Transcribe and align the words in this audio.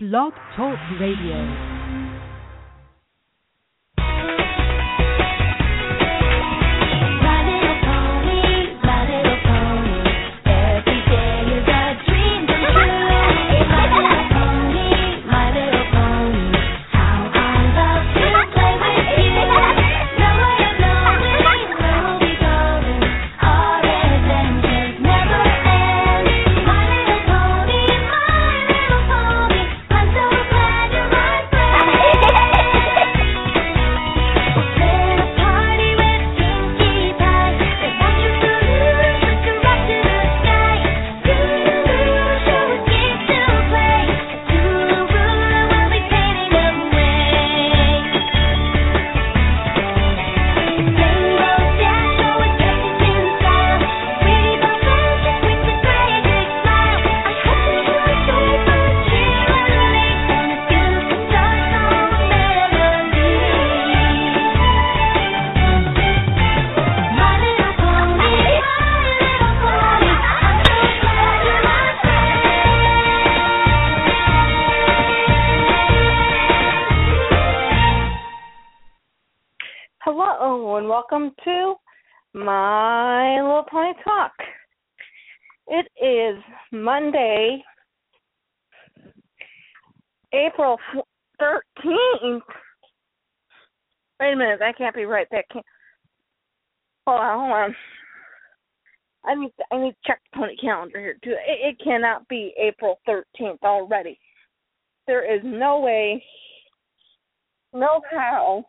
Blog 0.00 0.32
Talk 0.54 0.78
Radio. 1.00 1.77
April 90.58 90.78
thirteenth. 91.38 92.42
Wait 94.20 94.32
a 94.32 94.36
minute, 94.36 94.58
that 94.58 94.76
can't 94.76 94.94
be 94.94 95.04
right. 95.04 95.28
That 95.30 95.44
can't. 95.52 95.64
Hold 97.06 97.20
on, 97.20 97.38
hold 97.38 97.52
on. 97.52 97.76
I 99.24 99.34
need 99.34 99.52
to, 99.58 99.64
I 99.72 99.80
need 99.80 99.92
to 99.92 99.96
check 100.04 100.20
the 100.32 100.38
pony 100.38 100.56
calendar 100.60 100.98
here 100.98 101.16
too. 101.22 101.30
It, 101.30 101.76
it 101.78 101.84
cannot 101.84 102.26
be 102.28 102.54
April 102.60 102.98
thirteenth 103.06 103.62
already. 103.62 104.18
There 105.06 105.24
is 105.32 105.40
no 105.44 105.80
way, 105.80 106.22
no 107.72 108.00
how 108.10 108.64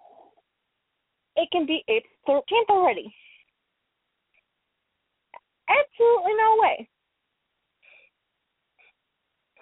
it 1.36 1.50
can 1.52 1.66
be 1.66 1.84
April 1.88 2.44
13th 2.50 2.70
already. 2.70 3.14
Absolutely 5.70 6.34
no 6.38 6.56
way. 6.58 6.90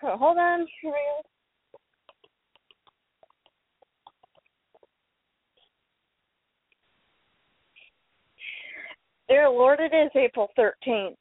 So 0.02 0.18
hold 0.18 0.38
on. 0.38 0.66
Here 0.82 0.94
Dear 9.30 9.50
Lord, 9.50 9.80
it 9.80 9.94
is 9.94 10.10
April 10.16 10.50
13th. 10.58 11.16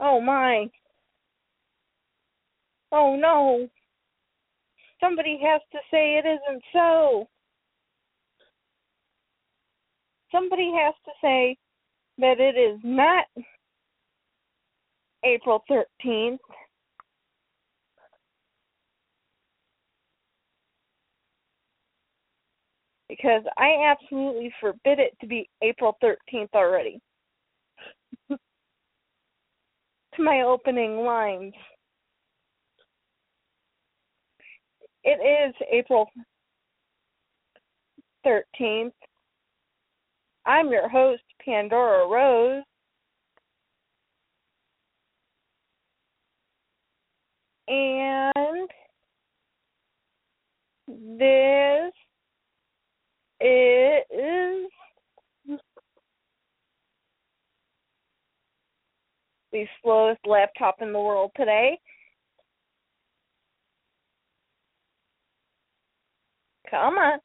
Oh 0.00 0.20
my. 0.20 0.68
Oh 2.92 3.16
no. 3.16 3.68
Somebody 5.00 5.38
has 5.42 5.60
to 5.72 5.78
say 5.90 6.16
it 6.18 6.26
isn't 6.26 6.62
so. 6.72 7.28
Somebody 10.32 10.72
has 10.74 10.94
to 11.04 11.12
say 11.22 11.56
that 12.18 12.40
it 12.40 12.56
is 12.58 12.80
not 12.82 13.26
April 15.24 15.62
13th. 15.70 16.38
Because 23.08 23.42
I 23.56 23.90
absolutely 23.90 24.52
forbid 24.60 24.98
it 24.98 25.16
to 25.20 25.26
be 25.26 25.48
April 25.62 25.96
13th 26.02 26.48
already. 26.54 27.00
to 28.28 30.22
my 30.22 30.42
opening 30.42 30.98
lines. 30.98 31.54
It 35.04 35.20
is 35.22 35.54
April 35.70 36.08
13th. 38.26 38.90
I'm 40.44 40.70
your 40.70 40.88
host, 40.88 41.22
Pandora 41.44 42.08
Rose. 42.08 42.64
And 47.68 48.68
this 51.18 51.92
is 53.40 54.78
the 59.52 59.64
slowest 59.82 60.20
laptop 60.26 60.76
in 60.80 60.92
the 60.92 60.98
world 60.98 61.30
today. 61.36 61.78
Come 66.70 66.96
on. 66.98 67.18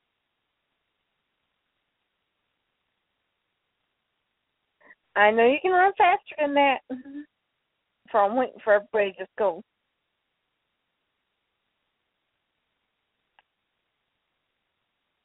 I 5.16 5.32
know 5.32 5.46
you 5.46 5.58
can 5.62 5.72
run 5.72 5.92
faster 5.98 6.36
than 6.40 6.54
that. 6.54 6.80
Mm-hmm. 6.92 7.22
So 8.12 8.18
I'm 8.18 8.36
waiting 8.36 8.60
for 8.64 8.74
everybody 8.74 9.12
to 9.14 9.18
just 9.20 9.32
go. 9.38 9.64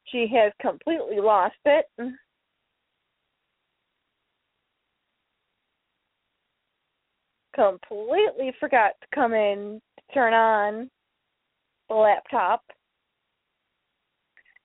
She 0.07 0.27
has 0.35 0.53
completely 0.61 1.21
lost 1.21 1.57
it. 1.65 1.87
Completely 7.55 8.53
forgot 8.61 8.93
to 9.01 9.07
come 9.15 9.33
in 9.33 9.81
to 9.99 10.15
turn 10.15 10.33
on 10.33 10.91
the 11.89 11.95
laptop. 11.95 12.63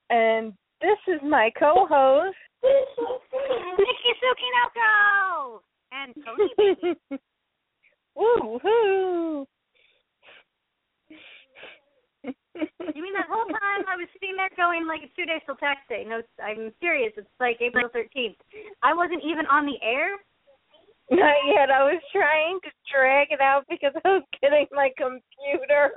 And 0.09 0.53
this 0.81 0.97
is 1.07 1.22
my 1.24 1.52
co-host. 1.58 2.35
Nikki 2.63 4.12
Sukinoko 4.22 5.59
and 5.91 6.13
Tony 6.25 6.96
Woo-hoo! 8.16 9.47
You 12.96 13.02
mean 13.02 13.14
that 13.14 13.30
whole 13.32 13.46
time 13.46 13.86
I 13.88 13.96
was 13.96 14.08
sitting 14.14 14.36
there 14.36 14.50
going 14.58 14.86
like 14.86 15.02
it's 15.04 15.16
two 15.16 15.26
days 15.26 15.42
till 15.46 15.56
tax 15.56 15.80
day? 15.88 16.04
No, 16.06 16.22
I'm 16.44 16.72
serious. 16.82 17.14
It's 17.16 17.30
like 17.40 17.58
April 17.62 17.88
13th. 17.90 18.36
I 18.84 18.94
wasn't 18.94 19.24
even 19.24 19.46
on 19.48 19.66
the 19.66 19.80
air. 19.82 20.18
Not 21.09 21.36
yet. 21.48 21.72
I 21.72 21.84
was 21.84 22.02
trying 22.12 22.59
to 22.64 22.72
drag 22.92 23.32
it 23.32 23.42
out 23.42 23.66
because 23.70 23.94
I 24.06 24.09
was 24.09 24.23
getting 24.41 24.68
my 24.72 24.90
computer. 24.97 25.91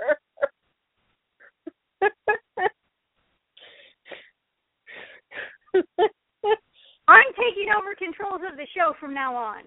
I'm 7.09 7.33
taking 7.37 7.69
over 7.77 7.95
controls 7.99 8.41
of 8.51 8.57
the 8.57 8.67
show 8.77 8.95
from 9.01 9.15
now 9.15 9.35
on. 9.35 9.63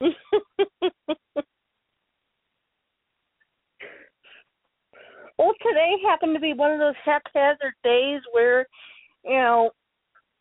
well, 5.38 5.52
today 5.62 5.94
happened 6.06 6.34
to 6.34 6.40
be 6.40 6.52
one 6.52 6.72
of 6.72 6.78
those 6.78 6.94
haphazard 7.04 7.74
days 7.84 8.20
where, 8.32 8.66
you 9.24 9.34
know, 9.34 9.70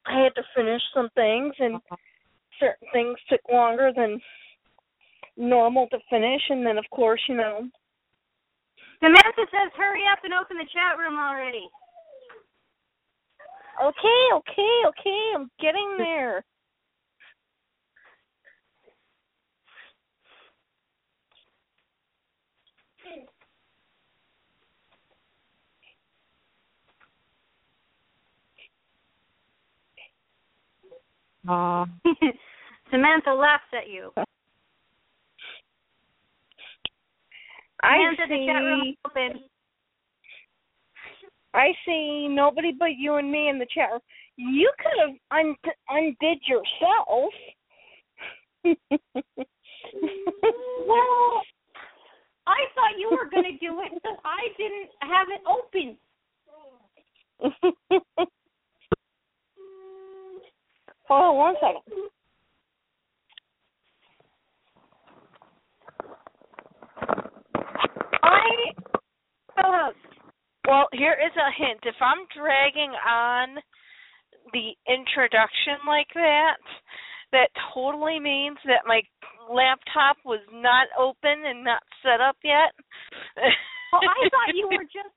I 0.06 0.24
had 0.24 0.36
to 0.36 0.44
finish 0.56 0.82
some 0.94 1.10
things 1.16 1.54
and 1.60 1.76
uh-huh. 1.76 1.96
certain 2.60 2.88
things 2.94 3.18
took 3.30 3.42
longer 3.52 3.92
than 3.96 4.20
normal 5.38 5.88
to 5.88 5.98
finish 6.10 6.42
and 6.50 6.66
then 6.66 6.78
of 6.78 6.86
course, 6.92 7.22
you 7.28 7.36
know, 7.36 7.68
Samantha 9.00 9.50
says, 9.50 9.72
"Hurry 9.76 10.04
up 10.12 10.20
and 10.24 10.34
open 10.34 10.58
the 10.58 10.70
chat 10.72 10.98
room 10.98 11.18
already." 11.18 11.68
okay, 13.84 14.22
okay, 14.34 14.76
okay, 14.88 15.32
I'm 15.36 15.50
getting 15.60 15.96
there. 15.98 16.44
Aw. 31.48 31.86
Samantha 32.92 33.32
laughs 33.32 33.64
at 33.74 33.90
you. 33.90 34.12
I 37.84 37.98
Samantha, 37.98 38.24
the 38.28 38.46
chat 38.48 38.64
room 38.64 38.82
see. 38.84 38.98
open. 39.06 39.44
I 41.54 41.74
see 41.86 42.28
nobody 42.30 42.72
but 42.78 42.98
you 42.98 43.16
and 43.16 43.32
me 43.32 43.50
in 43.50 43.60
the 43.60 43.66
chat 43.74 43.90
room. 43.92 44.02
You 44.38 44.72
could 44.78 45.00
have 45.08 45.16
un- 45.32 45.56
undid 45.90 46.40
yourself. 46.48 47.34
Well, 50.88 51.42
I 52.48 52.66
thought 52.74 52.98
you 52.98 53.10
were 53.12 53.30
going 53.30 53.44
to 53.44 53.58
do 53.60 53.82
it, 53.82 54.02
so 54.04 54.10
I 54.26 54.50
didn't 54.58 54.90
have 55.02 55.28
it 55.30 55.42
open. 55.48 55.98
Hold 61.08 61.24
on 61.24 61.36
one 61.36 61.56
second. 61.60 61.82
I. 68.24 69.92
Well, 70.68 70.88
here 70.94 71.18
is 71.18 71.34
a 71.36 71.50
hint. 71.58 71.80
If 71.84 71.96
I'm 72.00 72.26
dragging 72.38 72.92
on 72.92 73.58
the 74.54 74.72
introduction 74.88 75.82
like 75.88 76.08
that, 76.14 76.62
that 77.32 77.50
totally 77.74 78.20
means 78.20 78.58
that 78.66 78.88
my 78.88 79.02
laptop 79.50 80.18
was 80.24 80.42
not 80.52 80.88
open 81.00 81.44
and 81.46 81.64
not 81.64 81.82
set 82.04 82.22
up 82.22 82.38
yet. 82.44 82.72
Well, 83.92 84.08
I 84.08 84.30
thought 84.32 84.56
you 84.56 84.70
were 84.72 84.88
just 84.96 85.16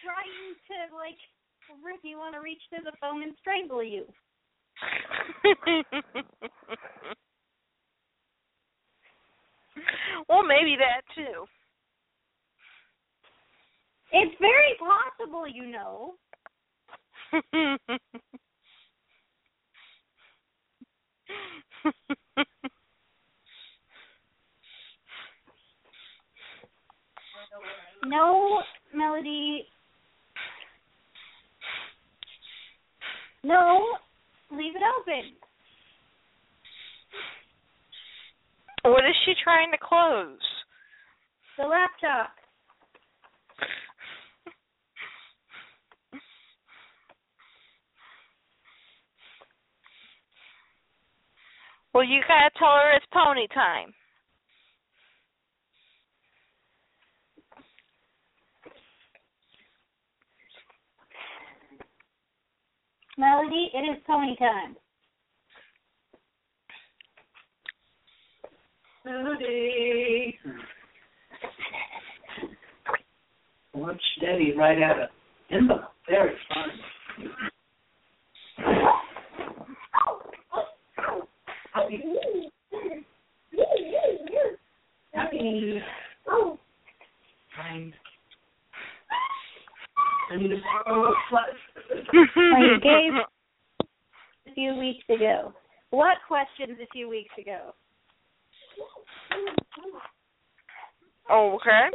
trying 0.00 0.56
to 0.72 0.96
like 0.96 1.20
Rick, 1.80 2.00
you 2.02 2.18
want 2.18 2.34
to 2.34 2.40
reach 2.40 2.60
to 2.74 2.80
the 2.84 2.92
phone 3.00 3.22
and 3.22 3.32
strangle 3.40 3.82
you. 3.82 4.04
well, 10.28 10.42
maybe 10.44 10.76
that 10.78 11.02
too. 11.14 11.46
It's 14.12 14.34
very 14.40 14.76
possible, 14.78 15.46
you 15.48 15.66
know. 15.66 16.14
No 28.04 28.60
melody. 28.94 29.66
No, 33.44 33.96
leave 34.56 34.76
it 34.76 34.82
open. 35.00 35.32
what 38.84 39.04
is 39.04 39.14
she 39.24 39.32
trying 39.42 39.70
to 39.70 39.78
close? 39.78 40.38
The 41.58 41.64
laptop. 41.64 42.32
Well, 51.94 52.04
you 52.04 52.22
gotta 52.26 52.50
tell 52.58 52.72
her 52.72 52.96
it's 52.96 53.06
pony 53.12 53.46
time. 53.54 53.92
Melody, 63.18 63.70
it 63.74 63.78
is 63.78 64.02
pony 64.06 64.36
time. 64.36 64.74
Melody. 69.04 70.38
One 73.72 73.98
steady 74.16 74.54
right 74.56 74.82
out 74.82 75.00
of 75.02 75.08
envelope. 75.50 75.92
Very 76.08 76.32
fun. 76.48 76.68
Happy. 81.74 82.02
Happy. 85.12 85.82
Kind. 87.56 87.94
And 90.32 90.42
you 92.64 92.80
gave- 92.80 93.26
A 94.46 94.54
few 94.54 94.74
weeks 94.74 95.04
ago. 95.08 95.54
What 95.90 96.16
questions 96.26 96.78
a 96.80 96.86
few 96.86 97.08
weeks 97.08 97.32
ago? 97.38 97.74
Oh, 101.28 101.54
okay. 101.54 101.90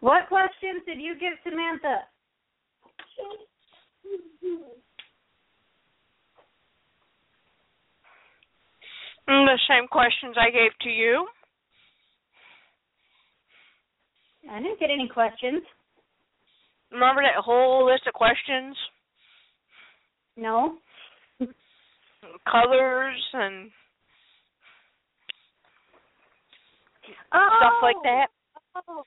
What 0.00 0.28
questions 0.28 0.82
did 0.86 1.00
you 1.00 1.14
give 1.18 1.32
Samantha? 1.44 2.08
Mm, 9.28 9.46
The 9.46 9.58
same 9.68 9.86
questions 9.88 10.36
I 10.38 10.50
gave 10.50 10.72
to 10.82 10.90
you. 10.90 11.28
I 14.50 14.58
didn't 14.60 14.80
get 14.80 14.90
any 14.90 15.08
questions. 15.08 15.62
Remember 16.90 17.22
that 17.22 17.42
whole 17.42 17.86
list 17.86 18.06
of 18.06 18.14
questions? 18.14 18.76
No. 20.36 20.78
Colors 22.50 23.28
and 23.32 23.70
Oh, 27.32 27.48
stuff 27.58 27.72
like 27.82 27.96
that. 28.04 28.26
Oh. 28.88 29.02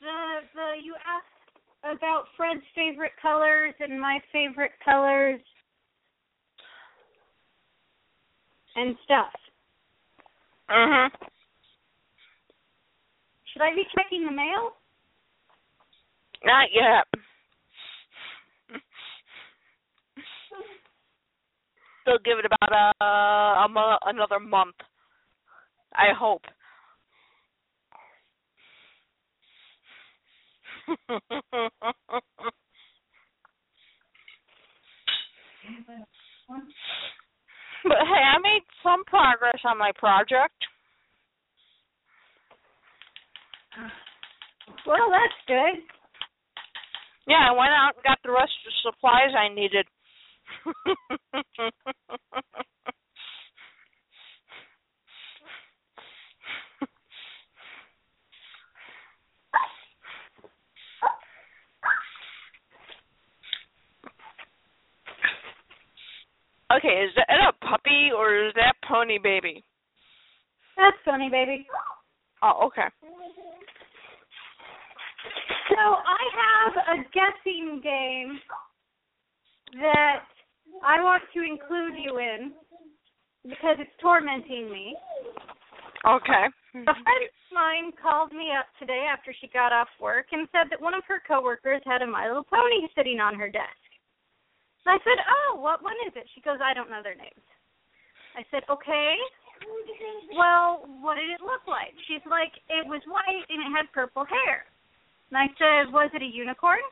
The 0.00 0.40
the 0.54 0.72
you 0.82 0.94
asked 1.06 1.96
about 1.96 2.24
Fred's 2.36 2.60
favorite 2.74 3.12
colors 3.20 3.74
and 3.80 4.00
my 4.00 4.18
favorite 4.32 4.72
colors 4.84 5.40
and 8.74 8.96
stuff. 9.04 9.32
Mhm. 10.68 11.10
Should 13.56 13.62
I 13.62 13.74
be 13.74 13.84
checking 13.96 14.26
the 14.26 14.30
mail? 14.30 14.72
Not 16.44 16.68
yet. 16.74 17.06
They'll 22.04 22.18
give 22.22 22.38
it 22.38 22.44
about 22.44 22.92
a, 23.00 23.04
a 23.64 23.68
mo- 23.70 23.96
another 24.04 24.38
month. 24.40 24.74
I 25.94 26.08
hope. 26.14 26.42
but 30.98 31.08
hey, 38.04 38.22
I 38.22 38.38
made 38.42 38.64
some 38.82 39.02
progress 39.06 39.60
on 39.64 39.78
my 39.78 39.92
project. 39.96 40.65
Well, 44.86 45.10
that's 45.10 45.34
good. 45.46 45.82
Yeah, 47.26 47.50
I 47.50 47.52
went 47.52 47.70
out 47.70 47.94
and 47.96 48.04
got 48.04 48.18
the 48.24 48.30
rest 48.30 48.52
of 48.64 48.70
the 48.70 48.72
supplies 48.82 49.34
I 49.36 49.48
needed. 49.52 49.86
okay, 66.72 67.04
is 67.04 67.12
that 67.16 67.28
a 67.28 67.52
puppy 67.66 68.10
or 68.16 68.46
is 68.46 68.54
that 68.54 68.74
pony 68.88 69.18
baby? 69.18 69.64
That's 70.76 70.96
funny, 71.04 71.28
baby. 71.30 71.66
Oh, 72.46 72.70
okay. 72.70 72.86
So 75.74 75.82
I 75.82 76.22
have 76.38 76.74
a 76.94 77.02
guessing 77.10 77.80
game 77.82 78.38
that 79.82 80.22
I 80.84 81.02
want 81.02 81.24
to 81.34 81.42
include 81.42 81.98
you 81.98 82.18
in 82.18 82.52
because 83.42 83.76
it's 83.80 83.90
tormenting 84.00 84.70
me. 84.70 84.94
Okay. 86.06 86.46
A 86.86 86.94
friend 87.02 87.22
of 87.26 87.34
mine 87.50 87.90
called 88.00 88.30
me 88.30 88.54
up 88.54 88.66
today 88.78 89.06
after 89.10 89.34
she 89.40 89.48
got 89.48 89.72
off 89.72 89.88
work 90.00 90.26
and 90.30 90.46
said 90.52 90.70
that 90.70 90.80
one 90.80 90.94
of 90.94 91.02
her 91.08 91.20
coworkers 91.26 91.82
had 91.84 92.02
a 92.02 92.06
My 92.06 92.28
Little 92.28 92.46
Pony 92.46 92.86
sitting 92.94 93.18
on 93.18 93.34
her 93.34 93.50
desk. 93.50 93.82
And 94.86 94.94
I 94.94 95.02
said, 95.02 95.18
"Oh, 95.26 95.58
what 95.58 95.82
one 95.82 95.98
is 96.06 96.14
it?" 96.14 96.30
She 96.32 96.40
goes, 96.42 96.60
"I 96.62 96.74
don't 96.74 96.90
know 96.90 97.02
their 97.02 97.16
names." 97.18 97.42
I 98.38 98.44
said, 98.52 98.62
"Okay." 98.70 99.18
Well, 100.36 100.84
what 101.00 101.16
did 101.16 101.30
it 101.30 101.40
look 101.40 101.64
like? 101.66 101.94
She's 102.06 102.24
like, 102.28 102.52
"It 102.68 102.86
was 102.86 103.00
white 103.06 103.46
and 103.48 103.60
it 103.60 103.70
had 103.74 103.90
purple 103.92 104.24
hair." 104.24 104.66
And 105.30 105.38
I 105.38 105.48
said, 105.58 105.92
"Was 105.92 106.10
it 106.14 106.22
a 106.22 106.26
unicorn?" 106.26 106.82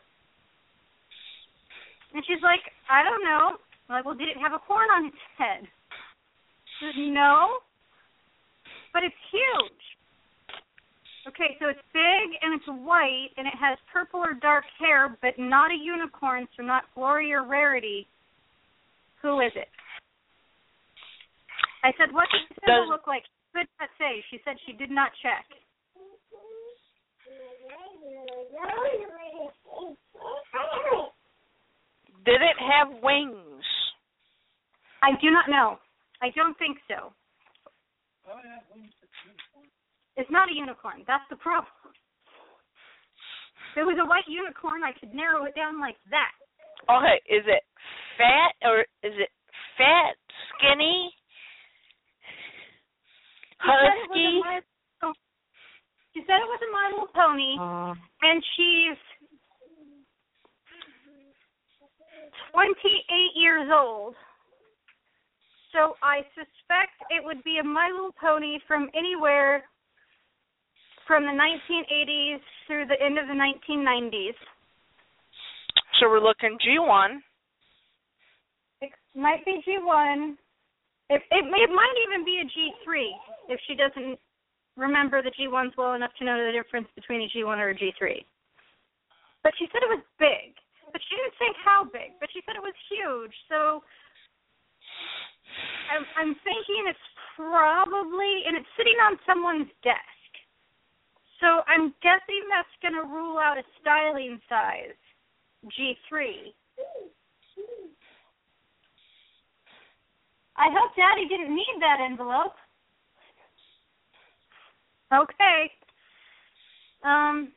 And 2.14 2.23
she's 2.26 2.42
like, 2.42 2.62
I 2.88 3.02
don't 3.02 3.26
know. 3.26 3.59
I'm 3.88 3.99
like, 3.99 4.04
well, 4.06 4.14
did 4.14 4.28
it 4.28 4.38
have 4.38 4.54
a 4.54 4.62
horn 4.62 4.88
on 4.88 5.06
its 5.06 5.25
head? 5.37 5.66
She 6.78 6.87
said, 6.87 7.12
no, 7.12 7.59
but 8.94 9.02
it's 9.02 9.23
huge. 9.35 9.83
Okay, 11.26 11.56
so 11.59 11.68
it's 11.68 11.83
big 11.92 12.38
and 12.40 12.54
it's 12.54 12.68
white 12.87 13.35
and 13.37 13.47
it 13.47 13.54
has 13.59 13.76
purple 13.92 14.21
or 14.21 14.35
dark 14.35 14.64
hair, 14.78 15.16
but 15.21 15.35
not 15.38 15.73
a 15.73 15.75
unicorn, 15.75 16.47
so 16.56 16.62
not 16.62 16.85
glory 16.94 17.33
or 17.33 17.44
rarity. 17.44 18.06
Who 19.23 19.40
is 19.40 19.52
it? 19.56 19.68
I 21.85 21.93
said, 22.00 22.09
what 22.17 22.25
does 22.33 22.41
the 22.49 22.57
symbol 22.64 22.88
Does- 22.88 22.97
look 22.97 23.07
like? 23.07 23.29
She 23.29 23.61
could 23.61 23.69
not 23.79 23.91
say. 24.00 24.25
She 24.33 24.41
said 24.43 24.57
she 24.64 24.73
did 24.73 24.91
not 24.91 25.12
check. 25.21 25.45
Did 32.25 32.41
it 32.41 32.57
have 32.57 32.88
wings? 33.03 33.62
I 35.05 35.12
do 35.21 35.31
not 35.31 35.49
know. 35.49 35.79
I 36.23 36.31
don't 36.35 36.57
think 36.57 36.79
so. 36.88 37.12
It's 40.17 40.31
not 40.31 40.49
a 40.49 40.55
unicorn. 40.57 41.05
That's 41.07 41.29
the 41.29 41.37
problem. 41.37 41.69
If 43.76 43.83
it 43.83 43.85
was 43.85 43.99
a 44.00 44.09
white 44.09 44.25
unicorn, 44.26 44.83
I 44.83 44.97
could 44.99 45.12
narrow 45.12 45.45
it 45.45 45.55
down 45.55 45.81
like 45.81 45.97
that. 46.09 46.33
Okay, 46.88 47.21
is 47.29 47.45
it 47.45 47.62
fat 48.17 48.57
or 48.67 48.81
is 49.03 49.12
it 49.21 49.29
fat, 49.76 50.17
skinny, 50.57 51.12
She 53.53 53.53
said 53.53 53.53
it 53.53 53.53
was 53.53 53.53
a 53.53 53.53
husky? 53.64 54.40
She 56.14 56.21
said 56.28 56.38
it 56.38 56.47
was 56.47 56.62
a 56.62 56.71
My 56.71 56.87
Little 56.92 57.11
Pony, 57.11 57.59
and 58.23 58.44
she's 58.54 58.99
28 62.52 63.35
years 63.35 63.68
old. 63.73 64.14
So 65.73 65.97
I 66.02 66.23
suspect 66.38 66.94
it 67.11 67.25
would 67.25 67.42
be 67.42 67.59
a 67.59 67.64
My 67.64 67.90
Little 67.92 68.14
Pony 68.21 68.59
from 68.68 68.88
anywhere 68.94 69.64
from 71.06 71.25
the 71.25 71.33
1980s 71.33 72.40
through 72.66 72.87
the 72.87 73.00
end 73.04 73.18
of 73.18 73.26
the 73.26 73.35
1990s. 73.35 74.38
So 75.99 76.09
we're 76.09 76.21
looking 76.21 76.56
G1. 76.64 77.18
It 78.83 78.92
might 79.16 79.44
be 79.44 79.62
G1. 79.66 80.37
It, 81.11 81.20
it, 81.30 81.44
it 81.44 81.70
might 81.70 81.96
even 82.08 82.25
be 82.25 82.40
a 82.40 82.49
G3 82.49 83.52
if 83.52 83.61
she 83.68 83.75
doesn't 83.75 84.18
remember 84.76 85.23
the 85.23 85.32
G1s 85.37 85.76
well 85.76 85.94
enough 85.94 86.12
to 86.18 86.25
know 86.25 86.40
the 86.40 86.52
difference 86.52 86.88
between 86.94 87.23
a 87.23 87.28
G1 87.28 87.58
or 87.58 87.70
a 87.70 87.76
G3. 87.76 88.25
But 89.42 89.52
she 89.58 89.68
said 89.70 89.84
it 89.84 89.92
was 89.92 90.02
big. 90.18 90.56
But 90.92 91.02
she 91.04 91.16
didn't 91.16 91.37
say 91.37 91.50
how 91.64 91.84
big. 91.84 92.16
But 92.20 92.30
she 92.32 92.40
said 92.46 92.56
it 92.56 92.64
was 92.64 92.75
huge. 92.88 93.34
So 93.50 93.84
I'm, 95.92 96.04
I'm 96.16 96.32
thinking 96.40 96.88
it's 96.88 97.08
probably, 97.37 98.49
and 98.49 98.56
it's 98.56 98.73
sitting 98.78 98.96
on 99.04 99.20
someone's 99.28 99.68
desk. 99.84 100.30
So 101.40 101.61
I'm 101.68 101.92
guessing 102.00 102.49
that's 102.49 102.73
going 102.80 102.96
to 102.96 103.04
rule 103.04 103.37
out 103.37 103.58
a 103.58 103.64
styling 103.82 104.40
size, 104.49 104.96
G3. 105.68 106.54
I 110.56 110.68
hope 110.70 110.94
Daddy 110.96 111.26
didn't 111.28 111.54
need 111.54 111.76
that 111.80 111.99
envelope. 112.04 112.54
Okay. 115.12 115.70
Um, 117.04 117.52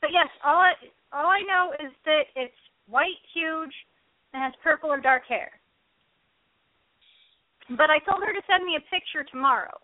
but 0.00 0.10
yes, 0.12 0.28
all 0.44 0.56
I 0.56 0.72
all 1.12 1.26
I 1.26 1.42
know 1.42 1.72
is 1.84 1.92
that 2.04 2.24
it's 2.36 2.54
white, 2.88 3.20
huge, 3.34 3.72
and 4.32 4.42
has 4.42 4.52
purple 4.62 4.90
or 4.90 5.00
dark 5.00 5.24
hair. 5.28 5.50
But 7.70 7.90
I 7.90 7.98
told 7.98 8.22
her 8.24 8.32
to 8.32 8.42
send 8.46 8.64
me 8.64 8.76
a 8.76 8.90
picture 8.90 9.24
tomorrow. 9.30 9.76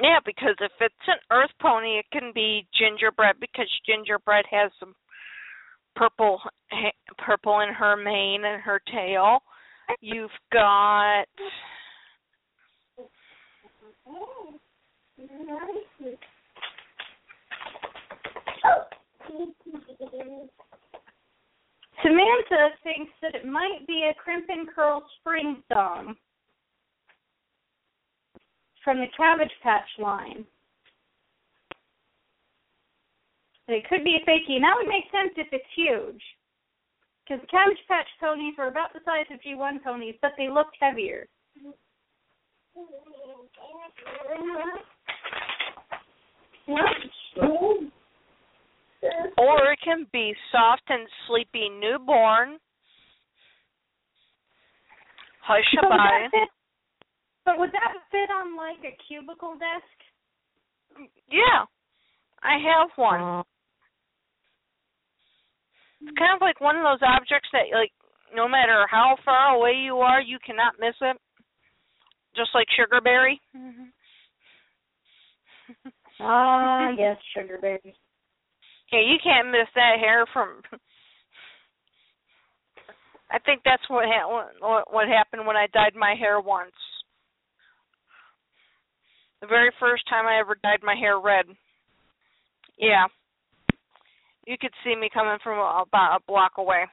Yeah, 0.00 0.18
because 0.24 0.56
if 0.60 0.72
it's 0.80 1.06
an 1.06 1.20
earth 1.30 1.50
pony, 1.60 1.98
it 1.98 2.06
can 2.10 2.32
be 2.34 2.66
gingerbread 2.74 3.36
because 3.40 3.68
gingerbread 3.86 4.46
has 4.50 4.70
some 4.80 4.94
purple 5.94 6.40
purple 7.18 7.60
in 7.60 7.72
her 7.74 7.96
mane 7.96 8.44
and 8.44 8.62
her 8.62 8.80
tail. 8.92 9.38
You've 10.00 10.30
got 10.52 11.26
Samantha 22.02 22.70
thinks 22.82 23.12
that 23.22 23.34
it 23.34 23.46
might 23.46 23.86
be 23.86 24.10
a 24.10 24.14
Crimp 24.14 24.46
and 24.48 24.68
Curl 24.74 25.02
spring 25.20 25.62
song 25.72 26.16
from 28.82 28.98
the 28.98 29.06
Cabbage 29.16 29.52
Patch 29.62 29.88
line. 29.98 30.44
And 33.68 33.76
it 33.76 33.88
could 33.88 34.04
be 34.04 34.16
a 34.16 34.28
fakie, 34.28 34.56
and 34.56 34.64
that 34.64 34.74
would 34.76 34.88
make 34.88 35.04
sense 35.12 35.32
if 35.36 35.46
it's 35.52 35.64
huge. 35.76 36.22
Because 37.22 37.44
Cabbage 37.50 37.78
Patch 37.86 38.08
ponies 38.20 38.54
were 38.58 38.66
about 38.66 38.92
the 38.92 39.00
size 39.04 39.26
of 39.30 39.40
G1 39.40 39.82
ponies, 39.82 40.16
but 40.20 40.32
they 40.36 40.48
looked 40.48 40.76
heavier. 40.80 41.28
or 49.38 49.72
it 49.72 49.78
can 49.84 50.06
be 50.12 50.34
soft 50.50 50.82
and 50.88 51.08
sleepy 51.26 51.68
newborn. 51.68 52.58
But 55.82 55.90
would, 55.90 56.40
fit, 56.40 56.48
but 57.44 57.58
would 57.58 57.72
that 57.72 57.94
fit 58.10 58.30
on 58.30 58.56
like 58.56 58.78
a 58.84 58.96
cubicle 59.08 59.54
desk? 59.58 61.10
Yeah. 61.28 61.66
I 62.42 62.58
have 62.58 62.90
one. 62.96 63.44
It's 66.02 66.18
kind 66.18 66.34
of 66.34 66.40
like 66.40 66.60
one 66.60 66.76
of 66.76 66.82
those 66.82 67.06
objects 67.06 67.48
that 67.52 67.70
like 67.72 67.92
no 68.34 68.48
matter 68.48 68.86
how 68.90 69.16
far 69.24 69.54
away 69.54 69.74
you 69.84 69.96
are, 69.98 70.20
you 70.20 70.38
cannot 70.44 70.74
miss 70.80 70.94
it. 71.00 71.16
Just 72.36 72.50
like 72.54 72.66
Sugarberry. 72.76 73.38
Ah, 76.20 76.90
yes, 76.96 77.16
sugar 77.34 77.58
babies. 77.60 77.94
Yeah, 78.92 79.00
you 79.00 79.16
can't 79.24 79.50
miss 79.50 79.66
that 79.74 79.98
hair 79.98 80.24
from. 80.32 80.62
I 83.30 83.38
think 83.40 83.62
that's 83.64 83.82
what 83.88 84.04
ha- 84.06 84.28
what 84.60 84.92
what 84.92 85.08
happened 85.08 85.46
when 85.46 85.56
I 85.56 85.66
dyed 85.72 85.96
my 85.96 86.14
hair 86.14 86.40
once. 86.40 86.76
The 89.40 89.46
very 89.48 89.72
first 89.80 90.04
time 90.08 90.26
I 90.26 90.38
ever 90.38 90.54
dyed 90.62 90.84
my 90.84 90.94
hair 90.94 91.18
red. 91.18 91.46
Yeah. 92.82 93.06
You 94.44 94.56
could 94.60 94.72
see 94.82 94.96
me 94.96 95.08
coming 95.14 95.38
from 95.42 95.58
about 95.58 96.16
a 96.16 96.20
block 96.26 96.52
away. 96.58 96.84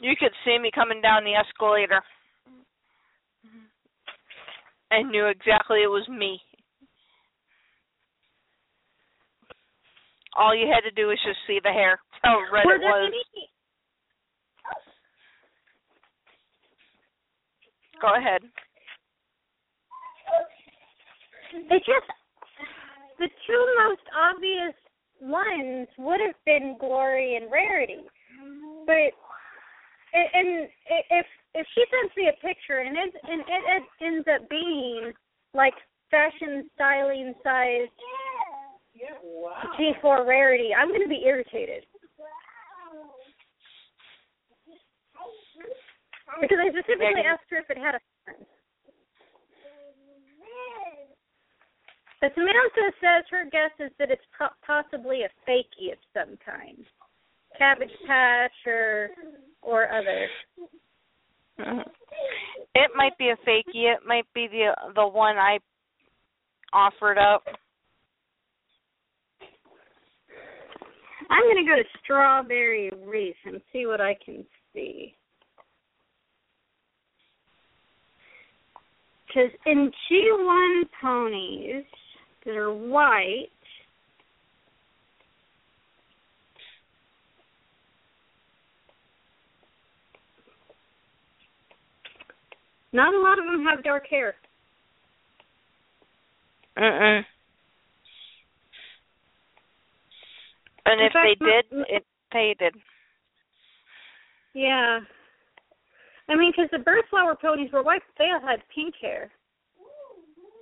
You 0.00 0.14
could 0.18 0.32
see 0.44 0.58
me 0.58 0.70
coming 0.74 1.02
down 1.02 1.24
the 1.24 1.34
escalator. 1.34 2.00
I 4.90 5.02
knew 5.02 5.26
exactly 5.26 5.80
it 5.82 5.90
was 5.90 6.08
me. 6.08 6.40
All 10.36 10.56
you 10.56 10.66
had 10.66 10.88
to 10.88 10.90
do 10.90 11.08
was 11.08 11.18
just 11.24 11.38
see 11.46 11.60
the 11.62 11.70
hair. 11.70 12.00
How 12.22 12.40
red 12.50 12.64
it 12.64 12.80
was. 12.80 13.12
Go 18.00 18.14
ahead. 18.16 18.42
It 21.52 21.82
just 21.84 22.23
the 23.18 23.28
two 23.46 23.64
most 23.88 24.02
obvious 24.14 24.74
ones 25.20 25.88
would 25.98 26.20
have 26.20 26.36
been 26.44 26.76
glory 26.78 27.36
and 27.36 27.50
rarity, 27.50 28.02
but 28.86 29.12
and, 30.14 30.68
if 31.10 31.26
if 31.54 31.66
she 31.74 31.84
sends 31.90 32.14
me 32.16 32.28
a 32.28 32.46
picture 32.46 32.78
and 32.78 32.96
it 32.96 33.14
and 33.22 33.40
it, 33.40 33.82
ends 34.00 34.26
up 34.32 34.48
being 34.48 35.12
like 35.54 35.74
fashion 36.10 36.68
styling 36.74 37.34
size 37.42 37.88
G4 39.78 40.26
rarity, 40.26 40.70
I'm 40.74 40.88
going 40.88 41.02
to 41.02 41.08
be 41.08 41.24
irritated. 41.26 41.84
Because 46.40 46.58
I 46.58 46.68
specifically 46.70 47.22
asked 47.26 47.46
her 47.50 47.58
if 47.58 47.70
it 47.70 47.78
had 47.78 47.94
a 47.94 48.00
But 52.24 52.32
Samantha 52.36 52.96
says 53.02 53.24
her 53.30 53.44
guess 53.52 53.70
is 53.78 53.92
that 53.98 54.10
it's 54.10 54.24
po- 54.38 54.56
possibly 54.66 55.24
a 55.24 55.50
fakie 55.50 55.92
of 55.92 55.98
some 56.14 56.38
kind, 56.42 56.78
cabbage 57.58 57.92
patch 58.06 58.50
or 58.66 59.10
or 59.60 59.92
other. 59.92 60.26
Mm-hmm. 61.60 61.80
It 62.76 62.90
might 62.96 63.18
be 63.18 63.28
a 63.28 63.36
fakie. 63.46 63.92
It 63.92 64.00
might 64.06 64.24
be 64.34 64.48
the 64.50 64.74
the 64.94 65.06
one 65.06 65.36
I 65.36 65.58
offered 66.72 67.18
up. 67.18 67.44
I'm 71.28 71.44
gonna 71.46 71.68
go 71.68 71.76
to 71.76 71.88
Strawberry 72.02 72.90
Reef 73.04 73.36
and 73.44 73.60
see 73.70 73.84
what 73.84 74.00
I 74.00 74.16
can 74.24 74.46
see. 74.72 75.14
Because 79.26 79.50
in 79.66 79.90
G1 80.10 80.84
ponies, 81.02 81.84
that 82.44 82.56
are 82.56 82.72
white, 82.72 83.48
not 92.92 93.14
a 93.14 93.18
lot 93.18 93.38
of 93.38 93.44
them 93.46 93.64
have 93.64 93.82
dark 93.82 94.06
hair. 94.08 94.34
Mm-mm. 96.78 97.24
And 100.86 101.00
In 101.00 101.06
if 101.06 101.12
fact, 101.12 101.40
they 101.40 101.46
did, 101.46 101.64
m- 101.72 101.84
it 101.88 102.04
faded. 102.32 102.74
Yeah. 104.54 105.00
I 106.28 106.36
mean, 106.36 106.52
because 106.52 106.70
the 106.70 106.78
birthflower 106.78 107.36
ponies 107.36 107.70
were 107.72 107.82
white, 107.82 108.02
but 108.06 108.22
they 108.22 108.30
all 108.30 108.46
had 108.46 108.60
pink 108.74 108.94
hair. 109.00 109.30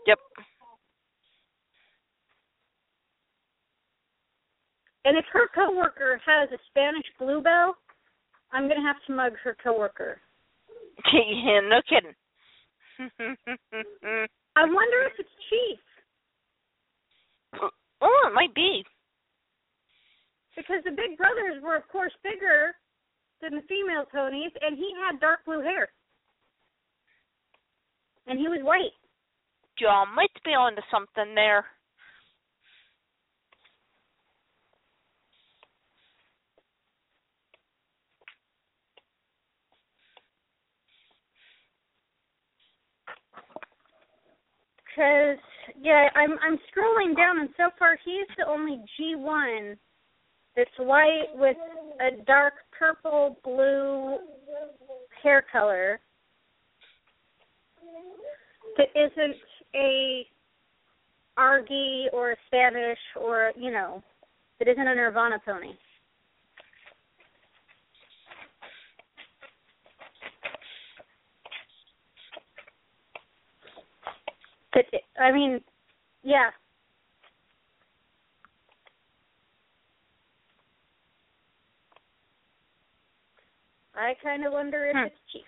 Yep. 0.07 0.19
And 5.05 5.17
if 5.17 5.25
her 5.33 5.49
coworker 5.55 6.21
has 6.25 6.49
a 6.53 6.59
Spanish 6.71 7.07
bluebell, 7.19 7.75
I'm 8.53 8.69
gonna 8.69 8.83
have 8.83 9.03
to 9.07 9.15
mug 9.15 9.33
her 9.43 9.57
coworker. 9.63 10.21
yeah, 11.13 11.61
no 11.69 11.81
kidding. 11.89 12.15
I 14.57 14.65
wonder 14.65 15.03
if 15.07 15.13
it's 15.19 15.29
Chief 15.49 15.79
oh, 17.61 17.71
oh, 18.03 18.29
it 18.29 18.35
might 18.35 18.55
be. 18.55 18.85
because 20.57 20.83
the 20.85 20.91
big 20.91 21.17
brothers 21.17 21.63
were, 21.63 21.77
of 21.77 21.89
course, 21.89 22.13
bigger 22.23 22.73
than 23.41 23.57
the 23.57 23.63
female 23.69 24.05
ponies, 24.11 24.53
and 24.61 24.77
he 24.77 24.93
had 25.03 25.21
dark 25.21 25.45
blue 25.45 25.63
hair, 25.63 25.89
and 28.27 28.39
he 28.39 28.49
was 28.49 28.61
white. 28.63 28.95
John 29.79 30.15
might 30.15 30.31
be 30.45 30.51
onto 30.51 30.83
something 30.91 31.35
there. 31.35 31.65
Cause 44.95 45.39
yeah, 45.81 46.09
I'm 46.15 46.33
I'm 46.43 46.59
scrolling 46.69 47.17
down, 47.17 47.41
and 47.41 47.49
so 47.57 47.71
far 47.79 47.99
he's 48.05 48.27
the 48.37 48.47
only 48.47 48.83
G1 49.01 49.77
that's 50.55 50.71
white 50.79 51.29
with 51.35 51.57
a 52.01 52.23
dark 52.25 52.55
purple 52.79 53.39
blue 53.43 54.19
hair 55.23 55.45
color 55.51 55.99
that 58.77 58.89
isn't 58.95 59.37
a 59.75 60.27
Argy 61.39 62.07
or 62.13 62.33
a 62.33 62.37
Spanish 62.49 62.99
or 63.19 63.53
you 63.57 63.71
know 63.71 64.03
that 64.59 64.69
isn't 64.69 64.87
a 64.87 64.95
Nirvana 64.95 65.39
pony. 65.45 65.73
But 74.73 74.87
I 75.21 75.33
mean, 75.33 75.61
yeah. 76.23 76.51
I 83.95 84.15
kind 84.23 84.47
of 84.47 84.53
wonder 84.53 84.87
if 84.87 84.97
Hmm. 84.97 85.05
it's 85.05 85.17
Chief. 85.31 85.43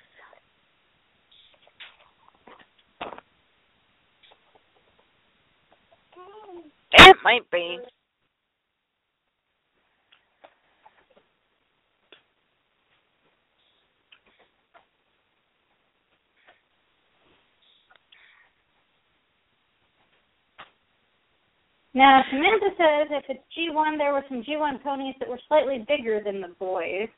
It 6.92 7.16
might 7.24 7.50
be. 7.50 7.80
Now, 21.94 22.22
Samantha 22.28 22.70
says 22.76 23.08
if 23.10 23.24
it's 23.28 23.44
G1, 23.56 23.98
there 23.98 24.12
were 24.12 24.24
some 24.28 24.42
G1 24.42 24.82
ponies 24.82 25.14
that 25.20 25.28
were 25.28 25.38
slightly 25.46 25.84
bigger 25.86 26.20
than 26.24 26.40
the 26.40 26.48
boys. 26.58 27.08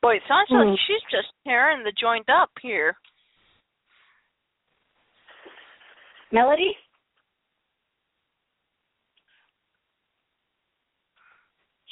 Boy, 0.00 0.16
it 0.16 0.22
sounds 0.28 0.48
like 0.50 0.68
Hmm. 0.68 0.74
she's 0.86 1.02
just 1.10 1.28
tearing 1.44 1.82
the 1.82 1.92
joint 1.92 2.28
up 2.30 2.50
here. 2.62 2.96
Melody? 6.30 6.78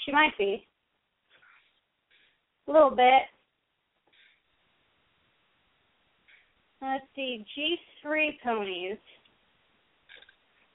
She 0.04 0.12
might 0.12 0.36
be. 0.38 0.66
A 2.68 2.72
little 2.72 2.90
bit. 2.90 3.24
Let's 6.80 7.04
see, 7.16 7.44
G3 7.56 8.40
ponies. 8.42 8.98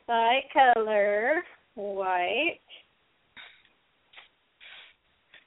Bicolor, 0.07 1.39
white. 1.75 2.59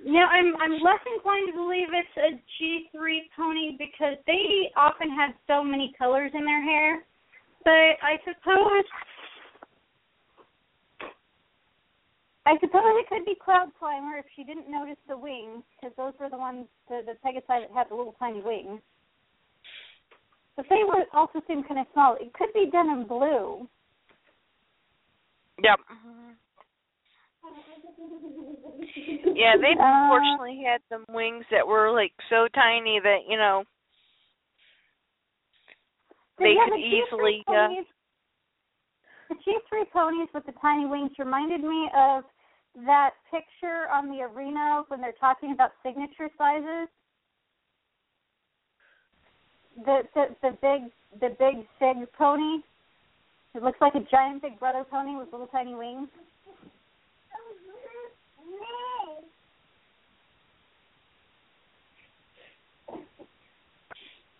Now 0.04 0.26
I'm 0.28 0.54
I'm 0.56 0.72
less 0.82 1.00
inclined 1.14 1.48
to 1.52 1.56
believe 1.56 1.88
it's 1.92 2.16
a 2.16 2.40
G3 2.62 3.18
pony 3.36 3.76
because 3.78 4.16
they 4.26 4.70
often 4.76 5.10
have 5.10 5.34
so 5.46 5.64
many 5.64 5.94
colors 5.98 6.30
in 6.34 6.44
their 6.44 6.62
hair. 6.62 7.02
But 7.64 7.96
I 8.02 8.16
suppose 8.24 8.84
I 12.46 12.54
suppose 12.60 12.82
it 12.84 13.08
could 13.08 13.24
be 13.24 13.36
Cloud 13.42 13.72
Climber 13.78 14.18
if 14.18 14.26
she 14.36 14.44
didn't 14.44 14.70
notice 14.70 15.00
the 15.08 15.18
wings, 15.18 15.64
because 15.74 15.96
those 15.96 16.12
were 16.20 16.30
the 16.30 16.38
ones 16.38 16.66
the 16.88 17.00
the 17.04 17.14
Pegasi 17.24 17.46
that 17.48 17.70
had 17.74 17.88
the 17.90 17.94
little 17.94 18.14
tiny 18.18 18.40
wings. 18.40 18.80
But 20.56 20.66
they 20.70 20.82
were 20.86 21.04
also 21.12 21.40
seem 21.46 21.62
kind 21.64 21.80
of 21.80 21.86
small. 21.92 22.16
It 22.20 22.32
could 22.32 22.52
be 22.54 22.70
denim 22.70 23.06
blue. 23.06 23.68
Yep. 25.62 25.78
Yeah, 29.36 29.54
they 29.60 29.76
Uh, 29.78 29.84
unfortunately 29.84 30.64
had 30.64 30.80
some 30.88 31.04
wings 31.14 31.44
that 31.50 31.66
were 31.66 31.92
like 31.92 32.12
so 32.30 32.48
tiny 32.54 32.98
that 33.00 33.28
you 33.28 33.36
know 33.36 33.64
they 36.38 36.54
yeah, 36.56 36.64
could 36.64 36.72
the 36.72 36.82
G3 36.82 37.06
easily. 37.06 37.44
Uh, 37.46 37.68
the 39.28 39.34
G3 39.34 39.90
ponies 39.92 40.28
with 40.34 40.46
the 40.46 40.52
tiny 40.60 40.86
wings 40.86 41.12
reminded 41.18 41.60
me 41.60 41.90
of 41.94 42.24
that 42.86 43.10
picture 43.30 43.88
on 43.92 44.08
the 44.08 44.22
arena 44.22 44.82
when 44.88 45.00
they're 45.00 45.20
talking 45.20 45.52
about 45.52 45.72
signature 45.82 46.30
sizes. 46.38 46.88
The 49.84 50.02
the 50.14 50.26
the 50.42 50.50
big 50.62 50.90
the 51.20 51.36
big 51.38 51.66
sig 51.78 52.10
pony. 52.16 52.62
It 53.54 53.62
looks 53.62 53.80
like 53.80 53.94
a 53.94 54.00
giant 54.10 54.42
big 54.42 54.58
brother 54.58 54.84
pony 54.90 55.16
with 55.16 55.32
little 55.32 55.46
tiny 55.46 55.74
wings. 55.74 56.08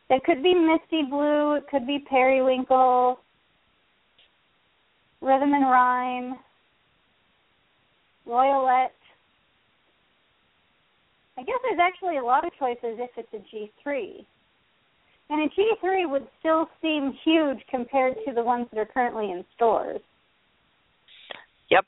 It 0.09 0.22
could 0.25 0.42
be 0.42 0.55
Misty 0.55 1.03
Blue. 1.09 1.55
It 1.55 1.66
could 1.68 1.87
be 1.87 1.99
Periwinkle. 1.99 3.18
Rhythm 5.20 5.53
and 5.53 5.64
Rhyme. 5.64 6.35
Royalette. 8.27 8.90
I 11.38 11.42
guess 11.42 11.57
there's 11.62 11.81
actually 11.81 12.18
a 12.18 12.25
lot 12.25 12.46
of 12.46 12.53
choices 12.59 12.99
if 12.99 13.11
it's 13.16 13.33
a 13.35 13.88
G3. 13.88 14.25
And 15.29 15.43
a 15.43 15.49
G3 15.55 16.09
would 16.11 16.27
still 16.39 16.69
seem 16.81 17.12
huge 17.25 17.59
compared 17.69 18.15
to 18.27 18.33
the 18.33 18.43
ones 18.43 18.67
that 18.73 18.79
are 18.79 18.87
currently 18.87 19.33
in 19.33 19.45
stores. 19.55 20.01
yep. 21.71 21.85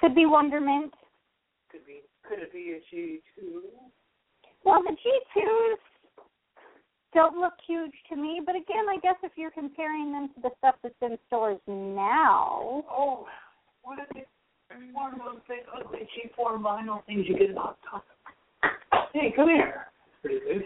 Could 0.00 0.14
be 0.14 0.26
Wondermint. 0.26 0.92
Could 1.72 1.86
be. 1.86 2.02
Could 2.28 2.40
it 2.40 2.52
be 2.52 2.76
a 2.76 2.80
G 2.90 3.20
two? 3.34 3.62
Well, 4.64 4.82
the 4.82 4.90
G2s 4.92 5.76
don't 7.14 7.38
look 7.38 7.54
huge 7.66 7.94
to 8.10 8.16
me, 8.16 8.42
but 8.44 8.54
again, 8.54 8.84
I 8.90 8.98
guess 9.02 9.14
if 9.22 9.32
you're 9.36 9.50
comparing 9.50 10.12
them 10.12 10.28
to 10.34 10.40
the 10.42 10.50
stuff 10.58 10.74
that's 10.82 10.94
in 11.00 11.16
stores 11.26 11.58
now, 11.66 12.84
Oh, 12.90 13.26
what 13.82 13.98
are 13.98 14.06
they? 14.14 14.26
One 14.92 15.14
of 15.14 15.20
those 15.20 15.40
big 15.48 15.60
ugly 15.74 16.00
G 16.14 16.28
four 16.36 16.58
vinyl 16.58 17.02
things 17.06 17.24
you 17.26 17.38
get 17.38 17.48
in 17.50 17.56
Hot 17.56 17.78
Topic. 17.90 18.04
Hey, 19.14 19.32
come 19.34 19.48
here. 19.48 19.86
Pretty 20.20 20.40
good. 20.40 20.64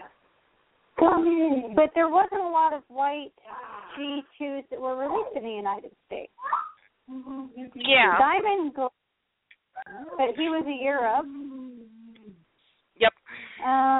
But 0.97 1.91
there 1.95 2.09
wasn't 2.09 2.41
a 2.41 2.47
lot 2.47 2.73
of 2.73 2.83
white 2.87 3.31
G2s 3.97 4.63
that 4.69 4.79
were 4.79 4.95
released 4.97 5.35
in 5.35 5.43
the 5.43 5.49
United 5.49 5.91
States. 6.05 6.31
Yeah. 7.75 8.17
Diamond 8.17 8.73
Glow, 8.75 8.89
but 10.17 10.27
he 10.37 10.49
was 10.49 10.65
a 10.65 10.83
Europe. 10.83 11.25
Yep. 12.97 13.13
Uh, 13.65 13.99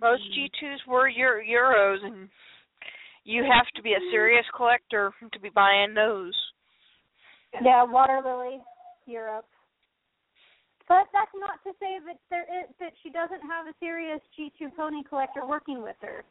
Most 0.00 0.22
G2s 0.36 0.86
were 0.88 1.08
Euro- 1.08 1.42
Euros, 1.44 2.04
and 2.04 2.28
you 3.24 3.44
have 3.44 3.66
to 3.76 3.82
be 3.82 3.92
a 3.92 4.00
serious 4.10 4.44
collector 4.56 5.12
to 5.32 5.38
be 5.40 5.50
buying 5.50 5.94
those. 5.94 6.34
yeah, 7.62 7.84
Water 7.84 8.20
Lily, 8.24 8.60
Europe. 9.06 9.46
But 10.92 11.08
that's 11.08 11.32
not 11.32 11.56
to 11.64 11.72
say 11.80 12.04
that 12.04 12.20
there 12.28 12.44
is 12.44 12.68
that 12.78 12.92
she 13.02 13.08
doesn't 13.08 13.40
have 13.48 13.64
a 13.66 13.72
serious 13.80 14.20
G2 14.36 14.76
pony 14.76 15.02
collector 15.08 15.46
working 15.46 15.82
with 15.82 15.96
her. 16.02 16.22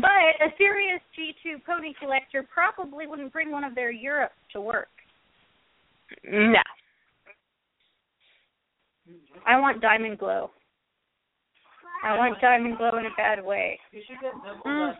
But 0.00 0.40
a 0.40 0.48
serious 0.56 1.02
G2 1.12 1.66
pony 1.66 1.92
collector 2.00 2.48
probably 2.48 3.06
wouldn't 3.06 3.30
bring 3.30 3.50
one 3.50 3.62
of 3.62 3.74
their 3.74 3.92
Europe 3.92 4.32
to 4.54 4.60
work. 4.62 4.88
No. 6.24 6.62
I 9.46 9.60
want 9.60 9.82
Diamond 9.82 10.18
Glow. 10.18 10.50
I 12.02 12.16
want 12.16 12.40
Diamond 12.40 12.78
Glow 12.78 12.96
in 12.96 13.04
a 13.04 13.14
bad 13.18 13.44
way. 13.44 13.78
You 13.92 14.00
should 14.06 14.18
get 14.22 14.32
double 14.42 14.62
Mm. 14.64 14.96
diamonds 14.96 14.98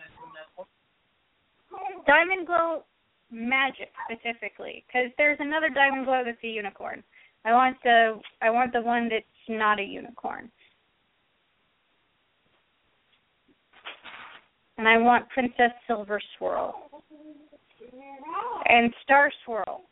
from. 0.57 2.05
Diamond 2.07 2.47
Glow 2.47 2.85
Magic 3.31 3.91
specifically, 4.09 4.85
because 4.87 5.11
there's 5.19 5.39
another 5.41 5.69
Diamond 5.69 6.07
Glow 6.07 6.23
that's 6.25 6.39
a 6.45 6.47
unicorn. 6.47 7.03
I 7.45 7.53
want 7.53 7.77
the 7.83 8.21
I 8.41 8.51
want 8.51 8.73
the 8.73 8.81
one 8.81 9.09
that's 9.09 9.25
not 9.49 9.81
a 9.81 9.83
unicorn. 9.83 10.51
And 14.77 14.89
I 14.89 14.99
want 14.99 15.29
Princess 15.29 15.71
Silver 15.87 16.21
Swirl. 16.37 16.75
And 18.67 18.93
Star 19.03 19.31
Swirl. 19.45 19.83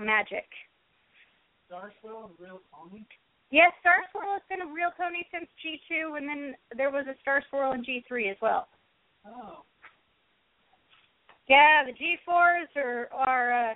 Magic. 0.00 0.44
Star 1.66 1.92
Swirl 2.00 2.30
and 2.30 2.46
Real 2.46 2.60
Pony. 2.70 3.04
Yes, 3.50 3.72
Star 3.80 4.02
Swirl 4.12 4.32
has 4.34 4.42
been 4.50 4.60
a 4.60 4.72
real 4.72 4.90
pony 4.96 5.22
since 5.32 5.48
G2, 5.62 6.18
and 6.18 6.28
then 6.28 6.54
there 6.76 6.90
was 6.90 7.06
a 7.06 7.14
Star 7.22 7.42
Swirl 7.48 7.72
in 7.72 7.84
G3 7.84 8.30
as 8.30 8.36
well. 8.42 8.66
Oh. 9.26 9.62
Yeah, 11.48 11.84
the 11.84 11.92
G4s 11.92 12.76
are 12.76 13.08
are 13.12 13.70
uh 13.70 13.74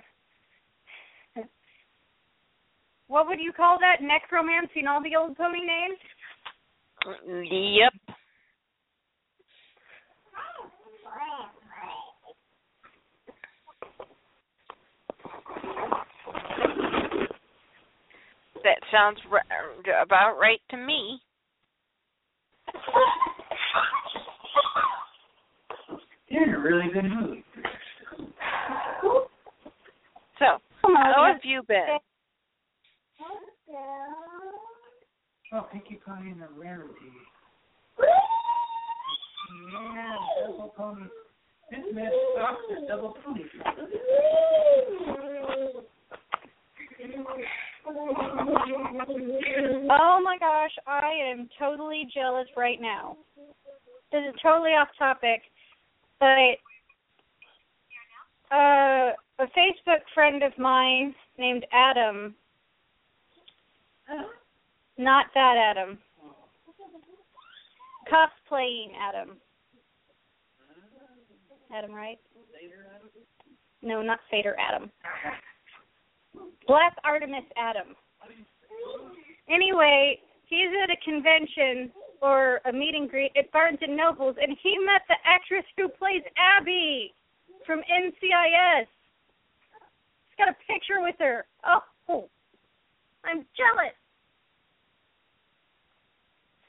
what 3.07 3.27
would 3.27 3.39
you 3.41 3.51
call 3.51 3.77
that? 3.79 3.97
Necromancing 4.01 4.87
all 4.87 5.03
the 5.03 5.15
old 5.17 5.35
pony 5.35 5.59
names? 5.59 5.97
Yep. 7.27 7.93
That 18.63 18.77
sounds 18.91 19.17
ri- 19.29 19.39
about 20.01 20.37
right 20.39 20.61
to 20.69 20.77
me. 20.77 21.19
You're 26.29 26.43
in 26.43 26.49
a 26.53 26.59
really 26.59 26.87
good 26.93 27.03
mood. 27.03 27.43
So, 30.41 30.57
how 30.81 31.27
have 31.31 31.41
you 31.43 31.61
been? 31.67 31.99
Oh, 35.53 35.67
Pinkie 35.71 35.99
Pie 36.03 36.17
and 36.31 36.41
a 36.41 36.47
rarity. 36.57 36.89
Yeah, 39.71 40.15
double 40.47 40.73
pony. 40.75 41.03
This 41.69 41.81
man's 41.93 42.13
socks 42.35 42.57
are 42.71 42.87
double 42.87 43.15
pony. 43.23 43.43
Oh 49.91 50.21
my 50.23 50.37
gosh, 50.39 50.71
I 50.87 51.11
am 51.31 51.49
totally 51.59 52.07
jealous 52.11 52.47
right 52.57 52.81
now. 52.81 53.15
This 54.11 54.21
is 54.27 54.33
totally 54.41 54.71
off 54.71 54.87
topic, 54.97 55.41
but 56.19 56.57
uh, 58.51 59.11
a 59.39 59.47
Facebook 59.57 60.01
friend 60.13 60.43
of 60.43 60.57
mine 60.57 61.15
named 61.37 61.65
Adam, 61.71 62.35
not 64.97 65.27
that 65.33 65.55
Adam, 65.57 65.97
cosplaying 68.11 68.91
Adam. 69.01 69.37
Adam, 71.73 71.91
right? 71.91 72.19
No, 73.81 74.01
not 74.01 74.19
Fader 74.29 74.55
Adam. 74.59 74.91
Black 76.67 76.95
Artemis 77.03 77.45
Adam. 77.57 77.95
Anyway, 79.49 80.19
he's 80.45 80.69
at 80.83 80.89
a 80.89 80.97
convention 81.03 81.91
or 82.21 82.61
a 82.65 82.71
meet 82.71 82.93
and 82.93 83.09
greet 83.09 83.31
at 83.37 83.51
Barnes 83.51 83.79
and 83.81 83.97
Nobles, 83.97 84.35
and 84.39 84.55
he 84.61 84.77
met 84.85 85.01
the 85.07 85.15
actress 85.25 85.65
who 85.77 85.87
plays 85.87 86.21
Abby 86.37 87.13
from 87.65 87.79
NCIS. 87.79 88.87
He's 90.27 90.37
got 90.37 90.49
a 90.49 90.55
picture 90.67 91.01
with 91.01 91.15
her. 91.19 91.45
Oh, 91.65 92.29
I'm 93.23 93.45
jealous. 93.55 93.95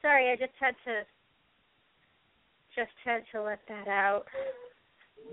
Sorry, 0.01 0.31
I 0.33 0.37
just 0.37 0.53
had 0.59 0.75
to 0.85 1.03
just 2.75 2.93
had 3.05 3.23
to 3.33 3.43
let 3.43 3.61
that 3.69 3.87
out. 3.87 4.27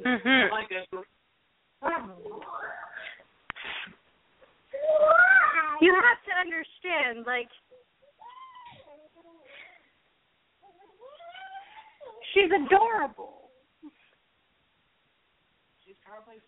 Mhm. 0.01 0.49
You 5.81 5.95
have 5.95 6.23
to 6.25 6.33
understand, 6.39 7.25
like 7.25 7.49
she's 12.33 12.51
adorable. 12.51 13.38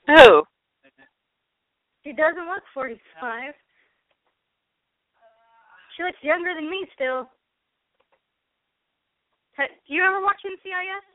Who? 0.07 0.43
She 2.03 2.13
doesn't 2.13 2.47
look 2.47 2.63
forty 2.73 2.99
five. 3.19 3.53
She 5.95 6.03
looks 6.03 6.17
younger 6.21 6.53
than 6.55 6.69
me 6.69 6.85
still. 6.95 7.29
Do 9.57 9.93
you 9.93 10.03
ever 10.03 10.21
watch 10.21 10.41
NCIS? 10.45 11.05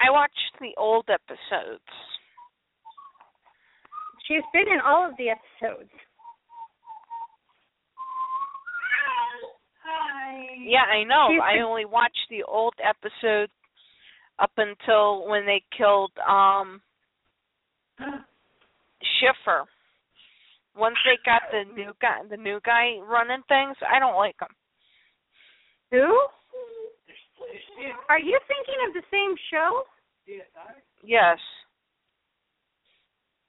I 0.00 0.10
watched 0.10 0.54
the 0.60 0.70
old 0.78 1.06
episodes. 1.08 1.82
She's 4.28 4.44
been 4.52 4.68
in 4.72 4.78
all 4.86 5.08
of 5.08 5.16
the 5.18 5.30
episodes. 5.30 5.90
Hi. 9.82 10.46
Yeah, 10.62 10.84
I 10.86 11.02
know. 11.04 11.28
She's 11.32 11.40
I 11.42 11.56
the- 11.58 11.64
only 11.66 11.84
watched 11.84 12.28
the 12.30 12.44
old 12.44 12.74
episodes 12.78 13.52
up 14.40 14.52
until 14.56 15.28
when 15.28 15.46
they 15.46 15.62
killed 15.76 16.12
um 16.28 16.80
Shepard. 17.98 19.66
Once 20.76 20.96
they 21.04 21.18
got 21.24 21.42
the 21.50 21.64
new 21.74 21.92
guy, 22.00 22.18
the 22.30 22.36
new 22.36 22.60
guy 22.64 22.96
running 23.06 23.42
things, 23.48 23.76
I 23.84 23.98
don't 23.98 24.16
like 24.16 24.36
him. 24.40 24.48
Who? 25.90 26.06
Are 28.08 28.18
you 28.18 28.38
thinking 28.46 28.80
of 28.86 28.94
the 28.94 29.02
same 29.10 29.34
show? 29.50 29.82
Yes. 31.02 31.38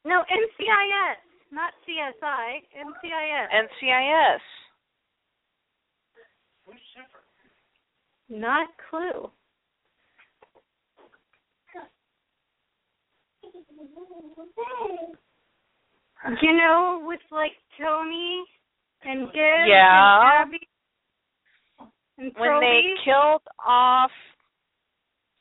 No, 0.03 0.23
NCIS, 0.31 1.21
not 1.51 1.73
CSI. 1.85 2.63
NCIS. 2.75 3.47
NCIS. 3.53 4.39
Not 8.29 8.67
Clue. 8.89 9.29
You 16.41 16.53
know, 16.53 17.03
with 17.05 17.19
like 17.31 17.53
Tony 17.79 18.43
and 19.03 19.27
Div 19.33 19.67
Yeah. 19.67 20.21
and 20.21 20.53
Abby 20.53 20.67
and 22.17 22.33
When 22.37 22.59
they 22.59 22.81
killed 23.03 23.41
off 23.65 24.11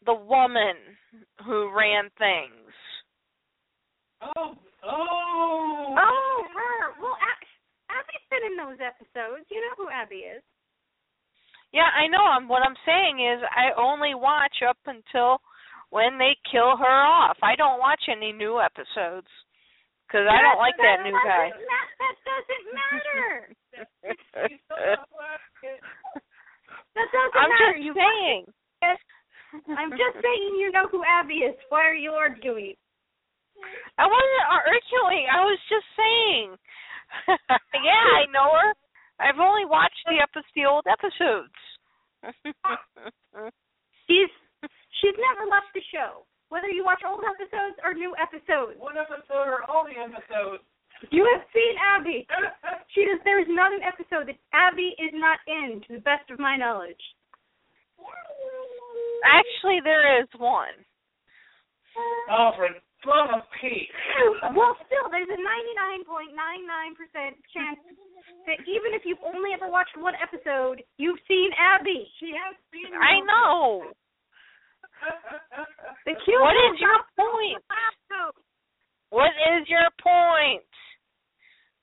the 0.07 0.15
woman 0.15 0.77
who 1.45 1.71
ran 1.77 2.09
things. 2.19 2.73
Oh, 4.23 4.55
oh. 4.85 5.97
Oh, 5.99 6.45
her. 6.55 7.03
Well, 7.03 7.17
Abby's 7.91 8.27
been 8.31 8.53
in 8.53 8.57
those 8.57 8.79
episodes. 8.81 9.45
You 9.51 9.61
know 9.61 9.75
who 9.77 9.91
Abby 9.91 10.25
is. 10.25 10.43
Yeah, 11.73 11.89
I 11.95 12.09
know. 12.09 12.25
I'm 12.25 12.49
what 12.49 12.63
I'm 12.63 12.77
saying 12.85 13.21
is 13.21 13.43
I 13.51 13.71
only 13.81 14.15
watch 14.15 14.63
up 14.69 14.79
until 14.87 15.41
when 15.91 16.19
they 16.19 16.37
kill 16.51 16.77
her 16.77 16.99
off. 17.05 17.37
I 17.43 17.55
don't 17.57 17.79
watch 17.79 18.03
any 18.11 18.33
new 18.33 18.61
episodes 18.61 19.29
because 20.07 20.27
I 20.31 20.41
don't 20.43 20.59
like 20.59 20.75
that 20.79 21.03
new 21.05 21.13
doesn't 21.15 21.29
guy. 21.29 21.51
ma- 21.51 21.93
that 22.01 22.17
doesn't 22.27 22.67
matter. 22.75 23.55
That 26.95 27.07
doesn't 27.15 27.39
I'm 27.39 27.51
matter. 27.51 27.79
just 27.79 27.85
you 27.87 27.95
saying. 27.95 28.43
I'm 29.79 29.91
just 29.91 30.17
saying 30.23 30.53
you 30.59 30.71
know 30.73 30.87
who 30.91 31.03
Abby 31.07 31.43
is. 31.47 31.55
Why 31.69 31.87
are 31.87 31.95
you 31.95 32.11
arguing? 32.13 32.75
I 33.99 34.07
wasn't 34.07 34.47
arguing. 34.51 35.27
I 35.31 35.45
was 35.45 35.59
just 35.69 35.87
saying. 35.95 36.57
yeah, 37.85 38.07
I 38.23 38.27
know 38.33 38.51
her. 38.55 38.75
I've 39.21 39.39
only 39.39 39.67
watched 39.67 40.03
the 40.07 40.19
epi- 40.23 40.47
the 40.55 40.65
old 40.67 40.87
episodes. 40.91 41.55
She's 44.07 44.31
she's 45.01 45.17
never 45.17 45.49
left 45.49 45.73
the 45.75 45.83
show. 45.91 46.29
Whether 46.51 46.69
you 46.69 46.83
watch 46.83 47.03
old 47.07 47.23
episodes 47.23 47.79
or 47.87 47.95
new 47.95 48.13
episodes. 48.19 48.75
One 48.79 48.99
episode 48.99 49.47
or 49.47 49.63
all 49.71 49.87
the 49.87 49.95
episodes. 49.95 50.67
You 51.09 51.25
have 51.33 51.47
seen 51.53 51.75
Abby. 51.97 52.27
She 52.91 53.07
does 53.07 53.23
there 53.23 53.39
is 53.39 53.47
not 53.47 53.71
an 53.71 53.87
episode 53.87 54.27
that 54.27 54.35
Abby 54.51 54.99
is 54.99 55.15
not 55.15 55.39
in, 55.47 55.79
to 55.87 55.95
the 55.95 56.03
best 56.03 56.27
of 56.27 56.43
my 56.43 56.59
knowledge. 56.59 56.99
Actually, 59.23 59.79
there 59.85 60.19
is 60.19 60.27
one. 60.35 60.75
oh, 62.35 62.51
for 62.59 62.67
love 63.07 63.31
of 63.31 63.47
Pete. 63.63 63.87
well, 64.59 64.75
still, 64.91 65.07
there's 65.07 65.31
a 65.31 65.39
99.99% 66.03 66.35
chance 67.55 67.79
that 68.51 68.59
even 68.67 68.91
if 68.91 69.07
you've 69.07 69.23
only 69.23 69.55
ever 69.55 69.71
watched 69.71 69.95
one 69.97 70.19
episode, 70.19 70.83
you've 70.99 71.21
seen 71.29 71.51
Abby. 71.55 72.11
She 72.19 72.35
has 72.35 72.59
seen 72.75 72.91
I 72.91 73.23
know. 73.23 73.95
The 76.07 76.15
cute 76.25 76.41
What 76.41 76.57
is 76.71 76.81
your 76.81 77.01
point? 77.17 77.65
What 79.11 79.33
is 79.59 79.69
your 79.69 79.89
point? 80.03 80.63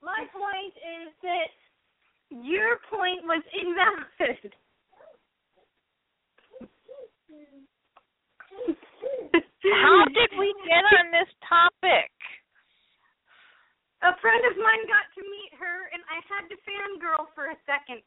My 0.02 0.26
point 0.32 0.74
is 0.78 1.12
that 1.24 1.52
your 2.30 2.80
point 2.90 3.26
was 3.26 3.44
invalid. 3.52 4.54
How 9.68 10.06
did 10.08 10.32
we 10.40 10.54
get 10.64 10.84
on 10.98 11.12
this 11.12 11.30
topic? 11.44 12.12
A 14.06 14.14
friend 14.22 14.44
of 14.46 14.56
mine 14.62 14.86
got 14.88 15.10
to 15.18 15.22
meet 15.26 15.52
her, 15.60 15.90
and 15.92 16.02
I 16.08 16.22
had 16.30 16.48
to 16.48 16.58
fangirl 16.64 17.28
for 17.34 17.50
a 17.50 17.58
second. 17.66 18.02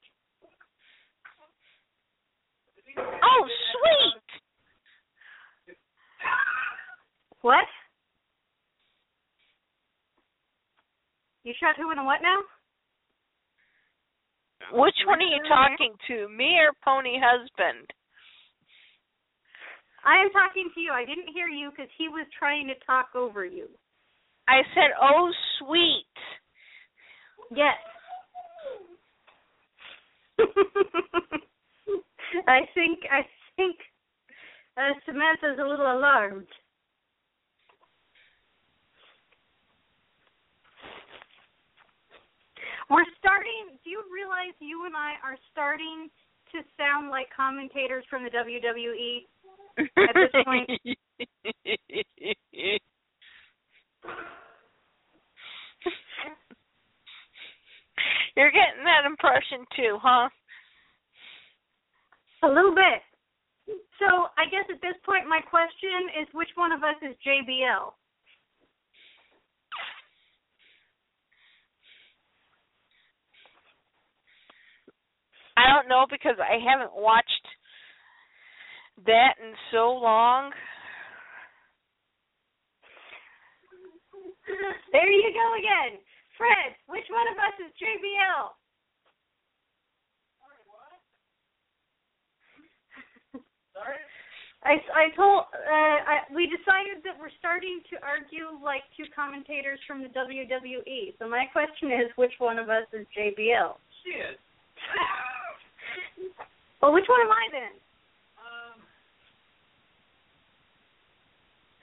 Oh, 2.96 3.42
sweet. 3.74 4.29
What? 7.42 7.64
You 11.42 11.54
shot 11.58 11.76
who 11.76 11.90
and 11.90 12.00
a 12.00 12.04
what 12.04 12.20
now? 12.22 12.38
Which 14.72 14.94
one 15.06 15.18
are 15.18 15.22
you 15.22 15.42
talking 15.48 15.94
to, 16.08 16.28
me 16.28 16.58
or 16.60 16.72
Pony 16.84 17.18
Husband? 17.18 17.88
I 20.04 20.22
am 20.22 20.30
talking 20.30 20.70
to 20.74 20.80
you. 20.80 20.92
I 20.92 21.04
didn't 21.04 21.32
hear 21.34 21.48
you 21.48 21.70
because 21.70 21.90
he 21.98 22.08
was 22.08 22.26
trying 22.38 22.68
to 22.68 22.74
talk 22.86 23.08
over 23.14 23.44
you. 23.44 23.68
I 24.48 24.62
said, 24.74 24.90
oh, 25.00 25.30
sweet. 25.58 26.06
Yes. 27.50 27.76
I 32.46 32.60
think 32.74 33.00
I 33.10 33.26
think 33.56 33.76
uh, 34.80 34.94
Samantha's 35.04 35.58
a 35.60 35.68
little 35.68 35.86
alarmed. 35.92 36.46
We're 42.88 43.04
starting. 43.18 43.78
Do 43.84 43.90
you 43.90 44.02
realize 44.12 44.54
you 44.58 44.84
and 44.86 44.96
I 44.96 45.14
are 45.22 45.36
starting 45.52 46.08
to 46.52 46.58
sound 46.76 47.10
like 47.10 47.28
commentators 47.34 48.04
from 48.10 48.24
the 48.24 48.30
WWE? 48.30 49.26
At 49.78 50.14
this 50.14 50.32
point- 50.44 50.70
You're 58.36 58.50
getting 58.50 58.84
that 58.84 59.04
impression 59.06 59.66
too, 59.76 59.98
huh? 60.00 60.28
A 62.42 62.48
little 62.48 62.74
bit. 62.74 63.02
So 63.98 64.32
I 64.36 64.48
guess 64.50 64.64
at 64.72 64.80
this 64.80 64.96
point, 65.04 65.28
my 65.28 65.40
question 65.40 66.22
is, 66.22 66.28
which 66.32 66.48
one 66.54 66.72
of 66.72 66.82
us 66.82 66.96
is 67.02 67.14
JBL? 67.26 67.92
I 75.56 75.68
don't 75.68 75.88
know 75.88 76.06
because 76.08 76.40
I 76.40 76.56
haven't 76.56 76.96
watched 76.96 77.46
that 79.04 79.36
in 79.42 79.52
so 79.72 79.92
long. 79.92 80.50
There 84.92 85.10
you 85.12 85.30
go 85.36 85.48
again. 85.60 86.00
Fred, 86.36 86.72
which 86.88 87.04
one 87.12 87.28
of 87.28 87.36
us 87.36 87.56
is 87.60 87.70
JBL? 87.76 88.59
I, 94.60 94.76
I 94.92 95.08
told 95.16 95.48
uh, 95.56 95.98
I, 96.04 96.16
we 96.34 96.44
decided 96.44 97.00
that 97.08 97.16
we're 97.16 97.32
starting 97.40 97.80
to 97.88 97.96
argue 98.04 98.60
like 98.60 98.84
two 98.92 99.08
commentators 99.16 99.80
from 99.88 100.04
the 100.04 100.12
WWE. 100.12 101.16
So 101.18 101.28
my 101.28 101.48
question 101.48 101.88
is, 101.88 102.12
which 102.16 102.36
one 102.36 102.58
of 102.58 102.68
us 102.68 102.84
is 102.92 103.06
JBL? 103.16 103.72
Shit. 104.04 104.36
Well, 106.80 106.96
which 106.96 107.04
one 107.12 107.20
am 107.20 107.28
I 107.28 107.44
then? 107.52 107.76
Um, 108.40 108.80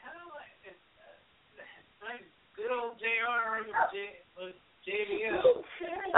kind 0.02 0.18
of 0.18 0.26
like 0.34 0.58
uh, 0.66 0.74
like 2.02 2.26
good 2.58 2.74
old 2.74 2.98
JR 2.98 3.62
with 3.62 3.78
J 3.94 4.18
with 4.42 4.58
JBL. 4.90 5.62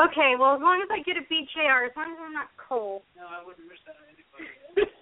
Okay, 0.07 0.39
well 0.39 0.55
as 0.55 0.63
long 0.63 0.79
as 0.79 0.87
I 0.87 1.03
get 1.03 1.19
a 1.19 1.27
BJR, 1.27 1.91
as 1.91 1.95
long 1.99 2.15
as 2.15 2.19
I'm 2.23 2.31
not 2.31 2.47
Cole. 2.55 3.03
No, 3.19 3.27
I 3.27 3.43
wouldn't 3.43 3.67
wish 3.67 3.83
that 3.83 3.99
on 3.99 4.07
anybody. 4.15 4.95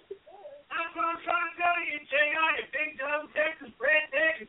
That's 0.78 0.94
what 0.94 1.10
I'm 1.10 1.18
trying 1.26 1.50
to 1.50 1.58
tell 1.58 1.74
you, 1.90 1.98
you 1.98 2.70
big 2.70 3.02
dumb 3.02 3.26
Texas 3.34 3.74
redneck. 3.82 4.46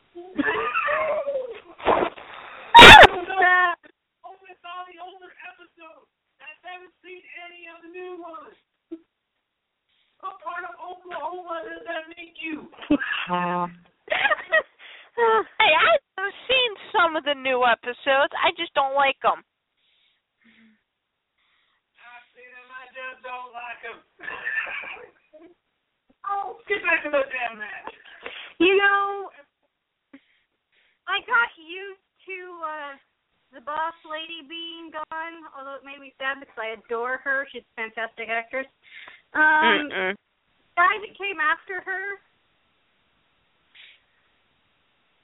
Only 4.22 4.54
saw 4.62 4.86
the 4.86 5.02
older 5.02 5.34
episodes. 5.50 6.06
I 6.38 6.54
haven't 6.62 6.94
seen 7.02 7.26
any 7.50 7.66
of 7.74 7.82
the 7.82 7.90
new 7.90 8.22
ones. 8.22 8.54
What 10.22 10.38
part 10.46 10.70
of 10.70 10.78
Oklahoma 10.78 11.66
does 11.66 11.82
that 11.90 12.06
make 12.14 12.38
you? 12.38 12.70
Hey, 15.20 15.74
I've 15.76 16.32
seen 16.48 16.72
some 16.96 17.18
of 17.18 17.26
the 17.26 17.36
new 17.36 17.66
episodes. 17.66 18.32
I 18.40 18.56
just 18.56 18.72
don't 18.72 18.96
like 18.96 19.20
them. 19.20 19.44
I've 22.00 22.28
seen 22.32 22.48
them, 22.48 22.70
I 22.72 22.88
just 22.96 23.20
don't 23.20 23.52
like 23.52 23.82
them. 23.84 24.00
oh, 26.30 26.62
get 26.70 26.82
back 26.86 27.04
to 27.04 27.10
the 27.10 27.24
damn 27.30 27.58
match. 27.60 27.94
you 28.60 28.78
know, 28.78 29.30
I 31.10 31.20
got 31.26 31.50
used 31.58 32.06
to 32.30 32.38
uh 32.62 32.94
the 33.50 33.66
boss 33.66 33.98
lady 34.06 34.46
being 34.46 34.94
gone, 34.94 35.36
although 35.58 35.82
it 35.82 35.86
made 35.86 35.98
me 35.98 36.14
sad 36.22 36.38
because 36.38 36.54
I 36.62 36.78
adore 36.78 37.18
her. 37.26 37.50
She's 37.50 37.66
a 37.66 37.74
fantastic 37.82 38.30
actress. 38.30 38.70
Um, 39.34 39.90
Mm-mm. 39.90 40.14
guy 40.78 40.94
that 41.02 41.14
came 41.18 41.42
after 41.42 41.82
her, 41.82 42.22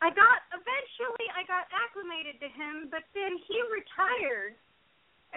I 0.01 0.09
got 0.09 0.41
eventually 0.57 1.29
I 1.37 1.45
got 1.45 1.69
acclimated 1.69 2.41
to 2.41 2.49
him, 2.49 2.89
but 2.89 3.05
then 3.13 3.37
he 3.45 3.57
retired, 3.69 4.57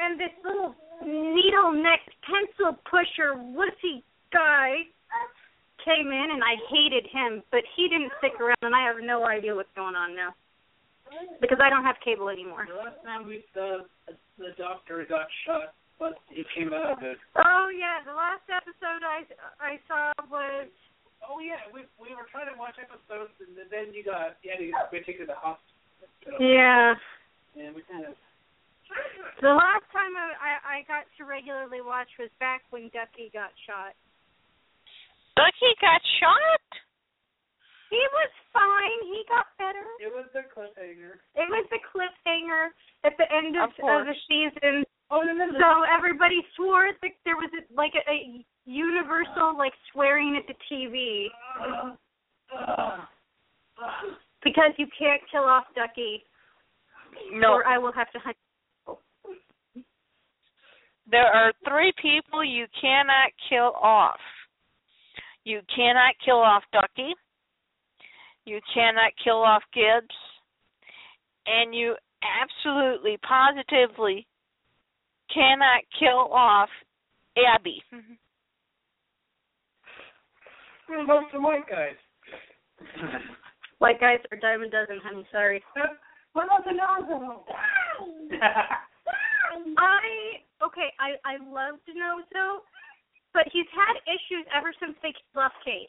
and 0.01 0.17
this 0.17 0.33
little 0.41 0.73
needle 1.05 1.77
necked 1.77 2.13
pencil 2.25 2.73
pusher 2.89 3.37
wussy 3.37 4.01
guy 4.33 4.89
came 5.85 6.09
in, 6.09 6.29
and 6.33 6.43
I 6.43 6.57
hated 6.71 7.07
him, 7.11 7.43
but 7.51 7.63
he 7.77 7.89
didn't 7.89 8.13
stick 8.19 8.41
around, 8.41 8.63
and 8.63 8.75
I 8.75 8.87
have 8.87 8.97
no 9.03 9.27
idea 9.27 9.55
what's 9.55 9.73
going 9.77 9.95
on 9.95 10.15
now 10.15 10.35
because 11.41 11.59
I 11.63 11.71
don't 11.71 11.85
have 11.85 11.97
cable 12.05 12.29
anymore. 12.29 12.69
The 12.69 12.77
last 12.77 13.01
time 13.05 13.27
we 13.27 13.45
saw 13.55 13.85
the 14.37 14.53
doctor 14.57 15.05
got 15.09 15.27
shot, 15.47 15.73
but 15.99 16.21
he 16.29 16.45
came 16.55 16.73
out 16.73 16.99
of 16.99 17.03
it. 17.03 17.19
Oh 17.37 17.73
yeah, 17.73 18.05
the 18.05 18.13
last 18.13 18.45
episode 18.53 19.03
I 19.03 19.25
I 19.57 19.81
saw 19.89 20.13
was 20.29 20.69
Oh 21.27 21.43
yeah, 21.43 21.67
we 21.75 21.83
we 21.99 22.15
were 22.15 22.29
trying 22.31 22.47
to 22.53 22.57
watch 22.59 22.79
episodes, 22.79 23.35
and 23.43 23.59
then 23.71 23.91
you 23.91 24.05
got 24.05 24.39
yeah, 24.47 24.61
you 24.61 24.71
got 24.71 24.93
we 24.93 25.03
take 25.03 25.19
to 25.19 25.27
the 25.27 25.35
hospital. 25.35 26.39
yeah. 26.39 26.95
And 27.59 27.75
we 27.75 27.83
kind 27.91 28.07
of 28.07 28.15
The 29.43 29.51
last 29.51 29.87
time 29.91 30.15
I, 30.15 30.29
I 30.39 30.53
I 30.63 30.77
got 30.87 31.11
to 31.19 31.27
regularly 31.27 31.83
watch 31.83 32.09
was 32.19 32.31
back 32.39 32.63
when 32.71 32.93
Ducky 32.95 33.35
got 33.35 33.51
shot. 33.67 33.99
Ducky 35.39 35.71
got 35.81 36.03
shot? 36.19 36.67
He 37.91 38.03
was 38.13 38.31
fine. 38.53 39.01
He 39.07 39.23
got 39.31 39.47
better. 39.57 39.87
It 40.03 40.11
was 40.13 40.27
the 40.35 40.45
cliffhanger. 40.53 41.23
It 41.39 41.47
was 41.49 41.65
the 41.71 41.79
cliffhanger 41.89 42.75
at 43.05 43.15
the 43.17 43.25
end 43.33 43.57
of, 43.57 43.71
Of 43.79 44.03
of 44.03 44.07
the 44.11 44.17
season. 44.29 44.85
Oh 45.11 45.23
no 45.23 45.33
no 45.33 45.47
no. 45.47 45.57
So 45.57 45.71
everybody 45.89 46.45
swore 46.55 46.91
that 47.01 47.13
there 47.25 47.37
was 47.37 47.49
a, 47.57 47.63
like 47.73 47.93
a, 47.97 48.05
a 48.11 48.45
universal 48.67 49.57
like 49.57 49.73
swearing 49.93 50.37
at 50.37 50.45
the 50.47 50.59
TV 50.69 51.29
Uh, 51.59 51.95
uh, 52.53 52.99
uh. 53.81 54.13
because 54.45 54.73
you 54.77 54.87
can't 54.99 55.23
kill 55.31 55.45
off 55.45 55.65
Ducky 55.75 56.25
No, 57.33 57.53
or 57.55 57.67
I 57.67 57.79
will 57.79 57.93
have 57.93 58.11
to 58.13 58.19
hunt. 58.19 58.37
there 61.11 61.25
are 61.33 61.53
three 61.67 61.93
people 62.03 62.45
you 62.45 62.67
cannot 62.79 63.33
kill 63.49 63.73
off. 63.81 64.21
You 65.49 65.61
cannot 65.75 66.13
kill 66.23 66.37
off 66.37 66.63
Ducky. 66.75 67.15
You 68.45 68.61
cannot 68.75 69.13
kill 69.25 69.39
off 69.39 69.63
Gibbs. 69.73 70.15
And 71.47 71.75
you 71.75 71.97
absolutely, 72.21 73.17
positively 73.27 74.27
cannot 75.33 75.85
kill 75.99 76.29
off 76.35 76.69
Abby. 77.39 77.83
Most 81.07 81.33
of 81.33 81.41
white 81.41 81.67
guys. 81.67 81.97
White 83.79 84.01
guys 84.01 84.19
or 84.31 84.37
diamond 84.37 84.73
dozen, 84.73 85.01
honey. 85.03 85.27
Sorry. 85.33 85.65
What 86.35 86.45
about 86.45 86.67
the 86.67 86.73
nozzle? 86.73 87.47
I 89.79 90.45
okay. 90.63 90.93
I 91.01 91.17
I 91.25 91.39
love 91.39 91.81
DiNozzo, 91.89 92.61
but 93.39 93.47
he's 93.53 93.71
had 93.71 93.95
issues 94.11 94.45
ever 94.51 94.75
since 94.83 94.99
they 95.01 95.15
left 95.39 95.55
Kate. 95.65 95.87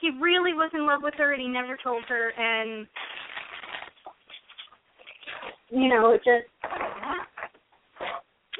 He 0.00 0.10
really 0.22 0.54
was 0.54 0.70
in 0.74 0.86
love 0.86 1.00
with 1.02 1.14
her, 1.18 1.32
and 1.32 1.42
he 1.42 1.48
never 1.48 1.76
told 1.82 2.04
her, 2.06 2.30
and 2.30 2.86
you 5.70 5.88
know, 5.88 6.12
it 6.12 6.22
just 6.22 6.46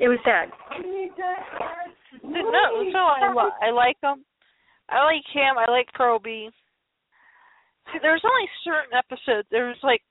it 0.00 0.08
was 0.08 0.18
sad. 0.24 0.50
no, 2.24 2.90
so 2.90 2.98
I 2.98 3.30
I 3.62 3.70
like 3.70 3.96
him. 4.02 4.24
I 4.88 5.04
like 5.04 5.26
him. 5.32 5.58
I 5.58 5.70
like 5.70 5.86
Probie. 5.94 6.50
See, 7.92 7.98
there's 8.02 8.22
only 8.24 8.48
certain 8.64 8.98
episodes. 8.98 9.46
There 9.52 9.68
was 9.68 9.78
like 9.84 10.02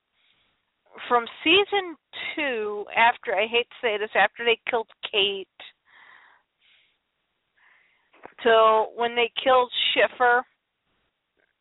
from 1.10 1.26
season 1.44 1.98
two. 2.36 2.86
After 2.96 3.36
I 3.36 3.48
hate 3.48 3.68
to 3.68 3.76
say 3.82 3.98
this, 3.98 4.16
after 4.16 4.46
they 4.46 4.60
killed 4.70 4.88
Kate, 5.12 5.48
till 8.44 8.92
when 8.96 9.16
they 9.16 9.32
killed 9.44 9.72
Schiffer 9.94 10.44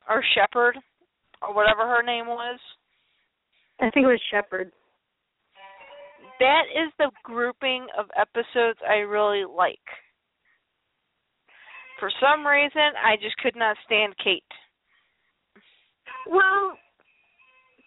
or 0.08 0.22
Shepherd 0.34 0.76
or 1.42 1.54
whatever 1.54 1.82
her 1.86 2.02
name 2.02 2.26
was. 2.26 2.58
I 3.80 3.90
think 3.90 4.04
it 4.04 4.08
was 4.08 4.20
Shepard. 4.30 4.72
That 6.38 6.62
is 6.74 6.92
the 6.98 7.10
grouping 7.22 7.86
of 7.98 8.06
episodes 8.16 8.78
I 8.88 8.96
really 8.98 9.44
like. 9.44 9.78
For 11.98 12.10
some 12.20 12.46
reason, 12.46 12.96
I 13.04 13.16
just 13.16 13.36
could 13.38 13.56
not 13.56 13.76
stand 13.86 14.14
Kate. 14.22 14.42
Well, 16.26 16.76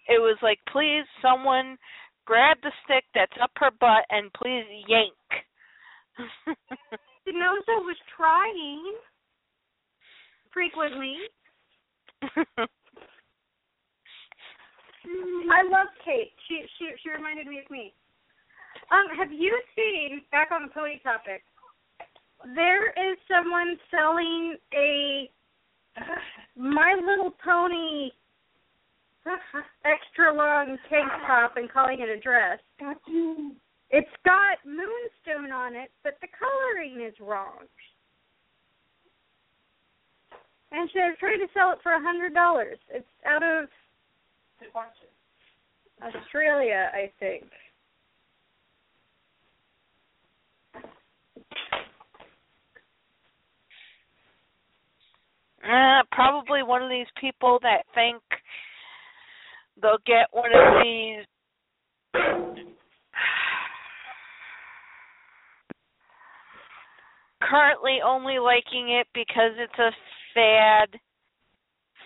It 0.07 0.19
was 0.19 0.37
like, 0.41 0.59
please, 0.71 1.05
someone 1.21 1.77
grab 2.25 2.57
the 2.61 2.71
stick 2.83 3.05
that's 3.15 3.31
up 3.41 3.51
her 3.57 3.71
butt 3.79 4.05
and 4.09 4.31
please 4.33 4.65
yank. 4.87 5.13
DiNozzo 7.27 7.83
was 7.85 7.97
trying 8.15 8.95
frequently. 10.51 11.15
I 15.51 15.63
love 15.63 15.87
Kate. 16.05 16.31
She 16.47 16.63
she 16.77 16.91
she 17.03 17.09
reminded 17.09 17.47
me 17.47 17.59
of 17.59 17.69
me. 17.69 17.93
Um, 18.91 19.15
have 19.17 19.31
you 19.31 19.59
seen 19.75 20.21
back 20.31 20.49
on 20.51 20.63
the 20.63 20.69
pony 20.69 20.99
topic? 21.03 21.43
There 22.55 22.89
is 22.89 23.17
someone 23.27 23.77
selling 23.89 24.57
a 24.73 25.29
My 26.55 26.93
Little 26.95 27.31
Pony 27.43 28.11
extra 29.85 30.33
long 30.33 30.77
tank 30.89 31.09
top 31.25 31.55
and 31.55 31.71
calling 31.71 31.99
it 31.99 32.09
a 32.09 32.19
dress. 32.19 32.59
It's 33.93 34.09
got 34.25 34.57
moonstone 34.65 35.51
on 35.51 35.75
it, 35.75 35.91
but 36.03 36.17
the 36.19 36.27
coloring 36.33 37.05
is 37.05 37.13
wrong. 37.21 37.59
And 40.71 40.89
so 40.89 40.93
they're 40.95 41.15
trying 41.19 41.37
to 41.37 41.53
sell 41.53 41.71
it 41.73 41.77
for 41.83 41.91
a 41.91 42.01
hundred 42.01 42.33
dollars. 42.33 42.79
It's 42.89 43.05
out 43.23 43.43
of 43.43 43.69
Australia, 46.01 46.89
I 46.91 47.11
think. 47.19 47.43
Uh, 55.63 56.01
probably 56.11 56.63
one 56.63 56.81
of 56.81 56.89
these 56.89 57.05
people 57.21 57.59
that 57.61 57.83
think 57.93 58.23
they'll 59.79 59.97
get 60.07 60.27
one 60.31 60.49
of 60.51 60.83
these 60.83 62.72
currently 67.49 67.99
only 68.05 68.39
liking 68.39 68.89
it 68.89 69.07
because 69.13 69.51
it's 69.57 69.79
a 69.79 69.91
fad 70.33 70.99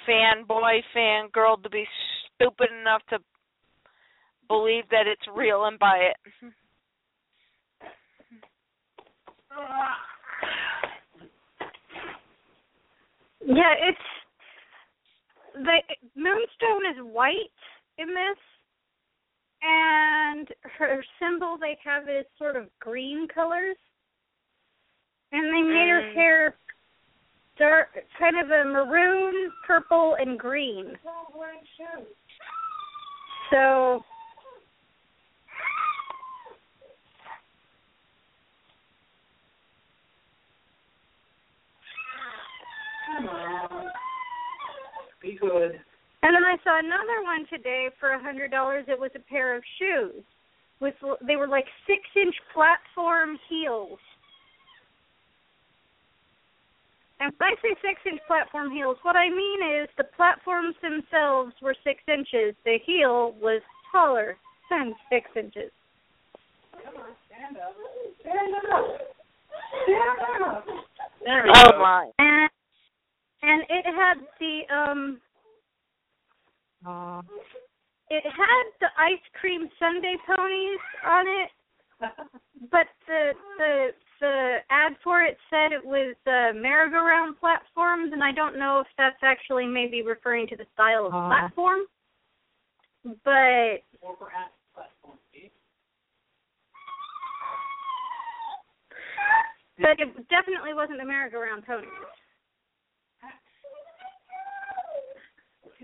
fanboy 0.07 0.81
fangirl 0.95 1.61
to 1.63 1.69
be 1.69 1.85
stupid 2.35 2.69
enough 2.81 3.01
to 3.09 3.19
believe 4.47 4.83
that 4.89 5.07
it's 5.07 5.27
real 5.35 5.65
and 5.65 5.77
buy 5.79 5.97
it. 5.97 6.51
Yeah, 13.45 13.73
it's 13.81 13.97
the 15.53 15.77
moonstone 16.15 16.85
is 16.91 17.13
white 17.13 17.33
in 17.97 18.07
this, 18.07 18.37
and 19.61 20.47
her 20.77 21.03
symbol 21.19 21.57
they 21.59 21.77
have 21.83 22.03
is 22.03 22.25
sort 22.37 22.55
of 22.55 22.67
green 22.79 23.27
colors, 23.33 23.77
and 25.31 25.45
they 25.53 25.61
made 25.61 25.89
her 25.89 26.01
Mm. 26.01 26.13
hair 26.13 26.57
dark, 27.57 27.89
kind 28.17 28.37
of 28.37 28.51
a 28.51 28.63
maroon, 28.65 29.51
purple, 29.65 30.15
and 30.15 30.39
green. 30.39 30.97
So 33.49 34.03
Be 45.21 45.35
good. 45.35 45.81
And 46.23 46.35
then 46.35 46.43
I 46.45 46.57
saw 46.63 46.79
another 46.79 47.23
one 47.23 47.45
today 47.47 47.89
for 47.99 48.11
a 48.11 48.19
hundred 48.19 48.51
dollars. 48.51 48.85
It 48.87 48.99
was 48.99 49.11
a 49.15 49.19
pair 49.19 49.55
of 49.55 49.63
shoes 49.79 50.23
with 50.79 50.93
they 51.25 51.35
were 51.35 51.47
like 51.47 51.65
six 51.85 52.01
inch 52.15 52.35
platform 52.53 53.37
heels. 53.49 53.99
And 57.19 57.33
when 57.37 57.49
I 57.49 57.55
say 57.61 57.75
six 57.81 57.99
inch 58.05 58.21
platform 58.27 58.71
heels, 58.71 58.97
what 59.01 59.15
I 59.15 59.29
mean 59.29 59.81
is 59.81 59.89
the 59.97 60.03
platforms 60.03 60.75
themselves 60.81 61.53
were 61.61 61.75
six 61.83 62.01
inches. 62.07 62.55
The 62.63 62.77
heel 62.85 63.33
was 63.41 63.61
taller 63.91 64.37
than 64.69 64.93
six 65.09 65.25
inches. 65.35 65.71
Stand 66.71 67.57
up. 67.57 67.73
Stand 68.21 68.53
up. 68.71 69.01
Stand 69.83 70.43
up. 70.45 70.65
There 71.25 71.43
we 71.43 71.51
Oh 71.55 71.71
go. 71.71 71.79
my. 71.79 72.11
And 72.19 72.49
and 73.41 73.63
it 73.69 73.85
had 73.85 74.17
the 74.39 74.61
um 74.73 75.19
it 78.09 78.23
had 78.23 78.65
the 78.79 78.87
ice 78.97 79.23
cream 79.39 79.67
sundae 79.79 80.15
ponies 80.25 80.79
on 81.05 81.25
it 81.27 81.49
but 82.71 82.87
the 83.07 83.33
the 83.57 83.87
the 84.19 84.57
ad 84.69 84.93
for 85.03 85.21
it 85.21 85.37
said 85.49 85.71
it 85.71 85.83
was 85.83 86.15
uh, 86.25 86.53
merry-go-round 86.55 87.39
platforms, 87.39 88.11
and 88.13 88.23
I 88.23 88.31
don't 88.31 88.57
know 88.57 88.79
if 88.79 88.87
that's 88.97 89.21
actually 89.23 89.65
maybe 89.65 90.01
referring 90.01 90.47
to 90.47 90.55
the 90.55 90.65
style 90.73 91.05
of 91.05 91.13
Aw. 91.13 91.27
platform. 91.29 91.79
But 93.23 93.83
Or 94.01 94.15
perhaps 94.19 94.53
platform 94.73 95.17
but 99.79 99.99
it 99.99 100.29
definitely 100.29 100.73
wasn't 100.73 100.97
the 100.97 101.05
merry-go-round 101.05 101.65
ponies. 101.65 101.89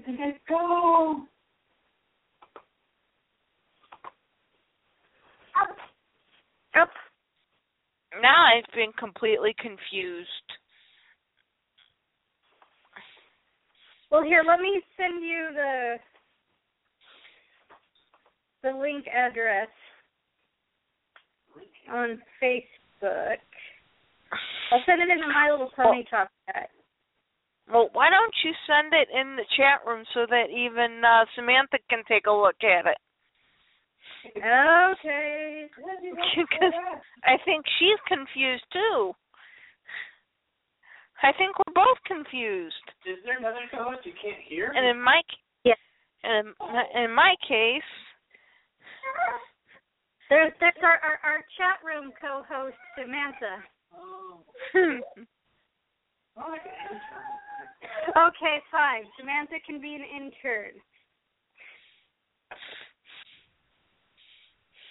Let's 0.08 0.38
go. 0.50 1.24
Up. 6.76 6.90
Now 8.22 8.46
I've 8.46 8.74
been 8.76 8.92
completely 8.98 9.56
confused. 9.60 10.28
Well, 14.12 14.24
here, 14.24 14.44
let 14.48 14.60
me 14.60 14.82
send 14.96 15.24
you 15.24 15.50
the 15.54 15.96
the 18.62 18.78
link 18.78 19.06
address 19.08 19.68
on 21.92 22.22
Facebook. 22.42 23.42
I'll 24.72 24.82
send 24.86 25.02
it 25.02 25.10
in 25.10 25.20
the 25.20 25.28
My 25.28 25.50
Little 25.52 25.72
Pony 25.76 26.04
Talk 26.10 26.30
chat. 26.46 26.70
Well, 27.72 27.90
why 27.94 28.10
don't 28.10 28.34
you 28.44 28.52
send 28.68 28.94
it 28.94 29.08
in 29.14 29.36
the 29.36 29.46
chat 29.58 29.86
room 29.86 30.04
so 30.14 30.26
that 30.30 30.50
even 30.50 31.02
uh, 31.04 31.26
Samantha 31.36 31.78
can 31.90 32.04
take 32.08 32.28
a 32.28 32.32
look 32.32 32.56
at 32.64 32.86
it? 32.86 32.98
Okay. 34.26 35.68
Because 36.36 36.74
I 37.24 37.38
think 37.46 37.66
she's 37.80 38.00
confused 38.08 38.64
too. 38.72 39.14
I 41.22 41.32
think 41.38 41.56
we're 41.60 41.74
both 41.74 41.98
confused. 42.06 42.84
Is 43.06 43.18
there 43.24 43.38
another 43.38 43.64
co-host 43.72 44.06
you 44.06 44.14
can't 44.22 44.42
hear? 44.48 44.72
And 44.76 44.86
in 44.86 45.02
my 45.02 45.22
Yes. 45.64 45.78
and 46.24 46.48
in, 46.96 47.04
in 47.04 47.12
my 47.16 47.36
case, 47.48 47.82
There's 50.30 50.54
that's 50.60 50.78
our, 50.84 51.00
our 51.00 51.20
our 51.24 51.40
chat 51.58 51.80
room 51.84 52.12
co-host 52.20 52.76
Samantha. 52.98 53.64
Oh, 53.96 54.44
I 56.38 56.50
like 56.50 56.62
an 56.66 56.74
intern. 56.92 57.34
Okay, 58.28 58.58
fine. 58.72 59.04
Samantha 59.20 59.56
can 59.66 59.80
be 59.80 59.96
an 59.96 60.04
intern. 60.04 60.74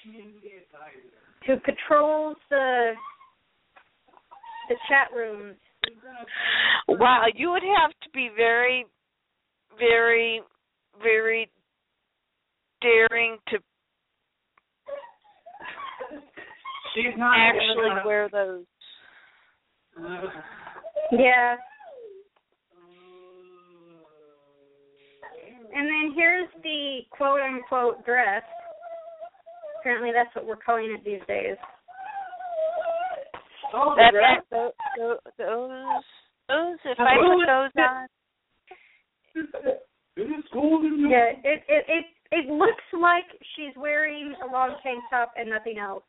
Get 0.42 0.66
tired. 0.70 1.46
Who 1.46 1.56
patrols 1.60 2.36
the 2.50 2.92
the 4.68 4.76
chat 4.88 5.08
rooms. 5.14 5.56
wow, 6.88 7.24
you 7.34 7.50
would 7.50 7.62
have 7.80 7.90
to 7.90 8.10
be 8.14 8.30
very, 8.36 8.86
very, 9.78 10.40
very 11.02 11.50
daring 12.80 13.38
to 13.48 13.58
She's 16.94 17.16
not 17.16 17.36
actually 17.38 17.88
gonna- 17.88 18.02
wear 18.06 18.28
those. 18.28 18.64
Uh, 19.98 20.30
Yeah. 21.10 21.56
And 25.74 25.88
then 25.88 26.12
here's 26.14 26.48
the 26.62 27.00
quote 27.10 27.40
unquote 27.40 28.04
dress. 28.04 28.42
Apparently 29.82 30.12
that's 30.14 30.30
what 30.36 30.46
we're 30.46 30.54
calling 30.62 30.94
it 30.96 31.04
these 31.04 31.26
days. 31.26 31.56
oh, 33.74 33.96
That, 33.98 34.14
that 34.14 34.46
those, 34.96 35.18
those, 35.36 36.04
those. 36.48 36.78
If 36.84 37.00
Uh, 37.00 37.02
I 37.02 37.16
put 37.18 37.46
those 37.46 37.70
that? 37.74 37.90
on, 37.90 38.06
It 40.16 40.22
is 40.22 40.44
cold 40.52 40.84
in 40.84 41.08
Yeah, 41.10 41.32
it 41.42 41.64
it 41.66 41.84
it 41.88 42.04
it 42.30 42.46
looks 42.46 42.84
like 42.92 43.24
she's 43.56 43.74
wearing 43.76 44.34
a 44.44 44.52
long 44.52 44.76
tank 44.84 45.02
top 45.10 45.32
and 45.36 45.50
nothing 45.50 45.78
else. 45.78 46.04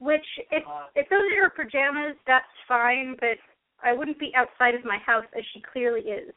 Which 0.00 0.26
if 0.50 0.64
if 0.96 1.08
those 1.08 1.20
are 1.38 1.48
her 1.48 1.50
pajamas, 1.50 2.16
that's 2.26 2.44
fine, 2.66 3.14
but 3.20 3.38
I 3.84 3.92
wouldn't 3.92 4.18
be 4.18 4.32
outside 4.34 4.74
of 4.74 4.84
my 4.84 4.98
house 4.98 5.26
as 5.38 5.44
she 5.54 5.62
clearly 5.72 6.00
is. 6.00 6.34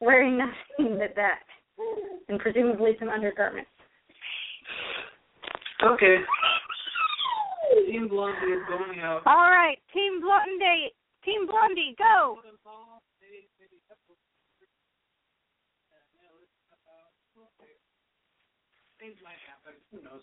Wearing 0.00 0.36
nothing 0.78 0.98
but 0.98 1.14
that. 1.16 1.40
And 2.28 2.38
presumably 2.40 2.94
some 2.98 3.08
undergarments. 3.08 3.70
Okay. 5.82 6.16
Team 7.86 8.08
Blondie 8.08 8.52
is 8.52 8.62
going 8.68 9.00
out. 9.00 9.22
All 9.26 9.50
right, 9.50 9.78
Team 9.92 10.20
Blondie 10.20 10.92
Team 11.24 11.46
Blondie, 11.46 11.94
go! 11.98 12.38
Things 18.98 19.16
might 19.22 19.38
happen. 19.46 19.78
Who 19.92 20.02
knows? 20.02 20.22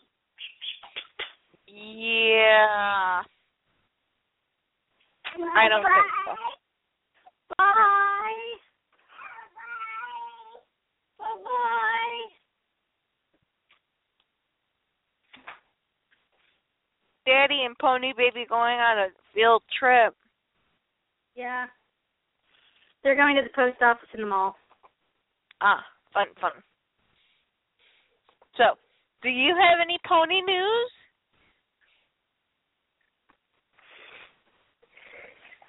yeah, 1.67 3.21
I 5.55 5.69
don't 5.69 5.83
think 5.83 6.11
so. 6.25 6.33
Bye. 7.57 8.25
Bye. 11.19 11.35
Bye. 11.43 12.44
Daddy 17.25 17.63
and 17.65 17.77
Pony 17.77 18.13
Baby 18.15 18.45
going 18.47 18.77
on 18.77 18.99
a 18.99 19.07
field 19.33 19.63
trip. 19.77 20.15
Yeah. 21.35 21.65
They're 23.03 23.15
going 23.15 23.35
to 23.35 23.41
the 23.41 23.49
post 23.55 23.81
office 23.81 24.09
in 24.13 24.21
the 24.21 24.27
mall. 24.27 24.55
Ah, 25.61 25.83
fun, 26.13 26.27
fun. 26.39 26.51
So, 28.57 28.63
do 29.21 29.29
you 29.29 29.55
have 29.55 29.79
any 29.81 29.99
pony 30.07 30.41
news? 30.41 30.91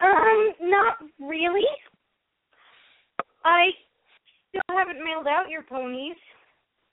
Um, 0.02 0.52
not 0.60 0.96
really. 1.20 1.66
I 3.44 3.68
still 4.48 4.76
haven't 4.76 5.04
mailed 5.04 5.26
out 5.26 5.50
your 5.50 5.62
ponies. 5.62 6.16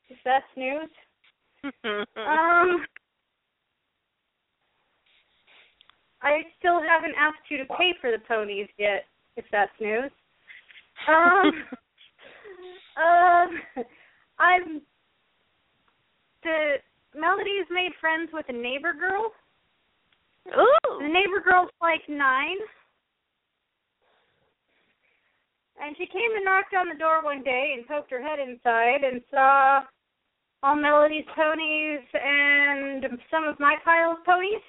If 0.10 0.18
that's 0.26 0.46
news. 0.56 0.90
Um, 1.86 2.86
I 6.24 6.42
still 6.58 6.80
haven't 6.82 7.16
asked 7.20 7.50
you 7.50 7.58
to 7.58 7.66
pay 7.66 7.94
for 8.00 8.10
the 8.12 8.20
ponies 8.28 8.70
yet. 8.78 9.06
If 9.36 9.46
that's 9.52 9.72
news. 9.82 10.12
Um, 11.08 11.52
um, 12.98 13.84
I'm. 14.40 14.82
The 16.44 16.76
Melody's 17.16 17.68
made 17.72 17.92
friends 18.00 18.30
with 18.34 18.46
a 18.50 18.54
neighbor 18.54 18.94
girl. 18.94 19.32
Ooh. 20.48 21.00
The 21.00 21.08
neighbor 21.08 21.42
girl's 21.44 21.72
like 21.82 22.02
nine. 22.08 22.58
And 25.82 25.96
she 25.98 26.06
came 26.06 26.32
and 26.36 26.46
knocked 26.46 26.74
on 26.74 26.88
the 26.88 27.00
door 27.00 27.24
one 27.24 27.44
day 27.44 27.74
and 27.76 27.88
poked 27.88 28.12
her 28.12 28.22
head 28.22 28.40
inside 28.40 29.04
and 29.04 29.22
saw 29.32 29.82
all 30.62 30.76
Melody's 30.76 31.26
ponies 31.36 32.00
and 32.14 33.06
some 33.32 33.44
of 33.44 33.60
my 33.60 33.76
Kyle's 33.84 34.20
ponies. 34.26 34.62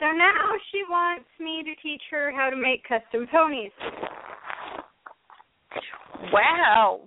So 0.00 0.06
now 0.16 0.56
she 0.72 0.80
wants 0.88 1.28
me 1.38 1.62
to 1.62 1.74
teach 1.82 2.00
her 2.10 2.32
how 2.32 2.48
to 2.48 2.56
make 2.56 2.82
custom 2.88 3.28
ponies. 3.30 3.70
Wow. 6.32 7.02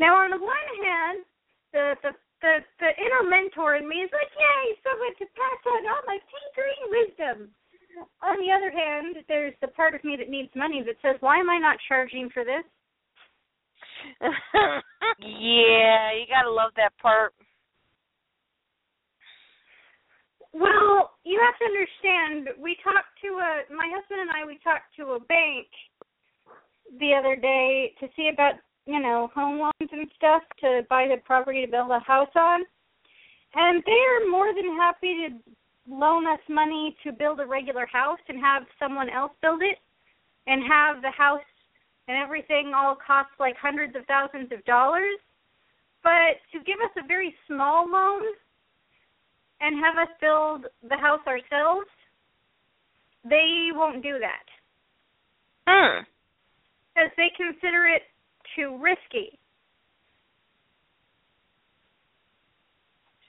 Now, 0.00 0.16
on 0.16 0.30
the 0.30 0.42
one 0.42 0.70
hand, 0.82 1.18
the 1.72 1.94
the 2.02 2.10
the, 2.40 2.54
the 2.80 2.90
inner 2.98 3.28
mentor 3.28 3.76
in 3.76 3.86
me 3.86 3.96
is 3.96 4.10
like, 4.12 4.32
yay, 4.34 4.74
someone 4.82 5.14
to 5.20 5.26
pass 5.36 5.60
on 5.70 5.86
all 5.86 6.02
my 6.08 6.18
tinkering 6.32 6.82
wisdom. 6.88 7.50
On 8.22 8.36
the 8.40 8.50
other 8.50 8.72
hand, 8.72 9.22
there's 9.28 9.54
the 9.60 9.68
part 9.68 9.94
of 9.94 10.02
me 10.02 10.16
that 10.16 10.30
needs 10.30 10.48
money 10.56 10.82
that 10.82 10.96
says, 11.02 11.20
why 11.20 11.38
am 11.38 11.50
I 11.50 11.58
not 11.58 11.76
charging 11.86 12.30
for 12.30 12.44
this? 12.44 12.64
Yeah, 15.18 16.12
you 16.12 16.26
gotta 16.28 16.50
love 16.50 16.72
that 16.76 16.92
part. 17.00 17.32
Well, 20.52 21.12
you 21.24 21.40
have 21.40 21.58
to 21.58 21.64
understand. 21.64 22.60
We 22.60 22.76
talked 22.82 23.20
to 23.22 23.28
a 23.38 23.74
my 23.74 23.88
husband 23.94 24.20
and 24.20 24.30
I. 24.30 24.44
We 24.46 24.58
talked 24.64 24.94
to 24.96 25.12
a 25.12 25.20
bank 25.20 25.68
the 26.98 27.14
other 27.14 27.36
day 27.36 27.94
to 28.00 28.08
see 28.16 28.30
about 28.32 28.54
you 28.86 29.00
know 29.00 29.30
home 29.34 29.60
loans 29.60 29.90
and 29.92 30.10
stuff 30.16 30.42
to 30.60 30.82
buy 30.90 31.06
the 31.06 31.20
property 31.24 31.64
to 31.64 31.70
build 31.70 31.90
a 31.90 32.00
house 32.00 32.34
on, 32.34 32.60
and 33.54 33.82
they're 33.86 34.30
more 34.30 34.52
than 34.54 34.76
happy 34.76 35.28
to 35.28 35.38
loan 35.88 36.26
us 36.26 36.40
money 36.48 36.96
to 37.04 37.12
build 37.12 37.40
a 37.40 37.46
regular 37.46 37.86
house 37.86 38.20
and 38.28 38.38
have 38.40 38.64
someone 38.78 39.08
else 39.08 39.32
build 39.42 39.62
it, 39.62 39.78
and 40.46 40.62
have 40.68 41.00
the 41.02 41.10
house 41.10 41.40
and 42.10 42.18
everything 42.18 42.72
all 42.74 42.96
cost 42.96 43.28
like 43.38 43.54
hundreds 43.56 43.94
of 43.94 44.04
thousands 44.06 44.50
of 44.50 44.64
dollars. 44.64 45.18
But 46.02 46.42
to 46.50 46.58
give 46.64 46.80
us 46.82 46.90
a 46.98 47.06
very 47.06 47.32
small 47.46 47.88
loan 47.88 48.22
and 49.60 49.78
have 49.78 49.96
us 49.96 50.12
build 50.20 50.66
the 50.88 50.96
house 50.96 51.20
ourselves, 51.28 51.86
they 53.22 53.68
won't 53.72 54.02
do 54.02 54.18
that 54.18 54.46
Hmm. 55.68 56.02
because 56.94 57.10
they 57.16 57.30
consider 57.36 57.86
it 57.86 58.02
too 58.56 58.76
risky. 58.82 59.38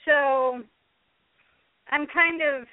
So 0.06 0.64
I'm 1.92 2.08
kind 2.08 2.42
of 2.42 2.68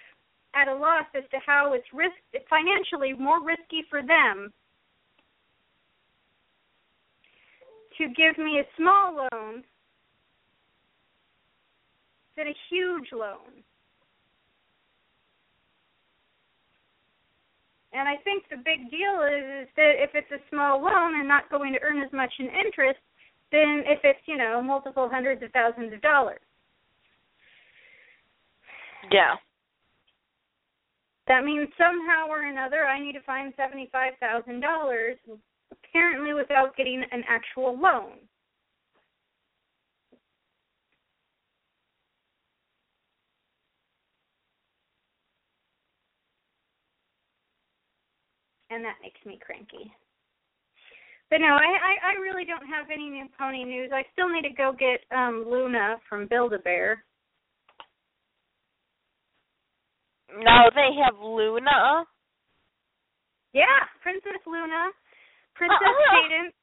at 0.55 0.69
a 0.69 0.75
loss 0.75 1.05
as 1.15 1.25
to 1.33 1.39
how 1.45 1.75
it's 1.75 1.93
risk 1.93 2.17
financially 2.49 3.13
more 3.13 3.45
risky 3.45 3.85
for 3.91 4.01
them 4.01 4.55
to 7.99 8.07
give 8.09 8.39
me 8.39 8.61
a 8.61 8.67
small 8.77 9.17
loan 9.17 9.63
than 12.37 12.47
a 12.47 12.57
huge 12.71 13.09
loan. 13.13 13.63
And 17.93 18.09
I 18.09 18.17
think 18.23 18.45
the 18.51 18.57
big 18.57 18.91
deal 18.91 19.25
is, 19.27 19.65
is 19.65 19.69
that 19.77 19.93
if 19.97 20.11
it's 20.15 20.31
a 20.31 20.45
small 20.51 20.81
loan 20.81 21.19
and 21.19 21.27
not 21.27 21.51
going 21.51 21.73
to 21.73 21.83
earn 21.83 22.03
as 22.03 22.13
much 22.13 22.33
in 22.39 22.47
interest, 22.47 23.01
than 23.51 23.83
if 23.87 24.01
it's, 24.05 24.21
you 24.27 24.37
know, 24.37 24.63
multiple 24.63 25.09
hundreds 25.11 25.43
of 25.43 25.51
thousands 25.53 25.93
of 25.93 26.03
dollars. 26.03 26.41
Yeah. 29.11 29.37
That 31.29 31.45
means 31.45 31.69
somehow 31.79 32.29
or 32.29 32.45
another 32.45 32.85
I 32.85 33.01
need 33.01 33.13
to 33.13 33.23
find 33.23 33.53
seventy-five 33.57 34.15
thousand 34.21 34.61
dollars, 34.61 35.17
apparently 35.89 36.35
without 36.35 36.77
getting 36.77 37.03
an 37.13 37.25
actual 37.29 37.79
loan. 37.79 38.13
And 48.71 48.85
that 48.85 48.97
makes 49.03 49.19
me 49.25 49.39
cranky. 49.45 49.91
But 51.31 51.41
no, 51.41 51.47
I, 51.47 51.57
I 51.57 52.13
I 52.17 52.21
really 52.21 52.45
don't 52.45 52.67
have 52.67 52.87
any 52.93 53.09
new 53.09 53.27
pony 53.39 53.65
news. 53.65 53.91
I 53.93 54.05
still 54.13 54.29
need 54.29 54.49
to 54.49 54.55
go 54.55 54.73
get 54.79 55.01
um 55.17 55.45
Luna 55.49 55.97
from 56.09 56.27
Build 56.29 56.53
a 56.53 56.59
Bear. 56.59 57.05
No, 60.31 60.71
they 60.75 60.91
have 61.05 61.19
Luna. 61.23 62.05
Yeah, 63.55 63.81
Princess 64.03 64.41
Luna, 64.47 64.93
Princess. 65.59 65.83
Cadance, 66.15 66.55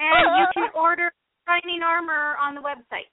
and 0.00 0.24
you 0.40 0.46
can 0.54 0.68
order 0.74 1.12
Shining 1.46 1.82
Armor 1.82 2.36
on 2.40 2.54
the 2.54 2.60
website. 2.60 3.12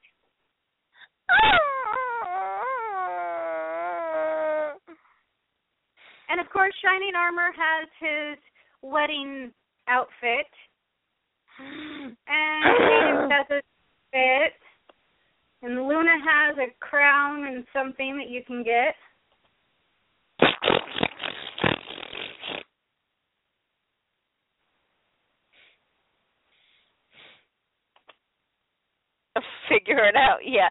And 6.30 6.40
of 6.40 6.50
course, 6.52 6.74
Shining 6.84 7.14
Armor 7.16 7.52
has 7.52 7.88
his 8.00 8.40
wedding 8.82 9.52
outfit, 9.90 10.48
and 11.60 12.16
Cadance 12.28 13.32
has 13.36 13.46
a 13.52 13.62
fit, 14.12 14.56
and 15.64 15.88
Luna 15.88 16.16
has 16.24 16.58
a 16.58 16.74
crown 16.80 17.46
and 17.48 17.66
something 17.74 18.18
that 18.18 18.30
you 18.30 18.42
can 18.46 18.64
get. 18.64 18.96
Figure 29.70 30.06
it 30.06 30.16
out. 30.16 30.40
Yeah. 30.46 30.70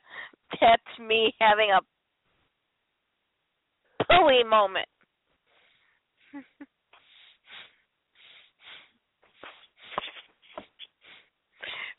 That's 0.61 0.99
me 1.01 1.33
having 1.41 1.71
a 1.71 1.81
pulley 4.05 4.45
moment. 4.49 4.89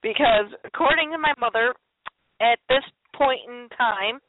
because 0.02 0.54
according 0.64 1.12
to 1.12 1.18
my 1.18 1.34
mother, 1.40 1.74
at 2.42 2.60
this 2.70 2.84
point 3.16 3.42
in 3.48 3.68
time, 3.78 4.20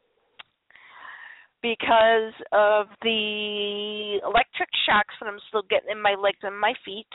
because 1.63 2.33
of 2.53 2.87
the 3.03 4.21
electric 4.25 4.69
shocks 4.87 5.15
that 5.21 5.27
I'm 5.27 5.41
still 5.49 5.63
getting 5.69 5.91
in 5.91 6.01
my 6.01 6.15
legs 6.15 6.39
and 6.43 6.59
my 6.59 6.73
feet, 6.85 7.07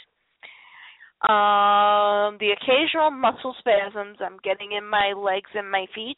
um, 1.29 2.37
the 2.39 2.51
occasional 2.51 3.11
muscle 3.11 3.55
spasms 3.59 4.17
I'm 4.19 4.37
getting 4.43 4.73
in 4.73 4.85
my 4.85 5.13
legs 5.15 5.49
and 5.55 5.71
my 5.71 5.85
feet. 5.95 6.17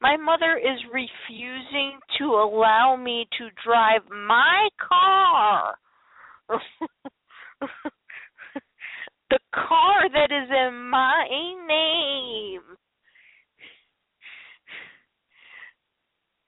My 0.00 0.16
mother 0.16 0.56
is 0.56 0.78
refusing 0.92 1.98
to 2.18 2.24
allow 2.26 2.96
me 2.96 3.26
to 3.38 3.48
drive 3.64 4.02
my 4.08 4.68
car. 4.78 5.74
the 9.30 9.38
car 9.54 10.08
that 10.12 10.30
is 10.30 10.48
in 10.50 10.90
my 10.90 11.26
name. 11.68 12.62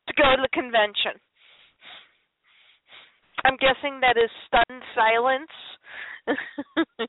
To 0.09 0.15
go 0.17 0.37
to 0.37 0.43
the 0.43 0.49
convention. 0.53 1.21
I'm 3.45 3.57
guessing 3.57 4.01
that 4.01 4.17
is 4.17 4.31
stunned 4.47 4.83
silence. 4.95 5.51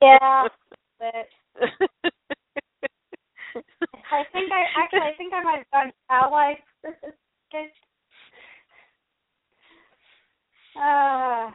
Yeah, 0.02 0.48
but 1.00 1.28
I 4.12 4.24
think 4.34 4.52
I 4.52 4.66
actually 4.78 5.00
I 5.00 5.14
think 5.18 5.34
I 5.34 5.44
might 5.44 5.60
have 5.60 5.72
done 5.72 5.92
allies. 6.10 6.58
uh, 10.76 11.52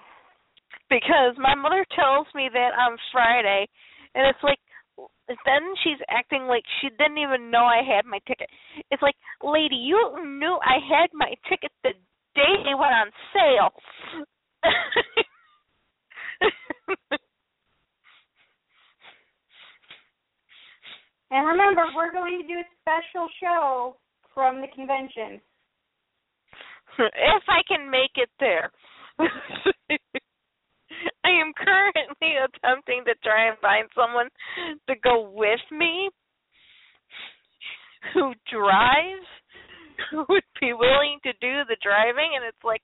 because 0.88 1.36
my 1.38 1.54
mother 1.54 1.84
tells 1.94 2.26
me 2.34 2.48
that 2.52 2.72
on 2.74 2.96
Friday, 3.12 3.68
and 4.14 4.26
it's 4.26 4.42
like, 4.42 4.58
then 5.28 5.62
she's 5.84 6.00
acting 6.10 6.46
like 6.48 6.64
she 6.80 6.88
didn't 6.90 7.18
even 7.18 7.50
know 7.50 7.64
I 7.64 7.82
had 7.86 8.04
my 8.04 8.18
ticket. 8.26 8.48
It's 8.90 9.02
like, 9.02 9.14
lady, 9.42 9.76
you 9.76 9.96
knew 10.24 10.58
I 10.64 10.78
had 10.82 11.10
my 11.14 11.32
ticket 11.48 11.70
the 11.84 11.92
day 12.34 12.54
it 12.66 12.74
went 12.78 12.92
on 12.92 13.10
sale. 13.32 13.70
and 21.30 21.46
remember, 21.46 21.86
we're 21.94 22.12
going 22.12 22.42
to 22.42 22.46
do 22.46 22.54
a 22.54 22.64
special 22.82 23.28
show 23.40 23.96
from 24.34 24.60
the 24.60 24.66
convention. 24.74 25.40
if 26.98 27.42
I 27.48 27.62
can 27.68 27.90
make 27.90 28.12
it 28.16 28.30
there. 28.38 28.70
I 31.24 31.30
am 31.30 31.52
currently 31.56 32.34
attempting 32.36 33.04
to 33.06 33.14
try 33.22 33.48
and 33.48 33.56
find 33.58 33.88
someone 33.94 34.28
to 34.88 34.94
go 35.02 35.30
with 35.30 35.60
me 35.70 36.10
who 38.14 38.32
drives, 38.50 39.26
who 40.10 40.24
would 40.28 40.44
be 40.60 40.72
willing 40.72 41.18
to 41.24 41.32
do 41.40 41.64
the 41.68 41.76
driving 41.82 42.32
and 42.36 42.44
it's 42.44 42.64
like 42.64 42.82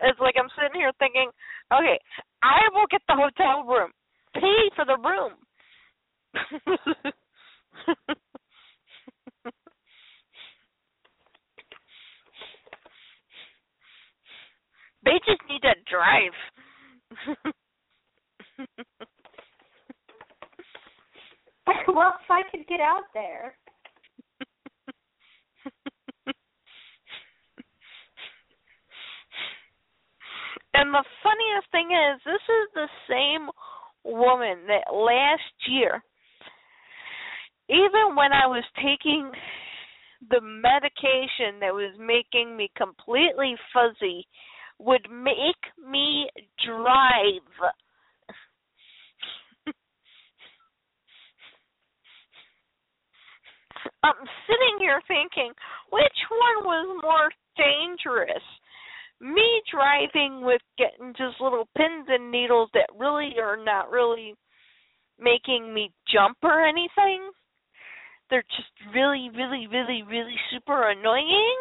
it's 0.00 0.20
like 0.20 0.34
I'm 0.38 0.48
sitting 0.56 0.80
here 0.80 0.92
thinking, 0.98 1.30
okay, 1.72 1.98
I 2.42 2.60
will 2.72 2.86
get 2.90 3.02
the 3.08 3.16
hotel 3.16 3.64
room. 3.64 3.90
Pay 4.34 4.70
for 4.76 4.84
the 4.84 4.98
room. 4.98 5.32
They 15.04 15.18
just 15.26 15.40
need 15.48 15.62
to 15.62 15.74
drive. 15.90 16.32
well, 21.88 22.14
if 22.22 22.30
I 22.30 22.42
could 22.50 22.66
get 22.68 22.80
out 22.80 23.04
there. 23.14 23.56
and 30.74 30.92
the 30.92 31.04
funniest 31.22 31.70
thing 31.70 31.90
is, 31.90 32.20
this 32.24 32.42
is 32.42 32.68
the 32.74 32.88
same 33.08 33.48
woman 34.04 34.66
that 34.66 34.92
last 34.92 35.68
year, 35.68 36.02
even 37.68 38.16
when 38.16 38.32
I 38.32 38.46
was 38.46 38.64
taking 38.76 39.30
the 40.30 40.40
medication 40.40 41.60
that 41.60 41.72
was 41.74 41.94
making 41.98 42.56
me 42.56 42.70
completely 42.76 43.56
fuzzy, 43.72 44.26
would 44.78 45.08
make 45.10 45.62
me 45.78 46.28
drive. 46.66 47.46
I'm 54.02 54.26
sitting 54.46 54.78
here 54.80 55.00
thinking, 55.06 55.52
which 55.92 56.18
one 56.30 56.64
was 56.64 57.00
more 57.02 57.30
dangerous? 57.56 58.42
Me 59.20 59.62
driving 59.70 60.44
with 60.44 60.60
getting 60.76 61.14
just 61.16 61.40
little 61.40 61.68
pins 61.76 62.06
and 62.08 62.30
needles 62.30 62.68
that 62.74 62.90
really 62.98 63.34
are 63.40 63.56
not 63.56 63.90
really 63.90 64.34
making 65.18 65.72
me 65.72 65.92
jump 66.12 66.36
or 66.42 66.66
anything. 66.66 67.30
They're 68.30 68.44
just 68.56 68.94
really, 68.94 69.30
really, 69.34 69.66
really, 69.66 70.02
really 70.02 70.36
super 70.50 70.90
annoying. 70.90 71.56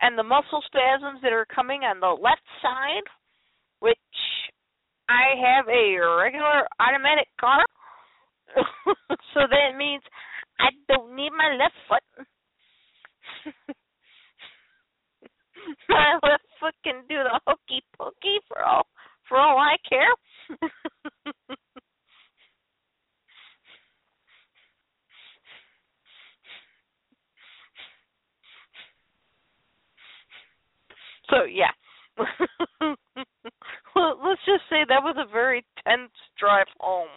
And 0.00 0.18
the 0.18 0.22
muscle 0.22 0.62
spasms 0.66 1.20
that 1.22 1.32
are 1.32 1.46
coming 1.46 1.82
on 1.82 2.00
the 2.00 2.22
left 2.22 2.44
side, 2.62 3.02
which 3.80 3.96
I 5.08 5.34
have 5.40 5.66
a 5.68 5.98
regular 6.20 6.68
automatic 6.78 7.28
car. 7.40 7.64
so 9.34 9.40
that 9.50 9.76
means 9.76 10.02
I 10.60 10.68
don't 10.88 11.16
need 11.16 11.30
my 11.30 11.56
left 11.56 11.74
foot. 11.88 12.26
I 15.90 16.18
let 16.22 16.40
fucking 16.60 17.02
do 17.08 17.16
the 17.16 17.40
hokey 17.46 17.82
pokey 17.98 18.38
for 18.48 18.62
all 18.64 18.86
for 19.28 19.38
all 19.38 19.58
I 19.58 19.76
care. 19.88 20.14
so 31.30 31.44
yeah. 31.44 31.72
well, 33.94 34.18
let's 34.24 34.40
just 34.46 34.62
say 34.70 34.84
that 34.88 35.02
was 35.02 35.16
a 35.18 35.26
very 35.30 35.64
tense 35.86 36.12
drive 36.38 36.66
home. 36.80 37.08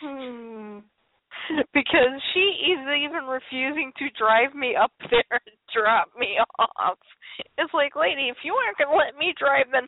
hmm. 0.00 0.78
because 1.74 2.14
she 2.34 2.74
is 2.74 2.80
even 2.82 3.26
refusing 3.26 3.92
to 3.98 4.10
drive 4.18 4.54
me 4.54 4.74
up 4.76 4.92
there 5.10 5.40
and 5.46 5.56
drop 5.72 6.08
me 6.18 6.38
off. 6.58 6.98
It's 7.58 7.74
like, 7.74 7.96
lady, 7.96 8.28
if 8.28 8.38
you 8.44 8.54
aren't 8.54 8.78
gonna 8.78 8.96
let 8.96 9.16
me 9.16 9.34
drive, 9.38 9.66
then 9.72 9.86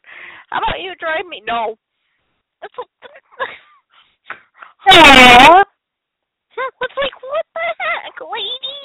how 0.50 0.58
about 0.58 0.80
you 0.80 0.94
drive 1.00 1.26
me? 1.26 1.42
No. 1.46 1.76
It's 2.62 2.74
like, 2.76 2.88
it's 6.58 6.98
like, 6.98 7.16
what 7.22 7.46
the 7.54 7.66
heck, 7.78 8.18
lady? 8.20 8.80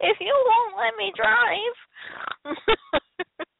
If 0.00 0.18
you 0.20 0.34
won't 0.34 0.74
let 0.76 0.96
me 0.98 1.12
drive. 1.14 1.76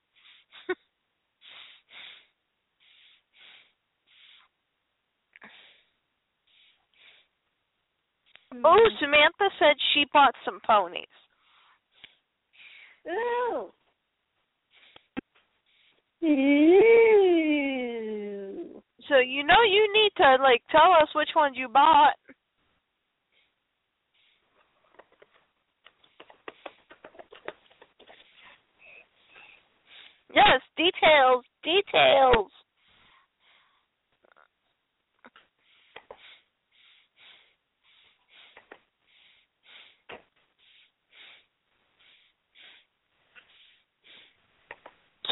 Mm-hmm. 8.55 8.65
oh, 8.65 8.89
Samantha 9.01 9.51
said 9.59 9.77
she 9.93 10.05
bought 10.13 10.35
some 10.45 10.61
ponies. 10.67 11.07
Ooh. 13.09 13.71
Ooh. 16.25 16.69
So 19.09 19.19
you 19.19 19.45
know 19.45 19.63
you 19.71 19.93
need 19.93 20.13
to 20.19 20.37
like 20.43 20.63
tell 20.71 20.93
us 21.01 21.09
which 21.15 21.31
ones 21.35 21.57
you 21.59 21.69
bought. 21.69 22.15
Yes, 30.35 30.61
details, 30.77 31.45
details. 31.65 32.51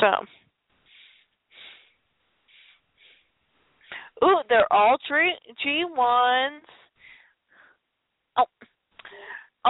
So. 0.00 0.26
Ooh, 4.24 4.40
they're 4.48 4.72
all 4.72 4.96
G 5.62 5.84
ones. 5.86 6.64
Oh, 8.38 8.46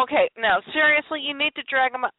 okay. 0.03 0.31
Now, 0.39 0.59
seriously, 0.72 1.20
you 1.20 1.37
need 1.37 1.55
to 1.57 1.62
drag 1.68 1.93
them 1.93 2.05
up. 2.05 2.14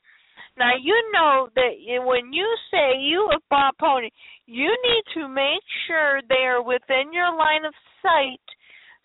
Now, 0.58 0.72
you 0.82 0.96
know 1.14 1.50
that 1.56 2.04
when 2.06 2.34
you 2.34 2.48
say 2.72 3.00
you 3.00 3.30
have 3.32 3.42
bought 3.50 3.76
a 3.80 3.80
pony, 3.80 4.10
you 4.46 4.70
need 4.70 5.04
to 5.14 5.28
make 5.28 5.62
sure 5.88 6.22
they 6.28 6.46
are 6.48 6.64
within 6.64 7.14
your 7.14 7.32
line 7.38 7.64
of 7.64 7.74
sight, 8.02 8.42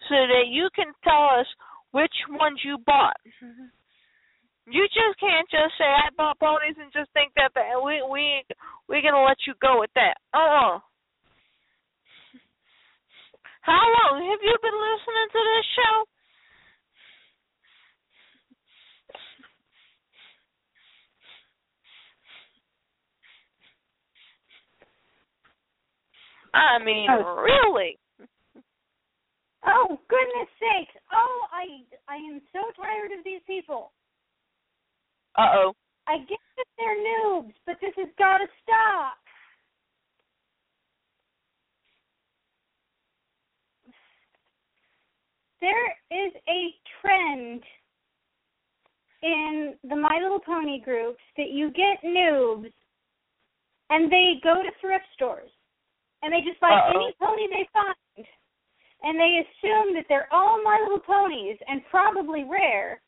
so 0.09 0.15
that 0.15 0.49
you 0.49 0.69
can 0.75 0.93
tell 1.05 1.29
us 1.39 1.47
which 1.93 2.15
ones 2.31 2.59
you 2.65 2.79
bought. 2.87 3.17
You 4.67 4.87
just 4.95 5.19
can't 5.19 5.49
just 5.51 5.75
say 5.77 5.85
I 5.85 6.09
bought 6.17 6.39
ponies 6.39 6.77
and 6.79 6.93
just 6.93 7.11
think 7.13 7.33
that, 7.35 7.51
that 7.55 7.83
we 7.83 7.99
we 8.09 8.45
we're 8.89 9.03
gonna 9.03 9.25
let 9.25 9.39
you 9.47 9.55
go 9.61 9.81
with 9.81 9.91
that. 9.97 10.15
Uh. 10.33 10.39
uh 10.39 10.79
How 13.63 13.83
long 13.83 14.23
have 14.23 14.43
you 14.43 14.55
been 14.63 14.79
listening 14.79 15.29
to 15.33 15.41
this 15.43 15.67
show? 15.75 15.95
I 26.55 26.79
mean, 26.85 27.09
Oh. 27.11 27.37
really? 27.43 27.99
Oh 29.65 29.99
goodness 30.09 30.49
sakes! 30.59 30.95
Oh, 31.13 31.47
I 31.53 31.85
I 32.09 32.17
am 32.17 32.43
so 32.53 32.61
tired 32.77 33.13
of 33.13 33.25
these 33.25 33.41
people. 33.47 33.93
Uh 35.37 35.49
oh. 35.55 35.73
I 36.07 36.19
get 36.19 36.39
that 36.57 36.67
they're 36.79 36.97
noobs, 36.97 37.55
but 37.65 37.77
this 37.81 37.93
has 37.97 38.09
got 38.19 38.39
to 38.39 38.47
stop. 38.63 39.17
There 45.61 45.91
is 46.11 46.33
a 46.49 46.75
trend 47.01 47.63
in 49.23 49.75
the 49.89 49.95
My 49.95 50.19
Little 50.21 50.41
Pony 50.41 50.81
groups 50.81 51.23
that 51.37 51.51
you 51.51 51.71
get 51.71 52.03
noobs 52.05 52.73
and 53.91 54.11
they 54.11 54.35
go 54.43 54.55
to 54.55 54.71
thrift 54.81 55.05
stores 55.15 55.51
and 56.23 56.33
they 56.33 56.41
just 56.41 56.61
buy 56.61 56.73
Uh-oh. 56.73 56.91
any 56.91 57.15
pony 57.21 57.47
they 57.49 57.69
find 57.73 58.27
and 59.05 59.19
they 59.19 59.43
assume 59.47 59.95
that 59.95 60.07
they're 60.09 60.29
all 60.33 60.61
My 60.65 60.81
Little 60.83 60.99
Ponies 61.01 61.59
and 61.69 61.81
probably 61.91 62.45
rare 62.45 63.01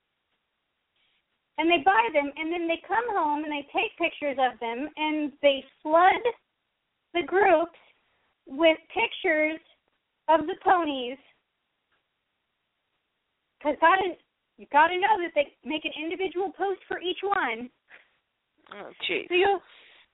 and 1.59 1.71
they 1.71 1.83
buy 1.85 2.09
them 2.13 2.31
and 2.37 2.53
then 2.53 2.67
they 2.67 2.81
come 2.87 3.05
home 3.11 3.45
and 3.45 3.53
they 3.53 3.67
take 3.73 3.97
pictures 3.99 4.37
of 4.39 4.59
them 4.61 4.89
and 4.97 5.33
they 5.43 5.65
flood 5.83 6.23
the 7.15 7.23
groups 7.23 7.79
with 8.47 8.77
pictures 8.93 9.61
of 10.29 10.47
the 10.47 10.57
ponies 10.65 11.19
because 13.59 13.77
gotta 13.81 14.15
you 14.59 14.67
gotta 14.71 14.95
know 14.95 15.19
that 15.23 15.33
they 15.35 15.53
make 15.65 15.85
an 15.85 15.93
individual 15.99 16.53
post 16.57 16.81
for 16.87 17.01
each 17.01 17.19
one. 17.23 17.71
Oh, 18.73 18.91
jeez. 19.09 19.29
So 19.29 19.35
you 19.35 19.59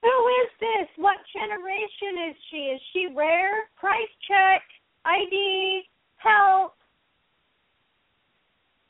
who 0.01 0.27
is 0.41 0.49
this? 0.59 0.87
What 0.97 1.17
generation 1.33 2.31
is 2.31 2.35
she? 2.49 2.57
Is 2.73 2.81
she 2.93 3.07
rare? 3.15 3.69
Price 3.77 4.09
check, 4.27 4.63
ID, 5.05 5.83
help. 6.17 6.73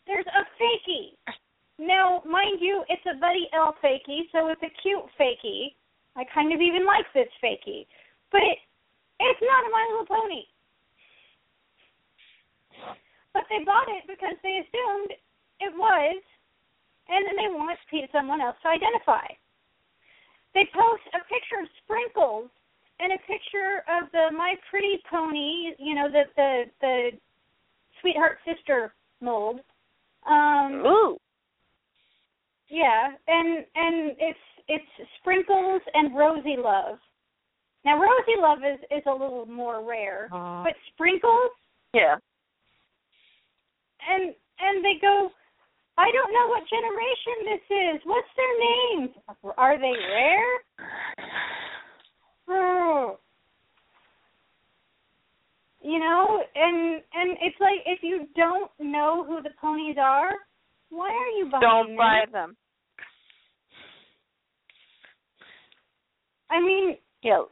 There's 0.08 0.26
a 0.28 0.43
fakie. 0.56 1.16
Now, 1.82 2.22
mind 2.30 2.62
you, 2.62 2.86
it's 2.94 3.02
a 3.10 3.18
Buddy 3.18 3.50
L 3.58 3.74
fakie, 3.82 4.30
so 4.30 4.54
it's 4.54 4.62
a 4.62 4.70
cute 4.86 5.02
fakie. 5.18 5.74
I 6.16 6.22
kind 6.30 6.54
of 6.54 6.62
even 6.62 6.86
like 6.86 7.10
this 7.10 7.34
fakie. 7.42 7.90
But 8.30 8.46
it's 9.18 9.42
not 9.42 9.66
a 9.66 9.74
My 9.74 9.84
Little 9.90 10.06
Pony. 10.06 10.46
But 13.34 13.50
they 13.50 13.66
bought 13.66 13.90
it 13.90 14.06
because 14.06 14.38
they 14.46 14.62
assumed 14.62 15.10
it 15.58 15.74
was, 15.74 16.22
and 17.10 17.26
then 17.26 17.34
they 17.34 17.50
want 17.50 17.80
someone 18.14 18.42
else 18.42 18.62
to 18.62 18.70
identify. 18.70 19.26
They 20.54 20.70
post 20.78 21.02
a 21.18 21.26
picture 21.26 21.66
of 21.66 21.68
Sprinkles 21.82 22.54
and 23.00 23.14
a 23.14 23.26
picture 23.26 23.82
of 23.90 24.12
the 24.14 24.30
My 24.38 24.54
Pretty 24.70 25.02
Pony, 25.10 25.74
you 25.80 25.96
know, 25.96 26.14
the 26.14 26.30
the 26.38 26.64
the 26.82 27.10
Sweetheart 28.02 28.38
Sister 28.46 28.94
mold. 29.20 29.62
Um, 30.30 30.86
Ooh. 30.86 31.18
Yeah, 32.72 33.10
and 33.28 33.66
and 33.76 34.16
it's 34.18 34.40
it's 34.68 35.10
Sprinkles 35.20 35.82
and 35.94 36.16
rosy 36.18 36.56
Love. 36.58 36.98
Now 37.84 37.98
rosy 38.00 38.40
Love 38.40 38.60
is 38.60 38.80
is 38.90 39.04
a 39.06 39.12
little 39.12 39.46
more 39.46 39.84
rare, 39.88 40.28
but 40.32 40.74
Sprinkles 40.94 41.52
Yeah. 41.94 42.16
and 44.10 44.34
and 44.60 44.86
they 44.86 44.96
go, 45.02 45.30
I 45.98 46.10
don't 46.14 46.32
know 46.34 46.48
what 46.48 46.64
generation 46.70 47.38
this 47.46 47.66
is. 47.70 48.02
What's 48.06 48.28
their 48.38 48.56
names? 48.60 49.10
Are 49.58 49.78
they 49.78 49.92
rare? 49.92 50.54
Oh. 52.48 53.18
You 55.84 55.98
know, 56.00 56.44
and 56.56 57.02
and 57.14 57.38
it's 57.42 57.60
like 57.60 57.80
if 57.86 58.00
you 58.04 58.28
don't 58.36 58.70
know 58.80 59.26
who 59.28 59.42
the 59.42 59.50
ponies 59.60 59.96
are, 60.00 60.30
why 60.90 61.10
are 61.10 61.30
you 61.40 61.50
buying 61.50 61.62
Don't 61.62 61.88
them? 61.88 61.98
buy 61.98 62.22
them. 62.32 62.56
I 66.52 66.60
mean, 66.60 66.97
Yeah. 67.24 67.43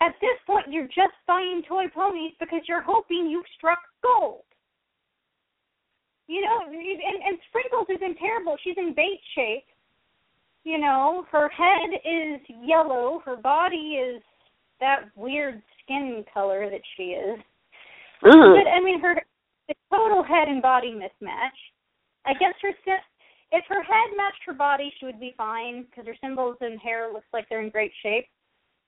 at 0.00 0.14
this 0.20 0.38
point, 0.46 0.72
you're 0.72 0.88
just 0.88 1.14
buying 1.26 1.62
toy 1.68 1.88
ponies 1.88 2.32
because 2.40 2.62
you're 2.66 2.82
hoping 2.82 3.28
you've 3.30 3.46
struck 3.56 3.78
gold. 4.02 4.44
You 6.26 6.40
know, 6.40 6.60
and, 6.66 7.22
and 7.22 7.38
Sprinkles 7.48 7.86
is 7.90 8.00
in 8.00 8.16
terrible. 8.16 8.56
She's 8.64 8.78
in 8.78 8.94
bait 8.94 9.20
shape. 9.34 9.66
You 10.64 10.78
know, 10.78 11.26
her 11.30 11.48
head 11.50 11.90
is 12.04 12.40
yellow. 12.62 13.20
Her 13.24 13.36
body 13.36 14.00
is 14.00 14.22
that 14.80 15.10
weird 15.16 15.62
skin 15.82 16.24
color 16.32 16.70
that 16.70 16.80
she 16.96 17.12
is. 17.12 17.38
Mm. 18.22 18.56
But 18.56 18.70
I 18.70 18.80
mean, 18.82 19.00
her 19.00 19.20
the 19.68 19.74
total 19.90 20.22
head 20.22 20.48
and 20.48 20.62
body 20.62 20.92
mismatch. 20.92 21.58
I 22.26 22.32
guess 22.34 22.54
her 22.62 22.72
if 23.54 23.64
her 23.68 23.82
head 23.82 24.10
matched 24.16 24.42
her 24.46 24.52
body, 24.52 24.92
she 24.98 25.06
would 25.06 25.20
be 25.20 25.34
fine 25.38 25.86
because 25.88 26.06
her 26.06 26.16
symbols 26.20 26.56
and 26.60 26.80
hair 26.80 27.12
looks 27.12 27.30
like 27.32 27.48
they're 27.48 27.62
in 27.62 27.70
great 27.70 27.92
shape. 28.02 28.26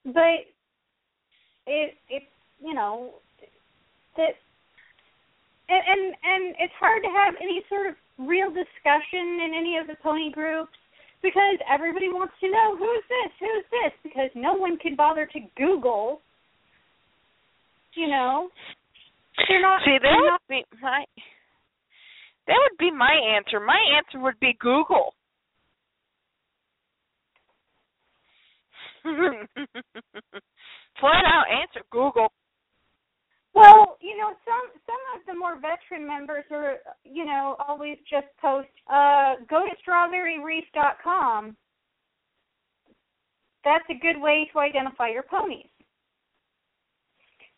But 0.05 0.51
it 1.67 1.95
it 2.11 2.23
you 2.61 2.75
know 2.75 3.15
that 4.17 4.35
and 5.69 5.83
and 5.87 6.03
and 6.23 6.43
it's 6.59 6.75
hard 6.79 7.03
to 7.03 7.11
have 7.11 7.35
any 7.41 7.63
sort 7.69 7.87
of 7.87 7.95
real 8.19 8.49
discussion 8.51 9.39
in 9.47 9.53
any 9.57 9.79
of 9.79 9.87
the 9.87 9.97
pony 10.03 10.33
groups 10.33 10.75
because 11.23 11.59
everybody 11.71 12.09
wants 12.09 12.35
to 12.41 12.51
know 12.51 12.77
who's 12.77 13.05
this, 13.09 13.33
who's 13.41 13.67
this, 13.71 13.93
because 14.03 14.31
no 14.35 14.55
one 14.55 14.79
can 14.79 14.97
bother 14.97 15.27
to 15.27 15.41
Google. 15.57 16.21
You 17.95 18.09
know, 18.09 18.49
they're 19.49 19.63
not. 19.63 19.83
See, 19.85 19.93
that 19.93 20.03
they're 20.03 20.17
would 20.17 20.27
not 20.27 20.43
be 20.49 20.65
my 20.83 21.05
that 22.47 22.57
would 22.59 22.79
be 22.79 22.91
my 22.91 23.13
answer. 23.37 23.61
My 23.61 23.79
answer 23.97 24.19
would 24.23 24.39
be 24.41 24.57
Google. 24.61 25.15
Flat 29.05 29.49
out 31.25 31.45
answer 31.51 31.81
Google. 31.91 32.31
Well, 33.55 33.97
you 34.03 34.19
know, 34.19 34.35
some 34.45 34.71
some 34.85 35.01
of 35.15 35.25
the 35.27 35.35
more 35.35 35.55
veteran 35.57 36.07
members 36.07 36.45
are, 36.51 36.77
you 37.05 37.25
know, 37.25 37.57
always 37.67 37.97
just 38.11 38.27
post, 38.41 38.69
uh, 38.87 39.37
go 39.49 39.65
to 39.65 39.73
strawberryreef.com. 39.81 41.57
That's 43.65 43.85
a 43.91 43.95
good 43.95 44.21
way 44.21 44.49
to 44.53 44.59
identify 44.59 45.09
your 45.09 45.23
ponies. 45.23 45.71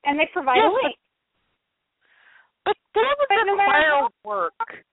And 0.04 0.18
they 0.18 0.28
provide 0.32 0.56
Yes, 0.56 0.70
a 0.70 0.72
link. 0.86 0.96
But 2.68 2.76
that 3.00 3.16
would 3.16 3.28
But 3.28 3.44
no 3.46 3.56
matter 3.56 3.72
require 3.72 4.02
what- 4.02 4.12
work. 4.24 4.84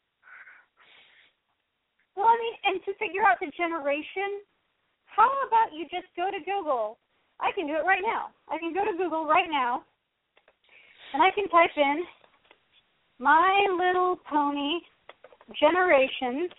Well, 2.16 2.28
I 2.28 2.38
mean, 2.38 2.56
and 2.64 2.84
to 2.86 2.94
figure 2.94 3.24
out 3.24 3.40
the 3.42 3.52
generation, 3.52 4.42
how 5.06 5.30
about 5.44 5.74
you 5.74 5.86
just 5.90 6.08
go 6.16 6.32
to 6.32 6.40
Google? 6.40 6.98
I 7.42 7.52
can 7.52 7.68
do 7.68 7.76
it 7.76 7.84
right 7.84 8.02
now. 8.02 8.32
I 8.48 8.58
can 8.58 8.72
go 8.72 8.86
to 8.86 8.94
Google 8.96 9.26
right 9.26 9.50
now, 9.50 9.84
and 11.12 11.22
I 11.22 11.32
can 11.32 11.50
type 11.50 11.76
in 11.76 12.08
My 13.20 13.68
Little 13.72 14.16
Pony 14.16 14.80
generations. 15.60 16.52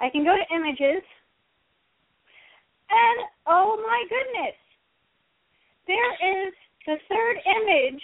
I 0.00 0.08
can 0.08 0.24
go 0.24 0.34
to 0.34 0.54
images, 0.54 1.04
and 2.88 3.28
oh 3.46 3.76
my 3.86 4.06
goodness, 4.08 4.56
there 5.86 6.46
is 6.46 6.54
the 6.86 6.96
third 7.08 7.36
image. 7.44 8.02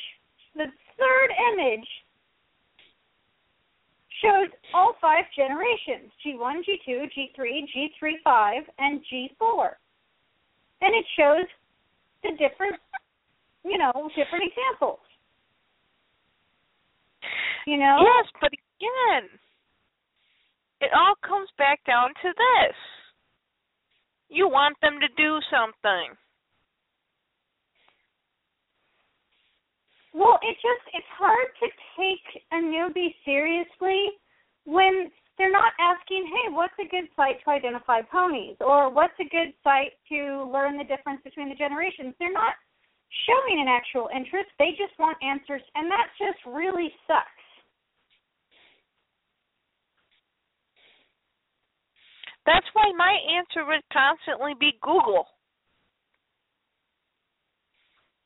The 0.55 0.67
third 0.99 1.31
image 1.55 1.89
shows 4.23 4.49
all 4.75 4.95
five 5.01 5.25
generations 5.35 6.13
G1, 6.25 6.63
G2, 6.63 7.09
G3, 7.11 7.65
G3.5, 7.73 8.61
and 8.79 9.01
G4. 9.01 9.69
And 10.83 10.95
it 10.95 11.05
shows 11.19 11.47
the 12.23 12.31
different, 12.33 12.77
you 13.65 13.79
know, 13.79 13.93
different 14.17 14.45
examples. 14.45 15.01
You 17.67 17.79
know? 17.79 17.99
Yes, 18.01 18.27
but 18.41 18.51
again, 18.53 19.31
it 20.81 20.91
all 20.95 21.15
comes 21.27 21.49
back 21.59 21.85
down 21.87 22.09
to 22.09 22.29
this. 22.29 22.77
You 24.29 24.49
want 24.49 24.77
them 24.83 24.99
to 25.01 25.09
do 25.17 25.39
something. 25.51 26.17
Well, 30.13 30.39
it 30.43 30.55
just 30.61 30.85
it's 30.93 31.13
hard 31.17 31.49
to 31.61 31.69
take 31.97 32.45
a 32.53 32.57
newbie 32.57 33.15
seriously 33.25 34.11
when 34.65 35.11
they're 35.39 35.51
not 35.51 35.73
asking, 35.81 36.27
"Hey, 36.27 36.53
what's 36.53 36.79
a 36.79 36.89
good 36.89 37.09
site 37.17 37.43
to 37.45 37.51
identify 37.51 38.03
ponies?" 38.03 38.57
or 38.61 38.91
"What's 38.91 39.19
a 39.21 39.25
good 39.25 39.55
site 39.65 39.93
to 40.11 40.45
learn 40.45 40.77
the 40.77 40.85
difference 40.85 41.23
between 41.23 41.49
the 41.49 41.55
generations?" 41.55 42.15
They're 42.19 42.33
not 42.33 42.55
showing 43.27 43.61
an 43.61 43.69
actual 43.69 44.09
interest. 44.15 44.51
They 44.59 44.73
just 44.73 44.99
want 44.99 45.17
answers, 45.23 45.63
and 45.75 45.91
that 45.91 46.09
just 46.19 46.45
really 46.47 46.95
sucks. 47.07 47.43
That's 52.45 52.67
why 52.75 52.93
my 52.97 53.13
answer 53.39 53.65
would 53.65 53.83
constantly 53.93 54.55
be 54.59 54.79
Google. 54.83 55.27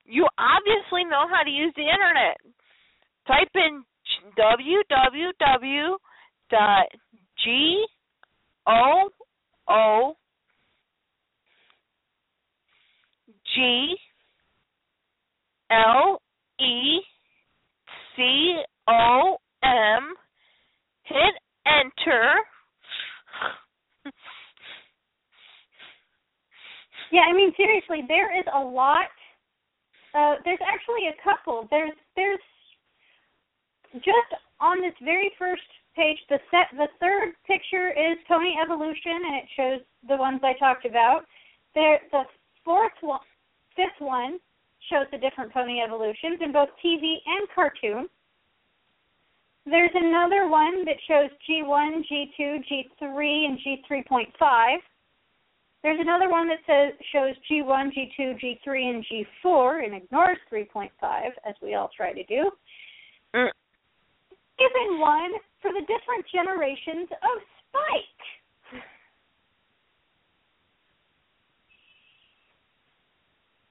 You 0.06 0.26
obviously 0.38 1.04
know 1.04 1.26
how 1.28 1.42
to 1.42 1.50
use 1.50 1.74
the 1.76 1.82
internet. 1.82 2.38
Type 3.26 3.50
in 3.54 3.84
www.google.com. 4.38 5.34
Hit 21.04 21.34
enter. 21.66 22.34
Yeah, 27.12 27.22
I 27.30 27.32
mean 27.32 27.52
seriously, 27.56 28.02
there 28.08 28.36
is 28.38 28.44
a 28.52 28.58
lot. 28.60 29.06
Uh, 30.14 30.36
there's 30.44 30.62
actually 30.62 31.08
a 31.08 31.16
couple. 31.22 31.66
There's 31.70 31.96
there's 32.14 32.40
just 33.94 34.30
on 34.60 34.80
this 34.80 34.94
very 35.02 35.32
first 35.38 35.66
page. 35.94 36.18
The 36.28 36.38
set 36.50 36.68
the 36.76 36.88
third 37.00 37.34
picture 37.46 37.90
is 37.90 38.18
Pony 38.28 38.54
Evolution, 38.62 39.18
and 39.26 39.36
it 39.36 39.48
shows 39.56 39.80
the 40.08 40.16
ones 40.16 40.40
I 40.42 40.54
talked 40.58 40.86
about. 40.86 41.24
There, 41.74 42.00
the 42.12 42.24
fourth 42.64 42.96
one, 43.00 43.20
fifth 43.74 44.00
one 44.00 44.38
shows 44.90 45.06
the 45.10 45.18
different 45.18 45.52
Pony 45.52 45.80
evolutions 45.80 46.38
in 46.40 46.52
both 46.52 46.68
TV 46.84 47.16
and 47.26 47.48
cartoon. 47.54 48.08
There's 49.66 49.90
another 49.94 50.48
one 50.48 50.84
that 50.84 50.96
shows 51.08 51.28
G1, 51.48 52.04
G2, 52.06 52.62
G3, 52.70 53.46
and 53.46 53.58
G3.5. 53.58 54.76
There's 55.82 56.00
another 56.00 56.28
one 56.28 56.48
that 56.48 56.58
says 56.66 56.98
shows 57.12 57.34
G1, 57.50 57.92
G2, 57.94 58.40
G3, 58.42 58.94
and 58.94 59.06
G4 59.06 59.84
and 59.84 59.94
ignores 59.94 60.38
3.5, 60.52 60.90
as 61.48 61.54
we 61.62 61.74
all 61.74 61.90
try 61.96 62.12
to 62.12 62.24
do. 62.24 62.50
Mm. 63.34 63.50
Even 64.58 65.00
one 65.00 65.32
for 65.62 65.70
the 65.72 65.80
different 65.80 66.24
generations 66.32 67.08
of 67.12 67.42
Spike. 67.68 68.82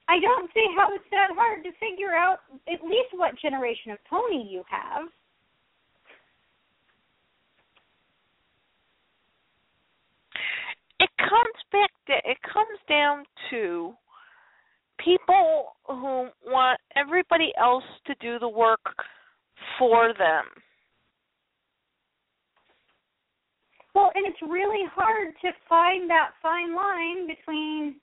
I 0.08 0.20
don't 0.20 0.48
see 0.54 0.66
how 0.76 0.94
it's 0.94 1.04
that 1.10 1.34
hard 1.34 1.64
to 1.64 1.70
figure 1.82 2.14
out 2.14 2.38
at 2.72 2.82
least 2.82 3.10
what 3.12 3.36
generation 3.42 3.90
of 3.90 3.98
pony 4.08 4.46
you 4.48 4.62
have. 4.70 5.08
It 11.00 11.10
comes 11.18 11.58
back 11.72 11.90
to, 12.06 12.30
it 12.30 12.38
comes 12.52 12.78
down 12.88 13.24
to 13.50 13.92
people 14.98 15.72
who 15.86 16.28
want 16.44 16.80
everybody 16.96 17.52
else 17.60 17.84
to 18.06 18.14
do 18.20 18.38
the 18.38 18.48
work 18.48 18.80
for 19.78 20.14
them. 20.18 20.44
Well, 23.94 24.10
and 24.14 24.26
it's 24.26 24.42
really 24.42 24.84
hard 24.94 25.34
to 25.42 25.48
find 25.68 26.08
that 26.10 26.30
fine 26.42 26.74
line 26.74 27.26
between 27.26 27.96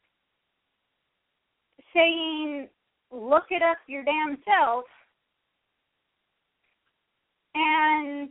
saying, 1.94 2.68
look 3.12 3.46
it 3.52 3.62
up 3.62 3.78
your 3.88 4.04
damn 4.04 4.38
self, 4.44 4.86
and, 7.54 8.30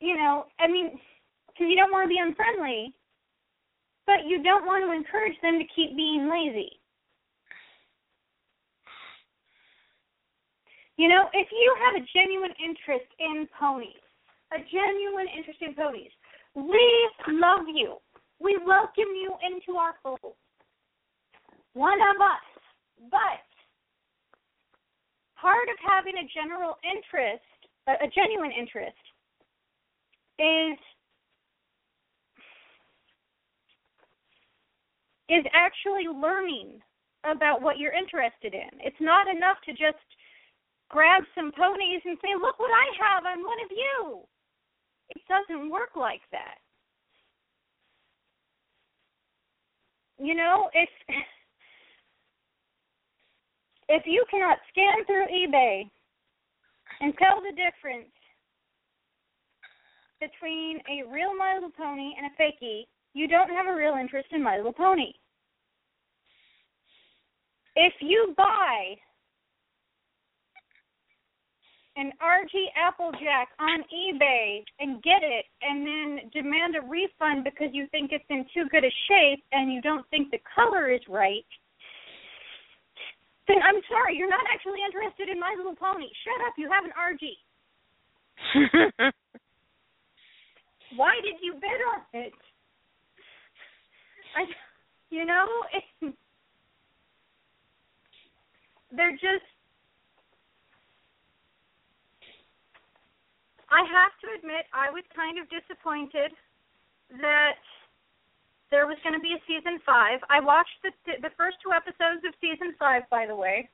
you 0.00 0.16
know, 0.16 0.46
I 0.58 0.66
mean, 0.66 0.98
because 1.48 1.66
you 1.68 1.76
don't 1.76 1.92
want 1.92 2.06
to 2.06 2.08
be 2.08 2.18
unfriendly, 2.18 2.94
but 4.06 4.26
you 4.26 4.42
don't 4.42 4.66
want 4.66 4.84
to 4.84 4.92
encourage 4.92 5.36
them 5.42 5.58
to 5.58 5.66
keep 5.74 5.96
being 5.96 6.28
lazy. 6.30 6.80
You 10.96 11.08
know, 11.08 11.26
if 11.32 11.48
you 11.50 11.74
have 11.82 11.94
a 11.96 12.06
genuine 12.12 12.52
interest 12.62 13.08
in 13.18 13.48
ponies, 13.58 14.02
a 14.52 14.58
genuine 14.70 15.26
interest 15.34 15.58
in 15.62 15.74
ponies, 15.74 16.12
we 16.54 16.84
love 17.28 17.66
you. 17.72 17.96
We 18.38 18.58
welcome 18.66 19.10
you 19.16 19.34
into 19.40 19.78
our 19.78 19.94
fold. 20.02 20.34
One 21.74 21.98
of 21.98 22.20
us. 22.20 22.44
But 23.10 23.42
part 25.40 25.66
of 25.66 25.76
having 25.82 26.14
a 26.18 26.26
general 26.30 26.78
interest, 26.86 27.42
a, 27.88 28.06
genuine 28.14 28.52
interest, 28.52 29.02
is 30.38 30.78
is 35.32 35.44
actually 35.54 36.06
learning 36.12 36.80
about 37.24 37.62
what 37.62 37.78
you're 37.78 37.96
interested 37.96 38.52
in. 38.52 38.68
It's 38.80 39.00
not 39.00 39.28
enough 39.28 39.56
to 39.64 39.72
just 39.72 40.04
grab 40.90 41.22
some 41.34 41.52
ponies 41.52 42.02
and 42.04 42.18
say, 42.20 42.34
"Look 42.34 42.58
what 42.58 42.70
I 42.70 42.86
have! 43.00 43.24
I'm 43.24 43.42
one 43.42 43.60
of 43.64 43.70
you." 43.70 44.28
It 45.08 45.22
doesn't 45.28 45.70
work 45.70 45.96
like 45.96 46.22
that. 46.32 46.58
You 50.18 50.34
know, 50.34 50.70
if 50.74 50.90
if 53.88 54.02
you 54.06 54.24
cannot 54.30 54.58
scan 54.70 55.04
through 55.06 55.26
eBay 55.26 55.90
and 57.00 57.16
tell 57.18 57.40
the 57.40 57.52
difference 57.52 58.12
between 60.20 60.78
a 60.88 61.08
real 61.10 61.34
My 61.34 61.54
Little 61.54 61.70
Pony 61.70 62.14
and 62.16 62.26
a 62.26 62.34
fakie, 62.40 62.86
you 63.14 63.26
don't 63.26 63.50
have 63.50 63.66
a 63.66 63.74
real 63.74 63.94
interest 63.94 64.28
in 64.32 64.42
My 64.42 64.56
Little 64.56 64.72
Pony. 64.72 65.12
If 67.74 67.94
you 68.00 68.34
buy 68.36 68.96
an 71.96 72.12
RG 72.22 72.52
Applejack 72.76 73.48
on 73.60 73.84
eBay 73.92 74.64
and 74.80 75.02
get 75.02 75.22
it 75.22 75.44
and 75.60 75.86
then 75.86 76.30
demand 76.32 76.74
a 76.76 76.80
refund 76.86 77.44
because 77.44 77.68
you 77.72 77.86
think 77.90 78.12
it's 78.12 78.24
in 78.30 78.44
too 78.54 78.68
good 78.70 78.84
a 78.84 78.92
shape 79.08 79.44
and 79.52 79.72
you 79.72 79.80
don't 79.82 80.08
think 80.10 80.30
the 80.30 80.40
color 80.54 80.90
is 80.90 81.00
right, 81.08 81.44
then 83.48 83.58
I'm 83.62 83.82
sorry, 83.90 84.16
you're 84.16 84.30
not 84.30 84.44
actually 84.52 84.80
interested 84.84 85.28
in 85.28 85.38
My 85.38 85.54
Little 85.56 85.76
Pony. 85.76 86.08
Shut 86.24 86.46
up, 86.46 86.54
you 86.56 86.70
have 86.70 86.84
an 86.84 86.92
RG. 86.96 87.36
Why 90.96 91.14
did 91.22 91.34
you 91.42 91.54
bid 91.54 91.80
on 91.92 92.02
it? 92.14 92.32
I, 94.36 94.44
you 95.10 95.24
know, 95.26 95.46
it, 95.72 96.14
they're 98.94 99.12
just. 99.12 99.44
I 103.72 103.80
have 103.88 104.12
to 104.20 104.28
admit, 104.36 104.68
I 104.76 104.92
was 104.92 105.02
kind 105.16 105.40
of 105.40 105.48
disappointed 105.48 106.36
that 107.24 107.56
there 108.70 108.84
was 108.86 109.00
going 109.00 109.16
to 109.16 109.20
be 109.20 109.32
a 109.32 109.40
season 109.48 109.80
five. 109.84 110.20
I 110.28 110.40
watched 110.40 110.76
the 110.84 110.92
the 111.24 111.32
first 111.36 111.56
two 111.64 111.72
episodes 111.72 112.20
of 112.28 112.32
season 112.40 112.76
five, 112.78 113.08
by 113.08 113.24
the 113.26 113.36
way. 113.36 113.68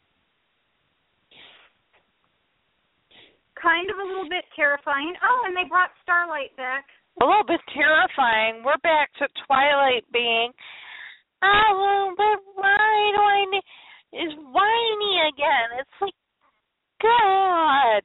Kind 3.58 3.90
of 3.90 3.98
a 3.98 4.06
little 4.06 4.30
bit 4.30 4.46
terrifying. 4.54 5.14
Oh, 5.18 5.42
and 5.46 5.54
they 5.56 5.66
brought 5.66 5.90
Starlight 6.06 6.54
back. 6.56 6.86
a 7.20 7.26
little 7.26 7.42
bit 7.42 7.58
terrifying. 7.74 8.62
We're 8.62 8.78
back 8.86 9.10
to 9.18 9.26
Twilight 9.46 10.06
being, 10.12 10.54
oh, 11.42 12.14
but 12.16 12.38
why 12.54 13.10
do 13.14 13.20
I 13.20 13.44
need, 13.50 13.66
is 14.12 14.32
whiny 14.36 15.20
again. 15.28 15.78
It's 15.80 16.00
like, 16.00 16.14
God. 17.02 18.02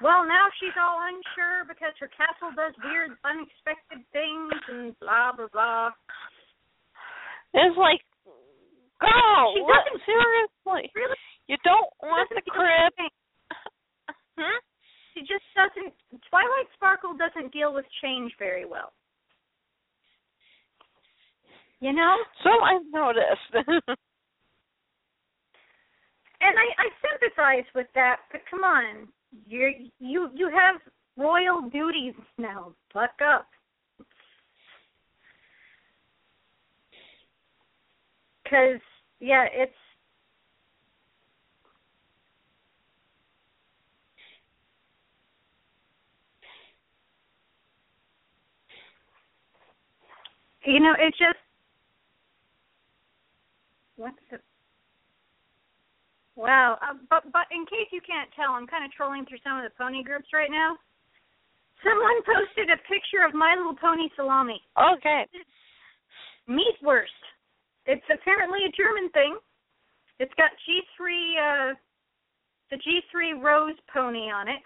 Well, 0.00 0.22
now 0.24 0.46
she's 0.62 0.78
all 0.78 1.02
unsure 1.10 1.66
because 1.66 1.90
her 1.98 2.06
castle 2.14 2.54
does 2.54 2.70
weird, 2.86 3.18
unexpected 3.26 4.06
things 4.14 4.54
and 4.70 4.94
blah 5.02 5.32
blah 5.34 5.50
blah. 5.52 5.90
it's 7.52 7.74
like, 7.76 7.98
girl, 9.02 9.46
She 9.54 9.60
what, 9.66 9.82
doesn't- 9.84 10.06
seriously? 10.06 10.86
Really, 10.94 11.18
You 11.50 11.56
don't 11.64 11.90
want 12.02 12.30
the 12.30 12.42
crib? 12.46 12.92
Hmm? 14.38 14.62
She 15.14 15.20
just 15.26 15.42
doesn't. 15.58 15.92
Twilight 16.30 16.70
Sparkle 16.78 17.14
doesn't 17.18 17.50
deal 17.52 17.74
with 17.74 17.84
change 18.00 18.30
very 18.38 18.64
well. 18.64 18.92
You 21.80 21.92
know, 21.92 22.16
So 22.42 22.50
I've 22.50 22.82
noticed. 22.92 23.52
and 23.54 23.82
I, 26.58 26.66
I 26.78 26.88
sympathize 27.02 27.64
with 27.74 27.86
that. 27.94 28.16
But 28.32 28.40
come 28.50 28.64
on, 28.64 29.08
you 29.46 29.70
you 30.00 30.30
you 30.34 30.50
have 30.50 30.80
royal 31.16 31.62
duties 31.70 32.14
now. 32.38 32.72
Buck 32.94 33.10
up. 33.24 33.46
Because 38.44 38.80
yeah, 39.20 39.46
it's 39.52 39.72
you 50.64 50.80
know 50.80 50.94
it 50.98 51.10
just 51.18 51.38
what's 53.98 54.16
the 54.30 54.38
Wow, 56.38 56.78
uh, 56.80 56.94
but 57.10 57.26
but 57.34 57.50
in 57.50 57.66
case 57.66 57.90
you 57.90 58.00
can't 58.00 58.30
tell, 58.38 58.54
I'm 58.54 58.70
kind 58.70 58.86
of 58.86 58.92
trolling 58.94 59.26
through 59.26 59.42
some 59.42 59.58
of 59.58 59.66
the 59.66 59.74
pony 59.74 60.04
groups 60.06 60.30
right 60.32 60.50
now. 60.50 60.78
Someone 61.82 62.22
posted 62.22 62.70
a 62.70 62.78
picture 62.86 63.26
of 63.26 63.34
My 63.34 63.58
Little 63.58 63.74
Pony 63.74 64.06
salami. 64.14 64.62
okay. 64.78 65.26
Meatwurst. 66.48 67.22
It's 67.86 68.06
apparently 68.06 68.60
a 68.66 68.70
German 68.70 69.10
thing. 69.10 69.36
It's 70.20 70.32
got 70.38 70.54
G3 70.62 71.02
uh 71.42 71.74
the 72.70 72.76
G3 72.76 73.42
rose 73.42 73.74
pony 73.92 74.30
on 74.30 74.46
it. 74.46 74.62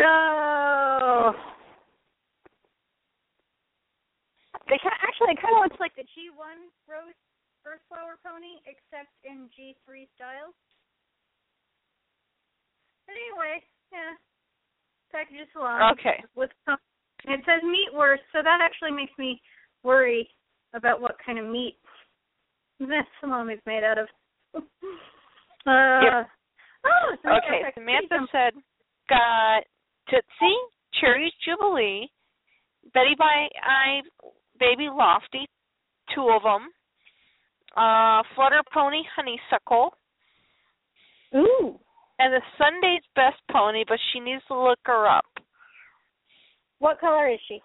oh. 0.06 1.32
They 4.68 4.78
ki- 4.78 5.00
actually 5.02 5.32
it 5.34 5.40
kind 5.40 5.56
of 5.56 5.64
looks 5.64 5.80
like 5.80 5.96
the 5.96 6.04
G1 6.12 6.68
rose 6.88 7.16
Birthflower 7.64 8.16
pony, 8.24 8.60
except 8.64 9.12
in 9.24 9.48
G3 9.56 10.08
style. 10.14 10.52
But 13.08 13.16
anyway, 13.16 13.64
yeah, 13.92 14.14
package 15.10 15.40
of 15.42 15.48
salami 15.52 15.84
Okay. 15.96 16.22
with 16.36 16.50
it 17.24 17.40
says 17.44 17.62
meatwurst, 17.64 18.22
so 18.32 18.42
that 18.44 18.60
actually 18.62 18.92
makes 18.92 19.12
me 19.18 19.40
worry 19.82 20.28
about 20.74 21.00
what 21.00 21.16
kind 21.24 21.38
of 21.38 21.46
meat 21.46 21.76
this 22.78 23.04
is 23.22 23.60
made 23.66 23.82
out 23.82 23.98
of. 23.98 24.06
uh, 24.54 26.00
Yep. 26.04 26.28
Oh, 26.86 27.16
Okay, 27.26 27.60
yeah, 27.64 27.70
Samantha 27.74 28.26
said, 28.30 28.52
got 29.08 29.64
Tootsie, 30.08 30.56
Cherries 31.00 31.32
Jubilee, 31.44 32.08
Betty 32.94 33.14
by 33.18 33.48
I, 33.62 34.00
Baby 34.58 34.88
Lofty, 34.92 35.46
two 36.14 36.28
of 36.30 36.42
them, 36.42 36.68
uh, 37.76 38.22
Flutter 38.34 38.62
Pony 38.72 39.02
Honeysuckle, 39.14 39.90
Ooh, 41.36 41.78
and 42.18 42.32
the 42.32 42.40
Sunday's 42.56 43.02
Best 43.14 43.40
Pony, 43.50 43.84
but 43.86 43.98
she 44.12 44.20
needs 44.20 44.42
to 44.48 44.58
look 44.58 44.78
her 44.86 45.06
up. 45.06 45.24
what 46.78 47.00
color 47.00 47.28
is 47.28 47.40
she? 47.46 47.60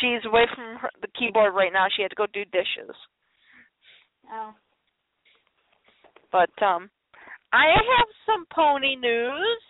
She's 0.00 0.24
away 0.26 0.44
from 0.54 0.76
her, 0.76 0.90
the 1.00 1.08
keyboard 1.18 1.54
right 1.54 1.72
now. 1.72 1.86
She 1.94 2.02
had 2.02 2.10
to 2.10 2.14
go 2.14 2.26
do 2.32 2.44
dishes. 2.46 2.94
Oh. 4.30 4.52
But 6.30 6.50
um 6.62 6.90
I 7.52 7.66
have 7.72 8.08
some 8.26 8.44
pony 8.54 8.96
news. 8.96 9.62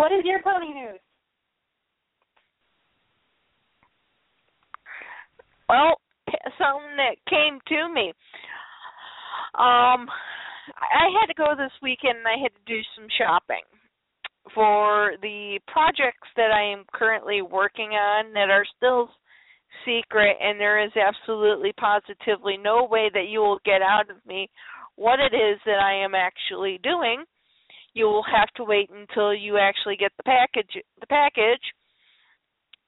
What 0.00 0.12
is 0.12 0.24
your 0.24 0.40
pony 0.40 0.72
news? 0.72 0.98
Well, 5.68 6.00
something 6.56 6.96
that 6.96 7.16
came 7.28 7.58
to 7.68 7.92
me. 7.92 8.08
Um, 9.58 10.08
I 10.80 11.12
had 11.20 11.26
to 11.26 11.34
go 11.36 11.52
this 11.54 11.72
weekend 11.82 12.16
and 12.16 12.26
I 12.26 12.40
had 12.42 12.48
to 12.48 12.64
do 12.64 12.80
some 12.96 13.08
shopping 13.18 13.60
for 14.54 15.16
the 15.20 15.60
projects 15.68 16.32
that 16.34 16.50
I 16.50 16.72
am 16.72 16.84
currently 16.94 17.42
working 17.42 17.90
on 17.90 18.32
that 18.32 18.48
are 18.48 18.64
still 18.78 19.10
secret 19.84 20.38
and 20.40 20.58
there 20.58 20.82
is 20.82 20.92
absolutely 20.96 21.74
positively 21.78 22.56
no 22.56 22.88
way 22.90 23.10
that 23.12 23.28
you 23.28 23.40
will 23.40 23.60
get 23.66 23.82
out 23.82 24.08
of 24.08 24.16
me 24.26 24.48
what 24.96 25.20
it 25.20 25.36
is 25.36 25.60
that 25.66 25.78
I 25.78 26.02
am 26.02 26.14
actually 26.14 26.80
doing. 26.82 27.22
You 27.94 28.06
will 28.06 28.24
have 28.24 28.48
to 28.56 28.64
wait 28.64 28.90
until 28.90 29.34
you 29.34 29.58
actually 29.58 29.96
get 29.96 30.12
the 30.16 30.22
package 30.22 30.82
the 31.00 31.06
package. 31.06 31.62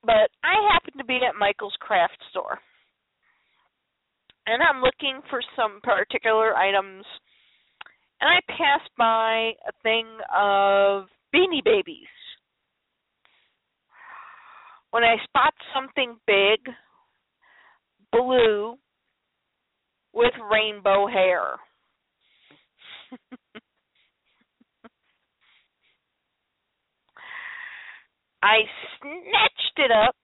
But 0.05 0.30
I 0.42 0.72
happen 0.72 0.98
to 0.98 1.05
be 1.05 1.20
at 1.28 1.38
Michael's 1.38 1.76
craft 1.80 2.18
store 2.30 2.59
and 4.46 4.62
I'm 4.62 4.82
looking 4.82 5.20
for 5.30 5.40
some 5.57 5.80
particular 5.82 6.57
items, 6.57 7.05
and 8.20 8.28
I 8.28 8.40
passed 8.48 8.90
by 8.98 9.53
a 9.68 9.72
thing 9.82 10.07
of 10.34 11.07
beanie 11.34 11.64
babies. 11.64 12.07
When 14.90 15.05
I 15.05 15.16
spot 15.24 15.55
something 15.74 16.16
big, 16.26 16.74
blue, 18.11 18.76
with 20.12 20.32
rainbow 20.50 21.07
hair. 21.07 21.57
I 28.43 28.59
snatched 28.99 29.78
it 29.78 29.90
up 29.90 30.16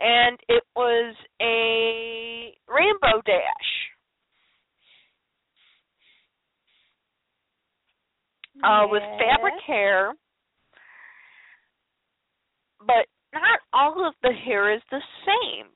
and 0.00 0.38
it 0.48 0.62
was 0.76 1.14
a 1.42 2.54
rainbow 2.72 3.20
dash. 3.26 3.70
Uh, 8.64 8.86
with 8.90 9.02
fabric 9.20 9.54
hair, 9.64 10.14
but 12.80 13.06
not 13.32 13.60
all 13.72 14.04
of 14.04 14.14
the 14.22 14.32
hair 14.32 14.74
is 14.74 14.82
the 14.90 15.00
same. 15.24 15.66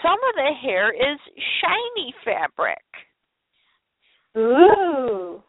Some 0.00 0.12
of 0.12 0.34
the 0.36 0.52
hair 0.62 0.92
is 0.92 1.18
shiny 1.60 2.14
fabric. 2.24 2.78
Ooh. 4.36 5.42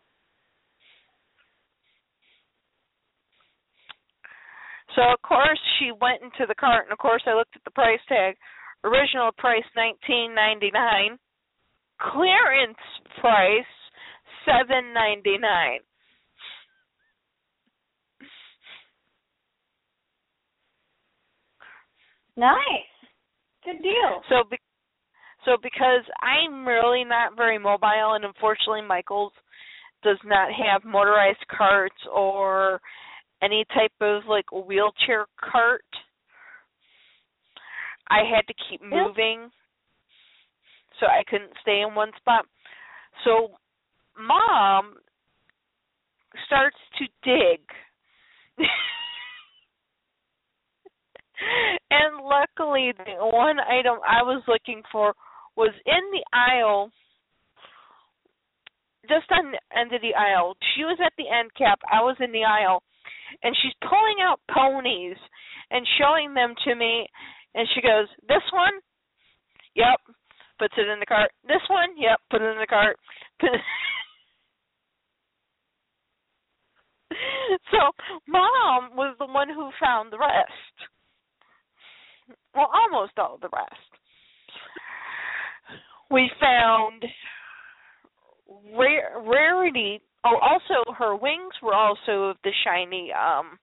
So 5.00 5.14
of 5.14 5.22
course 5.22 5.60
she 5.80 5.93
went 6.02 6.22
into 6.22 6.45
the 6.45 6.56
cart 6.56 6.84
and 6.84 6.91
of 6.91 6.97
course 6.97 7.24
I 7.26 7.34
looked 7.34 7.56
at 7.56 7.64
the 7.64 7.72
price 7.72 8.02
tag. 8.10 8.36
Original 8.84 9.32
price 9.38 9.64
nineteen 9.74 10.36
ninety 10.36 10.72
nine. 10.74 11.18
Clearance 12.02 12.78
price 13.22 13.72
seven 14.43 14.93
ninety 14.93 15.38
nine. 15.38 15.80
Nice. 22.36 22.58
Good 23.64 23.82
deal. 23.82 24.22
So 24.28 24.43
be- 24.52 24.58
so 25.45 25.56
because 25.64 26.04
I'm 26.22 26.68
really 26.68 27.06
not 27.06 27.38
very 27.38 27.58
mobile 27.58 28.16
and 28.16 28.26
unfortunately 28.26 28.82
Michael's 28.82 29.32
does 30.04 30.20
not 30.26 30.50
have 30.52 30.84
motorized 30.84 31.45
carts 31.56 31.95
or 32.14 32.82
any 33.42 33.66
type 33.74 33.94
of 34.02 34.24
like 34.28 34.52
wheelchair 34.52 35.26
cart. 35.40 35.84
I 38.10 38.20
had 38.30 38.48
to 38.48 38.54
keep 38.70 38.82
moving. 38.82 39.50
So 41.00 41.06
I 41.06 41.24
couldn't 41.30 41.52
stay 41.62 41.82
in 41.88 41.96
one 41.96 42.12
spot. 42.18 42.46
So 43.24 43.52
mom 44.18 44.96
starts 46.46 46.78
to 46.98 47.06
dig. 47.24 47.62
and 51.92 52.24
luckily 52.24 52.94
the 52.98 53.26
one 53.26 53.60
item 53.60 54.00
I 54.08 54.24
was 54.24 54.44
looking 54.48 54.82
for 54.92 55.14
was 55.56 55.74
in 55.86 56.12
the 56.12 56.24
aisle 56.34 56.92
just 59.08 59.32
on 59.32 59.52
the 59.52 59.60
end 59.78 59.94
of 59.94 60.02
the 60.02 60.14
aisle. 60.14 60.56
She 60.76 60.84
was 60.84 61.00
at 61.04 61.14
the 61.18 61.30
end 61.30 61.54
cap, 61.58 61.80
I 61.92 62.02
was 62.02 62.18
in 62.20 62.32
the 62.32 62.44
aisle 62.44 62.84
and 63.44 63.56
she's 63.62 63.74
pulling 63.82 64.22
out 64.22 64.40
ponies 64.52 65.18
and 65.72 65.86
showing 65.98 66.34
them 66.34 66.54
to 66.66 66.76
me 66.76 67.08
and 67.56 67.68
she 67.74 67.82
goes, 67.82 68.08
This 68.28 68.44
one? 68.54 68.74
Yep. 69.76 70.00
Puts 70.60 70.74
it 70.78 70.88
in 70.90 71.00
the 71.00 71.06
cart. 71.06 71.32
This 71.48 71.62
one? 71.70 71.90
Yep, 71.98 72.20
put 72.30 72.42
it 72.42 72.52
in 72.52 72.60
the 72.60 72.68
cart. 72.68 72.98
so 77.72 77.78
mom 78.28 78.96
was 78.96 79.16
the 79.20 79.26
one 79.26 79.50
who 79.50 79.70
found 79.82 80.12
the 80.12 80.20
rest. 80.20 80.90
Well, 82.54 82.70
almost 82.74 83.18
all 83.18 83.38
the 83.42 83.50
rest. 83.54 83.74
We 86.12 86.30
found 86.40 87.06
rarity. 88.76 90.02
Oh, 90.26 90.38
also 90.42 90.92
her 90.98 91.16
wings 91.16 91.54
were 91.64 91.74
also 91.74 92.30
of 92.32 92.38
the 92.44 92.52
shiny 92.64 93.12
um 93.14 93.58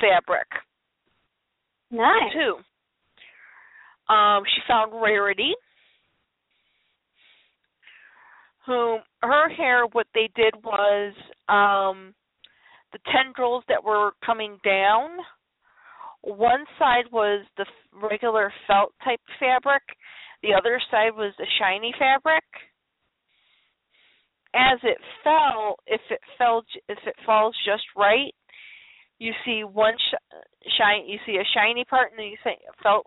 fabric 0.00 0.46
Nice. 1.90 2.32
too. 2.32 2.54
Um, 4.12 4.42
she 4.46 4.60
found 4.66 4.92
Rarity, 4.94 5.52
whom 8.66 9.00
her 9.22 9.48
hair. 9.50 9.84
What 9.92 10.06
they 10.14 10.30
did 10.34 10.54
was 10.64 11.12
um, 11.48 12.14
the 12.92 12.98
tendrils 13.12 13.62
that 13.68 13.84
were 13.84 14.12
coming 14.24 14.58
down. 14.64 15.10
One 16.22 16.64
side 16.78 17.04
was 17.12 17.44
the 17.58 17.66
regular 18.02 18.52
felt 18.66 18.94
type 19.04 19.20
fabric. 19.38 19.82
The 20.42 20.54
other 20.54 20.80
side 20.90 21.14
was 21.14 21.34
the 21.38 21.46
shiny 21.58 21.94
fabric. 21.98 22.44
As 24.54 24.78
it 24.82 24.98
fell, 25.24 25.76
if 25.86 26.00
it 26.10 26.20
fell, 26.36 26.62
if 26.88 26.98
it 27.06 27.14
falls 27.24 27.56
just 27.64 27.84
right, 27.96 28.34
you 29.18 29.32
see 29.44 29.62
one 29.64 29.94
sh- 29.96 30.36
shine. 30.76 31.06
You 31.06 31.18
see 31.24 31.36
a 31.36 31.50
shiny 31.54 31.84
part, 31.84 32.10
and 32.10 32.18
then 32.18 32.26
you 32.26 32.36
say 32.44 32.58
felt, 32.82 33.06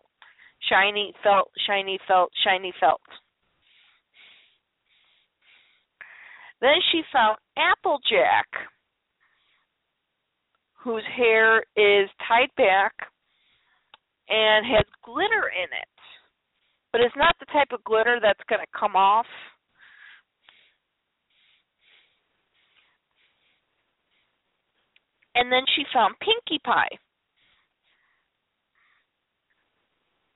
shiny, 0.69 1.13
felt, 1.23 1.51
shiny, 1.67 1.99
felt, 2.07 2.31
shiny, 2.43 2.73
felt. 2.79 3.01
Then 6.61 6.79
she 6.91 7.01
found 7.11 7.37
Applejack, 7.57 8.47
whose 10.83 11.03
hair 11.15 11.59
is 11.75 12.09
tied 12.27 12.49
back 12.57 12.93
and 14.29 14.65
has 14.65 14.85
glitter 15.03 15.51
in 15.51 15.65
it. 15.65 15.89
But 16.91 17.01
it's 17.01 17.15
not 17.17 17.35
the 17.39 17.45
type 17.47 17.67
of 17.73 17.83
glitter 17.83 18.19
that's 18.21 18.39
going 18.49 18.61
to 18.61 18.79
come 18.79 18.95
off. 18.95 19.25
And 25.35 25.51
then 25.51 25.63
she 25.75 25.83
found 25.93 26.15
Pinkie 26.19 26.61
Pie. 26.63 26.89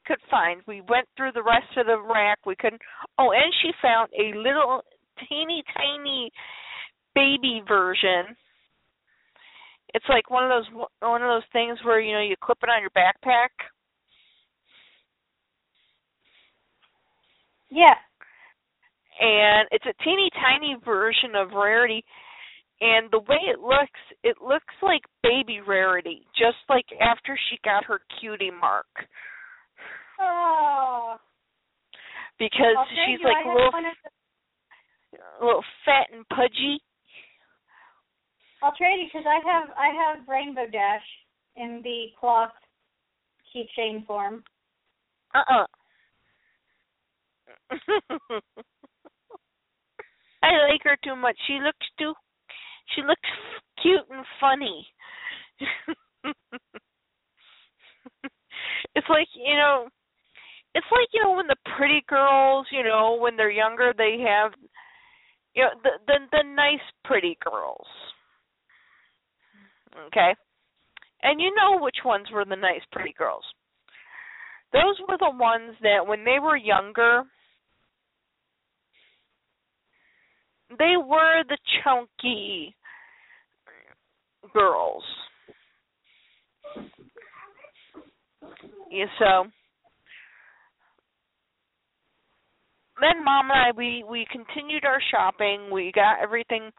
Could 0.07 0.19
find. 0.31 0.61
We 0.67 0.81
went 0.89 1.07
through 1.17 1.33
the 1.33 1.43
rest 1.43 1.67
of 1.77 1.85
the 1.87 1.99
rack. 2.01 2.39
We 2.45 2.55
couldn't. 2.55 2.81
Oh, 3.19 3.31
and 3.31 3.53
she 3.61 3.71
found 3.81 4.09
a 4.17 4.37
little 4.37 4.81
teeny 5.29 5.63
tiny 5.77 6.31
baby 7.15 7.61
version. 7.67 8.35
It's 9.93 10.05
like 10.09 10.29
one 10.29 10.43
of 10.43 10.49
those 10.51 10.87
one 11.01 11.21
of 11.23 11.29
those 11.29 11.47
things 11.53 11.79
where 11.85 11.99
you 12.01 12.13
know 12.13 12.21
you 12.21 12.35
clip 12.41 12.59
it 12.63 12.69
on 12.69 12.81
your 12.81 12.91
backpack. 12.91 13.49
Yeah. 17.71 17.95
and 19.19 19.67
it's 19.71 19.85
a 19.85 20.03
teeny 20.03 20.29
tiny 20.35 20.77
version 20.85 21.35
of 21.35 21.51
Rarity. 21.51 22.03
And 22.81 23.11
the 23.11 23.19
way 23.19 23.39
it 23.51 23.59
looks, 23.59 23.99
it 24.23 24.37
looks 24.41 24.73
like 24.81 25.01
baby 25.21 25.59
Rarity, 25.65 26.25
just 26.37 26.57
like 26.69 26.85
after 27.01 27.37
she 27.49 27.59
got 27.63 27.83
her 27.85 27.99
cutie 28.19 28.51
mark, 28.51 28.87
Oh. 30.21 31.17
because 32.37 32.75
she's 33.05 33.19
like 33.23 33.45
I 33.45 33.49
a 33.49 33.53
little, 33.53 33.71
one 33.71 33.83
the, 33.83 35.17
a 35.41 35.45
little 35.45 35.63
fat 35.83 36.07
and 36.13 36.27
pudgy. 36.29 36.81
I'll 38.63 38.75
trade 38.75 38.99
you 39.01 39.07
because 39.11 39.25
I 39.27 39.39
have 39.49 39.69
I 39.77 39.89
have 39.93 40.27
Rainbow 40.27 40.67
Dash 40.71 41.03
in 41.55 41.81
the 41.83 42.07
cloth 42.19 42.51
keychain 43.53 44.05
form. 44.05 44.43
Uh 45.35 45.43
uh 45.49 45.65
I 50.41 50.51
like 50.71 50.81
her 50.83 50.97
too 51.03 51.15
much. 51.15 51.37
She 51.47 51.59
looks 51.63 51.87
too. 51.97 52.13
She 52.95 53.01
looks 53.01 53.21
cute 53.81 54.05
and 54.09 54.25
funny. 54.39 54.87
it's 58.95 59.09
like 59.09 59.27
you 59.35 59.55
know, 59.55 59.87
it's 60.75 60.87
like 60.91 61.07
you 61.13 61.23
know 61.23 61.33
when 61.33 61.47
the 61.47 61.55
pretty 61.77 62.03
girls, 62.07 62.67
you 62.71 62.83
know, 62.83 63.17
when 63.19 63.35
they're 63.35 63.51
younger, 63.51 63.93
they 63.97 64.23
have, 64.27 64.51
you 65.53 65.63
know, 65.63 65.69
the 65.83 65.91
the 66.07 66.19
the 66.31 66.43
nice 66.55 66.79
pretty 67.05 67.37
girls. 67.43 67.87
Okay, 70.07 70.35
and 71.23 71.41
you 71.41 71.53
know 71.55 71.79
which 71.81 71.97
ones 72.05 72.27
were 72.33 72.45
the 72.45 72.55
nice 72.55 72.81
pretty 72.91 73.13
girls. 73.17 73.43
Those 74.71 74.99
were 75.07 75.17
the 75.17 75.35
ones 75.35 75.75
that 75.81 76.05
when 76.05 76.23
they 76.23 76.37
were 76.39 76.55
younger, 76.55 77.23
they 80.77 80.93
were 81.03 81.43
the 81.49 81.57
chunky 81.83 82.75
girls. 84.53 85.03
Yeah, 88.91 89.05
so 89.19 89.45
then 93.01 93.23
mom 93.23 93.51
and 93.51 93.59
I 93.59 93.71
we 93.75 94.03
we 94.09 94.25
continued 94.31 94.85
our 94.85 94.99
shopping. 95.11 95.69
We 95.71 95.91
got 95.93 96.21
everything 96.21 96.71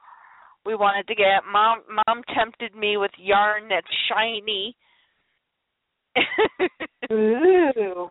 we 0.66 0.74
wanted 0.74 1.06
to 1.08 1.14
get. 1.14 1.46
Mom 1.50 1.82
mom 1.88 2.22
tempted 2.34 2.74
me 2.74 2.96
with 2.96 3.12
yarn 3.18 3.68
that's 3.68 3.86
shiny. 4.08 4.76
Ooh. 7.12 8.10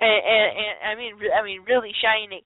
and, 0.00 0.20
and, 0.26 0.48
and 0.58 0.74
I 0.84 0.94
mean, 0.96 1.14
I 1.32 1.44
mean, 1.44 1.62
really 1.66 1.92
shiny. 2.02 2.44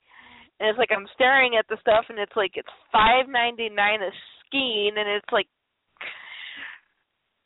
And 0.61 0.69
it's 0.69 0.79
like 0.79 0.91
I'm 0.95 1.09
staring 1.15 1.57
at 1.59 1.67
the 1.69 1.77
stuff, 1.81 2.07
and 2.09 2.19
it's 2.19 2.37
like 2.37 2.53
it's 2.55 2.69
five 2.93 3.27
ninety 3.29 3.69
nine 3.69 4.01
a 4.03 4.11
skein, 4.47 4.95
and 4.97 5.09
it's 5.09 5.33
like 5.33 5.47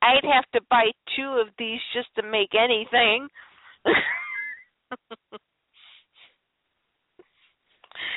I'd 0.07 0.25
have 0.25 0.45
to 0.55 0.61
buy 0.71 0.93
two 1.17 1.43
of 1.45 1.49
these 1.59 1.81
just 1.93 2.09
to 2.17 2.23
make 2.23 2.51
anything. 2.55 3.29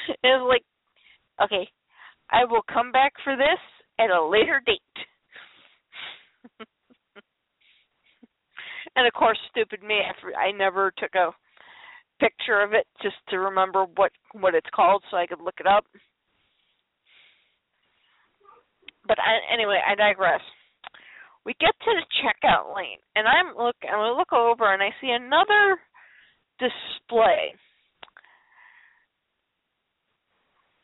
it's 0.07 0.43
like, 0.47 0.63
okay, 1.43 1.67
I 2.29 2.45
will 2.45 2.61
come 2.71 2.91
back 2.91 3.13
for 3.23 3.35
this 3.35 3.57
at 3.99 4.11
a 4.11 4.23
later 4.23 4.61
date. 4.65 4.79
and 8.95 9.07
of 9.07 9.13
course, 9.13 9.39
stupid 9.49 9.81
me, 9.81 9.99
I 10.37 10.51
never 10.51 10.91
took 10.97 11.15
a 11.15 11.31
picture 12.19 12.61
of 12.61 12.73
it 12.73 12.85
just 13.01 13.15
to 13.29 13.39
remember 13.39 13.85
what 13.95 14.11
what 14.33 14.53
it's 14.53 14.69
called 14.75 15.03
so 15.09 15.17
I 15.17 15.25
could 15.25 15.41
look 15.41 15.55
it 15.59 15.65
up. 15.65 15.85
But 19.07 19.17
I, 19.19 19.39
anyway, 19.51 19.79
I 19.87 19.95
digress. 19.95 20.41
We 21.49 21.57
get 21.57 21.73
to 21.81 21.91
the 21.97 22.05
checkout 22.21 22.77
lane, 22.77 23.01
and 23.17 23.25
I'm 23.25 23.57
look 23.57 23.73
I 23.81 23.97
look 24.13 24.29
over 24.31 24.69
and 24.69 24.85
I 24.85 24.93
see 25.01 25.09
another 25.09 25.81
display. 26.61 27.57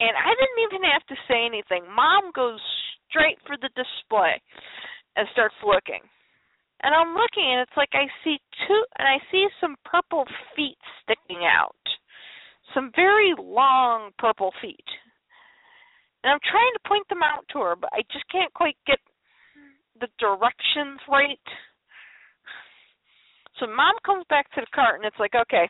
And 0.01 0.09
I 0.18 0.34
didn't 0.34 0.61
even 0.66 0.82
have 0.89 1.05
to 1.05 1.16
say 1.30 1.45
anything. 1.45 1.86
Mom 1.86 2.34
goes 2.34 2.57
straight 3.05 3.38
for 3.45 3.61
the 3.61 3.70
display 3.78 4.41
and 5.13 5.30
starts 5.38 5.53
looking. 5.61 6.01
And 6.82 6.97
I'm 6.97 7.13
looking 7.13 7.45
and 7.45 7.61
it's 7.61 7.78
like 7.78 7.93
I 7.93 8.09
see 8.26 8.41
two 8.66 8.82
and 8.97 9.05
I 9.05 9.22
see 9.30 9.45
some 9.61 9.76
purple 9.86 10.26
feet 10.57 10.82
sticking 11.05 11.45
out. 11.45 11.78
Some 12.74 12.89
very 12.95 13.38
long 13.38 14.09
purple 14.18 14.49
feet. 14.63 14.89
And 16.24 16.34
I'm 16.34 16.41
trying 16.41 16.74
to 16.74 16.89
point 16.89 17.05
them 17.07 17.22
out 17.22 17.45
to 17.53 17.61
her, 17.61 17.76
but 17.78 17.93
I 17.93 18.01
just 18.09 18.26
can't 18.34 18.51
quite 18.57 18.82
get 18.88 18.97
the 19.99 20.07
directions 20.19 20.99
right. 21.09 21.39
So 23.59 23.67
mom 23.67 23.95
comes 24.05 24.25
back 24.29 24.51
to 24.53 24.61
the 24.61 24.67
cart 24.75 24.95
and 24.95 25.05
it's 25.05 25.19
like, 25.19 25.33
okay, 25.35 25.69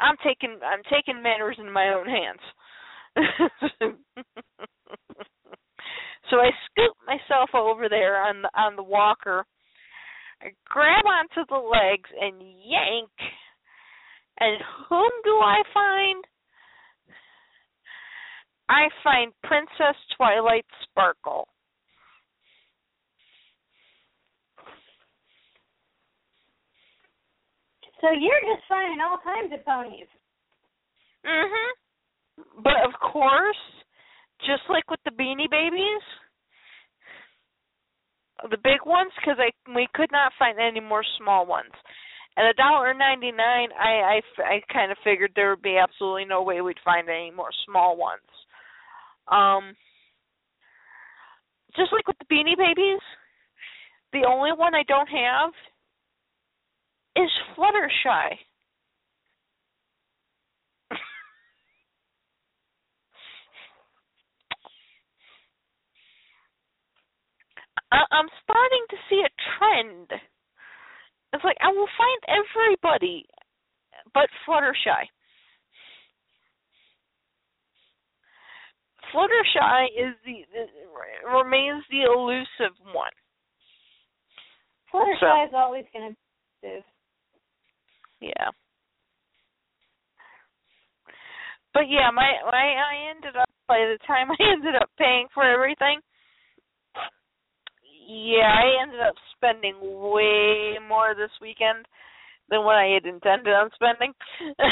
I'm 0.00 0.16
taking 0.24 0.58
I'm 0.64 0.82
taking 0.90 1.22
matters 1.22 1.56
into 1.58 1.70
my 1.70 1.94
own 1.94 2.06
hands. 2.06 2.40
so 6.30 6.36
I 6.36 6.50
scoop 6.66 6.96
myself 7.06 7.50
over 7.54 7.88
there 7.88 8.22
on 8.22 8.42
the 8.42 8.50
on 8.56 8.76
the 8.76 8.82
walker. 8.82 9.44
I 10.42 10.52
grab 10.66 11.04
onto 11.04 11.44
the 11.48 11.56
legs 11.56 12.10
and 12.20 12.40
yank. 12.40 13.10
And 14.40 14.56
whom 14.88 15.10
do 15.22 15.36
I 15.36 15.62
find? 15.74 16.24
I 18.70 18.88
find 19.04 19.32
Princess 19.44 19.96
Twilight 20.16 20.64
Sparkle. 20.82 21.46
So 28.00 28.10
you're 28.10 28.40
just 28.54 28.66
finding 28.68 29.00
all 29.00 29.18
kinds 29.18 29.52
of 29.52 29.64
ponies. 29.64 30.08
Mhm. 31.24 31.70
But 32.62 32.80
of 32.84 32.98
course, 33.00 33.60
just 34.46 34.62
like 34.68 34.88
with 34.90 35.02
the 35.04 35.10
Beanie 35.10 35.50
Babies, 35.50 36.02
the 38.48 38.56
big 38.56 38.80
ones, 38.86 39.12
because 39.16 39.38
I 39.38 39.50
we 39.74 39.86
could 39.92 40.10
not 40.10 40.32
find 40.38 40.58
any 40.58 40.80
more 40.80 41.04
small 41.18 41.44
ones. 41.44 41.72
At 42.36 42.46
a 42.46 42.54
dollar 42.54 42.94
ninety 42.94 43.32
nine, 43.32 43.68
I 43.78 44.20
I, 44.20 44.22
I 44.44 44.62
kind 44.72 44.90
of 44.90 44.98
figured 45.04 45.32
there 45.34 45.50
would 45.50 45.62
be 45.62 45.76
absolutely 45.76 46.24
no 46.24 46.42
way 46.42 46.60
we'd 46.62 46.80
find 46.84 47.08
any 47.08 47.30
more 47.30 47.50
small 47.66 47.96
ones. 47.96 48.22
Um, 49.28 49.76
just 51.76 51.92
like 51.92 52.06
with 52.08 52.16
the 52.18 52.34
Beanie 52.34 52.56
Babies, 52.56 53.00
the 54.12 54.24
only 54.26 54.52
one 54.52 54.74
I 54.74 54.82
don't 54.84 55.08
have 55.08 55.52
is 57.16 57.30
Fluttershy. 57.56 58.38
I- 67.92 68.06
I'm 68.12 68.28
starting 68.42 68.84
to 68.90 68.96
see 69.08 69.22
a 69.24 69.30
trend. 69.58 70.12
It's 71.32 71.44
like 71.44 71.56
I 71.60 71.68
will 71.72 71.88
find 71.96 72.22
everybody 72.28 73.26
but 74.14 74.28
Fluttershy. 74.46 75.08
Fluttershy 79.12 79.86
is 79.98 80.14
the, 80.24 80.44
the 80.52 80.66
remains 81.30 81.84
the 81.90 82.02
elusive 82.02 82.76
one. 82.92 83.10
Fluttershy 84.92 85.46
is 85.46 85.52
always 85.54 85.84
going 85.92 86.10
to 86.10 86.16
be 86.62 86.84
Yeah. 88.20 88.50
But 91.72 91.88
yeah, 91.88 92.10
my 92.12 92.28
my 92.50 92.66
I 92.74 93.10
ended 93.14 93.36
up 93.36 93.48
by 93.68 93.78
the 93.78 93.98
time 94.06 94.30
I 94.30 94.36
ended 94.52 94.74
up 94.74 94.90
paying 94.98 95.26
for 95.32 95.44
everything, 95.44 96.00
yeah, 98.08 98.50
I 98.50 98.82
ended 98.82 99.00
up 99.00 99.14
spending 99.36 99.76
way 99.80 100.78
more 100.88 101.14
this 101.14 101.30
weekend 101.40 101.86
than 102.48 102.64
what 102.64 102.76
I 102.76 102.86
had 102.94 103.06
intended 103.06 103.54
on 103.54 103.70
spending. 103.74 104.12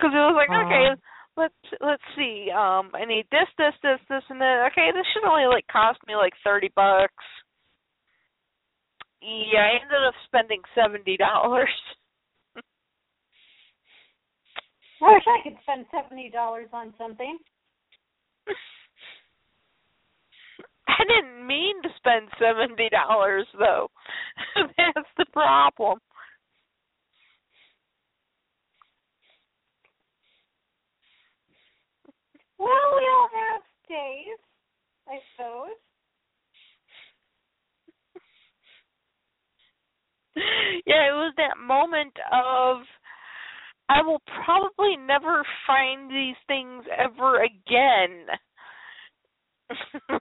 Because 0.00 0.16
it 0.16 0.24
was 0.32 0.32
like, 0.32 0.48
okay, 0.48 0.96
let's 1.40 1.54
let's 1.80 2.02
see. 2.16 2.48
Um, 2.52 2.90
I 2.92 3.04
need 3.08 3.24
this, 3.30 3.48
this, 3.56 3.72
this, 3.82 4.00
this, 4.08 4.22
and 4.28 4.40
then 4.40 4.66
okay, 4.70 4.90
this 4.92 5.06
should 5.12 5.28
only 5.28 5.46
like 5.46 5.66
cost 5.72 5.98
me 6.06 6.14
like 6.14 6.34
thirty 6.44 6.70
bucks. 6.76 7.24
Yeah, 9.22 9.60
I 9.60 9.82
ended 9.82 10.06
up 10.06 10.14
spending 10.26 10.60
seventy 10.74 11.16
dollars. 11.16 11.68
I 15.00 15.00
wish 15.12 15.22
I 15.26 15.42
could 15.42 15.56
spend 15.62 15.86
seventy 15.90 16.30
dollars 16.30 16.68
on 16.72 16.92
something. 16.98 17.38
I 20.88 21.04
didn't 21.08 21.46
mean 21.46 21.82
to 21.82 21.88
spend 21.96 22.28
seventy 22.38 22.90
dollars 22.90 23.46
though. 23.58 23.88
That's 24.76 25.08
the 25.16 25.26
problem. 25.32 25.98
Well, 32.60 32.68
we 32.98 33.08
all 33.08 33.28
have 33.32 33.62
days, 33.88 34.36
I 35.08 35.16
suppose. 35.32 35.80
yeah, 40.86 41.08
it 41.08 41.16
was 41.16 41.32
that 41.38 41.56
moment 41.58 42.12
of 42.30 42.82
I 43.88 44.02
will 44.02 44.20
probably 44.44 44.96
never 44.98 45.42
find 45.66 46.10
these 46.10 46.36
things 46.46 46.84
ever 46.96 47.42
again. 47.42 48.26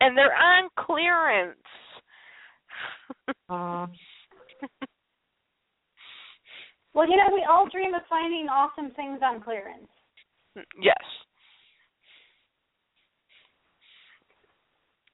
and 0.00 0.16
they're 0.16 0.34
on 0.34 0.68
clearance. 0.78 1.58
um. 3.48 3.92
Well, 6.94 7.08
you 7.10 7.16
know, 7.16 7.34
we 7.34 7.44
all 7.48 7.68
dream 7.70 7.94
of 7.94 8.02
finding 8.08 8.48
awesome 8.48 8.92
things 8.94 9.20
on 9.22 9.42
clearance. 9.42 9.88
Yes. 10.80 10.96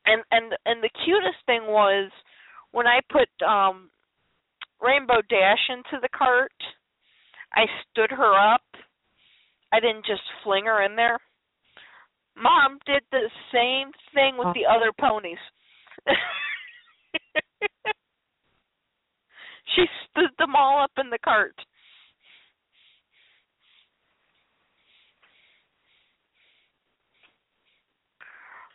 And 0.06 0.22
and 0.30 0.54
and 0.64 0.82
the 0.82 0.90
cutest 1.04 1.38
thing 1.46 1.62
was 1.66 2.10
when 2.72 2.86
I 2.86 3.00
put 3.10 3.28
um 3.46 3.90
Rainbow 4.80 5.20
Dash 5.28 5.68
into 5.68 6.00
the 6.00 6.08
cart, 6.16 6.52
I 7.52 7.66
stood 7.90 8.10
her 8.10 8.54
up. 8.54 8.62
I 9.72 9.80
didn't 9.80 10.06
just 10.06 10.22
fling 10.44 10.64
her 10.64 10.82
in 10.82 10.96
there. 10.96 11.18
Mom 12.36 12.78
did 12.86 13.02
the 13.10 13.28
same 13.52 13.90
thing 14.14 14.38
with 14.38 14.54
the 14.54 14.64
other 14.64 14.92
ponies. 14.98 15.38
she 19.74 19.84
stood 20.08 20.30
them 20.38 20.54
all 20.54 20.82
up 20.82 20.92
in 20.98 21.10
the 21.10 21.18
cart. 21.18 21.54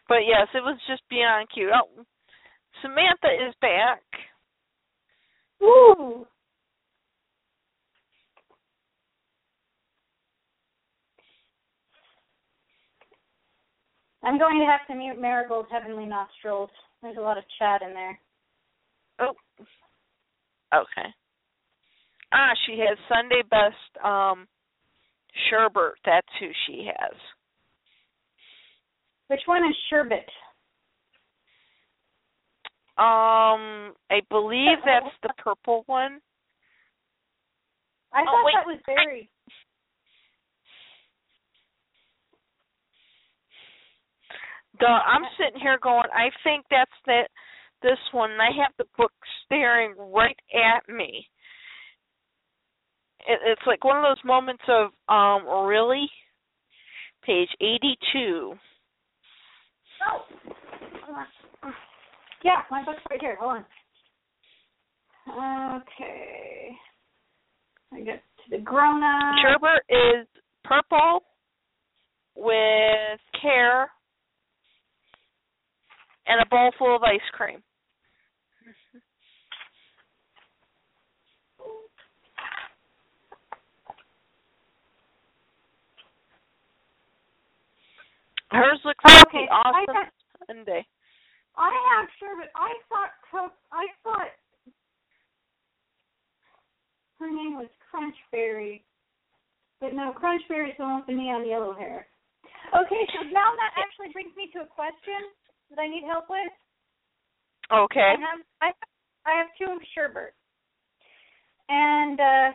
But 0.08 0.20
yes, 0.28 0.48
it 0.54 0.64
was 0.64 0.78
just 0.88 1.02
beyond 1.10 1.48
cute. 1.54 1.72
Oh, 1.74 2.04
Samantha 2.82 3.48
is 3.48 3.56
back. 3.62 4.02
Ooh. 5.62 6.28
I'm 14.24 14.40
going 14.40 14.60
to 14.60 14.66
have 14.66 14.86
to 14.88 14.96
mute 14.96 15.20
Marigold's 15.20 15.70
Heavenly 15.72 16.06
Nostrils. 16.06 16.70
There's 17.02 17.18
a 17.18 17.22
lot 17.22 17.38
of 17.38 17.44
chat 17.60 17.82
in 17.82 17.94
there. 17.94 18.20
Oh. 19.20 19.34
Okay. 20.74 21.10
Ah, 22.34 22.54
she 22.66 22.80
has 22.80 22.98
Sundae 23.10 23.44
Best 23.50 24.06
um 24.06 24.48
Sherbert. 25.50 25.96
That's 26.06 26.28
who 26.40 26.48
she 26.66 26.90
has. 26.98 27.16
Which 29.34 29.42
one 29.48 29.64
is 29.64 29.76
Sherbet? 29.90 30.30
Um, 33.00 33.96
I 34.12 34.22
believe 34.30 34.78
that's 34.86 35.16
the 35.24 35.34
purple 35.40 35.82
one. 35.88 36.22
I 38.14 38.22
Oh, 38.22 38.26
thought 38.26 38.46
wait. 38.46 38.54
that 38.54 38.68
was 38.68 38.80
Berry. 38.86 39.30
The 44.80 44.86
I'm 44.86 45.24
sitting 45.40 45.60
here 45.60 45.80
going, 45.82 46.04
I 46.14 46.30
think 46.44 46.68
that's 46.70 46.92
that 47.08 47.30
this 47.82 47.98
one 48.12 48.30
and 48.34 48.42
I 48.42 48.52
have 48.62 48.74
the 48.78 48.86
book 48.96 49.14
staring 49.46 49.96
right 49.98 50.38
at 50.54 50.88
me. 50.94 51.28
It, 53.28 53.40
it's 53.48 53.66
like 53.66 53.84
one 53.84 53.98
of 53.98 54.04
those 54.04 54.24
moments 54.24 54.64
of 54.68 54.92
um 55.10 55.66
really 55.66 56.08
page 57.26 57.50
82. 57.60 58.60
Oh. 60.10 60.26
Yeah, 62.44 62.62
my 62.70 62.84
book's 62.84 63.00
right 63.10 63.22
here. 63.22 63.38
Hold 63.40 63.64
on. 65.30 65.82
Okay. 65.82 66.72
I 67.94 68.02
get 68.02 68.24
to 68.44 68.58
the 68.58 68.64
grown 68.64 69.02
up. 69.04 69.36
Sherbert 69.46 69.84
is 69.90 70.28
purple 70.64 71.24
with 72.36 73.20
care 73.42 73.90
and 76.28 76.42
a 76.42 76.46
bowl 76.50 76.72
full 76.78 76.96
of 76.96 77.04
ice 77.04 77.20
cream. 77.34 77.64
Hers 88.54 88.80
looks 88.86 89.04
Okay, 89.28 89.46
the 89.50 89.54
I 89.54 89.58
awesome 89.70 89.94
got- 89.94 90.14
Sunday. 90.48 90.86
I 91.56 91.70
have 91.94 92.10
sherbet. 92.20 92.50
I 92.56 92.74
thought 92.90 93.54
I 93.72 93.86
thought 94.04 94.32
her 97.20 97.30
name 97.30 97.56
was 97.58 97.70
Crunchberry, 97.90 98.82
but 99.80 99.94
no, 99.94 100.14
Crunchberry's 100.14 100.76
the 100.78 100.84
one 100.84 100.98
with 100.98 101.08
the 101.08 101.14
neon 101.14 101.48
yellow 101.48 101.74
hair. 101.74 102.08
Okay, 102.76 103.08
so 103.14 103.24
now 103.32 103.52
that 103.56 103.74
actually 103.78 104.12
brings 104.14 104.36
me 104.36 104.50
to 104.54 104.62
a 104.62 104.66
question 104.66 105.22
that 105.70 105.80
I 105.80 105.88
need 105.88 106.04
help 106.06 106.26
with. 106.30 106.52
Okay. 107.72 108.16
I 108.18 108.22
have 108.22 108.40
I 108.62 108.72
I 109.30 109.38
have 109.38 109.48
two 109.58 109.72
of 109.72 109.82
sherbet, 109.96 110.34
and 111.70 112.20
uh, 112.20 112.52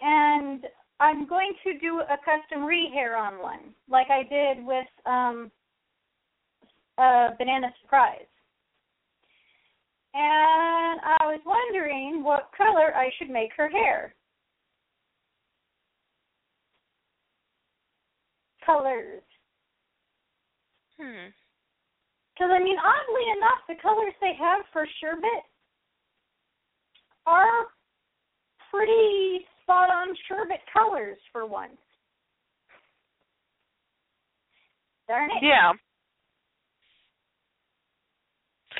and 0.00 0.66
I'm 0.98 1.26
going 1.26 1.52
to 1.64 1.78
do 1.78 2.00
a 2.00 2.16
custom 2.18 2.64
rehair 2.64 3.18
on 3.18 3.40
one, 3.40 3.74
like 3.88 4.08
I 4.10 4.22
did 4.22 4.64
with 4.64 4.86
um 5.04 5.50
uh 6.98 7.30
banana 7.38 7.68
surprise. 7.82 8.26
And 10.14 11.00
I 11.04 11.26
was 11.26 11.40
wondering 11.44 12.24
what 12.24 12.50
color 12.56 12.94
I 12.96 13.10
should 13.18 13.28
make 13.28 13.50
her 13.56 13.68
hair. 13.68 14.14
Colors. 18.64 19.22
Hmm. 20.98 21.28
Because 22.32 22.50
I 22.50 22.62
mean, 22.62 22.76
oddly 22.78 23.26
enough, 23.36 23.60
the 23.68 23.74
colors 23.82 24.14
they 24.22 24.32
have 24.38 24.64
for 24.72 24.86
sherbet 25.00 25.44
are 27.26 27.66
pretty 28.70 29.44
spot 29.66 29.90
on 29.90 30.14
sherbet 30.28 30.62
colors 30.72 31.18
for 31.32 31.44
once. 31.44 31.74
Darn 35.08 35.30
it! 35.30 35.42
Yeah. 35.42 35.72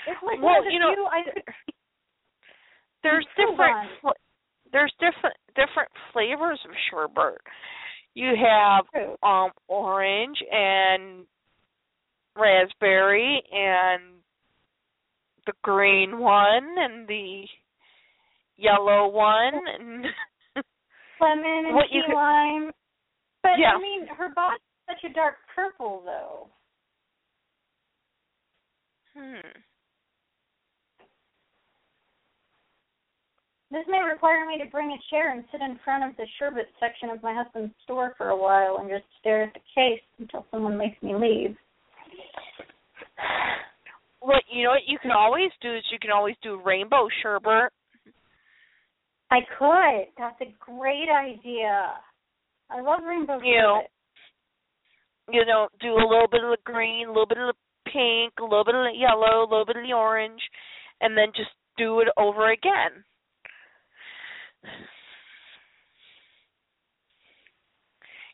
It's 0.06 0.22
like 0.22 0.38
Well, 0.38 0.54
one 0.54 0.58
of 0.58 0.64
the 0.64 0.72
you 0.72 0.78
know, 0.78 1.08
I 1.10 1.22
there's 3.02 3.26
different 3.36 3.90
fl- 4.00 4.20
there's 4.72 4.92
different 5.00 5.36
different 5.56 5.90
flavors 6.12 6.60
of 6.64 6.70
sherbet. 6.90 7.40
You 8.14 8.32
have 8.36 8.84
um 9.22 9.50
orange 9.68 10.38
and 10.50 11.26
raspberry 12.36 13.42
and 13.52 14.02
the 15.46 15.52
green 15.62 16.18
one 16.18 16.74
and 16.78 17.08
the 17.08 17.44
yellow 18.56 19.08
one 19.08 19.54
and 19.78 20.04
lemon 21.20 21.66
and 21.66 21.74
What 21.74 21.88
key 21.90 22.02
could- 22.06 22.14
lime. 22.14 22.72
But 23.42 23.58
Yeah. 23.58 23.74
I 23.74 23.78
mean, 23.78 24.06
her 24.08 24.28
body's 24.30 24.60
such 24.88 25.04
a 25.04 25.08
dark 25.10 25.36
purple, 25.54 26.00
though. 26.02 26.50
hmm. 29.14 29.40
This 33.70 33.84
may 33.88 34.00
require 34.00 34.46
me 34.46 34.58
to 34.58 34.66
bring 34.70 34.92
a 34.92 34.98
chair 35.10 35.32
and 35.32 35.44
sit 35.50 35.60
in 35.60 35.76
front 35.84 36.04
of 36.04 36.16
the 36.16 36.26
sherbet 36.38 36.68
section 36.78 37.10
of 37.10 37.22
my 37.22 37.34
husband's 37.34 37.74
store 37.82 38.14
for 38.16 38.28
a 38.28 38.36
while 38.36 38.78
and 38.78 38.88
just 38.88 39.04
stare 39.20 39.42
at 39.42 39.54
the 39.54 39.60
case 39.74 40.02
until 40.18 40.46
someone 40.50 40.76
makes 40.78 41.00
me 41.02 41.14
leave. 41.16 41.56
What 44.20 44.42
you 44.50 44.64
know 44.64 44.70
what 44.70 44.86
you 44.86 44.98
can 44.98 45.10
always 45.10 45.50
do 45.60 45.74
is 45.74 45.82
you 45.90 45.98
can 45.98 46.10
always 46.10 46.36
do 46.42 46.60
rainbow 46.64 47.08
sherbet. 47.22 47.72
I 49.30 49.40
could. 49.58 50.12
That's 50.18 50.40
a 50.40 50.54
great 50.60 51.08
idea. 51.10 51.94
I 52.70 52.80
love 52.80 53.00
rainbow 53.06 53.38
You 53.42 53.60
know. 53.60 53.82
You 55.32 55.44
know, 55.44 55.68
do 55.80 55.94
a 55.94 56.06
little 56.06 56.28
bit 56.30 56.44
of 56.44 56.50
the 56.50 56.58
green, 56.64 57.08
a 57.08 57.10
little 57.10 57.26
bit 57.26 57.38
of 57.38 57.48
the 57.48 57.90
pink, 57.90 58.34
a 58.38 58.44
little 58.44 58.64
bit 58.64 58.76
of 58.76 58.84
the 58.84 58.96
yellow, 58.96 59.42
a 59.42 59.50
little 59.50 59.66
bit 59.66 59.76
of 59.76 59.82
the 59.82 59.92
orange, 59.92 60.40
and 61.00 61.18
then 61.18 61.28
just 61.34 61.50
do 61.76 61.98
it 62.00 62.08
over 62.16 62.52
again. 62.52 63.04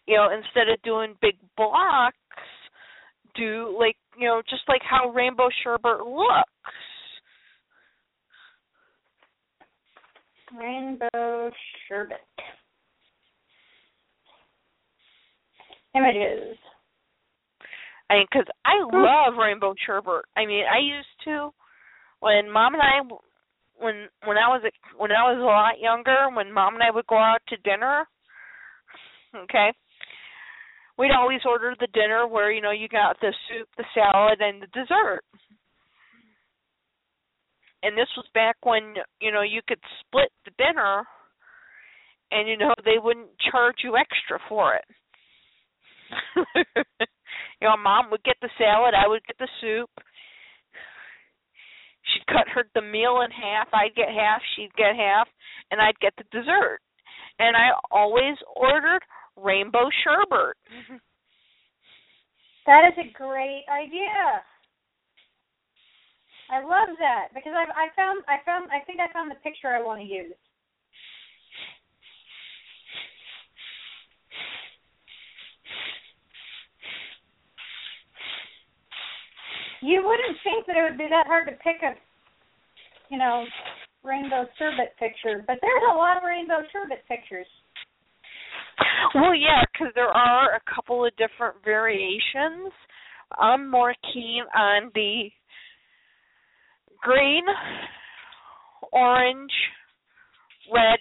You 0.07 0.17
know, 0.17 0.29
instead 0.37 0.69
of 0.69 0.83
doing 0.83 1.15
big 1.23 1.37
blocks, 1.57 2.17
do 3.35 3.75
like 3.79 3.97
you 4.19 4.29
know, 4.29 4.43
just 4.49 4.63
like 4.69 4.83
how 4.83 5.09
rainbow 5.11 5.49
sherbet 5.63 6.07
looks. 6.07 6.52
Rainbow 10.59 11.51
sherbet. 11.89 12.19
Images. 15.95 16.57
I 18.11 18.15
mean, 18.15 18.27
because 18.31 18.47
I 18.65 18.83
love 18.83 19.39
rainbow 19.39 19.75
sherbet. 19.87 20.25
I 20.37 20.45
mean, 20.45 20.65
I 20.65 20.79
used 20.79 21.09
to 21.25 21.53
when 22.21 22.51
mom 22.51 22.75
and 22.75 22.83
I 22.83 23.01
when 23.79 24.09
when 24.25 24.37
I 24.37 24.49
was 24.49 24.63
a, 24.65 24.71
when 24.97 25.11
I 25.13 25.33
was 25.33 25.39
a 25.41 25.45
lot 25.45 25.81
younger, 25.81 26.29
when 26.35 26.53
mom 26.53 26.75
and 26.75 26.83
I 26.83 26.91
would 26.91 27.07
go 27.07 27.19
out 27.19 27.41
to 27.49 27.57
dinner. 27.59 28.07
Okay. 29.35 29.73
We'd 30.99 31.11
always 31.11 31.41
order 31.47 31.75
the 31.81 31.89
dinner 31.95 32.27
where 32.27 32.53
you 32.53 32.61
know 32.61 32.71
you 32.71 32.89
got 32.89 33.19
the 33.21 33.33
soup, 33.49 33.69
the 33.77 33.85
salad, 33.95 34.41
and 34.41 34.63
the 34.63 34.67
dessert. 34.67 35.23
And 37.83 37.99
this 37.99 38.09
was 38.17 38.27
back 38.35 38.57
when 38.63 38.95
you 39.21 39.33
know 39.33 39.43
you 39.43 39.61
could 39.67 39.81
split 40.01 40.31
the 40.45 40.53
dinner, 40.59 41.05
and 42.31 42.49
you 42.49 42.57
know 42.57 42.75
they 42.85 42.99
wouldn't 43.03 43.31
charge 43.51 43.77
you 43.83 43.97
extra 43.97 44.39
for 44.49 44.75
it. 44.75 44.85
you 47.61 47.69
know, 47.69 47.77
mom 47.77 48.11
would 48.11 48.23
get 48.25 48.37
the 48.43 48.51
salad, 48.59 48.95
I 48.95 49.09
would 49.09 49.25
get 49.27 49.39
the 49.39 49.49
soup. 49.61 49.91
She'd 52.03 52.27
cut 52.27 52.49
her 52.55 52.65
the 52.75 52.83
meal 52.83 53.23
in 53.25 53.31
half, 53.31 53.69
I'd 53.73 53.95
get 53.95 54.09
half, 54.09 54.43
she'd 54.57 54.75
get 54.77 54.97
half, 54.97 55.29
and 55.71 55.81
I'd 55.81 55.99
get 56.01 56.13
the 56.19 56.25
dessert. 56.33 56.81
And 57.39 57.57
I 57.57 57.71
always 57.91 58.37
ordered 58.55 59.03
rainbow 59.37 59.89
sherbet. 60.05 60.57
That 62.65 62.87
is 62.87 62.95
a 62.95 63.13
great 63.19 63.65
idea. 63.67 64.39
I 66.53 66.61
love 66.61 66.93
that 67.01 67.33
because 67.33 67.57
I 67.57 67.65
I 67.65 67.89
found 67.97 68.23
I 68.29 68.37
found 68.45 68.69
I 68.71 68.85
think 68.85 69.01
I 69.01 69.11
found 69.13 69.31
the 69.31 69.41
picture 69.41 69.69
I 69.69 69.81
want 69.81 70.01
to 70.01 70.07
use. 70.07 70.37
You 79.81 80.05
wouldn't 80.05 80.37
think 80.45 80.67
that 80.67 80.77
it 80.77 80.83
would 80.83 80.99
be 80.99 81.09
that 81.11 81.27
hard 81.27 81.49
to 81.49 81.55
pick 81.59 81.83
a, 81.83 81.97
you 83.11 83.19
know, 83.19 83.45
rainbow 84.05 84.47
sherbet 84.57 84.95
picture, 84.97 85.43
but 85.45 85.59
there's 85.61 85.83
a 85.91 85.97
lot 85.97 86.19
of 86.19 86.23
rainbow 86.23 86.63
sherbet 86.71 87.03
pictures. 87.09 87.49
Well, 89.15 89.35
yeah, 89.35 89.65
because 89.73 89.93
there 89.97 90.09
are 90.09 90.55
a 90.55 90.61
couple 90.73 91.05
of 91.05 91.11
different 91.17 91.57
variations. 91.65 92.71
I'm 93.39 93.69
more 93.69 93.95
keen 94.13 94.45
on 94.55 94.93
the 94.95 95.31
green, 97.03 97.45
orange, 98.93 99.53
red, 100.73 100.99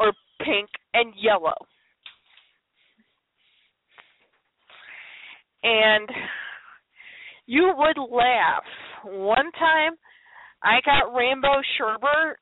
or 0.00 0.12
pink, 0.44 0.68
and 0.94 1.14
yellow. 1.16 1.54
And 5.62 6.08
you 7.46 7.72
would 7.76 7.98
laugh. 8.10 8.64
One 9.04 9.50
time 9.52 9.92
I 10.62 10.80
got 10.84 11.14
rainbow 11.14 11.60
sherbet. 11.78 12.38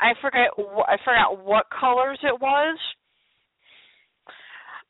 I 0.00 0.12
forget 0.22 0.48
I 0.56 0.96
forgot 1.04 1.44
what 1.44 1.66
colors 1.78 2.18
it 2.22 2.40
was. 2.40 2.78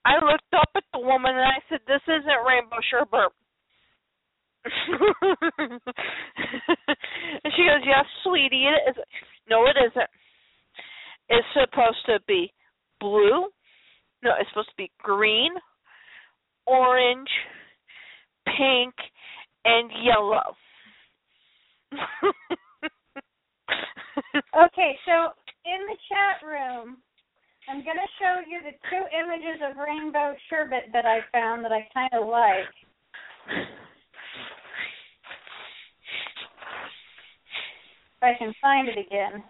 I 0.04 0.14
looked 0.14 0.54
up 0.54 0.70
at 0.76 0.84
the 0.92 1.00
woman 1.00 1.32
and 1.32 1.44
I 1.44 1.60
said, 1.68 1.80
"This 1.86 2.02
isn't 2.06 2.46
rainbow 2.46 2.80
sherbet." 2.90 3.32
And 4.64 5.80
she 7.56 7.64
goes, 7.64 7.82
"Yes, 7.84 8.04
sweetie, 8.24 8.66
it 8.66 8.90
is." 8.90 8.96
No, 9.48 9.66
it 9.66 9.76
isn't. 9.76 10.10
It's 11.28 11.46
supposed 11.54 12.04
to 12.06 12.18
be 12.26 12.52
blue. 13.00 13.48
No, 14.22 14.32
it's 14.38 14.50
supposed 14.50 14.68
to 14.70 14.76
be 14.76 14.90
green, 15.02 15.52
orange, 16.66 17.30
pink, 18.46 18.94
and 19.64 19.90
yellow. 20.04 20.56
Okay, 24.54 24.98
so 25.06 25.32
in 25.64 25.80
the 25.86 25.96
chat 26.08 26.46
room, 26.46 26.98
I'm 27.68 27.84
going 27.84 27.96
to 27.96 28.10
show 28.18 28.40
you 28.46 28.60
the 28.62 28.76
two 28.90 29.04
images 29.14 29.62
of 29.62 29.76
rainbow 29.76 30.34
sherbet 30.48 30.90
that 30.92 31.06
I 31.06 31.20
found 31.32 31.64
that 31.64 31.72
I 31.72 31.86
kind 31.94 32.10
of 32.12 32.28
like. 32.28 32.66
If 38.22 38.24
I 38.24 38.38
can 38.38 38.52
find 38.60 38.86
it 38.86 38.98
again. 38.98 39.42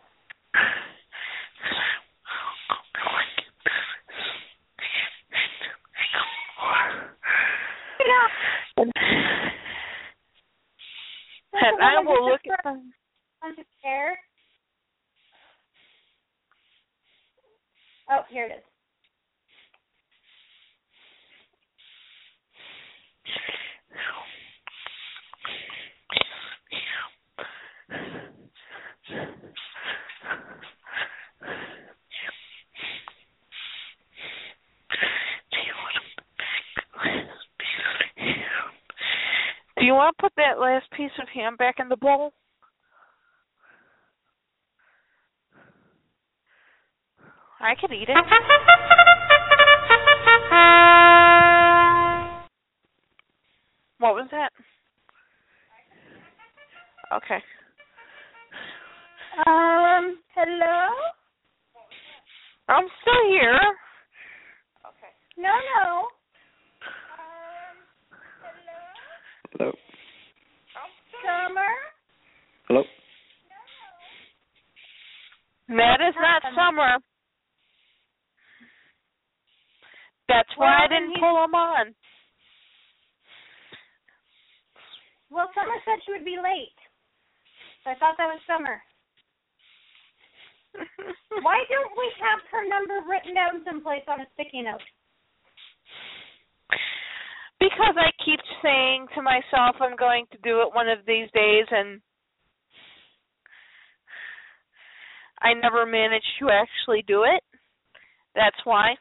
And 11.52 11.82
I 11.82 12.00
will 12.04 12.30
look 12.30 12.40
at 12.46 12.62
them. 12.62 12.92
on 13.42 13.56
his 13.56 13.66
hair. 13.82 14.16
Oh, 18.08 18.20
here 18.30 18.44
it 18.44 18.52
is. 18.52 18.69
Do 39.78 39.86
you 39.86 39.94
want 39.94 40.16
to 40.16 40.22
put 40.22 40.32
that 40.36 40.58
last 40.60 40.86
piece 40.96 41.10
of 41.20 41.28
ham 41.34 41.56
back 41.56 41.76
in 41.78 41.88
the 41.88 41.96
bowl? 41.96 42.32
I 47.60 47.74
could 47.80 47.92
eat 47.92 48.08
it. 48.08 48.16
What 53.98 54.14
was 54.14 54.28
that? 54.30 54.50
Okay. 57.12 57.38
Um, 59.46 60.16
hello? 60.34 60.88
I'm 62.68 62.86
still 63.02 63.28
here. 63.28 63.60
Okay. 64.88 65.12
No, 65.36 65.50
no. 65.50 66.06
Hello. 69.52 69.72
Summer? 71.22 71.72
Hello. 72.68 72.82
That 75.68 76.00
is 76.08 76.14
not 76.20 76.42
summer. 76.56 76.96
That's 80.28 80.48
why 80.56 80.66
I 80.66 80.80
Well, 80.80 80.88
then 80.88 81.00
didn't 81.02 81.10
he's- 81.16 81.20
pull 81.20 81.34
them 81.42 81.54
on. 81.54 81.94
Well, 85.30 85.50
Summer 85.54 85.78
said 85.84 86.02
she 86.04 86.10
would 86.12 86.24
be 86.24 86.38
late. 86.42 86.74
So 87.84 87.90
I 87.90 87.94
thought 87.94 88.16
that 88.18 88.26
was 88.26 88.39
Summer. 88.50 88.82
Why 91.42 91.62
don't 91.70 91.94
we 91.94 92.08
have 92.18 92.40
her 92.50 92.66
number 92.66 93.06
written 93.06 93.34
down 93.34 93.62
someplace 93.64 94.02
on 94.08 94.20
a 94.20 94.26
sticky 94.34 94.62
note? 94.62 94.82
because 97.60 97.94
I 97.96 98.10
keep 98.24 98.40
saying 98.62 99.06
to 99.14 99.22
myself 99.22 99.76
I'm 99.80 99.96
going 99.96 100.24
to 100.32 100.38
do 100.42 100.62
it 100.62 100.74
one 100.74 100.88
of 100.88 100.98
these 101.06 101.28
days 101.34 101.66
and 101.70 102.00
I 105.42 105.54
never 105.54 105.86
manage 105.86 106.24
to 106.40 106.48
actually 106.50 107.04
do 107.06 107.24
it. 107.24 107.42
That's 108.34 108.56
why. 108.64 108.94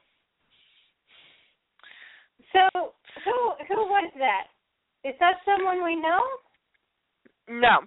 So 2.53 2.91
who 3.25 3.65
who 3.67 3.75
was 3.87 4.11
that? 4.17 4.47
Is 5.07 5.15
that 5.19 5.35
someone 5.45 5.83
we 5.83 5.95
know? 5.95 6.19
No. 7.49 7.79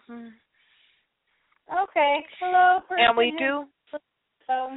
Okay. 1.73 2.19
Hello. 2.41 2.81
And 2.91 3.17
we 3.17 3.33
do 3.39 3.65
So, 4.47 4.69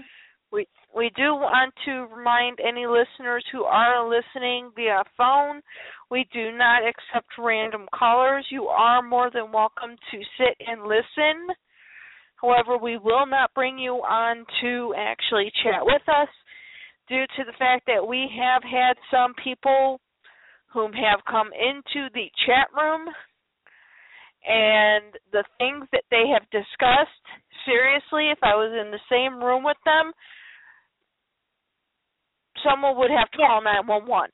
we 0.52 0.66
we 0.96 1.12
do 1.16 1.34
want 1.34 1.74
to 1.86 2.08
remind 2.16 2.60
any 2.66 2.86
listeners 2.86 3.44
who 3.52 3.64
are 3.64 4.08
listening 4.08 4.72
via 4.76 5.04
phone, 5.18 5.62
we 6.10 6.26
do 6.32 6.52
not 6.52 6.84
accept 6.88 7.28
random 7.38 7.88
callers. 7.94 8.46
You 8.50 8.66
are 8.66 9.02
more 9.02 9.30
than 9.34 9.52
welcome 9.52 9.98
to 10.12 10.18
sit 10.38 10.56
and 10.66 10.84
listen. 10.84 11.48
However, 12.42 12.78
we 12.78 12.98
will 12.98 13.26
not 13.26 13.54
bring 13.54 13.78
you 13.78 13.96
on 13.96 14.46
to 14.62 14.94
actually 14.98 15.52
chat 15.64 15.82
with 15.82 16.02
us 16.08 16.30
due 17.10 17.26
to 17.38 17.44
the 17.44 17.58
fact 17.58 17.86
that 17.88 18.08
we 18.08 18.30
have 18.40 18.64
had 18.64 18.96
some 19.12 19.34
people 19.44 20.00
whom 20.72 20.94
have 20.94 21.20
come 21.30 21.50
into 21.54 22.10
the 22.14 22.30
chat 22.46 22.68
room 22.76 23.08
and 24.48 25.14
the 25.32 25.44
things 25.58 25.86
that 25.92 26.04
they 26.12 26.28
have 26.32 26.44
discussed 26.52 27.26
seriously 27.66 28.30
if 28.30 28.40
I 28.44 28.56
was 28.56 28.72
in 28.72 28.92
the 28.92 29.00
same 29.10 29.44
room 29.44 29.64
with 29.64 29.78
them 29.86 30.12
someone 32.64 32.98
would 32.98 33.12
have 33.12 33.30
to 33.32 33.38
Yeah. 33.40 33.48
call 33.48 33.62
911. 33.62 34.32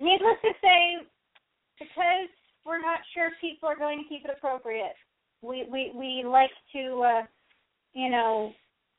needless 0.00 0.40
to 0.42 0.52
say, 0.60 1.06
because 1.78 2.28
we're 2.64 2.80
not 2.80 3.00
sure 3.12 3.30
people 3.40 3.68
are 3.68 3.76
going 3.76 4.02
to 4.02 4.08
keep 4.08 4.24
it 4.24 4.30
appropriate, 4.30 4.96
we 5.42 5.64
we 5.70 5.92
we 5.94 6.24
like 6.24 6.50
to, 6.72 7.02
uh, 7.02 7.26
you 7.92 8.10
know, 8.10 8.52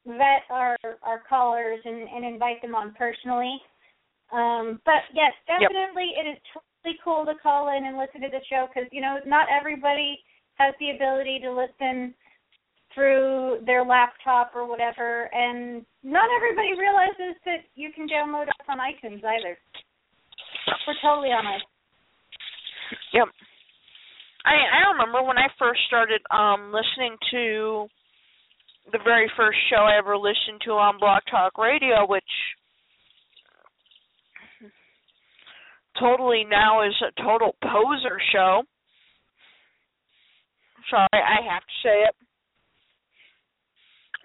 vet 0.06 0.44
our 0.50 0.78
our 1.04 1.20
callers 1.28 1.80
and 1.86 2.08
and 2.10 2.26
invite 2.26 2.62
them 2.62 2.76
on 2.76 2.94
personally. 2.94 3.60
Um, 4.32 4.82
but 4.86 5.04
yes, 5.14 5.34
Yep. 5.48 5.72
definitely, 5.72 6.12
it 6.18 6.28
is 6.30 6.38
totally 6.86 7.00
cool 7.04 7.26
to 7.26 7.34
call 7.42 7.76
in 7.76 7.86
and 7.86 7.98
listen 7.98 8.22
to 8.22 8.30
the 8.30 8.44
show 8.50 8.68
because 8.68 8.90
you 8.92 9.02
know 9.02 9.18
not 9.26 9.48
everybody 9.50 10.20
has 10.56 10.74
the 10.80 10.92
ability 10.92 11.40
to 11.44 11.52
listen 11.52 12.14
through 12.94 13.60
their 13.66 13.84
laptop 13.84 14.52
or 14.56 14.68
whatever, 14.68 15.30
and 15.34 15.86
not 16.04 16.30
everybody 16.38 16.80
realizes 16.80 17.36
that 17.44 17.68
you 17.76 17.92
can 17.94 18.08
download 18.08 18.48
us 18.48 18.66
on 18.70 18.78
iTunes 18.80 19.20
either. 19.20 19.58
We're 20.88 20.96
totally 21.04 21.30
on 21.30 21.46
it. 21.56 21.62
Yep. 23.14 23.28
I 24.46 24.54
I 24.54 24.92
remember 24.92 25.24
when 25.28 25.38
I 25.38 25.48
first 25.60 25.82
started 25.88 26.22
um 26.32 26.72
listening 26.72 27.18
to 27.32 27.88
the 28.92 29.00
very 29.04 29.30
first 29.36 29.58
show 29.70 29.84
I 29.84 29.98
ever 29.98 30.16
listened 30.16 30.62
to 30.66 30.72
on 30.72 31.00
Blog 31.00 31.22
Talk 31.30 31.58
Radio, 31.58 32.06
which 32.08 32.24
totally 36.00 36.46
now 36.50 36.86
is 36.86 36.96
a 37.02 37.22
total 37.22 37.56
poser 37.62 38.20
show. 38.32 38.64
Sorry, 40.90 41.08
I 41.14 41.42
have 41.52 41.62
to 41.62 41.76
say 41.84 42.04
it. 42.04 42.16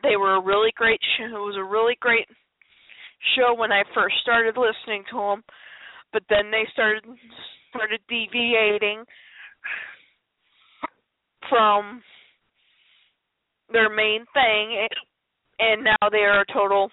They 0.02 0.16
were 0.16 0.36
a 0.36 0.42
really 0.42 0.72
great 0.76 1.01
show. 1.16 1.24
It 1.24 1.32
was 1.32 1.56
a 1.59 1.64
really 1.64 1.97
great 2.01 2.26
show 3.36 3.55
when 3.55 3.72
I 3.72 3.82
first 3.94 4.16
started 4.22 4.56
listening 4.56 5.05
to 5.10 5.16
them, 5.16 5.44
but 6.12 6.22
then 6.28 6.51
they 6.51 6.64
started 6.72 7.05
started 7.70 8.01
deviating 8.09 9.05
from 11.48 12.02
their 13.72 13.88
main 13.88 14.24
thing 14.34 14.88
and 15.60 15.84
now 15.84 16.09
they 16.10 16.18
are 16.18 16.40
a 16.40 16.52
total 16.52 16.90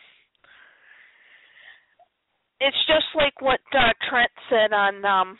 it's 2.59 2.77
just 2.87 3.05
like 3.15 3.39
what 3.41 3.59
uh, 3.73 3.93
Trent 4.09 4.31
said 4.49 4.73
on 4.73 5.03
um 5.05 5.37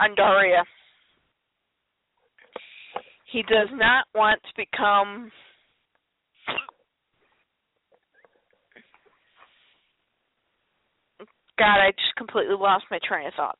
on 0.00 0.14
Daria. 0.14 0.64
He 3.32 3.42
does 3.42 3.68
not 3.72 4.06
want 4.14 4.40
to 4.42 4.50
become 4.56 5.30
God, 11.58 11.76
I 11.76 11.90
just 11.92 12.16
completely 12.16 12.56
lost 12.56 12.84
my 12.90 12.98
train 13.04 13.26
of 13.26 13.34
thought. 13.34 13.58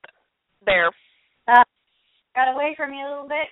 There. 0.65 0.91
Got 2.35 2.55
away 2.55 2.75
from 2.77 2.95
you 2.95 3.05
a 3.05 3.11
little 3.11 3.29
bit. 3.29 3.49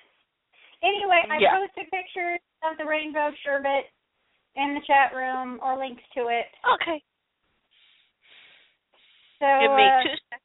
Anyway, 0.82 1.20
I 1.28 1.38
Yeah. 1.38 1.52
posted 1.52 1.90
pictures 1.90 2.40
of 2.62 2.78
the 2.78 2.86
rainbow 2.86 3.30
sherbet 3.42 3.92
in 4.56 4.74
the 4.74 4.80
chat 4.86 5.12
room 5.12 5.60
or 5.62 5.76
links 5.76 6.02
to 6.14 6.28
it. 6.28 6.46
Okay. 6.64 7.02
So, 9.40 9.46
Give 9.60 9.70
me 9.76 9.84
uh, 9.84 10.02
two 10.02 10.08
seconds. 10.30 10.42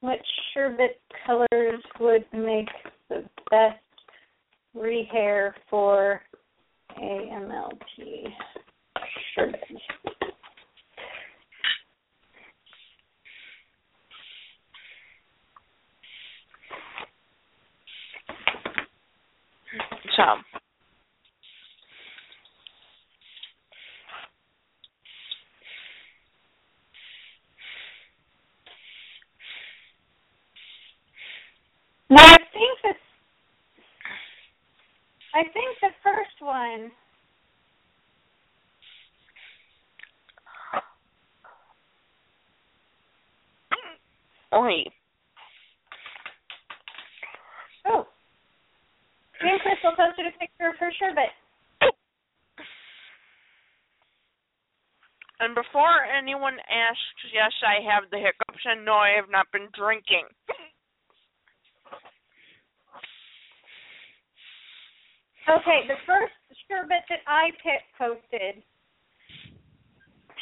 what 0.00 0.18
sherbet 0.52 1.00
colors 1.24 1.82
would 2.00 2.24
make 2.32 2.68
the 3.08 3.24
best 3.50 3.78
rehair 4.76 5.52
for 5.70 6.20
AMLT 7.00 8.32
sherbet? 9.34 9.60
So. 20.16 20.24
No, 32.10 32.22
I 32.22 32.36
think 32.52 32.78
the 32.82 32.92
I 35.34 35.42
think 35.42 35.76
the 35.82 35.90
first 36.02 36.40
one. 36.40 36.90
Oi. 44.54 44.84
Oh, 47.86 48.06
Jane 49.42 49.58
Crystal 49.62 49.92
posted 49.94 50.26
a 50.26 50.38
picture 50.38 50.68
of 50.68 50.76
her 50.80 50.90
sherbet. 50.98 51.30
And 55.40 55.54
before 55.54 56.02
anyone 56.04 56.58
asks, 56.66 57.30
yes, 57.32 57.52
I 57.62 57.84
have 57.92 58.10
the 58.10 58.18
hiccups, 58.18 58.64
and 58.64 58.84
no, 58.84 58.94
I 58.94 59.10
have 59.10 59.30
not 59.30 59.46
been 59.52 59.68
drinking. 59.76 60.26
Okay, 65.48 65.88
the 65.88 65.96
first 66.04 66.36
sherbet 66.68 67.08
that 67.08 67.24
I 67.26 67.48
picked 67.64 67.88
posted 67.96 68.62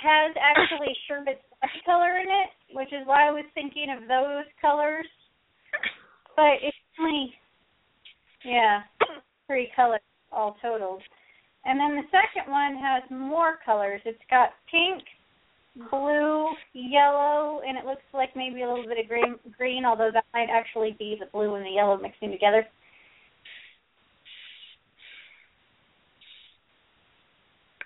has 0.02 0.34
actually 0.34 0.90
sherbet 1.08 1.40
color 1.84 2.18
in 2.18 2.26
it, 2.26 2.50
which 2.74 2.92
is 2.92 3.06
why 3.06 3.28
I 3.28 3.30
was 3.30 3.44
thinking 3.54 3.86
of 3.94 4.08
those 4.08 4.50
colors. 4.60 5.06
But 6.34 6.58
it's 6.60 6.76
only, 6.98 7.32
yeah, 8.44 8.82
three 9.46 9.70
colors 9.76 10.00
all 10.32 10.56
totaled. 10.60 11.02
And 11.64 11.78
then 11.78 11.96
the 11.96 12.10
second 12.10 12.50
one 12.50 12.74
has 12.74 13.02
more 13.10 13.58
colors. 13.64 14.00
It's 14.04 14.18
got 14.28 14.50
pink, 14.70 15.02
blue, 15.90 16.48
yellow, 16.74 17.60
and 17.66 17.78
it 17.78 17.84
looks 17.84 18.06
like 18.12 18.30
maybe 18.34 18.62
a 18.62 18.68
little 18.68 18.86
bit 18.86 18.98
of 18.98 19.08
green, 19.08 19.36
green 19.56 19.84
although 19.84 20.10
that 20.12 20.24
might 20.34 20.48
actually 20.50 20.96
be 20.98 21.16
the 21.18 21.26
blue 21.32 21.54
and 21.54 21.64
the 21.64 21.70
yellow 21.70 21.96
mixing 21.96 22.30
together. 22.30 22.66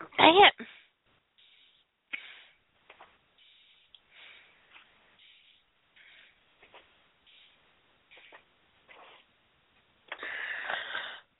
Dang 0.00 0.36
it. 0.46 0.66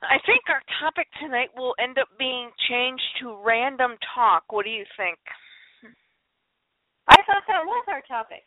I 0.03 0.19
think 0.27 0.41
our 0.49 0.63
topic 0.81 1.07
tonight 1.21 1.51
will 1.57 1.75
end 1.79 1.99
up 1.99 2.09
being 2.19 2.51
changed 2.69 3.05
to 3.21 3.37
random 3.45 3.93
talk. 4.15 4.45
What 4.51 4.65
do 4.65 4.71
you 4.71 4.85
think? 4.97 5.19
I 7.09 7.17
thought 7.27 7.45
that 7.49 7.65
was 7.65 7.85
our 7.89 8.03
topic. 8.09 8.43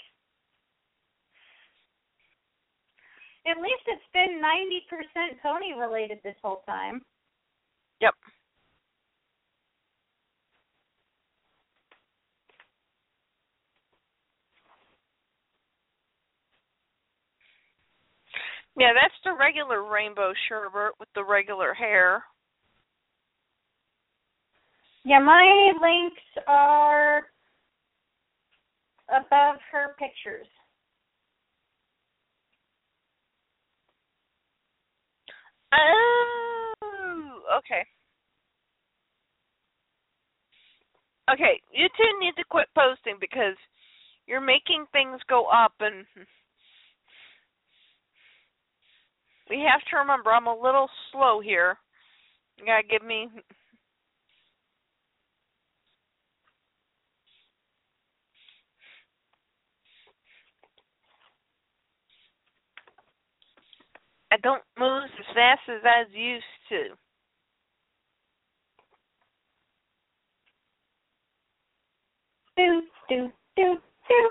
At 3.45 3.57
least 3.57 3.83
it's 3.87 4.01
been 4.13 4.41
90% 4.41 5.41
pony 5.41 5.73
related 5.77 6.19
this 6.23 6.35
whole 6.41 6.63
time. 6.65 7.01
Yep. 8.01 8.13
Yeah, 18.77 18.91
that's 18.93 19.13
the 19.23 19.33
regular 19.39 19.83
rainbow 19.83 20.33
sherbet 20.49 20.93
with 20.99 21.09
the 21.13 21.23
regular 21.23 21.73
hair. 21.73 22.23
Yeah, 25.05 25.19
my 25.19 25.73
links 25.81 26.21
are 26.47 27.23
above 29.09 29.57
her 29.71 29.95
pictures. 29.99 30.47
Oh, 35.73 37.41
okay. 37.59 37.85
Okay, 41.31 41.61
you 41.71 41.87
two 41.97 42.19
need 42.19 42.35
to 42.37 42.43
quit 42.49 42.67
posting 42.75 43.17
because 43.19 43.55
you're 44.27 44.41
making 44.41 44.85
things 44.91 45.19
go 45.29 45.45
up 45.45 45.73
and 45.79 46.05
we 49.53 49.59
have 49.59 49.81
to 49.91 49.97
remember 49.97 50.31
I'm 50.31 50.47
a 50.47 50.55
little 50.55 50.87
slow 51.11 51.39
here. 51.39 51.77
You 52.57 52.65
gotta 52.65 52.87
give 52.89 53.05
me 53.05 53.29
I 64.31 64.37
don't 64.37 64.63
move 64.79 65.03
as 65.03 65.35
fast 65.35 65.61
as 65.69 65.81
I 65.85 66.05
used 66.11 66.43
to. 66.69 66.95
Do 72.57 72.81
do 73.07 73.31
do 73.55 73.77
do 74.09 74.29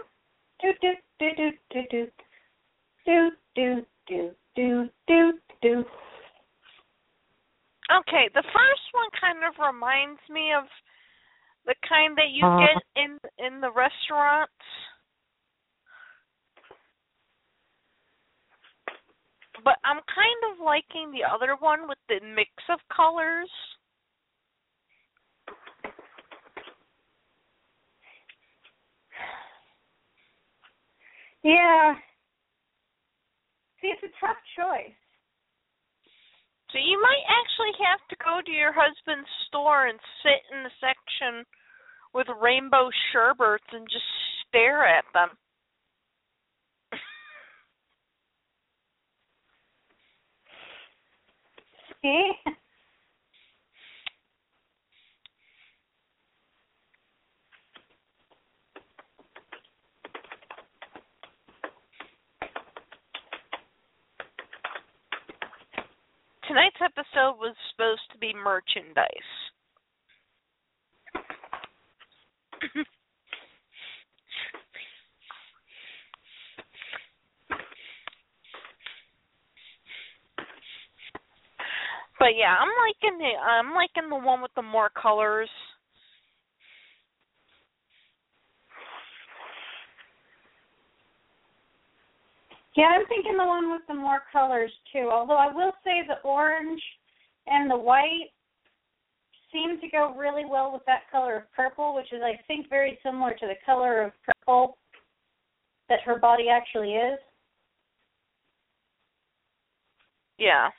do 0.60 0.72
do 0.80 0.94
do 1.20 1.30
do 1.36 1.52
do 1.70 1.86
do 1.90 2.10
do 3.06 3.30
do 3.54 3.86
do 4.08 4.41
do 4.54 4.88
do 5.06 5.32
do. 5.60 5.84
Okay, 7.90 8.28
the 8.34 8.42
first 8.42 8.86
one 8.92 9.10
kind 9.20 9.38
of 9.44 9.54
reminds 9.58 10.20
me 10.30 10.52
of 10.52 10.64
the 11.66 11.74
kind 11.88 12.16
that 12.16 12.30
you 12.30 12.46
Uh. 12.46 12.58
get 12.58 12.82
in 12.96 13.18
in 13.38 13.60
the 13.60 13.70
restaurants. 13.70 14.52
But 19.64 19.78
I'm 19.84 20.00
kind 20.08 20.52
of 20.52 20.64
liking 20.64 21.12
the 21.12 21.22
other 21.24 21.54
one 21.56 21.86
with 21.86 21.98
the 22.08 22.20
mix 22.20 22.50
of 22.68 22.80
colors. 22.88 23.50
Yeah. 31.42 31.94
See, 33.82 33.90
it's 33.90 34.02
a 34.02 34.14
tough 34.24 34.38
choice. 34.54 34.94
So 36.70 36.78
you 36.78 37.02
might 37.02 37.26
actually 37.28 37.74
have 37.84 38.00
to 38.08 38.16
go 38.24 38.40
to 38.46 38.50
your 38.50 38.72
husband's 38.72 39.28
store 39.48 39.88
and 39.88 39.98
sit 40.22 40.40
in 40.56 40.62
the 40.62 40.70
section 40.80 41.44
with 42.14 42.28
rainbow 42.40 42.88
sherbets 43.12 43.66
and 43.72 43.86
just 43.90 44.04
stare 44.48 44.86
at 44.86 45.04
them. 45.12 45.28
See? 52.02 52.32
Tonight's 66.52 66.76
episode 66.84 67.40
was 67.40 67.56
supposed 67.72 68.02
to 68.12 68.18
be 68.18 68.34
merchandise. 68.34 69.08
but 82.18 82.36
yeah, 82.36 82.54
I'm 82.60 82.68
liking 82.84 83.16
the 83.16 83.32
I'm 83.40 83.72
liking 83.72 84.10
the 84.10 84.16
one 84.16 84.42
with 84.42 84.52
the 84.54 84.60
more 84.60 84.90
colors. 84.90 85.48
Yeah, 92.74 92.84
I'm 92.84 93.06
thinking 93.06 93.36
the 93.36 93.44
one 93.44 93.70
with 93.70 93.82
the 93.86 93.94
more 93.94 94.22
colors 94.32 94.72
too. 94.92 95.10
Although 95.12 95.36
I 95.36 95.52
will 95.52 95.72
say 95.84 96.02
the 96.06 96.26
orange 96.26 96.82
and 97.46 97.70
the 97.70 97.76
white 97.76 98.30
seem 99.52 99.78
to 99.80 99.88
go 99.88 100.14
really 100.16 100.44
well 100.46 100.72
with 100.72 100.82
that 100.86 101.10
color 101.10 101.36
of 101.36 101.52
purple, 101.54 101.94
which 101.94 102.12
is 102.12 102.22
I 102.22 102.40
think 102.46 102.70
very 102.70 102.98
similar 103.02 103.32
to 103.34 103.46
the 103.46 103.56
color 103.66 104.02
of 104.02 104.12
purple 104.24 104.78
that 105.88 106.00
her 106.00 106.18
body 106.18 106.48
actually 106.48 106.92
is. 106.92 107.18
Yeah. 110.38 110.70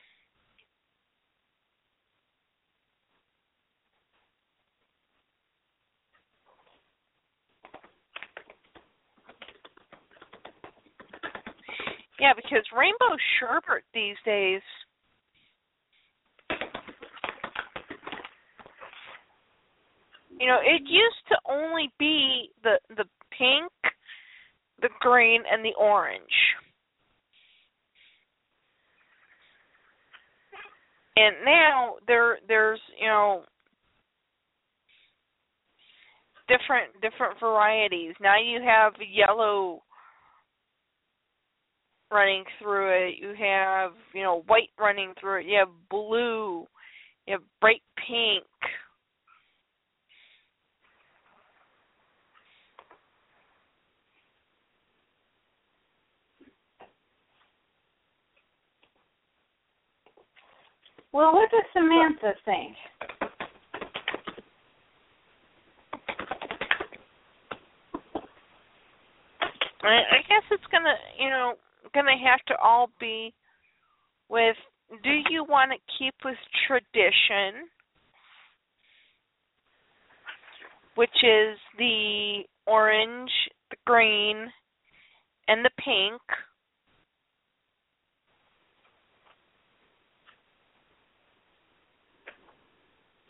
Yeah, 12.23 12.31
because 12.33 12.63
rainbow 12.73 13.17
sherbet 13.37 13.83
these 13.93 14.15
days. 14.23 14.61
You 20.39 20.47
know, 20.47 20.59
it 20.63 20.83
used 20.85 21.27
to 21.27 21.35
only 21.49 21.91
be 21.99 22.49
the 22.63 22.79
the 22.95 23.03
pink, 23.37 23.73
the 24.81 24.87
green, 25.01 25.43
and 25.51 25.65
the 25.65 25.73
orange. 25.77 26.23
And 31.17 31.35
now 31.43 31.95
there 32.07 32.37
there's, 32.47 32.79
you 33.01 33.07
know, 33.07 33.43
different 36.47 36.93
different 37.01 37.37
varieties. 37.41 38.15
Now 38.21 38.39
you 38.41 38.61
have 38.65 38.93
yellow 39.13 39.83
running 42.13 42.43
through 42.61 43.07
it. 43.07 43.15
You 43.19 43.33
have, 43.39 43.91
you 44.13 44.21
know, 44.21 44.43
white 44.47 44.69
running 44.79 45.13
through 45.19 45.41
it. 45.41 45.45
You 45.47 45.57
have 45.59 45.69
blue. 45.89 46.65
You 47.25 47.33
have 47.33 47.41
bright 47.59 47.81
pink. 47.97 48.43
Well, 61.11 61.33
what 61.33 61.49
does 61.51 61.61
Samantha 61.73 62.33
think? 62.43 62.75
I, 69.83 69.87
I 69.87 70.17
guess 70.27 70.43
it's 70.49 70.63
gonna, 70.71 70.95
you 71.19 71.29
know, 71.29 71.53
gonna 71.93 72.17
have 72.23 72.43
to 72.47 72.55
all 72.57 72.89
be 72.99 73.33
with. 74.29 74.55
Do 75.03 75.11
you 75.29 75.43
want 75.43 75.71
to 75.71 75.77
keep 75.97 76.13
with 76.23 76.37
tradition, 76.67 77.67
which 80.95 81.23
is 81.23 81.57
the 81.77 82.43
orange, 82.67 83.31
the 83.71 83.77
green, 83.85 84.51
and 85.47 85.65
the 85.65 85.71
pink? 85.79 86.21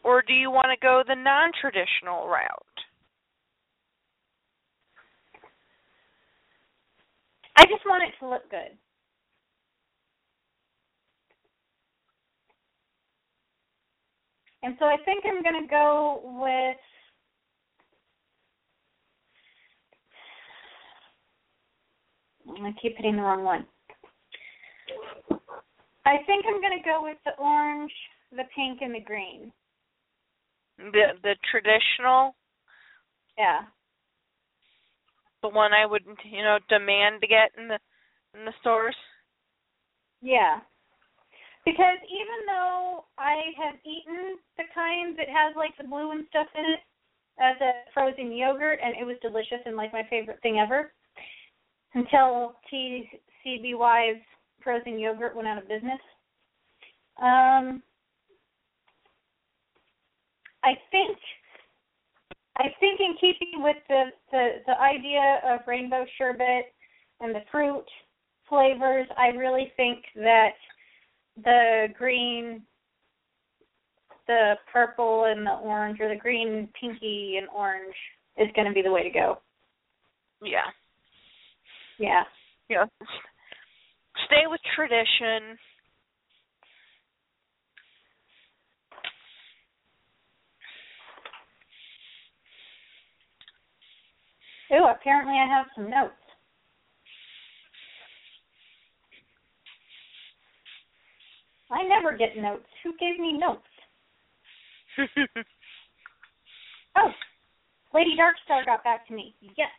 Or 0.04 0.22
do 0.22 0.34
you 0.34 0.52
want 0.52 0.68
to 0.68 0.86
go 0.86 1.02
the 1.08 1.16
non-traditional 1.16 2.28
route? 2.28 2.73
I 7.56 7.64
just 7.66 7.86
want 7.86 8.04
it 8.04 8.14
to 8.20 8.30
look 8.30 8.50
good. 8.50 8.78
And 14.64 14.76
so 14.80 14.86
I 14.86 14.96
think 15.04 15.26
I'm 15.28 15.44
going 15.44 15.62
to 15.62 15.70
go 15.70 16.22
with 16.24 16.78
to 22.56 22.82
keep 22.82 22.96
hitting 22.98 23.18
the 23.18 23.22
wrong 23.22 23.44
one. 23.44 23.66
I 26.06 26.18
think 26.26 26.46
I'm 26.48 26.62
going 26.62 26.78
to 26.78 26.84
go 26.84 27.02
with 27.04 27.18
the 27.26 27.32
orange, 27.42 27.92
the 28.32 28.44
pink, 28.56 28.80
and 28.82 28.94
the 28.96 29.00
green. 29.00 29.52
The 30.78 31.14
the 31.22 31.36
traditional, 31.50 32.36
Yeah. 33.38 33.62
The 35.44 35.50
one 35.50 35.74
I 35.74 35.86
would, 35.86 36.04
you 36.26 36.42
know, 36.42 36.58
demand 36.70 37.22
to 37.22 37.28
get 37.28 37.52
in 37.58 37.68
the 37.68 37.78
in 38.34 38.46
the 38.46 38.54
stores. 38.62 38.96
Yeah. 40.22 40.60
Because 41.66 42.00
even 42.10 42.48
though 42.48 43.06
I 43.18 43.36
have 43.62 43.76
eaten 43.86 44.40
the 44.58 44.64
kind 44.74 45.16
that 45.20 45.28
has 45.28 45.56
like 45.56 45.78
the 45.78 45.88
blue 45.88 46.12
and 46.12 46.26
stuff 46.30 46.48
in 46.56 46.66
it 46.74 46.80
as 47.40 47.60
a 47.62 47.72
frozen 47.94 48.32
yogurt 48.32 48.80
and 48.84 48.96
it 49.00 49.06
was 49.06 49.18
delicious 49.22 49.64
and 49.66 49.76
like 49.76 49.94
my 49.94 50.04
favorite 50.10 50.42
thing 50.42 50.60
ever 50.60 50.92
until 51.94 52.56
TCBY's 52.72 54.22
frozen 54.64 55.00
yogurt 55.00 55.36
went 55.36 55.48
out 55.48 55.58
of 55.58 55.68
business. 55.68 56.00
Um 57.22 57.84
I 60.64 60.74
think 60.92 61.18
I 62.58 62.66
think 62.80 63.00
in 63.00 63.16
keeping 63.20 63.64
with 63.64 63.78
the, 63.90 64.04
the, 64.32 64.50
the 64.68 64.80
idea 64.80 65.40
of 65.50 65.62
rainbow 65.68 66.06
sherbet 66.18 66.74
and 67.20 67.34
the 67.34 67.42
fruit 67.52 67.86
flavors, 68.48 69.08
I 69.18 69.36
really 69.36 69.72
think 69.76 70.04
that 70.16 70.54
the 71.44 71.88
green, 71.98 72.62
the 74.28 74.54
purple, 74.72 75.26
and 75.26 75.46
the 75.46 75.54
orange, 75.64 76.00
or 76.00 76.10
the 76.10 76.20
green, 76.20 76.70
pinky, 76.80 77.36
and 77.38 77.48
orange 77.50 77.96
is 78.38 78.48
going 78.56 78.68
to 78.68 78.74
be 78.74 78.84
the 78.84 78.92
way 78.92 79.04
to 79.04 79.10
go. 79.10 79.40
Yeah. 80.44 80.70
Yeah. 81.98 82.24
Yeah. 82.70 82.86
Stay 84.26 84.44
with 84.48 84.62
tradition. 84.76 85.58
Ooh, 94.74 94.86
apparently 94.86 95.36
I 95.36 95.46
have 95.46 95.68
some 95.76 95.90
notes. 95.90 96.14
I 101.70 101.84
never 101.84 102.16
get 102.18 102.38
notes. 102.38 102.66
Who 102.84 102.94
gave 102.98 103.20
me 103.20 103.38
notes? 103.38 103.62
Oh, 106.96 107.10
Lady 107.92 108.16
Darkstar 108.16 108.64
got 108.68 108.84
back 108.84 109.08
to 109.08 109.16
me. 109.16 109.34
Yes. 109.42 109.70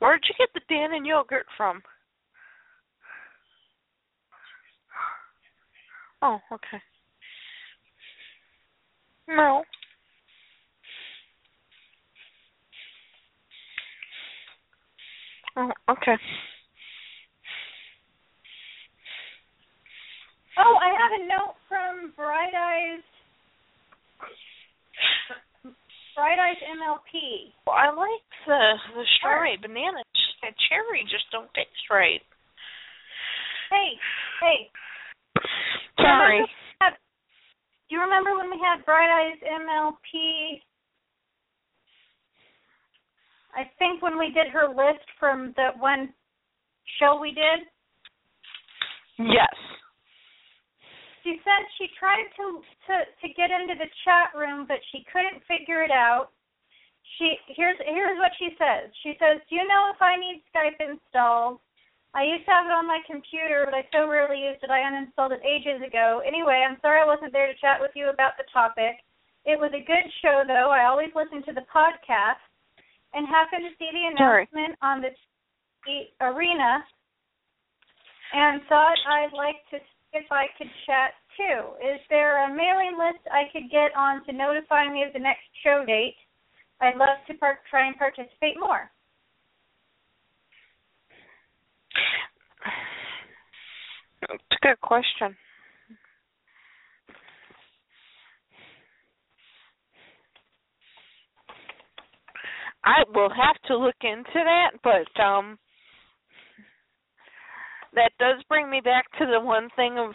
Where'd 0.00 0.24
you 0.28 0.34
get 0.36 0.48
the 0.54 0.74
Dannon 0.74 1.06
yogurt 1.06 1.46
from? 1.56 1.80
Oh, 6.22 6.38
okay. 6.52 6.80
No. 9.28 9.64
Oh, 15.56 15.70
okay. 15.90 16.16
Oh, 20.58 20.78
I 20.80 20.94
have 20.94 21.12
a 21.20 21.26
note 21.26 21.54
from 21.68 22.12
Bright 22.16 22.54
Eyes. 22.54 23.02
Bright 26.14 26.38
Eyes 26.38 26.56
MLP. 26.62 27.52
Well, 27.66 27.76
I 27.76 27.88
like 27.88 28.22
the 28.46 28.74
the 28.94 29.04
strawberry 29.18 29.58
banana. 29.60 30.04
Just 30.14 30.38
that 30.42 30.54
cherry 30.68 31.02
just 31.10 31.24
don't 31.32 31.52
taste 31.54 31.90
right. 31.90 32.22
Hey, 33.70 33.98
hey. 34.40 34.70
Sorry. 35.98 36.40
Had- 36.80 36.96
Do 37.88 37.96
you 37.96 38.00
remember 38.00 38.36
when 38.36 38.50
we 38.50 38.58
had 38.58 38.84
Bright 38.84 39.10
Eyes 39.10 39.38
MLP? 39.42 40.60
I 43.54 43.68
think 43.78 44.00
when 44.02 44.18
we 44.18 44.32
did 44.32 44.48
her 44.48 44.68
list 44.68 45.04
from 45.20 45.52
the 45.56 45.70
one 45.78 46.12
show 46.98 47.18
we 47.20 47.32
did, 47.32 47.68
Yes. 49.18 49.52
she 51.22 51.36
said 51.44 51.62
she 51.78 51.86
tried 52.00 52.24
to 52.40 52.62
to 52.88 52.94
to 53.20 53.34
get 53.34 53.50
into 53.52 53.74
the 53.76 53.86
chat 54.04 54.32
room 54.34 54.64
but 54.66 54.78
she 54.90 55.04
couldn't 55.12 55.44
figure 55.46 55.82
it 55.84 55.90
out. 55.92 56.30
She 57.18 57.36
here's 57.54 57.76
here's 57.84 58.16
what 58.18 58.32
she 58.38 58.56
says. 58.56 58.90
She 59.04 59.12
says, 59.20 59.38
"Do 59.50 59.54
you 59.54 59.68
know 59.68 59.92
if 59.94 60.00
I 60.00 60.16
need 60.16 60.42
Skype 60.48 60.80
installed? 60.80 61.60
I 62.12 62.28
used 62.28 62.44
to 62.44 62.52
have 62.52 62.68
it 62.68 62.76
on 62.76 62.86
my 62.86 63.00
computer, 63.08 63.64
but 63.64 63.72
I 63.72 63.88
so 63.88 64.04
rarely 64.04 64.44
used 64.44 64.60
it. 64.60 64.68
I 64.68 64.84
uninstalled 64.84 65.32
it 65.32 65.40
ages 65.40 65.80
ago. 65.80 66.20
Anyway, 66.20 66.60
I'm 66.60 66.76
sorry 66.84 67.00
I 67.00 67.08
wasn't 67.08 67.32
there 67.32 67.48
to 67.48 67.56
chat 67.56 67.80
with 67.80 67.92
you 67.96 68.12
about 68.12 68.36
the 68.36 68.44
topic. 68.52 69.00
It 69.48 69.58
was 69.58 69.72
a 69.72 69.80
good 69.80 70.06
show 70.20 70.44
though. 70.46 70.70
I 70.70 70.84
always 70.84 71.10
listen 71.16 71.42
to 71.48 71.56
the 71.56 71.64
podcast 71.72 72.40
and 73.14 73.26
happened 73.26 73.64
to 73.64 73.72
see 73.80 73.88
the 73.90 74.12
Sorry. 74.20 74.44
announcement 74.44 74.76
on 74.84 75.00
the 75.00 75.10
TV 75.88 76.12
arena 76.20 76.84
and 78.32 78.60
thought 78.68 78.96
I'd 79.08 79.32
like 79.32 79.60
to 79.72 79.78
see 79.80 80.20
if 80.20 80.28
I 80.30 80.46
could 80.56 80.70
chat 80.84 81.16
too. 81.36 81.80
Is 81.80 82.00
there 82.08 82.44
a 82.44 82.54
mailing 82.54 82.96
list 83.00 83.24
I 83.32 83.48
could 83.52 83.70
get 83.70 83.96
on 83.96 84.24
to 84.26 84.32
notify 84.32 84.88
me 84.92 85.02
of 85.02 85.12
the 85.12 85.18
next 85.18 85.48
show 85.64 85.84
date? 85.86 86.16
I'd 86.80 86.96
love 86.96 87.18
to 87.28 87.34
par- 87.34 87.60
try 87.70 87.86
and 87.86 87.96
participate 87.96 88.60
more. 88.60 88.90
It's 94.30 94.42
a 94.52 94.66
good 94.66 94.80
question. 94.80 95.36
I 102.84 103.04
will 103.14 103.30
have 103.30 103.56
to 103.68 103.76
look 103.76 103.94
into 104.02 104.24
that, 104.34 104.70
but 104.82 105.22
um 105.22 105.58
that 107.94 108.12
does 108.18 108.42
bring 108.48 108.70
me 108.70 108.80
back 108.80 109.04
to 109.18 109.26
the 109.26 109.40
one 109.40 109.68
thing 109.76 109.98
of 109.98 110.12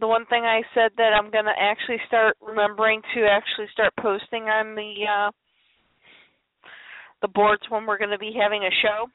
the 0.00 0.06
one 0.06 0.26
thing 0.26 0.44
I 0.44 0.62
said 0.74 0.90
that 0.96 1.12
I'm 1.12 1.30
going 1.30 1.44
to 1.44 1.58
actually 1.58 1.98
start 2.06 2.36
remembering 2.40 3.02
to 3.14 3.26
actually 3.26 3.66
start 3.72 3.92
posting 4.00 4.44
on 4.44 4.74
the 4.74 4.94
uh 5.08 5.30
the 7.22 7.28
boards 7.28 7.62
when 7.68 7.86
we're 7.86 7.98
going 7.98 8.10
to 8.10 8.18
be 8.18 8.36
having 8.38 8.62
a 8.62 8.70
show. 8.82 9.06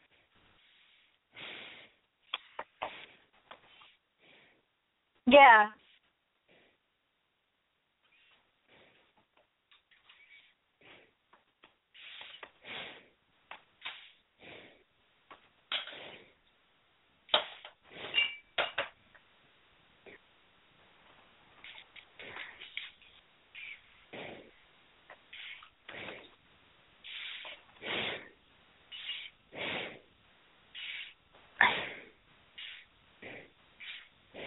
Yeah. 5.27 5.67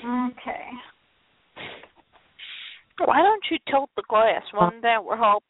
Okay. 0.04 0.68
Why 3.04 3.22
don't 3.22 3.35
you 3.50 3.58
tilt 3.70 3.90
the 3.96 4.02
glass? 4.08 4.42
Uh, 4.52 4.64
Wouldn't 4.64 4.82
that 4.82 5.04
will 5.04 5.16
help? 5.16 5.44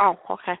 Oh, 0.00 0.16
okay. 0.30 0.58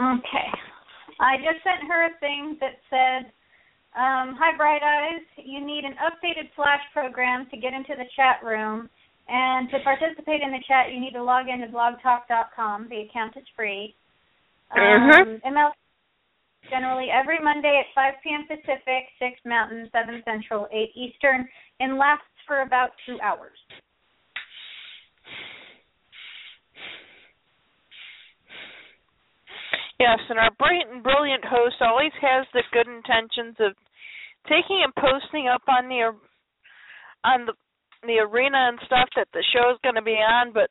Okay. 0.00 0.48
I 1.20 1.36
just 1.36 1.62
sent 1.62 1.86
her 1.88 2.06
a 2.06 2.18
thing 2.18 2.56
that 2.60 2.76
said, 2.88 3.32
um, 3.96 4.36
Hi, 4.38 4.56
Bright 4.56 4.82
Eyes. 4.82 5.22
You 5.36 5.64
need 5.64 5.84
an 5.84 5.94
updated 5.98 6.50
Flash 6.54 6.82
program 6.92 7.46
to 7.50 7.56
get 7.56 7.72
into 7.72 7.94
the 7.96 8.08
chat 8.16 8.44
room. 8.44 8.88
And 9.28 9.70
to 9.70 9.78
participate 9.84 10.42
in 10.42 10.50
the 10.50 10.62
chat, 10.66 10.92
you 10.92 11.00
need 11.00 11.12
to 11.12 11.22
log 11.22 11.46
into 11.48 11.66
blogtalk.com. 11.68 12.88
The 12.90 13.06
account 13.06 13.36
is 13.36 13.44
free. 13.56 13.94
Um, 14.74 15.40
ML 15.46 15.70
generally 16.70 17.08
every 17.10 17.38
Monday 17.42 17.82
at 17.82 17.94
5 17.94 18.14
p.m. 18.22 18.46
Pacific, 18.46 19.10
6 19.18 19.40
Mountain, 19.44 19.88
7 19.92 20.22
Central, 20.24 20.68
8 20.72 20.90
Eastern, 20.94 21.48
and 21.80 21.98
lasts 21.98 22.24
for 22.46 22.62
about 22.62 22.90
two 23.06 23.18
hours. 23.20 23.58
Yes, 30.00 30.18
and 30.30 30.38
our 30.38 30.50
bright 30.58 30.88
and 30.90 31.02
brilliant 31.02 31.44
host 31.44 31.76
always 31.82 32.12
has 32.22 32.46
the 32.54 32.62
good 32.72 32.88
intentions 32.88 33.54
of 33.60 33.76
taking 34.48 34.80
and 34.80 34.94
posting 34.96 35.46
up 35.46 35.60
on 35.68 35.90
the 35.90 36.16
on 37.22 37.44
the 37.44 37.52
the 38.08 38.16
arena 38.16 38.72
and 38.72 38.78
stuff 38.86 39.10
that 39.14 39.28
the 39.34 39.44
show 39.52 39.70
is 39.70 39.78
going 39.84 39.96
to 39.96 40.02
be 40.02 40.16
on, 40.16 40.54
but 40.54 40.70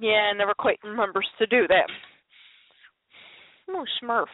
yeah, 0.00 0.32
never 0.36 0.54
quite 0.58 0.80
remembers 0.82 1.28
to 1.38 1.46
do 1.46 1.68
that. 1.68 1.86
Oh, 3.70 3.84
Smurfs. 4.02 4.26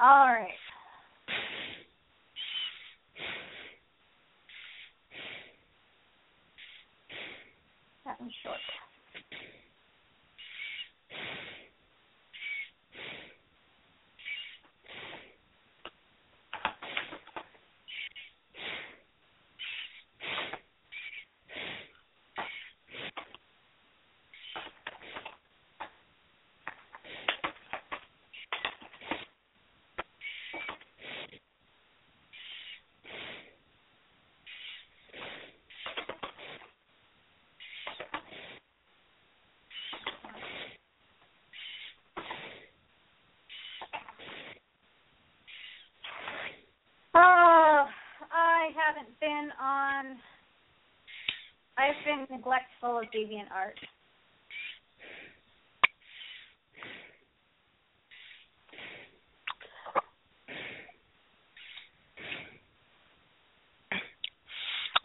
All 0.00 0.26
right. 0.26 0.48
That 8.06 8.20
one's 8.20 8.32
short. 8.44 8.56
Oh, 47.14 47.86
I 48.32 48.70
haven't 48.96 49.20
been 49.20 49.50
on. 49.60 50.16
I've 51.78 51.94
been 52.04 52.26
neglectful 52.30 52.98
of 52.98 53.04
deviant 53.14 53.50
art. 53.54 53.78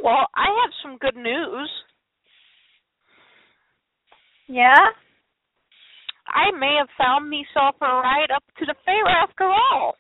Well, 0.04 0.28
I 0.36 0.46
have 0.46 0.72
some 0.82 0.98
good 0.98 1.16
news. 1.16 1.70
Yeah. 4.48 4.76
I 6.28 6.52
may 6.58 6.76
have 6.80 6.88
found 6.98 7.30
myself 7.30 7.76
a 7.82 7.86
ride 7.86 8.32
up 8.36 8.44
to 8.60 8.66
the 8.66 8.76
fair 8.86 9.06
after 9.06 9.44
all. 9.44 9.96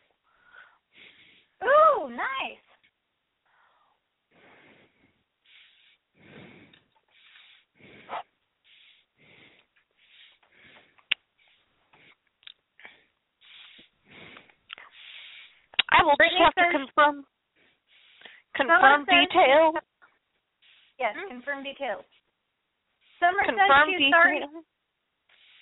Ooh, 1.64 2.10
nice. 2.10 2.61
I 15.92 16.04
will 16.04 16.16
just 16.18 16.36
have 16.40 16.56
to 16.56 16.72
confirm 16.72 17.26
confirm 18.56 19.06
details. 19.06 19.76
Yes, 21.00 21.16
Hmm? 21.18 21.28
confirm 21.30 21.64
details. 21.64 22.06
Summer 23.20 23.44
Confirm 23.46 23.70
says 23.70 24.00
she's 24.00 24.12
sorry 24.12 24.42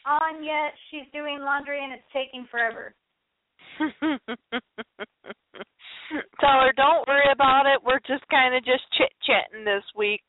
on 0.05 0.43
yet. 0.43 0.73
She's 0.91 1.07
doing 1.11 1.39
laundry 1.39 1.83
and 1.83 1.93
it's 1.93 2.07
taking 2.13 2.45
forever. 2.49 2.95
Tell 6.39 6.59
her 6.61 6.73
don't 6.75 7.07
worry 7.07 7.31
about 7.31 7.65
it. 7.67 7.83
We're 7.83 7.99
just 8.07 8.27
kind 8.29 8.55
of 8.55 8.63
just 8.65 8.83
chit 8.97 9.11
chatting 9.25 9.65
this 9.65 9.83
week. 9.95 10.23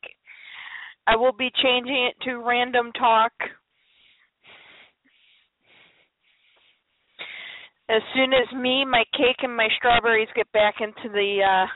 I 1.06 1.16
will 1.16 1.32
be 1.32 1.50
changing 1.62 2.10
it 2.10 2.20
to 2.24 2.38
random 2.38 2.92
talk 2.92 3.32
as 7.90 8.02
soon 8.14 8.32
as 8.32 8.46
me, 8.54 8.84
my 8.84 9.02
cake, 9.12 9.42
and 9.42 9.56
my 9.56 9.68
strawberries 9.76 10.28
get 10.36 10.50
back 10.52 10.76
into 10.80 11.12
the 11.12 11.40
uh, 11.42 11.66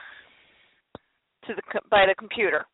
to 1.46 1.54
the 1.54 1.80
by 1.90 2.06
the 2.06 2.14
computer. 2.16 2.64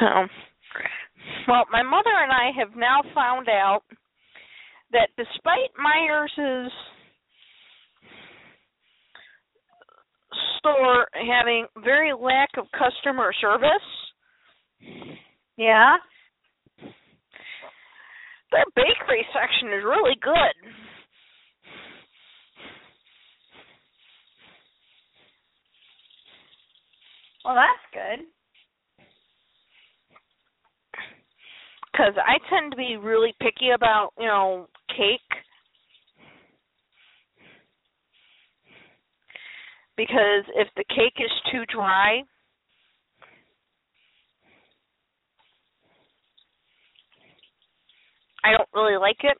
So, 0.00 0.06
well, 1.48 1.64
my 1.70 1.82
mother 1.82 2.10
and 2.22 2.32
I 2.32 2.50
have 2.58 2.76
now 2.76 3.02
found 3.14 3.48
out 3.48 3.82
that 4.92 5.08
despite 5.16 5.70
Meyers's 5.78 6.72
store 10.64 11.06
having 11.12 11.66
very 11.84 12.12
lack 12.12 12.48
of 12.56 12.66
customer 12.72 13.32
service, 13.40 13.68
Yeah. 15.56 15.96
their 18.50 18.64
bakery 18.74 19.26
section 19.32 19.68
is 19.72 19.84
really 19.84 20.16
good. 20.16 20.54
Well, 27.44 27.54
that's 27.56 27.92
good. 27.92 28.26
because 31.94 32.14
I 32.18 32.38
tend 32.50 32.72
to 32.72 32.76
be 32.76 32.96
really 32.96 33.34
picky 33.40 33.70
about, 33.70 34.10
you 34.18 34.26
know, 34.26 34.66
cake. 34.88 35.20
Because 39.96 40.44
if 40.54 40.68
the 40.76 40.84
cake 40.88 41.18
is 41.18 41.30
too 41.52 41.64
dry, 41.72 42.22
I 48.44 48.50
don't 48.50 48.68
really 48.74 48.98
like 48.98 49.18
it. 49.22 49.38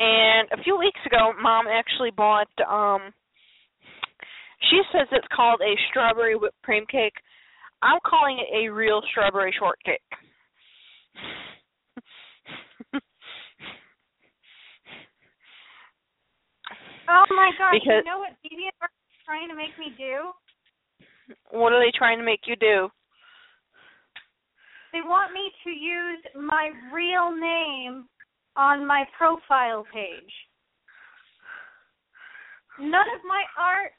And 0.00 0.48
a 0.52 0.62
few 0.62 0.78
weeks 0.78 1.00
ago, 1.06 1.32
mom 1.40 1.66
actually 1.66 2.10
bought 2.10 2.48
um 2.68 3.12
she 4.70 4.80
says 4.92 5.06
it's 5.12 5.26
called 5.34 5.60
a 5.60 5.74
strawberry 5.88 6.36
whipped 6.36 6.60
cream 6.62 6.84
cake. 6.90 7.14
I'm 7.80 7.98
calling 8.04 8.38
it 8.38 8.48
a 8.54 8.68
real 8.72 9.00
strawberry 9.10 9.54
shortcake. 9.56 10.02
Oh 17.08 17.24
my 17.30 17.50
gosh! 17.56 17.80
Because- 17.80 18.04
you 18.04 18.10
know 18.10 18.18
what 18.18 18.36
Deviant 18.44 18.76
Art 18.80 18.90
is 18.92 19.24
trying 19.24 19.48
to 19.48 19.54
make 19.54 19.76
me 19.78 19.94
do? 19.96 20.32
what 21.50 21.72
are 21.72 21.80
they 21.80 21.92
trying 21.96 22.18
to 22.18 22.24
make 22.24 22.46
you 22.46 22.56
do? 22.56 22.88
They 24.92 25.00
want 25.04 25.32
me 25.32 25.52
to 25.64 25.70
use 25.70 26.24
my 26.34 26.70
real 26.92 27.30
name 27.30 28.08
on 28.56 28.86
my 28.86 29.04
profile 29.16 29.84
page. 29.92 30.32
None 32.80 33.08
of 33.14 33.22
my 33.28 33.44
art 33.58 33.92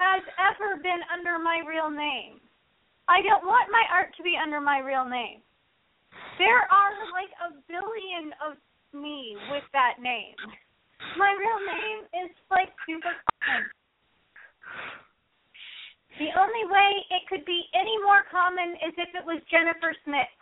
has 0.00 0.22
ever 0.40 0.82
been 0.82 1.00
under 1.12 1.38
my 1.38 1.62
real 1.68 1.90
name. 1.90 2.40
I 3.08 3.20
don't 3.22 3.44
want 3.46 3.70
my 3.70 3.84
art 3.92 4.16
to 4.16 4.22
be 4.22 4.34
under 4.40 4.60
my 4.60 4.80
real 4.80 5.04
name. 5.04 5.40
There 6.38 6.64
are 6.72 6.92
like 7.12 7.30
a 7.44 7.54
billion 7.68 8.32
of 8.42 8.56
me 8.92 9.36
with 9.52 9.64
that 9.72 10.00
name. 10.00 10.34
My 11.18 11.30
real 11.38 11.60
name 11.66 12.00
is 12.24 12.30
like 12.50 12.68
super 12.86 13.12
common. 13.12 13.62
The 16.18 16.30
only 16.38 16.64
way 16.70 16.90
it 17.10 17.22
could 17.28 17.44
be 17.44 17.64
any 17.74 17.98
more 18.02 18.22
common 18.30 18.74
is 18.86 18.94
if 18.96 19.08
it 19.14 19.24
was 19.26 19.42
Jennifer 19.50 19.94
Smith. 20.04 20.32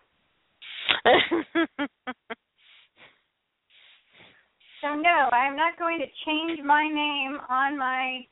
So 4.83 4.97
no, 4.97 5.31
I 5.31 5.47
am 5.47 5.57
not 5.57 5.79
going 5.79 6.01
to 6.01 6.07
change 6.27 6.59
my 6.65 6.89
name 6.89 7.39
on 7.49 7.79
my 7.79 8.27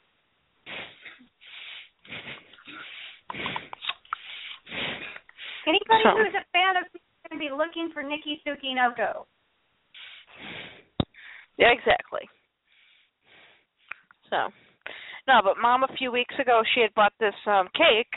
Anybody 5.66 6.02
who's 6.16 6.34
a 6.34 6.44
fan 6.52 6.76
of 6.76 6.90
me 6.92 6.98
is 6.98 7.28
going 7.28 7.38
to 7.38 7.38
be 7.38 7.50
looking 7.54 7.90
for 7.94 8.02
Nikki 8.02 8.42
Tsukinoko. 8.44 9.26
Yeah, 11.58 11.72
exactly. 11.72 12.28
So, 14.30 14.48
no, 15.26 15.40
but 15.42 15.60
mom 15.60 15.82
a 15.82 15.96
few 15.98 16.12
weeks 16.12 16.34
ago 16.40 16.62
she 16.74 16.80
had 16.80 16.94
bought 16.94 17.12
this 17.18 17.34
um 17.46 17.68
cake 17.74 18.12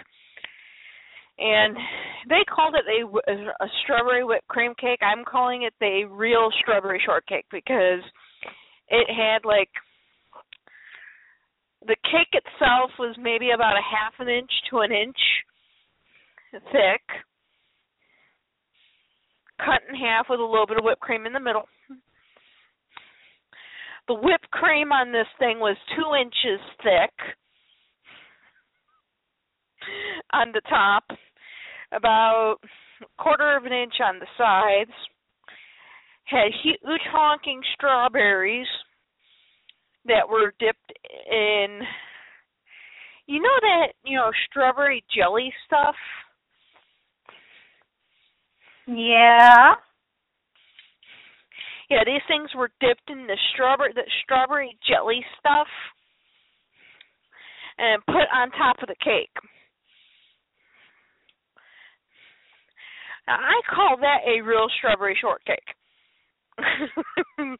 and 1.40 1.76
they 2.30 2.44
called 2.48 2.76
it 2.76 2.86
a, 2.86 3.64
a 3.64 3.68
strawberry 3.84 4.24
whipped 4.24 4.48
cream 4.48 4.74
cake. 4.80 5.00
I'm 5.02 5.26
calling 5.26 5.64
it 5.64 5.74
the 5.80 6.04
real 6.10 6.50
strawberry 6.62 7.02
shortcake 7.04 7.46
because 7.52 8.02
it 8.90 9.08
had 9.10 9.44
like 9.44 9.70
the 11.86 11.96
cake 12.04 12.32
itself 12.32 12.92
was 13.00 13.16
maybe 13.20 13.52
about 13.52 13.76
a 13.76 13.82
half 13.84 14.14
an 14.20 14.30
inch 14.30 14.52
to 14.70 14.80
an 14.80 14.92
inch 14.92 15.18
thick, 16.72 17.02
cut 19.58 19.82
in 19.90 19.96
half 19.96 20.28
with 20.30 20.40
a 20.40 20.44
little 20.44 20.68
bit 20.68 20.78
of 20.78 20.84
whipped 20.84 21.02
cream 21.02 21.26
in 21.26 21.34
the 21.34 21.40
middle. 21.40 21.64
The 24.08 24.16
whipped 24.16 24.52
cream 24.52 24.92
on 24.92 25.12
this 25.12 25.28
thing 25.40 25.60
was 25.60 25.78
two 25.96 26.16
inches 26.20 26.60
thick 26.84 27.12
on 30.34 30.52
the 30.54 30.62
top, 30.70 31.04
about 31.92 32.58
a 33.02 33.22
quarter 33.22 33.56
of 33.56 33.66
an 33.66 33.74
inch 33.74 33.96
on 34.04 34.20
the 34.20 34.28
sides. 34.38 34.92
Had 36.26 36.52
huge 36.64 37.02
honking 37.12 37.62
strawberries 37.76 38.68
that 40.06 40.28
were 40.28 40.54
dipped 40.60 40.92
in 41.30 41.82
you 43.26 43.42
know 43.42 43.58
that, 43.62 43.94
you 44.04 44.18
know, 44.18 44.32
strawberry 44.50 45.04
jelly 45.16 45.54
stuff? 45.66 45.96
Yeah. 48.86 49.76
Yeah, 51.90 52.04
these 52.06 52.22
things 52.28 52.50
were 52.56 52.72
dipped 52.80 53.10
in 53.10 53.28
the 53.28 53.38
strawberry 53.54 53.94
the 53.94 54.04
strawberry 54.24 54.78
jelly 54.88 55.26
stuff 55.40 55.68
and 57.78 58.06
put 58.06 58.28
on 58.34 58.52
top 58.52 58.78
of 58.82 58.88
the 58.88 58.96
cake. 59.04 59.34
Now, 63.28 63.40
I 63.40 63.62
call 63.74 63.98
that 64.02 64.20
a 64.28 64.42
real 64.42 64.68
strawberry 64.78 65.18
shortcake. 65.20 65.64
you 66.60 67.56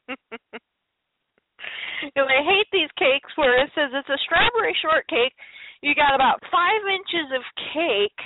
know, 2.16 2.26
I 2.28 2.44
hate 2.44 2.68
these 2.70 2.92
cakes 2.98 3.32
where 3.36 3.62
it 3.62 3.70
says 3.74 3.90
it's 3.92 4.08
a 4.08 4.18
strawberry 4.24 4.76
shortcake. 4.82 5.32
You 5.80 5.94
got 5.94 6.14
about 6.14 6.40
five 6.52 6.82
inches 6.88 7.32
of 7.34 7.42
cake, 7.72 8.20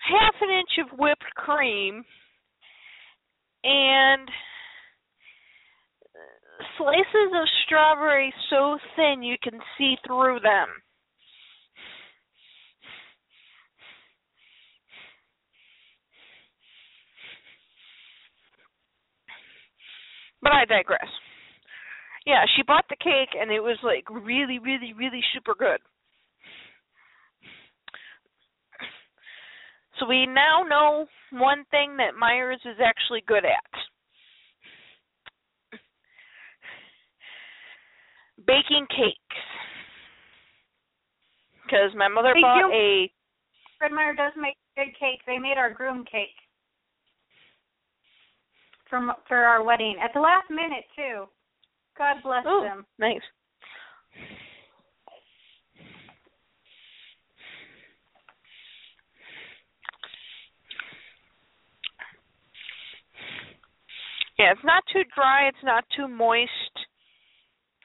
half 0.00 0.34
an 0.40 0.50
inch 0.50 0.78
of 0.80 0.98
whipped 0.98 1.34
cream, 1.36 2.04
and 3.64 4.28
slices 6.78 7.32
of 7.34 7.48
strawberry 7.64 8.32
so 8.50 8.78
thin 8.96 9.22
you 9.22 9.36
can 9.42 9.58
see 9.78 9.96
through 10.06 10.40
them. 10.40 10.68
But 20.42 20.52
I 20.52 20.64
digress. 20.64 21.08
Yeah, 22.24 22.44
she 22.56 22.62
bought 22.62 22.84
the 22.88 22.96
cake 22.96 23.34
and 23.40 23.50
it 23.50 23.60
was 23.60 23.78
like 23.82 24.04
really, 24.10 24.58
really, 24.58 24.92
really 24.92 25.22
super 25.34 25.54
good. 25.58 25.80
So 29.98 30.06
we 30.06 30.26
now 30.26 30.62
know 30.68 31.06
one 31.32 31.64
thing 31.70 31.96
that 31.96 32.18
Meyers 32.18 32.60
is 32.64 32.76
actually 32.84 33.22
good 33.26 33.44
at. 33.44 33.95
Baking 38.46 38.86
cakes. 38.90 39.40
Because 41.64 41.90
my 41.96 42.08
mother 42.08 42.32
They 42.34 42.40
bought 42.40 42.70
do. 42.70 42.74
a 42.74 43.10
Fred 43.78 43.92
Meyer 43.92 44.14
does 44.14 44.32
make 44.40 44.56
good 44.76 44.94
cake. 44.98 45.20
They 45.26 45.38
made 45.38 45.58
our 45.58 45.72
groom 45.72 46.04
cake 46.10 46.28
from 48.88 49.12
for 49.26 49.36
our 49.36 49.62
wedding 49.64 49.96
at 50.02 50.12
the 50.14 50.20
last 50.20 50.48
minute 50.48 50.84
too. 50.94 51.24
God 51.98 52.16
bless 52.22 52.44
oh, 52.46 52.62
them. 52.62 52.86
nice. 52.98 53.20
Yeah, 64.38 64.52
it's 64.52 64.60
not 64.64 64.82
too 64.92 65.02
dry, 65.14 65.48
it's 65.48 65.64
not 65.64 65.84
too 65.96 66.08
moist. 66.08 66.50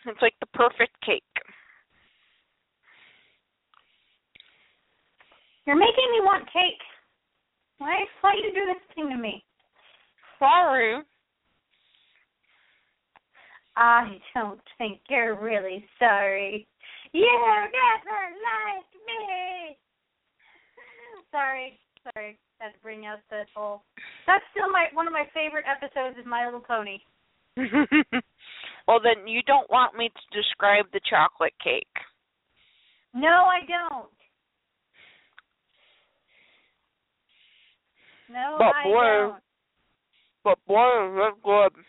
It's 0.06 0.22
like 0.22 0.34
the 0.40 0.48
perfect 0.48 1.00
cake. 1.06 1.24
You're 5.66 5.76
making 5.76 6.12
me 6.12 6.22
want 6.22 6.46
cake. 6.52 6.82
Why 7.78 8.00
why 8.22 8.34
you 8.34 8.52
do 8.54 8.66
this 8.66 8.82
thing 8.96 9.10
to 9.10 9.18
me? 9.18 9.44
Sorry. 10.40 11.02
I 13.76 14.18
don't 14.36 14.60
think 14.78 15.00
you're 15.10 15.40
really 15.40 15.86
sorry. 15.98 16.68
You 17.14 17.26
never 17.26 18.22
liked 18.44 18.96
me. 19.06 19.78
sorry, 21.32 21.80
sorry. 22.14 22.38
Had 22.60 22.74
to 22.74 22.80
bring 22.84 23.06
out 23.06 23.20
that 23.30 23.48
whole. 23.56 23.84
That's 24.28 24.44
still 24.52 24.70
my 24.72 24.88
one 24.94 25.08
of 25.08 25.14
my 25.14 25.26
favorite 25.34 25.66
episodes 25.70 26.18
of 26.20 26.26
My 26.26 26.46
Little 26.46 26.60
Pony. 26.60 27.00
well, 28.88 29.00
then 29.02 29.28
you 29.28 29.42
don't 29.44 29.70
want 29.70 29.96
me 29.96 30.10
to 30.10 30.38
describe 30.38 30.86
the 30.94 31.00
chocolate 31.10 31.54
cake. 31.64 31.88
No, 33.14 33.28
I 33.46 33.60
don't. 33.68 34.10
No, 38.30 38.56
But 38.58 38.76
I 38.76 38.84
boy- 38.84 39.28
don't. 39.28 39.44
But 40.44 40.66
boy, 40.66 41.08
is 41.12 41.34
it 41.34 41.44
good. 41.44 41.84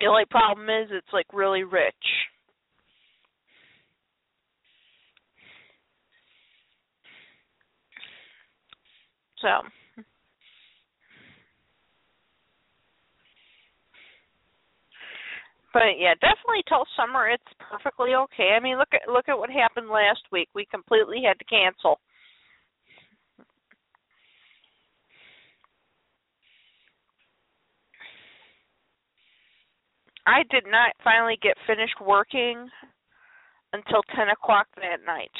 The 0.00 0.06
only 0.06 0.24
problem 0.28 0.68
is 0.68 0.88
it's 0.90 1.12
like 1.12 1.26
really 1.32 1.62
rich. 1.62 1.94
So 9.42 9.48
But 15.72 15.96
yeah, 15.98 16.14
definitely 16.20 16.62
till 16.68 16.84
summer 16.96 17.28
it's 17.28 17.42
perfectly 17.58 18.14
okay. 18.14 18.54
I 18.56 18.60
mean, 18.60 18.76
look 18.78 18.92
at 18.92 19.08
look 19.10 19.28
at 19.28 19.38
what 19.38 19.50
happened 19.50 19.88
last 19.88 20.20
week. 20.30 20.48
We 20.54 20.66
completely 20.66 21.22
had 21.26 21.38
to 21.38 21.44
cancel. 21.44 21.98
I 30.26 30.42
did 30.50 30.64
not 30.66 30.92
finally 31.02 31.38
get 31.42 31.56
finished 31.66 32.00
working 32.00 32.68
until 33.72 34.02
ten 34.14 34.28
o'clock 34.28 34.66
that 34.76 34.98
night. 35.06 35.32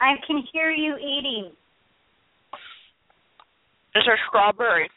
I 0.00 0.14
can 0.26 0.42
hear 0.52 0.70
you 0.70 0.96
eating. 0.96 1.50
Is 3.94 4.02
there 4.06 4.18
strawberry? 4.28 4.88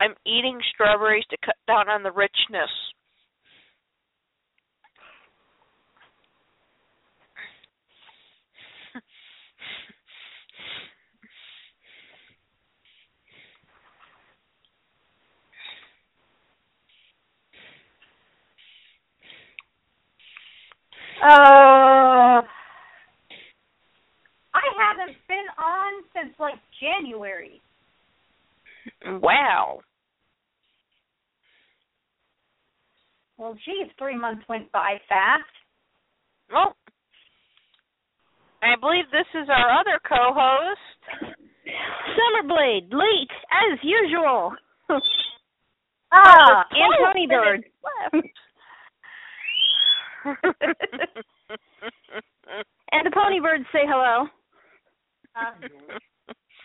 I'm 0.00 0.14
eating 0.24 0.60
strawberries 0.74 1.24
to 1.30 1.36
cut 1.44 1.56
down 1.66 1.88
on 1.88 2.02
the 2.02 2.12
richness. 2.12 2.70
Uh, 21.22 22.42
I 24.54 24.64
haven't 24.78 25.16
been 25.26 25.46
on 25.58 26.04
since 26.14 26.34
like 26.38 26.58
January. 26.80 27.60
Wow. 29.04 29.80
Well, 33.36 33.54
geez, 33.54 33.90
three 33.98 34.18
months 34.18 34.44
went 34.48 34.70
by 34.72 34.98
fast. 35.08 35.44
Well, 36.52 36.76
I 38.62 38.74
believe 38.80 39.04
this 39.12 39.26
is 39.40 39.48
our 39.48 39.80
other 39.80 40.00
co-host. 40.08 40.80
Summerblade, 42.14 42.92
late 42.92 43.30
as 43.72 43.78
usual. 43.82 44.52
Ah, 46.10 46.64
and 46.70 46.94
oh, 46.98 47.04
Tony 47.04 47.26
Bird 47.26 47.64
and 52.92 53.04
the 53.04 53.10
Pony 53.14 53.40
Birds 53.40 53.64
say 53.72 53.84
hello. 53.86 54.26
Uh, 55.36 55.52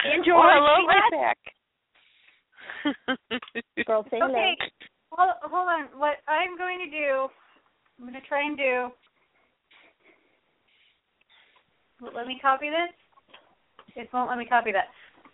And 0.03 0.25
George, 0.25 0.35
well, 0.35 0.49
hello, 0.51 0.75
say 0.81 0.87
right 0.87 1.13
hi. 1.13 1.17
back. 1.21 1.39
Girl, 3.87 4.03
say 4.11 4.17
hello. 4.19 4.33
okay, 4.33 4.57
hold, 5.11 5.29
hold 5.43 5.67
on. 5.69 5.85
What 5.99 6.17
I'm 6.27 6.57
going 6.57 6.79
to 6.79 6.89
do, 6.89 7.27
I'm 7.97 8.05
going 8.09 8.19
to 8.19 8.27
try 8.27 8.41
and 8.43 8.57
do. 8.57 8.89
Let 12.13 12.27
me 12.27 12.37
copy 12.41 12.69
this. 12.69 12.91
It 13.95 14.09
won't 14.13 14.29
let 14.29 14.37
me 14.37 14.45
copy 14.45 14.71
that. 14.71 14.87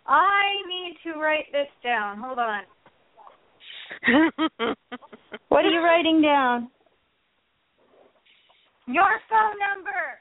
I 0.06 0.44
need 0.68 0.96
to 1.04 1.18
write 1.18 1.46
this 1.52 1.68
down. 1.82 2.18
Hold 2.18 2.38
on. 2.38 2.62
What 5.48 5.64
are 5.64 5.70
you 5.70 5.82
writing 5.82 6.22
down? 6.22 6.70
Your 8.92 9.20
phone 9.28 9.56
number. 9.60 10.18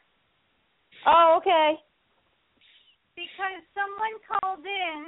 Oh, 1.07 1.39
okay. 1.39 1.75
because 3.15 3.59
someone 3.73 4.15
called 4.27 4.65
in 4.65 4.99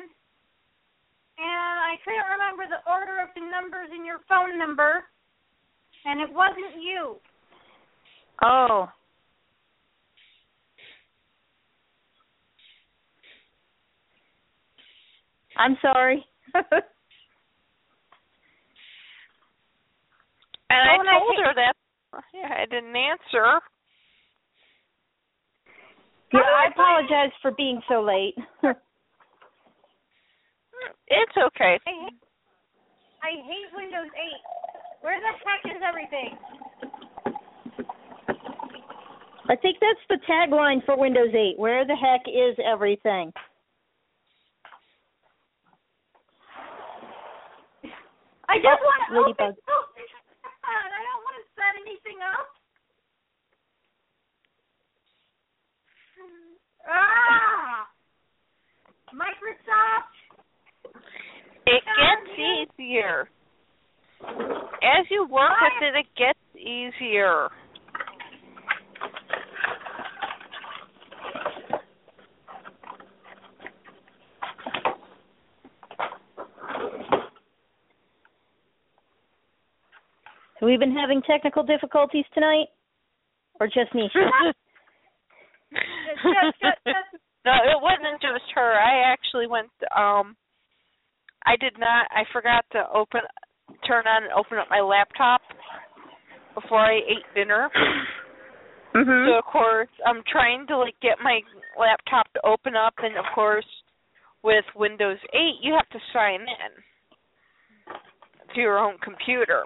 and 1.37 1.75
I 1.79 1.95
couldn't 2.03 2.27
remember 2.31 2.63
the 2.67 2.81
order 2.89 3.19
of 3.21 3.29
the 3.35 3.41
numbers 3.41 3.89
in 3.95 4.05
your 4.05 4.19
phone 4.27 4.57
number 4.57 5.03
and 6.05 6.21
it 6.21 6.31
wasn't 6.33 6.81
you. 6.81 7.17
Oh. 8.43 8.89
I'm 15.57 15.77
sorry. 15.81 16.25
And 20.71 20.89
I 20.89 20.95
and 20.95 21.09
I 21.09 21.19
told 21.19 21.35
her 21.43 21.53
that 21.55 21.75
yeah, 22.33 22.53
I 22.57 22.65
didn't 22.65 22.95
answer. 22.95 23.61
yeah, 26.33 26.39
I 26.41 26.67
apologize 26.71 27.31
for 27.41 27.51
being 27.51 27.81
so 27.87 28.01
late. 28.01 28.35
It's 31.07 31.37
okay. 31.37 31.77
I 31.85 31.91
hate, 31.91 32.19
I 33.21 33.29
hate 33.45 33.69
Windows 33.75 34.09
8. 34.15 34.21
Where 35.01 35.19
the 35.19 35.33
heck 35.45 35.75
is 35.75 35.81
everything? 35.85 36.37
I 39.49 39.55
think 39.57 39.77
that's 39.81 39.99
the 40.09 40.17
tagline 40.25 40.83
for 40.85 40.97
Windows 40.97 41.33
8. 41.35 41.59
Where 41.59 41.85
the 41.85 41.95
heck 41.95 42.21
is 42.27 42.57
everything? 42.65 43.33
I 48.47 48.57
just 48.57 48.79
Oh, 48.79 48.85
want 48.87 49.01
to 49.11 49.19
Ladybug. 49.19 49.55
open 49.67 50.03
something. 50.07 50.47
I 50.63 51.01
don't 51.03 51.23
want 51.27 51.35
to 51.39 51.45
set 51.61 51.77
anything 51.85 52.19
up. 52.25 52.49
Ah! 56.89 57.85
Microsoft. 59.13 60.17
It 61.67 61.83
gets 61.85 62.33
easier. 62.33 63.29
As 64.81 65.05
you 65.11 65.27
work 65.29 65.51
with 65.61 65.93
it, 65.93 65.99
it 65.99 66.07
gets 66.17 66.39
easier. 66.57 67.49
Have 80.61 80.67
we 80.67 80.77
been 80.77 80.95
having 80.95 81.21
technical 81.23 81.63
difficulties 81.63 82.25
tonight? 82.33 82.67
Or 83.59 83.67
just 83.67 83.93
me? 83.93 84.09
No, 87.43 87.53
it 87.53 87.81
wasn't 87.81 88.21
just 88.21 88.45
her. 88.53 88.73
I 88.77 89.11
actually 89.11 89.47
went 89.47 89.71
um 89.97 90.35
I 91.45 91.57
did 91.59 91.73
not 91.79 92.05
I 92.11 92.23
forgot 92.31 92.65
to 92.73 92.85
open 92.93 93.21
turn 93.87 94.05
on 94.05 94.23
and 94.23 94.33
open 94.33 94.59
up 94.59 94.67
my 94.69 94.79
laptop 94.79 95.41
before 96.53 96.79
I 96.85 96.97
ate 96.97 97.25
dinner. 97.33 97.69
mhm. 98.95 99.25
So 99.27 99.39
of 99.39 99.45
course 99.45 99.89
I'm 100.05 100.21
trying 100.31 100.67
to 100.67 100.77
like 100.77 100.93
get 101.01 101.17
my 101.23 101.39
laptop 101.79 102.31
to 102.33 102.45
open 102.45 102.75
up 102.75 102.93
and 102.99 103.17
of 103.17 103.25
course 103.33 103.65
with 104.43 104.65
Windows 104.75 105.17
8 105.33 105.39
you 105.63 105.73
have 105.73 105.89
to 105.89 105.99
sign 106.13 106.41
in 106.41 106.71
to 108.53 108.61
your 108.61 108.77
own 108.77 108.97
computer, 109.03 109.63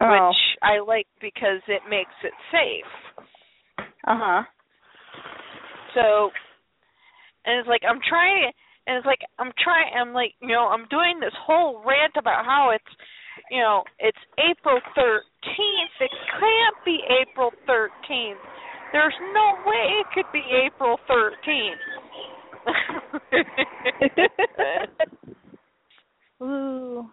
oh. 0.00 0.28
which 0.28 0.36
I 0.62 0.80
like 0.80 1.06
because 1.20 1.60
it 1.68 1.82
makes 1.88 2.14
it 2.24 2.32
safe. 2.50 2.92
Uh-huh. 4.06 4.42
So 5.94 6.30
and 7.44 7.58
it's 7.58 7.68
like 7.68 7.82
I'm 7.88 8.00
trying 8.08 8.52
and 8.86 8.96
it's 8.96 9.06
like 9.06 9.20
I'm 9.38 9.52
trying 9.62 9.92
I'm 9.94 10.12
like, 10.12 10.34
you 10.40 10.48
know, 10.48 10.68
I'm 10.68 10.86
doing 10.90 11.20
this 11.20 11.34
whole 11.46 11.82
rant 11.84 12.14
about 12.18 12.44
how 12.44 12.70
it's 12.74 12.96
you 13.50 13.60
know, 13.60 13.84
it's 13.98 14.18
April 14.38 14.80
13th. 14.96 16.00
It 16.00 16.10
can't 16.38 16.76
be 16.84 17.00
April 17.22 17.50
13th. 17.68 18.34
There's 18.92 19.14
no 19.32 19.54
way 19.66 20.00
it 20.00 20.06
could 20.14 20.30
be 20.32 20.42
April 20.66 20.98
13th. 21.08 21.80
Ooh. 26.42 27.10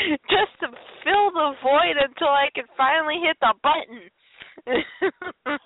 Just 0.30 0.52
to 0.60 0.68
fill 1.04 1.30
the 1.32 1.52
void 1.62 1.96
until 2.00 2.28
I 2.28 2.48
can 2.54 2.64
finally 2.76 3.20
hit 3.22 3.36
the 3.40 3.54
button. 3.62 4.10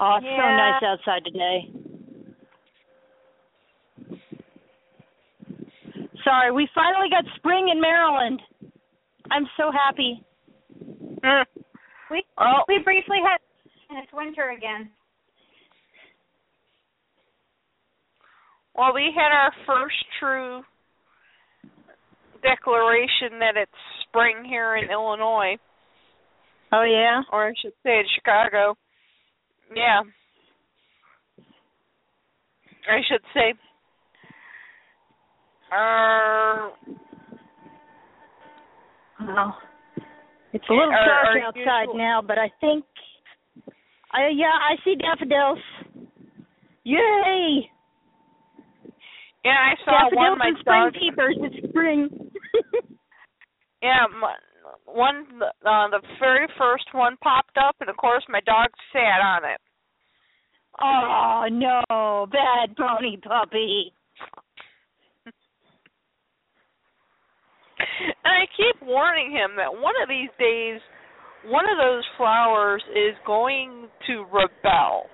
oh, 0.00 0.16
it's 0.16 0.26
so 0.26 0.46
nice 0.56 0.82
outside 0.82 1.24
today. 1.24 1.68
Sorry, 6.24 6.50
we 6.52 6.68
finally 6.74 7.08
got 7.10 7.24
spring 7.36 7.68
in 7.70 7.80
Maryland. 7.80 8.40
I'm 9.30 9.46
so 9.56 9.70
happy. 9.70 10.24
We 12.08 12.22
oh, 12.38 12.62
we 12.68 12.78
briefly 12.84 13.18
had 13.18 13.40
and 13.90 13.98
it's 13.98 14.12
winter 14.12 14.50
again. 14.56 14.88
well, 18.76 18.94
we 18.94 19.10
had 19.14 19.32
our 19.32 19.52
first 19.66 19.96
true 20.20 20.62
declaration 22.42 23.38
that 23.40 23.56
it's 23.56 23.72
spring 24.08 24.44
here 24.44 24.76
in 24.76 24.90
Illinois, 24.90 25.56
Oh 26.72 26.82
yeah. 26.82 27.22
or 27.32 27.46
I 27.48 27.52
should 27.62 27.72
say 27.82 27.98
in 28.00 28.04
Chicago. 28.16 28.74
Yeah. 29.74 30.02
I 32.88 33.00
should 33.08 33.22
say 33.34 33.54
uh 35.72 36.70
Well, 39.26 39.56
it's 40.52 40.64
a 40.68 40.72
little 40.72 40.90
dark 40.90 41.42
outside 41.46 41.80
usual- 41.88 41.96
now, 41.98 42.22
but 42.22 42.38
I 42.38 42.48
think, 42.60 42.84
I 44.12 44.28
yeah, 44.28 44.52
I 44.52 44.76
see 44.84 44.94
daffodils. 44.94 45.58
Yay! 46.84 47.68
yeah, 49.44 49.50
I 49.50 49.74
saw 49.84 49.90
daffodils 49.90 50.14
one 50.14 50.38
my 50.38 50.46
and 50.48 50.58
spring 50.60 50.90
peepers. 50.92 51.36
It's 51.40 51.68
spring. 51.70 52.25
Yeah, 53.82 54.06
my, 54.20 54.34
one 54.86 55.26
uh, 55.42 55.88
the 55.90 56.00
very 56.18 56.46
first 56.58 56.86
one 56.92 57.16
popped 57.22 57.56
up, 57.58 57.76
and 57.80 57.90
of 57.90 57.96
course 57.96 58.24
my 58.28 58.40
dog 58.46 58.68
sat 58.92 59.20
on 59.20 59.44
it. 59.44 59.60
oh 60.80 61.46
no, 61.50 62.26
bad 62.30 62.76
pony 62.76 63.16
puppy. 63.18 63.92
And 67.98 68.14
I 68.24 68.46
keep 68.56 68.86
warning 68.86 69.30
him 69.30 69.56
that 69.56 69.72
one 69.72 69.94
of 70.02 70.08
these 70.08 70.30
days, 70.38 70.80
one 71.46 71.64
of 71.68 71.76
those 71.76 72.04
flowers 72.16 72.82
is 72.90 73.14
going 73.26 73.88
to 74.06 74.24
rebel, 74.32 75.06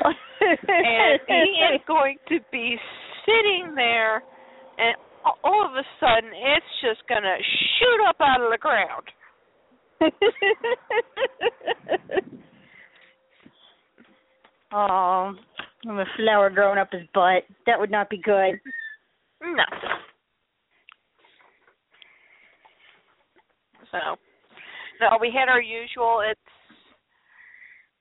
and 0.04 1.20
he 1.26 1.74
is 1.74 1.80
going 1.86 2.16
to 2.28 2.38
be 2.52 2.76
sitting 3.24 3.74
there, 3.74 4.22
and 4.78 4.96
all 5.44 5.66
of 5.66 5.74
a 5.74 5.84
sudden 5.98 6.30
it's 6.32 6.80
just 6.82 7.06
gonna 7.08 7.36
shoot 7.78 8.00
up 8.08 8.16
out 8.20 8.40
of 8.40 8.50
the 8.50 8.58
ground. 8.58 9.04
oh, 14.72 15.34
I'm 15.88 15.98
a 15.98 16.04
flower 16.16 16.50
growing 16.50 16.78
up 16.78 16.92
his 16.92 17.06
butt. 17.12 17.42
That 17.66 17.78
would 17.78 17.90
not 17.90 18.08
be 18.08 18.16
good. 18.18 18.60
No. 19.42 19.64
So, 23.90 23.98
no, 25.00 25.18
we 25.20 25.30
had 25.36 25.50
our 25.50 25.60
usual. 25.60 26.22
It's 26.30 26.40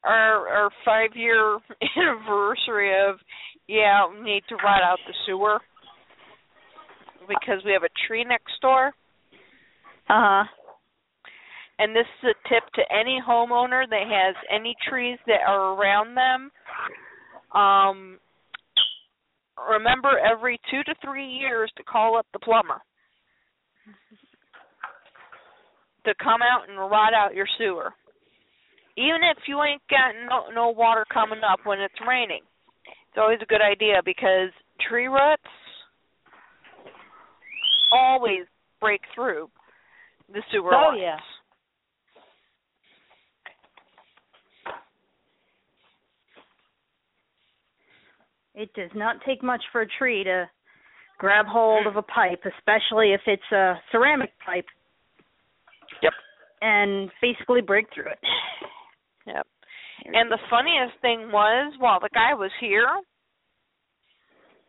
our 0.04 0.48
our 0.48 0.70
five 0.86 1.16
year 1.16 1.58
anniversary 1.98 2.94
of 3.10 3.16
yeah, 3.68 4.08
need 4.24 4.44
to 4.50 4.56
rot 4.56 4.84
out 4.84 5.00
the 5.08 5.14
sewer 5.26 5.60
because 7.30 7.64
we 7.64 7.72
have 7.72 7.84
a 7.84 8.08
tree 8.08 8.26
next 8.26 8.60
door. 8.62 8.88
Uh 10.10 10.44
huh. 10.44 10.44
And 11.78 11.96
this 11.96 12.08
is 12.22 12.36
a 12.36 12.50
tip 12.50 12.64
to 12.76 12.82
any 12.92 13.22
homeowner 13.26 13.88
that 13.90 14.04
has 14.10 14.36
any 14.54 14.76
trees 14.90 15.18
that 15.28 15.48
are 15.48 15.76
around 15.76 16.16
them. 16.16 16.52
Um, 17.56 18.20
remember 19.70 20.10
every 20.20 20.60
two 20.70 20.84
to 20.84 20.94
three 21.04 21.26
years 21.26 21.72
to 21.78 21.84
call 21.84 22.18
up 22.18 22.26
the 22.34 22.40
plumber 22.40 22.82
to 26.06 26.14
come 26.24 26.42
out 26.42 26.70
and 26.70 26.78
rot 26.78 27.14
out 27.14 27.36
your 27.36 27.48
sewer. 27.58 27.92
Even 28.98 29.22
if 29.24 29.38
you 29.48 29.62
ain't 29.64 29.82
got 29.90 30.12
no 30.28 30.54
no 30.54 30.70
water 30.70 31.06
coming 31.14 31.42
up 31.50 31.60
when 31.64 31.80
it's 31.80 32.08
raining, 32.08 32.42
it's 32.86 33.18
always 33.18 33.40
a 33.42 33.46
good 33.46 33.62
idea 33.62 34.02
because 34.04 34.52
tree 34.90 35.08
roots 35.08 35.54
always 37.92 38.46
break 38.80 39.02
through 39.14 39.50
the 40.32 40.42
sewer 40.52 40.74
Oh, 40.74 40.90
lines. 40.90 41.00
yeah. 41.02 41.18
It 48.56 48.74
does 48.74 48.90
not 48.94 49.18
take 49.26 49.42
much 49.42 49.64
for 49.72 49.82
a 49.82 49.88
tree 49.88 50.24
to 50.24 50.50
grab 51.18 51.46
hold 51.46 51.88
of 51.88 51.96
a 51.96 52.02
pipe, 52.02 52.42
especially 52.46 53.14
if 53.14 53.22
it's 53.26 53.52
a 53.52 53.76
ceramic 53.92 54.32
pipe. 54.46 54.66
Yep. 56.02 56.14
And 56.62 57.10
basically 57.22 57.62
break 57.62 57.88
through 57.94 58.12
it. 58.12 58.20
Yep. 59.28 59.48
And 60.06 60.32
the 60.32 60.40
funniest 60.50 60.98
thing 61.02 61.32
was, 61.32 61.74
while 61.80 62.00
the 62.00 62.10
guy 62.14 62.34
was 62.34 62.52
here, 62.60 62.88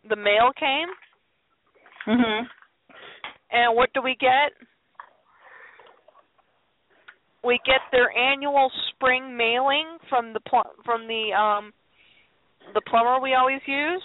the 0.08 0.16
mail 0.16 0.52
came, 0.58 0.88
Mhm. 2.06 2.48
And 3.52 3.76
what 3.76 3.92
do 3.94 4.02
we 4.02 4.16
get? 4.20 4.52
We 7.42 7.58
get 7.64 7.80
their 7.90 8.10
annual 8.16 8.70
spring 8.90 9.36
mailing 9.36 9.98
from 10.08 10.32
the 10.32 10.40
pl- 10.40 10.74
from 10.84 11.06
the 11.08 11.32
um 11.32 11.72
the 12.74 12.82
plumber 12.82 13.18
we 13.20 13.34
always 13.34 13.60
use 13.66 14.02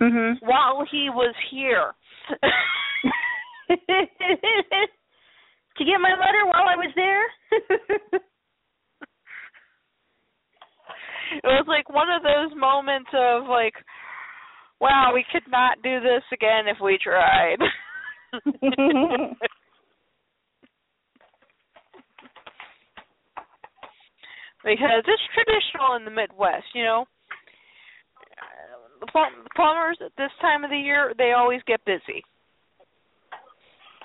Mhm. 0.00 0.40
while 0.42 0.84
he 0.90 1.10
was 1.10 1.34
here. 1.50 1.94
You 5.78 5.86
get 5.86 5.98
my 5.98 6.10
letter 6.12 6.44
while 6.44 6.68
I 6.68 6.76
was 6.76 6.92
there? 6.94 7.24
it 11.40 11.44
was 11.44 11.64
like 11.66 11.88
one 11.88 12.10
of 12.10 12.22
those 12.22 12.52
moments 12.54 13.08
of 13.14 13.48
like, 13.48 13.72
wow, 14.78 15.12
we 15.14 15.24
could 15.32 15.48
not 15.48 15.80
do 15.82 16.00
this 16.00 16.22
again 16.34 16.68
if 16.68 16.76
we 16.82 16.98
tried. 17.02 17.56
because 24.64 25.04
it's 25.06 25.22
traditional 25.34 25.96
in 25.96 26.04
the 26.04 26.10
Midwest, 26.10 26.66
you 26.74 26.84
know. 26.84 27.04
The, 29.00 29.06
plum- 29.06 29.46
plumbers 29.56 29.98
at 30.04 30.12
this 30.18 30.30
time 30.40 30.62
of 30.64 30.70
the 30.70 30.76
year, 30.76 31.14
they 31.16 31.32
always 31.32 31.60
get 31.66 31.84
busy. 31.84 32.22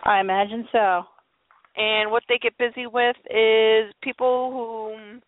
I 0.03 0.19
imagine 0.21 0.67
so. 0.71 1.03
And 1.75 2.09
what 2.11 2.23
they 2.29 2.37
get 2.41 2.57
busy 2.57 2.87
with 2.87 3.17
is 3.29 3.93
people 4.01 4.51
who 4.51 5.19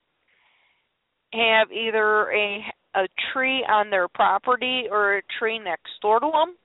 have 1.34 1.72
either 1.72 2.32
a 2.32 2.64
a 2.95 3.07
tree 3.32 3.64
on 3.69 3.90
their 3.90 4.07
property 4.07 4.86
or 4.90 5.18
a 5.18 5.22
tree 5.38 5.60
next 5.60 5.91
door 6.02 6.19
to 6.19 6.32
them. 6.34 6.56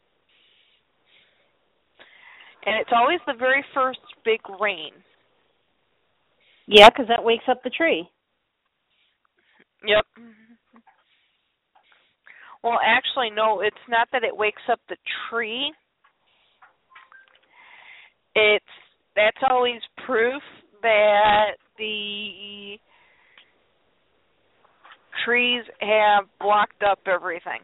And 2.64 2.76
it's 2.76 2.90
always 2.92 3.20
the 3.26 3.34
very 3.34 3.64
first 3.74 4.00
big 4.24 4.40
rain. 4.60 4.92
Yeah, 6.66 6.88
'cause 6.90 7.08
that 7.08 7.24
wakes 7.24 7.48
up 7.48 7.62
the 7.62 7.70
tree. 7.70 8.08
Yep. 9.84 10.06
Well, 12.62 12.78
actually, 12.82 13.30
no, 13.30 13.60
it's 13.60 13.88
not 13.88 14.08
that 14.12 14.22
it 14.22 14.36
wakes 14.36 14.62
up 14.68 14.80
the 14.88 14.96
tree. 15.28 15.74
It's 18.34 18.64
that's 19.16 19.42
always 19.50 19.80
proof 20.06 20.42
that 20.82 21.56
the 21.76 22.78
trees 25.24 25.64
have 25.80 26.24
blocked 26.40 26.82
up 26.82 27.00
everything. 27.06 27.60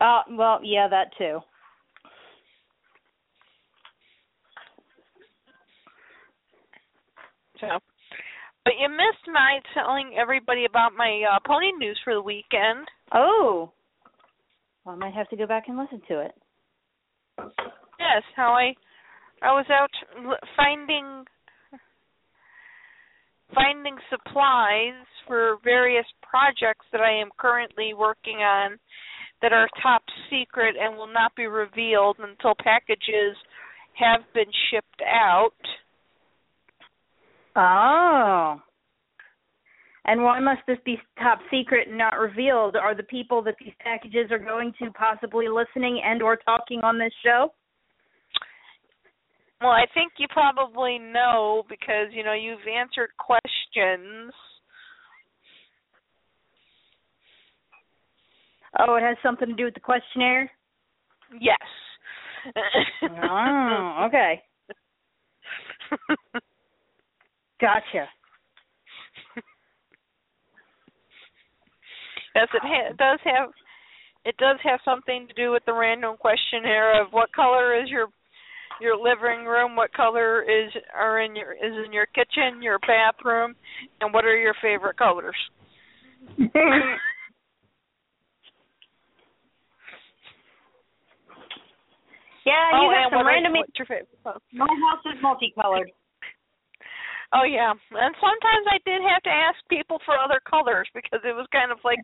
Uh, 0.00 0.22
well, 0.30 0.60
yeah, 0.62 0.88
that 0.88 1.16
too. 1.16 1.40
So, 7.68 7.78
but 8.64 8.74
you 8.80 8.88
missed 8.88 9.26
my 9.32 9.60
telling 9.74 10.16
everybody 10.18 10.64
about 10.64 10.92
my 10.96 11.22
uh, 11.30 11.38
pony 11.46 11.72
news 11.78 11.98
for 12.04 12.14
the 12.14 12.22
weekend. 12.22 12.86
Oh. 13.12 13.72
Well, 14.84 14.94
I 14.94 14.98
might 14.98 15.14
have 15.14 15.28
to 15.30 15.36
go 15.36 15.46
back 15.46 15.64
and 15.68 15.78
listen 15.78 16.00
to 16.08 16.20
it. 16.20 16.32
Yes, 17.38 18.22
how 18.36 18.52
I 18.52 18.74
I 19.42 19.52
was 19.52 19.66
out 19.70 19.90
finding 20.56 21.24
finding 23.54 23.96
supplies 24.10 25.04
for 25.26 25.58
various 25.62 26.06
projects 26.22 26.86
that 26.92 27.00
I 27.00 27.20
am 27.20 27.28
currently 27.38 27.92
working 27.94 28.38
on 28.38 28.78
that 29.42 29.52
are 29.52 29.68
top 29.82 30.02
secret 30.30 30.76
and 30.80 30.96
will 30.96 31.12
not 31.12 31.34
be 31.36 31.46
revealed 31.46 32.16
until 32.18 32.54
packages 32.62 33.36
have 33.94 34.22
been 34.32 34.50
shipped 34.70 35.02
out. 35.06 35.52
Oh. 37.56 38.60
And 40.06 40.22
why 40.22 40.38
must 40.38 40.60
this 40.66 40.78
be 40.84 40.98
top 41.18 41.38
secret 41.50 41.88
and 41.88 41.96
not 41.96 42.18
revealed? 42.18 42.76
Are 42.76 42.94
the 42.94 43.04
people 43.04 43.42
that 43.42 43.54
these 43.58 43.72
packages 43.80 44.30
are 44.30 44.38
going 44.38 44.72
to 44.82 44.90
possibly 44.90 45.46
listening 45.48 46.02
and 46.04 46.22
or 46.22 46.36
talking 46.36 46.80
on 46.80 46.98
this 46.98 47.12
show? 47.24 47.52
Well, 49.60 49.70
I 49.70 49.86
think 49.94 50.12
you 50.18 50.26
probably 50.30 50.98
know 50.98 51.62
because 51.70 52.08
you 52.12 52.22
know 52.22 52.34
you've 52.34 52.58
answered 52.68 53.10
questions. 53.18 54.32
Oh, 58.78 58.96
it 58.96 59.02
has 59.02 59.16
something 59.22 59.48
to 59.48 59.54
do 59.54 59.64
with 59.64 59.74
the 59.74 59.80
questionnaire? 59.80 60.50
Yes. 61.40 61.56
oh, 63.22 64.06
okay. 64.08 64.42
Gotcha. 67.64 68.04
Yes, 72.34 72.48
it, 72.52 72.62
ha- 72.62 72.92
does 72.98 73.20
have 73.24 73.48
it 74.26 74.36
does 74.36 74.58
have 74.62 74.80
something 74.84 75.26
to 75.28 75.32
do 75.32 75.50
with 75.50 75.64
the 75.64 75.72
random 75.72 76.16
questionnaire 76.18 77.00
of 77.00 77.12
what 77.12 77.32
color 77.32 77.80
is 77.80 77.88
your 77.88 78.08
your 78.82 78.98
living 78.98 79.46
room, 79.46 79.76
what 79.76 79.94
color 79.94 80.42
is 80.42 80.70
are 80.94 81.22
in 81.22 81.34
your 81.34 81.52
is 81.52 81.86
in 81.86 81.92
your 81.92 82.04
kitchen, 82.06 82.60
your 82.60 82.78
bathroom, 82.80 83.54
and 84.02 84.12
what 84.12 84.26
are 84.26 84.36
your 84.36 84.54
favorite 84.60 84.98
colors. 84.98 85.36
Yeah, 92.44 92.52
oh, 92.74 92.82
you 92.84 92.92
got 92.92 93.08
some 93.16 93.26
random. 93.26 93.54
what's 93.56 93.72
your 93.78 93.86
favorite? 93.86 94.20
My 94.52 94.68
house 94.68 95.00
is 95.08 95.16
multicolored. 95.22 95.88
Oh 97.34 97.42
yeah, 97.44 97.70
and 97.72 98.14
sometimes 98.22 98.66
I 98.70 98.78
did 98.86 99.02
have 99.02 99.22
to 99.24 99.30
ask 99.30 99.58
people 99.68 99.98
for 100.06 100.14
other 100.16 100.40
colors 100.48 100.88
because 100.94 101.20
it 101.24 101.34
was 101.34 101.46
kind 101.50 101.72
of 101.72 101.78
like, 101.84 101.98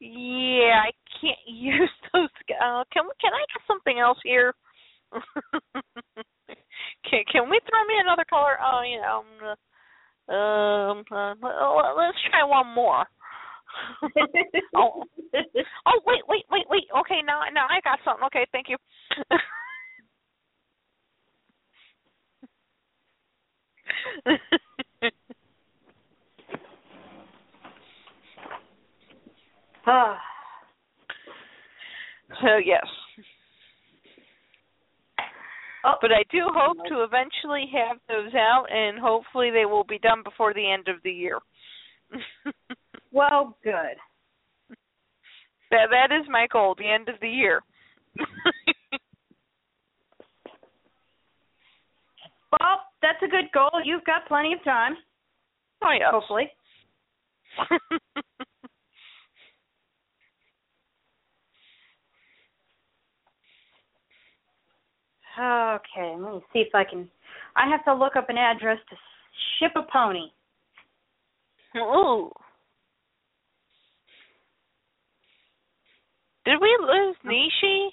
yeah, 0.00 0.86
I 0.86 0.90
can't 1.20 1.42
use 1.46 1.90
those. 2.12 2.30
Uh, 2.62 2.84
can 2.92 3.04
we? 3.04 3.12
Can 3.20 3.34
I 3.34 3.42
get 3.50 3.62
something 3.66 3.98
else 3.98 4.18
here? 4.22 4.54
can 7.08 7.24
Can 7.32 7.50
we 7.50 7.58
throw 7.66 7.82
me 7.90 7.98
another 7.98 8.24
color? 8.28 8.58
Oh, 8.62 8.82
you 8.86 9.00
know, 9.02 9.24
um, 10.28 11.04
uh, 11.10 11.34
uh, 11.34 11.94
let's 11.96 12.18
try 12.30 12.44
one 12.44 12.74
more. 12.74 13.04
oh, 14.76 15.04
oh, 15.86 16.00
wait, 16.06 16.22
wait, 16.28 16.44
wait, 16.50 16.66
wait. 16.68 16.84
Okay, 17.00 17.20
now, 17.26 17.40
now 17.52 17.66
I 17.68 17.80
got 17.82 17.98
something. 18.04 18.26
Okay, 18.26 18.46
thank 18.52 18.68
you. 18.68 18.76
Ah. 29.90 30.18
so 32.42 32.58
yes. 32.62 32.84
Oh. 35.86 35.94
But 36.02 36.10
I 36.12 36.24
do 36.30 36.40
hope 36.48 36.76
to 36.88 37.04
eventually 37.04 37.70
have 37.72 37.96
those 38.06 38.34
out, 38.34 38.66
and 38.70 38.98
hopefully 38.98 39.50
they 39.50 39.64
will 39.64 39.84
be 39.84 39.98
done 39.98 40.22
before 40.22 40.52
the 40.52 40.70
end 40.70 40.88
of 40.88 40.96
the 41.04 41.10
year. 41.10 41.38
well, 43.12 43.56
good. 43.64 43.96
That 45.70 45.88
that 45.90 46.14
is 46.14 46.26
my 46.28 46.46
goal, 46.52 46.74
the 46.76 46.90
end 46.90 47.08
of 47.08 47.14
the 47.22 47.30
year. 47.30 47.62
Well, 52.52 52.80
that's 53.02 53.22
a 53.22 53.28
good 53.28 53.46
goal. 53.52 53.70
You've 53.84 54.04
got 54.04 54.26
plenty 54.26 54.52
of 54.52 54.62
time, 54.64 54.96
oh 55.84 55.92
yeah. 55.98 56.10
hopefully. 56.10 56.50
Okay, 65.38 66.16
let 66.18 66.34
me 66.34 66.40
see 66.52 66.58
if 66.58 66.74
I 66.74 66.82
can. 66.82 67.08
I 67.54 67.68
have 67.70 67.84
to 67.84 67.94
look 67.94 68.16
up 68.16 68.28
an 68.28 68.36
address 68.36 68.78
to 68.90 68.96
ship 69.58 69.70
a 69.76 69.82
pony. 69.92 70.30
Ooh. 71.76 72.32
Did 76.44 76.60
we 76.60 76.76
lose 76.80 77.16
oh. 77.24 77.28
Nishi? 77.28 77.88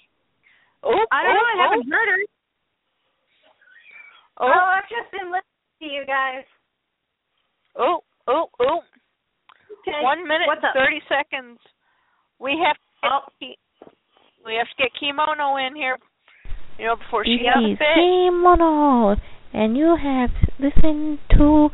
Oh, 0.82 1.06
I 1.12 1.22
don't 1.22 1.36
oh, 1.36 1.56
know. 1.56 1.62
I 1.62 1.68
haven't 1.70 1.88
heard 1.88 2.08
her. 2.08 2.35
Oh, 4.38 4.46
Oh, 4.46 4.66
I've 4.76 4.88
just 4.88 5.10
been 5.12 5.30
listening 5.32 5.80
to 5.80 5.86
you 5.86 6.04
guys. 6.06 6.44
oh, 7.76 8.00
oh, 8.28 8.48
oh. 8.60 8.80
Okay. 9.80 9.98
One 10.02 10.26
minute 10.26 10.46
What's 10.46 10.62
and 10.62 10.70
up? 10.70 10.74
thirty 10.74 11.00
seconds. 11.08 11.58
We 12.38 12.52
have 12.64 12.76
to 12.76 13.08
Oh. 13.08 13.20
get, 13.40 13.56
we 14.44 14.54
have 14.54 14.66
to 14.68 14.74
get 14.82 14.90
Kimono 14.98 15.56
in 15.56 15.74
here. 15.74 15.98
You 16.78 16.86
know, 16.86 16.96
before 16.96 17.24
she 17.24 17.38
This 17.38 17.46
has 17.54 17.64
is 17.72 17.78
fit. 17.78 17.94
Kimono, 17.94 19.16
and 19.52 19.76
you 19.76 19.96
have 19.96 20.30
listened 20.58 21.18
to 21.38 21.70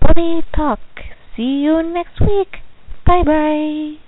Pony 0.00 0.42
Talk. 0.54 0.78
See 1.36 1.62
you 1.66 1.82
next 1.82 2.20
week. 2.20 2.58
Bye 3.06 3.22
bye. 3.24 4.03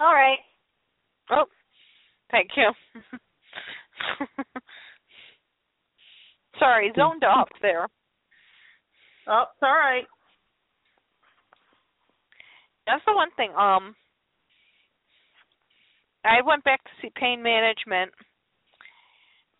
All 0.00 0.12
right. 0.12 0.38
Oh, 1.30 1.44
thank 2.30 2.50
you. 2.56 2.70
Sorry, 6.58 6.92
zoned 6.96 7.24
off 7.24 7.48
there. 7.62 7.88
Oh, 9.28 9.44
it's 9.52 9.62
all 9.62 9.68
right. 9.70 10.06
That's 12.86 13.04
the 13.06 13.14
one 13.14 13.28
thing. 13.36 13.50
Um, 13.50 13.94
I 16.24 16.42
went 16.44 16.64
back 16.64 16.82
to 16.84 16.90
see 17.02 17.12
pain 17.14 17.42
management, 17.42 18.10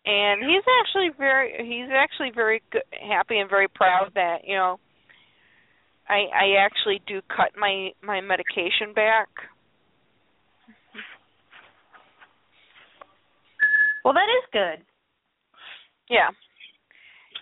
and 0.05 0.41
he's 0.41 0.63
actually 0.81 1.09
very 1.17 1.53
he's 1.59 1.89
actually 1.93 2.31
very 2.33 2.61
good, 2.71 2.81
happy 3.07 3.37
and 3.37 3.49
very 3.49 3.67
proud 3.67 4.11
that 4.15 4.39
you 4.45 4.55
know 4.55 4.79
I 6.07 6.25
I 6.33 6.65
actually 6.65 7.01
do 7.07 7.21
cut 7.29 7.51
my 7.55 7.91
my 8.01 8.21
medication 8.21 8.93
back. 8.95 9.29
Well, 14.03 14.13
that 14.13 14.29
is 14.29 14.45
good. 14.51 14.85
Yeah. 16.09 16.29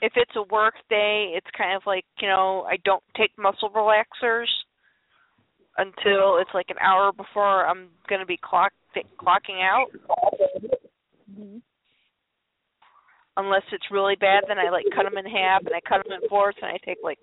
If 0.02 0.14
it's 0.16 0.36
a 0.36 0.44
work 0.54 0.76
day, 0.90 1.34
it's 1.36 1.48
kind 1.58 1.76
of 1.76 1.84
like, 1.86 2.06
you 2.22 2.28
know, 2.28 2.66
I 2.70 2.78
don't 2.84 3.04
take 3.16 3.32
muscle 3.38 3.70
relaxers 3.70 4.48
until 5.78 6.38
it's 6.38 6.50
like 6.54 6.68
an 6.70 6.78
hour 6.82 7.12
before 7.12 7.66
I'm 7.66 7.90
going 8.10 8.22
to 8.22 8.26
be 8.26 8.38
clock 8.44 8.74
clocking 9.20 9.62
out. 9.62 9.88
Unless 13.38 13.62
it's 13.72 13.86
really 13.92 14.16
bad, 14.16 14.46
then 14.48 14.58
I 14.58 14.72
like 14.72 14.86
cut 14.96 15.04
them 15.04 15.18
in 15.24 15.32
half 15.32 15.62
and 15.66 15.76
I 15.76 15.80
cut 15.88 16.04
them 16.04 16.20
in 16.20 16.28
fourths 16.28 16.58
and 16.62 16.72
I 16.72 16.78
take 16.84 16.98
like 17.04 17.20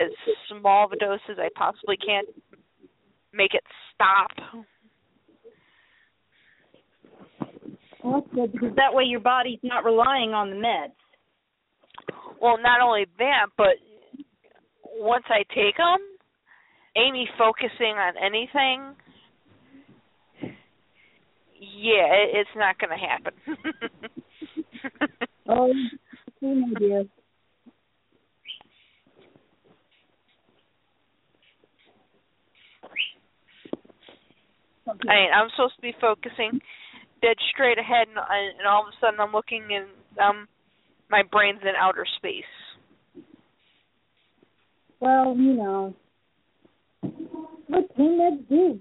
as 0.00 0.10
small 0.48 0.84
of 0.86 0.92
a 0.92 0.96
dose 0.96 1.18
as 1.28 1.38
I 1.40 1.48
possibly 1.56 1.96
can. 1.96 2.22
Make 3.32 3.54
it 3.54 3.64
stop. 3.92 4.30
Well, 4.52 4.64
that's 8.12 8.34
good 8.34 8.52
because 8.52 8.74
that 8.76 8.92
way 8.94 9.04
your 9.04 9.20
body's 9.20 9.58
not 9.62 9.84
relying 9.84 10.30
on 10.32 10.50
the 10.50 10.56
meds. 10.56 10.92
Well, 12.40 12.58
not 12.60 12.80
only 12.80 13.06
that, 13.18 13.46
but 13.56 13.76
once 14.98 15.24
I 15.28 15.44
take 15.54 15.76
them, 15.76 15.98
Amy 16.96 17.28
focusing 17.38 17.96
on 17.96 18.14
anything, 18.16 18.94
yeah, 21.58 22.12
it, 22.12 22.30
it's 22.34 22.50
not 22.56 22.78
going 22.78 22.90
to 22.90 23.06
happen. 23.06 23.32
Oh, 25.48 25.72
same 26.40 26.64
idea. 26.74 27.04
I 34.88 34.92
mean, 34.92 35.30
I'm 35.34 35.48
supposed 35.54 35.76
to 35.76 35.82
be 35.82 35.94
focusing 36.00 36.60
dead 37.26 37.36
straight 37.52 37.78
ahead, 37.78 38.06
and, 38.06 38.18
and 38.58 38.68
all 38.68 38.82
of 38.82 38.88
a 38.88 38.96
sudden 39.00 39.18
I'm 39.20 39.32
looking 39.32 39.64
and 39.70 39.86
um 40.22 40.46
my 41.10 41.22
brain's 41.30 41.60
in 41.62 41.72
outer 41.78 42.06
space. 42.16 42.44
Well, 45.00 45.36
you 45.36 45.54
know. 45.54 45.94
what 47.66 47.84
can 47.96 48.18
that 48.18 48.46
do. 48.48 48.80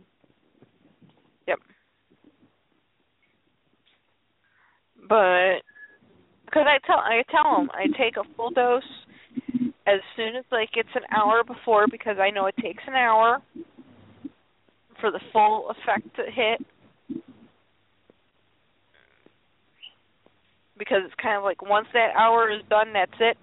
Yep. 1.47 1.59
But 5.09 5.55
because 6.45 6.65
I 6.67 6.77
tell 6.85 6.97
I 6.97 7.23
tell 7.31 7.57
them 7.57 7.69
I 7.73 7.87
take 7.97 8.17
a 8.17 8.35
full 8.35 8.51
dose 8.51 8.83
as 9.87 9.99
soon 10.15 10.35
as 10.35 10.45
like 10.51 10.69
it's 10.75 10.89
an 10.95 11.03
hour 11.15 11.43
before 11.43 11.87
because 11.89 12.17
I 12.19 12.29
know 12.29 12.45
it 12.45 12.55
takes 12.61 12.83
an 12.87 12.93
hour 12.93 13.41
for 15.01 15.11
the 15.11 15.19
full 15.33 15.71
effect 15.71 16.15
to 16.15 16.23
hit. 16.31 16.65
Because 20.77 20.99
it's 21.05 21.15
kind 21.21 21.37
of 21.37 21.43
like 21.43 21.61
once 21.61 21.87
that 21.93 22.09
hour 22.17 22.51
is 22.51 22.61
done, 22.69 22.93
that's 22.93 23.11
it. 23.19 23.37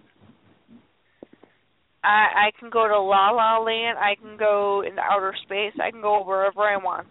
I 2.04 2.48
I 2.48 2.50
can 2.59 2.68
go 2.70 2.88
to 2.88 2.98
La 3.00 3.30
La 3.30 3.59
Land. 3.59 3.98
I 3.98 4.14
can 4.20 4.36
go 4.36 4.82
into 4.86 5.00
outer 5.00 5.34
space. 5.42 5.72
I 5.82 5.90
can 5.90 6.02
go 6.02 6.22
wherever 6.24 6.60
I 6.60 6.76
want. 6.76 7.09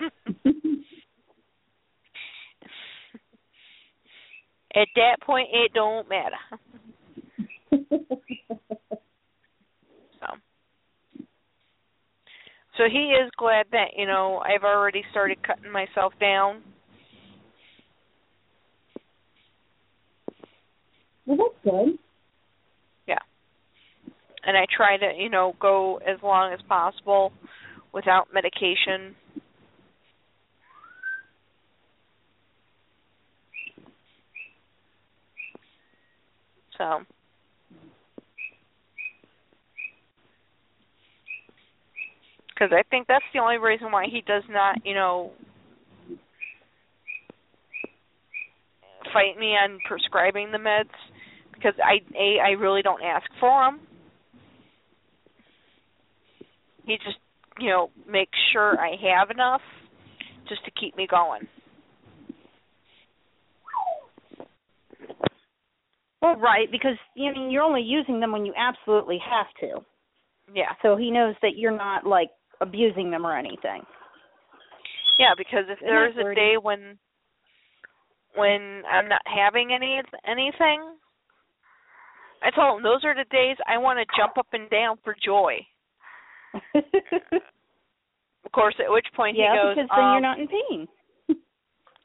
At 4.74 4.88
that 4.94 5.16
point, 5.24 5.48
it 5.52 5.72
don't 5.72 6.06
matter. 6.08 6.36
So, 10.20 10.26
so 12.76 12.84
he 12.90 13.14
is 13.22 13.30
glad 13.38 13.66
that 13.72 13.96
you 13.96 14.06
know 14.06 14.42
I've 14.44 14.64
already 14.64 15.02
started 15.10 15.42
cutting 15.42 15.72
myself 15.72 16.12
down. 16.20 16.62
Well, 21.26 21.36
that's 21.36 21.64
good. 21.64 21.98
Yeah. 23.06 23.18
And 24.44 24.56
I 24.56 24.66
try 24.74 24.96
to, 24.96 25.12
you 25.16 25.28
know, 25.28 25.54
go 25.60 25.96
as 25.98 26.18
long 26.22 26.52
as 26.52 26.60
possible 26.68 27.32
without 27.92 28.28
medication. 28.32 29.14
So, 36.78 37.00
because 42.48 42.70
I 42.72 42.82
think 42.90 43.06
that's 43.08 43.24
the 43.32 43.40
only 43.40 43.56
reason 43.56 43.90
why 43.90 44.06
he 44.10 44.20
does 44.20 44.42
not, 44.50 44.84
you 44.84 44.94
know, 44.94 45.32
fight 49.12 49.38
me 49.38 49.52
on 49.52 49.78
prescribing 49.88 50.52
the 50.52 50.58
meds 50.58 50.90
because 51.56 51.74
I 51.82 52.00
a 52.16 52.38
I 52.40 52.50
really 52.50 52.82
don't 52.82 53.02
ask 53.02 53.26
for 53.40 53.64
them. 53.64 53.80
He 56.84 56.96
just, 57.04 57.18
you 57.58 57.70
know, 57.70 57.90
makes 58.08 58.38
sure 58.52 58.78
I 58.78 58.94
have 59.14 59.30
enough 59.30 59.62
just 60.48 60.64
to 60.64 60.70
keep 60.70 60.96
me 60.96 61.08
going. 61.10 61.48
Well, 66.22 66.36
right, 66.36 66.70
because 66.70 66.96
I 67.16 67.32
mean 67.32 67.50
you're 67.50 67.62
only 67.62 67.82
using 67.82 68.20
them 68.20 68.32
when 68.32 68.46
you 68.46 68.52
absolutely 68.56 69.18
have 69.28 69.46
to. 69.60 69.84
Yeah. 70.54 70.72
So 70.82 70.96
he 70.96 71.10
knows 71.10 71.34
that 71.42 71.56
you're 71.56 71.76
not 71.76 72.06
like 72.06 72.30
abusing 72.60 73.10
them 73.10 73.26
or 73.26 73.36
anything. 73.36 73.82
Yeah, 75.18 75.32
because 75.36 75.64
if 75.68 75.78
there's 75.80 76.14
a 76.16 76.34
day 76.34 76.54
when 76.60 76.98
when 78.34 78.82
I'm 78.90 79.08
not 79.08 79.22
having 79.24 79.72
any 79.72 80.00
anything, 80.26 80.96
I 82.46 82.50
told 82.54 82.78
him 82.78 82.84
those 82.84 83.04
are 83.04 83.14
the 83.14 83.28
days 83.30 83.56
I 83.66 83.76
want 83.78 83.98
to 83.98 84.16
jump 84.16 84.38
up 84.38 84.46
and 84.52 84.70
down 84.70 84.98
for 85.02 85.16
joy. 85.24 85.58
Of 88.46 88.52
course, 88.52 88.76
at 88.78 88.90
which 88.90 89.06
point 89.16 89.36
yeah, 89.36 89.50
he 89.50 89.58
goes, 89.58 89.74
because 89.74 89.90
then 89.90 90.04
um, 90.04 90.12
you're 90.12 90.20
not 90.22 90.38
in 90.38 90.46
pain. 90.46 90.86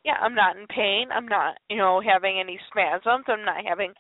yeah, 0.04 0.18
I'm 0.20 0.34
not 0.34 0.58
in 0.58 0.66
pain. 0.66 1.10
I'm 1.14 1.28
not, 1.28 1.58
you 1.70 1.78
know, 1.78 2.02
having 2.02 2.40
any 2.40 2.60
spasms. 2.68 3.26
I'm 3.28 3.46
not 3.46 3.64
having 3.64 3.94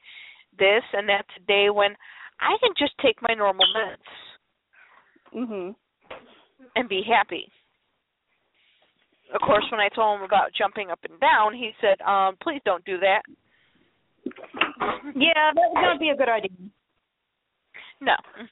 this, 0.58 0.82
and 0.94 1.08
that's 1.08 1.30
a 1.38 1.46
day 1.46 1.70
when 1.70 1.96
I 2.42 2.58
can 2.60 2.74
just 2.76 2.94
take 3.00 3.22
my 3.22 3.36
normal 3.36 3.68
meds 3.78 5.38
Mhm. 5.38 5.76
and 6.76 6.90
be 6.90 7.04
happy. 7.04 7.48
Of 9.32 9.42
course, 9.42 9.64
when 9.70 9.80
I 9.80 9.90
told 9.90 10.20
him 10.20 10.26
about 10.26 10.52
jumping 10.58 10.90
up 10.90 11.00
and 11.08 11.20
down, 11.20 11.54
he 11.54 11.72
said, 11.80 12.02
um, 12.02 12.36
"Please 12.42 12.62
don't 12.66 12.84
do 12.84 12.98
that." 12.98 13.22
Yeah, 15.16 15.52
that 15.54 15.70
would 15.74 15.82
not 15.82 16.00
be 16.00 16.10
a 16.10 16.16
good 16.16 16.30
idea. 16.30 16.50
No. 18.00 18.16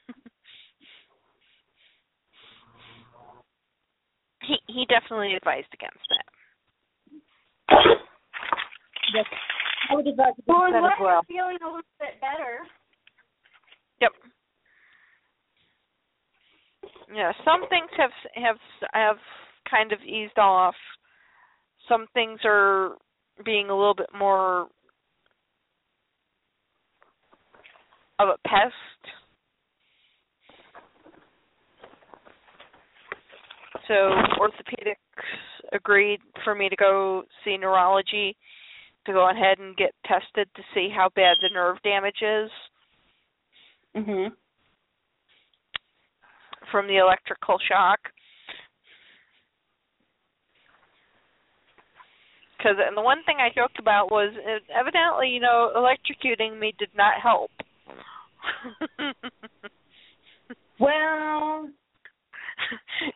he 4.42 4.56
he 4.66 4.86
definitely 4.86 5.34
advised 5.34 5.68
against 5.72 5.98
that. 6.08 6.24
Yes. 9.14 9.26
I 9.90 9.94
would 9.94 10.06
advise 10.06 10.32
against 10.32 10.48
Well, 10.48 10.62
I'm 10.62 10.72
that 10.72 10.84
as 10.84 10.98
well. 11.00 11.22
feeling 11.26 11.58
a 11.62 11.66
little 11.66 11.80
bit 11.98 12.20
better. 12.20 12.60
Yep. 14.00 14.12
Yeah, 17.14 17.32
some 17.44 17.68
things 17.68 17.90
have 17.96 18.12
have 18.34 18.56
have 18.92 19.16
kind 19.68 19.92
of 19.92 20.00
eased 20.02 20.38
off. 20.38 20.76
Some 21.88 22.06
things 22.14 22.38
are 22.44 22.96
being 23.44 23.68
a 23.70 23.76
little 23.76 23.94
bit 23.94 24.10
more 24.16 24.68
of 28.20 28.28
a 28.28 28.48
pest. 28.48 28.74
So 33.88 33.94
orthopedics 34.38 34.94
agreed 35.72 36.20
for 36.44 36.54
me 36.54 36.68
to 36.68 36.76
go 36.76 37.24
see 37.44 37.56
neurology 37.56 38.36
to 39.06 39.12
go 39.12 39.30
ahead 39.30 39.58
and 39.58 39.76
get 39.76 39.94
tested 40.04 40.48
to 40.54 40.62
see 40.74 40.88
how 40.94 41.08
bad 41.16 41.38
the 41.40 41.48
nerve 41.48 41.80
damage 41.82 42.22
is 42.22 42.50
Mhm. 43.94 44.36
from 46.70 46.86
the 46.86 46.98
electrical 46.98 47.58
shock. 47.58 48.12
Because 52.56 52.78
and 52.78 52.96
the 52.96 53.02
one 53.02 53.24
thing 53.24 53.40
I 53.40 53.48
joked 53.48 53.78
about 53.78 54.10
was 54.10 54.36
evidently, 54.68 55.30
you 55.30 55.40
know, 55.40 55.72
electrocuting 55.74 56.58
me 56.58 56.72
did 56.72 56.94
not 56.94 57.18
help. 57.18 57.50
Well, 60.80 61.68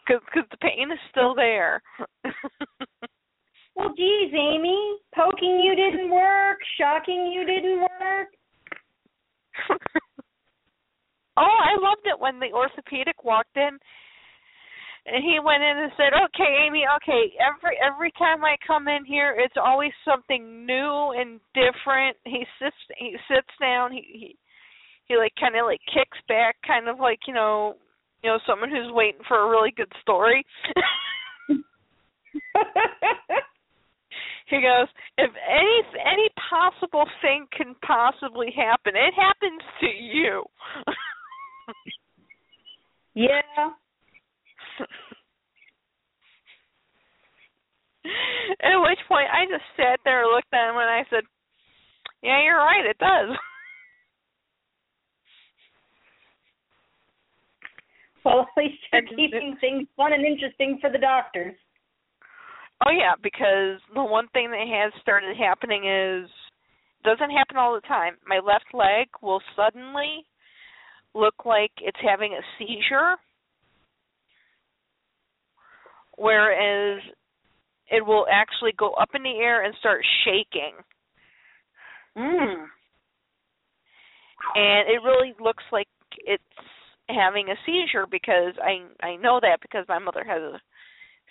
Because 0.06 0.22
cause 0.34 0.44
the 0.50 0.56
pain 0.58 0.92
is 0.92 0.98
still 1.10 1.34
there. 1.34 1.82
well, 3.74 3.94
geez, 3.96 4.32
Amy, 4.34 4.96
poking 5.14 5.60
you 5.64 5.74
didn't 5.74 6.10
work, 6.10 6.58
shocking 6.78 7.32
you 7.32 7.46
didn't 7.46 7.80
work. 7.80 8.28
oh, 11.38 11.58
I 11.64 11.74
loved 11.80 12.04
it 12.04 12.20
when 12.20 12.38
the 12.38 12.52
orthopedic 12.52 13.24
walked 13.24 13.56
in 13.56 13.78
and 15.06 15.22
he 15.22 15.38
went 15.42 15.62
in 15.62 15.78
and 15.78 15.92
said, 15.96 16.12
"Okay, 16.14 16.66
Amy, 16.66 16.84
okay, 16.96 17.32
every 17.40 17.78
every 17.80 18.10
time 18.18 18.44
I 18.44 18.56
come 18.66 18.88
in 18.88 19.04
here, 19.04 19.36
it's 19.38 19.56
always 19.62 19.92
something 20.04 20.64
new 20.64 21.12
and 21.12 21.40
different." 21.52 22.16
He 22.24 22.46
sits 22.58 22.76
he 22.96 23.16
sits 23.28 23.52
down, 23.60 23.92
he 23.92 24.00
he, 24.00 24.36
he 25.06 25.16
like 25.16 25.32
kind 25.38 25.56
of 25.56 25.66
like 25.66 25.80
kicks 25.92 26.18
back, 26.28 26.56
kind 26.66 26.88
of 26.88 26.98
like, 26.98 27.20
you 27.26 27.34
know, 27.34 27.76
you 28.22 28.30
know, 28.30 28.38
someone 28.46 28.70
who's 28.70 28.92
waiting 28.92 29.20
for 29.28 29.38
a 29.38 29.50
really 29.50 29.70
good 29.76 29.92
story. 30.00 30.44
he 34.48 34.60
goes, 34.62 34.88
"If 35.18 35.30
any 35.48 35.82
any 36.00 36.28
possible 36.50 37.04
thing 37.20 37.46
can 37.52 37.74
possibly 37.86 38.50
happen, 38.56 38.96
it 38.96 39.14
happens 39.14 39.62
to 39.80 39.86
you." 39.86 40.44
yeah. 43.14 43.70
At 48.62 48.76
which 48.76 48.98
point 49.08 49.28
I 49.32 49.46
just 49.46 49.64
sat 49.76 50.00
there 50.04 50.24
and 50.24 50.32
looked 50.32 50.52
at 50.52 50.68
him 50.68 50.76
and 50.76 50.90
I 50.90 51.04
said, 51.08 51.24
Yeah, 52.22 52.42
you're 52.42 52.58
right, 52.58 52.84
it 52.84 52.98
does. 52.98 53.36
Well, 58.24 58.40
at 58.40 58.62
least 58.62 58.78
you're 58.92 59.02
keeping 59.02 59.56
things 59.60 59.86
fun 59.96 60.12
and 60.12 60.24
interesting 60.24 60.78
for 60.80 60.90
the 60.90 60.98
doctors. 60.98 61.54
Oh 62.86 62.90
yeah, 62.90 63.14
because 63.22 63.80
the 63.94 64.04
one 64.04 64.28
thing 64.32 64.50
that 64.50 64.66
has 64.66 64.92
started 65.00 65.36
happening 65.36 65.84
is 65.86 66.28
doesn't 67.04 67.30
happen 67.30 67.56
all 67.56 67.74
the 67.74 67.86
time. 67.86 68.14
My 68.26 68.38
left 68.38 68.72
leg 68.72 69.08
will 69.22 69.40
suddenly 69.54 70.26
look 71.14 71.44
like 71.44 71.70
it's 71.80 71.98
having 72.02 72.32
a 72.32 72.42
seizure 72.58 73.16
whereas 76.16 77.02
it 77.90 78.04
will 78.04 78.26
actually 78.30 78.72
go 78.78 78.92
up 78.94 79.10
in 79.14 79.22
the 79.22 79.38
air 79.38 79.64
and 79.64 79.74
start 79.78 80.00
shaking. 80.24 80.74
Mm. 82.16 82.66
and 84.54 84.88
it 84.88 85.02
really 85.02 85.34
looks 85.40 85.64
like 85.72 85.88
it's 86.18 86.44
having 87.08 87.48
a 87.48 87.58
seizure 87.66 88.06
because 88.10 88.54
I 88.62 88.84
I 89.04 89.16
know 89.16 89.40
that 89.40 89.60
because 89.60 89.84
my 89.88 89.98
mother 89.98 90.24
has 90.24 90.40
a 90.40 90.60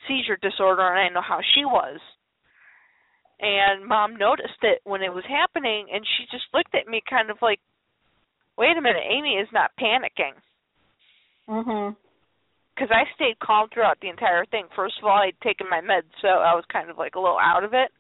seizure 0.08 0.38
disorder 0.42 0.82
and 0.82 1.00
I 1.00 1.10
know 1.10 1.22
how 1.26 1.40
she 1.56 1.66
was. 1.66 2.00
And 3.40 3.86
mom 3.86 4.16
noticed 4.16 4.62
it 4.62 4.80
when 4.84 5.02
it 5.02 5.14
was 5.14 5.26
happening 5.28 5.88
and 5.92 6.06
she 6.06 6.26
just 6.32 6.46
looked 6.54 6.76
at 6.76 6.88
me 6.88 7.02
kind 7.10 7.30
of 7.30 7.38
like, 7.42 7.60
"Wait 8.58 8.78
a 8.78 8.82
minute, 8.82 9.04
Amy 9.04 9.38
is 9.38 9.52
not 9.52 9.76
panicking." 9.80 10.36
Mhm. 11.48 11.96
Because 12.74 12.92
I 12.92 13.06
stayed 13.16 13.40
calm 13.40 13.70
throughout 13.70 14.00
the 14.00 14.10
entire 14.10 14.46
thing. 14.46 14.68
First 14.70 14.98
of 15.00 15.06
all, 15.06 15.18
I'd 15.18 15.40
taken 15.42 15.70
my 15.70 15.82
meds, 15.82 16.10
so 16.22 16.28
I 16.28 16.56
was 16.56 16.66
kind 16.66 16.90
of 16.90 16.98
like 16.98 17.16
a 17.16 17.20
little 17.20 17.40
out 17.40 17.64
of 17.64 17.74
it. 17.74 17.92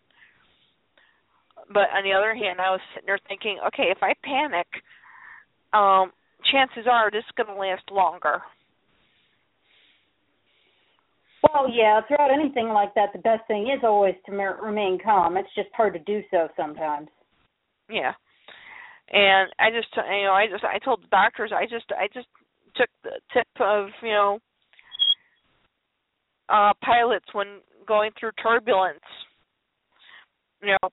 But 1.69 1.89
on 1.91 2.03
the 2.03 2.13
other 2.13 2.33
hand, 2.33 2.59
I 2.59 2.71
was 2.71 2.81
sitting 2.93 3.05
there 3.05 3.19
thinking, 3.19 3.59
okay, 3.67 3.91
if 3.91 4.01
I 4.01 4.13
panic, 4.23 4.67
um, 5.73 6.11
chances 6.51 6.85
are 6.89 7.11
this 7.11 7.19
is 7.19 7.31
going 7.35 7.47
to 7.47 7.59
last 7.59 7.83
longer. 7.91 8.41
Well, 11.43 11.67
yeah, 11.69 11.99
throughout 12.07 12.31
anything 12.31 12.69
like 12.69 12.93
that, 12.95 13.09
the 13.11 13.19
best 13.19 13.45
thing 13.47 13.67
is 13.75 13.83
always 13.83 14.15
to 14.25 14.31
remain 14.31 14.97
calm. 15.03 15.35
It's 15.35 15.53
just 15.55 15.69
hard 15.75 15.93
to 15.93 15.99
do 15.99 16.21
so 16.31 16.47
sometimes. 16.55 17.09
Yeah. 17.89 18.13
And 19.11 19.51
I 19.59 19.69
just, 19.69 19.89
you 19.95 20.23
know, 20.23 20.31
I 20.31 20.47
just, 20.49 20.63
I 20.63 20.79
told 20.79 21.03
the 21.03 21.07
doctors, 21.07 21.51
I 21.53 21.65
just, 21.65 21.85
I 21.91 22.07
just 22.13 22.27
took 22.75 22.89
the 23.03 23.19
tip 23.33 23.47
of, 23.59 23.87
you 24.01 24.09
know, 24.09 24.39
uh 26.49 26.73
pilots 26.83 27.25
when 27.33 27.59
going 27.87 28.11
through 28.19 28.31
turbulence. 28.41 28.99
You 30.61 30.75
know, 30.81 30.89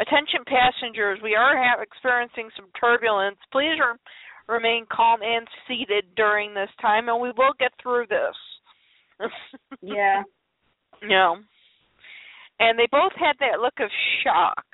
attention 0.00 0.40
passengers, 0.46 1.18
we 1.22 1.34
are 1.34 1.56
have 1.56 1.80
experiencing 1.80 2.50
some 2.56 2.66
turbulence. 2.78 3.38
Please 3.52 3.78
re- 3.78 4.54
remain 4.54 4.86
calm 4.90 5.20
and 5.22 5.46
seated 5.66 6.04
during 6.16 6.54
this 6.54 6.70
time, 6.80 7.08
and 7.08 7.20
we 7.20 7.32
will 7.36 7.52
get 7.58 7.72
through 7.82 8.06
this. 8.08 8.36
Yeah. 9.80 10.22
know, 11.02 11.36
and 12.60 12.78
they 12.78 12.88
both 12.90 13.12
had 13.16 13.34
that 13.40 13.60
look 13.60 13.74
of 13.80 13.90
shock. 14.24 14.64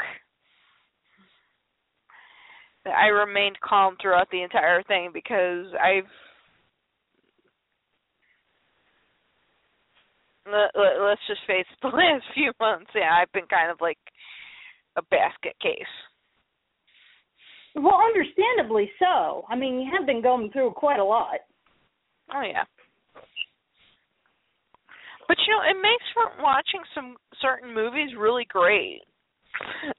I 2.87 3.07
remained 3.07 3.59
calm 3.61 3.97
throughout 4.01 4.29
the 4.31 4.43
entire 4.43 4.83
thing 4.83 5.11
because 5.13 5.67
I've 5.81 6.09
let, 10.47 10.71
let's 11.01 11.21
just 11.27 11.41
face 11.47 11.67
it, 11.71 11.79
the 11.83 11.89
last 11.89 12.25
few 12.35 12.53
months, 12.61 12.91
yeah, 12.95 13.11
I've 13.21 13.33
been 13.33 13.47
kind 13.47 13.71
of 13.71 13.81
like 13.81 13.99
a 14.97 15.03
basket 15.11 15.55
case. 15.61 15.83
Well, 17.75 17.99
understandably 18.01 18.91
so. 18.99 19.45
I 19.49 19.57
mean, 19.57 19.81
you 19.81 19.91
have 19.97 20.07
been 20.07 20.23
going 20.23 20.51
through 20.53 20.73
quite 20.73 21.01
a 21.01 21.05
lot. 21.05 21.41
Oh 22.33 22.43
yeah. 22.43 22.65
But 25.27 25.37
you 25.47 25.53
know, 25.53 25.63
it 25.69 25.77
makes 25.81 26.05
for 26.13 26.43
watching 26.43 26.81
some 26.95 27.17
certain 27.41 27.75
movies 27.75 28.11
really 28.17 28.45
great. 28.49 29.01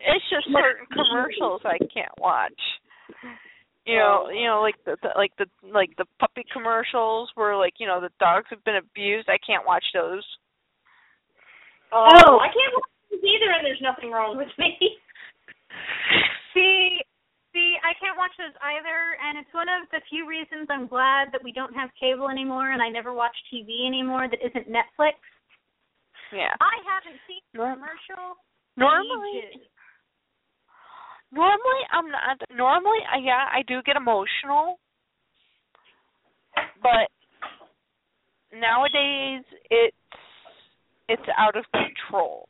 it's 0.00 0.24
just 0.30 0.46
certain 0.52 0.86
commercials 0.92 1.62
I 1.64 1.78
can't 1.92 2.12
watch. 2.18 2.52
You 3.86 3.96
know, 3.96 4.28
you 4.30 4.46
know, 4.46 4.60
like 4.60 4.76
the, 4.84 4.96
the 5.02 5.08
like 5.16 5.32
the 5.38 5.46
like 5.66 5.96
the 5.96 6.04
puppy 6.20 6.44
commercials 6.52 7.30
where 7.34 7.56
like 7.56 7.74
you 7.78 7.86
know 7.86 8.00
the 8.00 8.10
dogs 8.20 8.46
have 8.50 8.62
been 8.64 8.76
abused. 8.76 9.28
I 9.28 9.38
can't 9.44 9.66
watch 9.66 9.84
those. 9.94 10.24
Oh. 11.92 12.04
oh, 12.04 12.38
I 12.38 12.48
can't 12.52 12.74
watch 12.76 12.90
either, 13.16 13.50
and 13.52 13.64
there's 13.64 13.82
nothing 13.82 14.10
wrong 14.10 14.36
with 14.36 14.52
me. 14.58 14.76
See, 16.54 16.98
see, 17.52 17.76
I 17.84 17.92
can't 18.00 18.16
watch 18.18 18.32
those 18.38 18.56
either, 18.60 19.16
and 19.22 19.38
it's 19.38 19.52
one 19.52 19.68
of 19.68 19.88
the 19.92 20.00
few 20.10 20.26
reasons 20.26 20.66
I'm 20.70 20.88
glad 20.88 21.28
that 21.32 21.44
we 21.44 21.52
don't 21.52 21.74
have 21.74 21.90
cable 21.98 22.28
anymore, 22.28 22.72
and 22.72 22.82
I 22.82 22.88
never 22.88 23.12
watch 23.12 23.36
TV 23.52 23.86
anymore 23.86 24.28
that 24.28 24.40
isn't 24.42 24.66
Netflix. 24.66 25.20
Yeah. 26.32 26.52
I 26.60 26.76
haven't 26.84 27.20
seen 27.28 27.40
Norm- 27.54 27.78
commercial. 27.78 28.36
Normally, 28.76 29.66
normally 31.32 31.82
I'm 31.92 32.08
not. 32.10 32.38
Normally, 32.54 33.02
I 33.10 33.18
yeah, 33.18 33.46
I 33.50 33.62
do 33.66 33.82
get 33.84 33.96
emotional, 33.96 34.78
but 36.82 37.10
nowadays 38.54 39.42
it's 39.70 39.97
it's 41.08 41.22
out 41.38 41.56
of 41.56 41.64
control. 41.72 42.48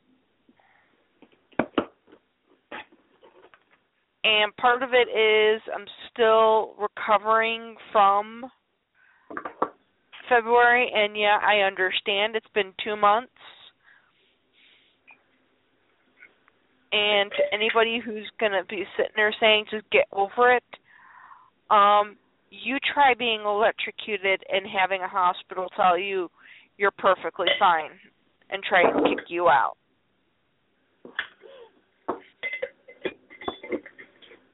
And 4.24 4.55
part 4.56 4.82
of 4.82 4.90
it 4.93 5.09
is 5.09 5.62
I'm 5.74 5.86
still 6.12 6.74
recovering 6.78 7.76
from 7.93 8.44
February, 10.28 10.90
and 10.94 11.16
yeah, 11.16 11.39
I 11.43 11.66
understand 11.66 12.36
it's 12.36 12.47
been 12.55 12.72
two 12.85 12.97
months. 12.97 13.32
And 16.93 17.30
to 17.30 17.55
anybody 17.55 18.01
who's 18.05 18.28
gonna 18.40 18.64
be 18.68 18.85
sitting 18.97 19.12
there 19.16 19.35
saying 19.40 19.66
just 19.70 19.89
get 19.90 20.06
over 20.12 20.52
it, 20.52 20.64
um, 21.70 22.16
you 22.51 22.78
try 22.93 23.14
being 23.14 23.43
electrocuted 23.43 24.43
and 24.51 24.66
having 24.66 25.02
a 25.02 25.09
hospital 25.09 25.68
tell 25.76 25.98
you 25.98 26.30
you're 26.76 26.90
perfectly 26.90 27.48
fine 27.59 27.90
and 28.50 28.62
try 28.62 28.82
to 28.82 29.02
kick 29.08 29.26
you 29.28 29.48
out. 29.48 29.76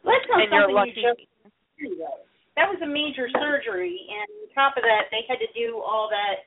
That's 0.05 0.27
not 0.29 0.43
and 0.43 0.53
you're 0.53 0.73
lucky. 0.73 0.95
you 0.97 1.03
just. 1.03 2.15
That 2.57 2.71
was 2.71 2.79
a 2.83 2.87
major 2.87 3.27
surgery, 3.35 3.99
and 4.07 4.29
on 4.31 4.55
top 4.55 4.77
of 4.79 4.87
that, 4.87 5.11
they 5.11 5.27
had 5.27 5.43
to 5.43 5.51
do 5.59 5.83
all 5.83 6.09
that 6.11 6.47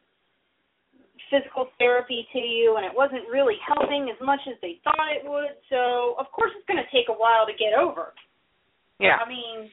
physical 1.29 1.67
therapy 1.77 2.25
to 2.31 2.39
you, 2.39 2.77
and 2.77 2.85
it 2.85 2.95
wasn't 2.95 3.27
really 3.27 3.59
helping 3.59 4.07
as 4.07 4.15
much 4.23 4.39
as 4.47 4.55
they 4.61 4.79
thought 4.83 5.11
it 5.11 5.27
would. 5.27 5.59
So, 5.69 6.15
of 6.17 6.31
course, 6.31 6.51
it's 6.55 6.65
going 6.65 6.79
to 6.79 6.87
take 6.95 7.09
a 7.09 7.17
while 7.17 7.43
to 7.45 7.51
get 7.51 7.75
over. 7.75 8.13
Yeah. 8.99 9.19
I 9.19 9.27
mean, 9.27 9.69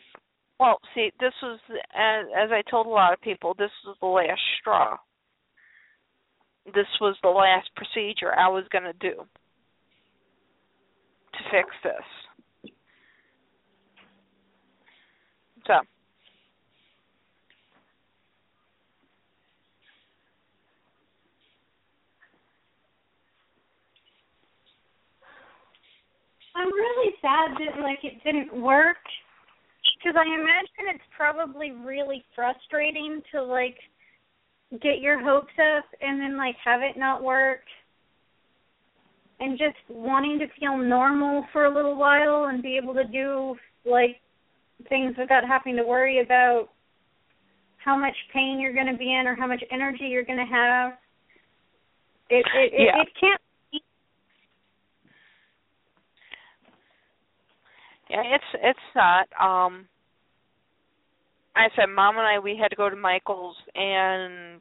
Well, 0.59 0.78
see, 0.94 1.10
this 1.20 1.32
was 1.42 1.59
as 1.94 2.26
as 2.34 2.51
I 2.51 2.62
told 2.68 2.86
a 2.86 2.90
lot 2.90 3.12
of 3.12 3.20
people, 3.20 3.55
this 3.55 3.70
was 3.86 3.96
the 4.01 4.06
last 4.06 4.40
straw. 4.60 4.98
This 6.66 6.86
was 7.01 7.16
the 7.23 7.28
last 7.28 7.69
procedure 7.77 8.35
I 8.35 8.49
was 8.49 8.65
going 8.73 8.85
to 8.85 8.93
do 8.95 9.15
to 11.32 11.39
fix 11.51 11.69
this. 11.82 12.73
So, 15.66 15.74
I'm 26.57 26.73
really 26.73 27.15
sad 27.20 27.51
that 27.59 27.82
like 27.82 27.99
it 28.05 28.23
didn't 28.24 28.55
work 28.62 28.97
because 29.99 30.16
I 30.19 30.27
imagine 30.27 30.95
it's 30.95 31.05
probably 31.16 31.73
really 31.73 32.24
frustrating 32.35 33.23
to 33.32 33.43
like 33.43 33.77
get 34.73 35.01
your 35.01 35.23
hopes 35.23 35.53
up 35.78 35.85
and 36.01 36.20
then 36.20 36.36
like 36.36 36.57
have 36.65 36.81
it 36.82 36.97
not 36.97 37.23
work 37.23 37.61
and 39.41 39.59
just 39.59 39.77
wanting 39.89 40.39
to 40.39 40.47
feel 40.59 40.77
normal 40.77 41.45
for 41.53 41.66
a 41.66 41.74
little 41.74 41.97
while 41.97 42.47
and 42.47 42.62
be 42.62 42.77
able 42.77 42.95
to 42.95 43.05
do 43.05 43.57
like 43.85 44.16
things 44.89 45.15
without 45.19 45.45
having 45.47 45.77
to 45.77 45.82
worry 45.85 46.20
about 46.20 46.69
how 47.77 47.97
much 47.97 48.16
pain 48.32 48.59
you're 48.61 48.73
going 48.73 48.91
to 48.91 48.97
be 48.97 49.15
in 49.15 49.27
or 49.27 49.36
how 49.36 49.47
much 49.47 49.62
energy 49.70 50.05
you're 50.05 50.24
going 50.24 50.39
to 50.39 50.45
have. 50.45 50.93
It 52.31 52.47
it 52.57 52.73
it, 52.73 52.95
it 52.95 53.09
can't 53.20 53.41
yeah, 58.09 58.23
it's 58.35 58.45
it's 58.62 58.78
not 58.95 59.27
um 59.41 59.86
I 61.56 61.68
said 61.76 61.86
mom 61.94 62.16
and 62.18 62.26
I 62.26 62.39
we 62.39 62.59
had 62.60 62.68
to 62.68 62.76
go 62.76 62.90
to 62.90 62.97
Michael's 62.97 63.56
and 63.74 64.60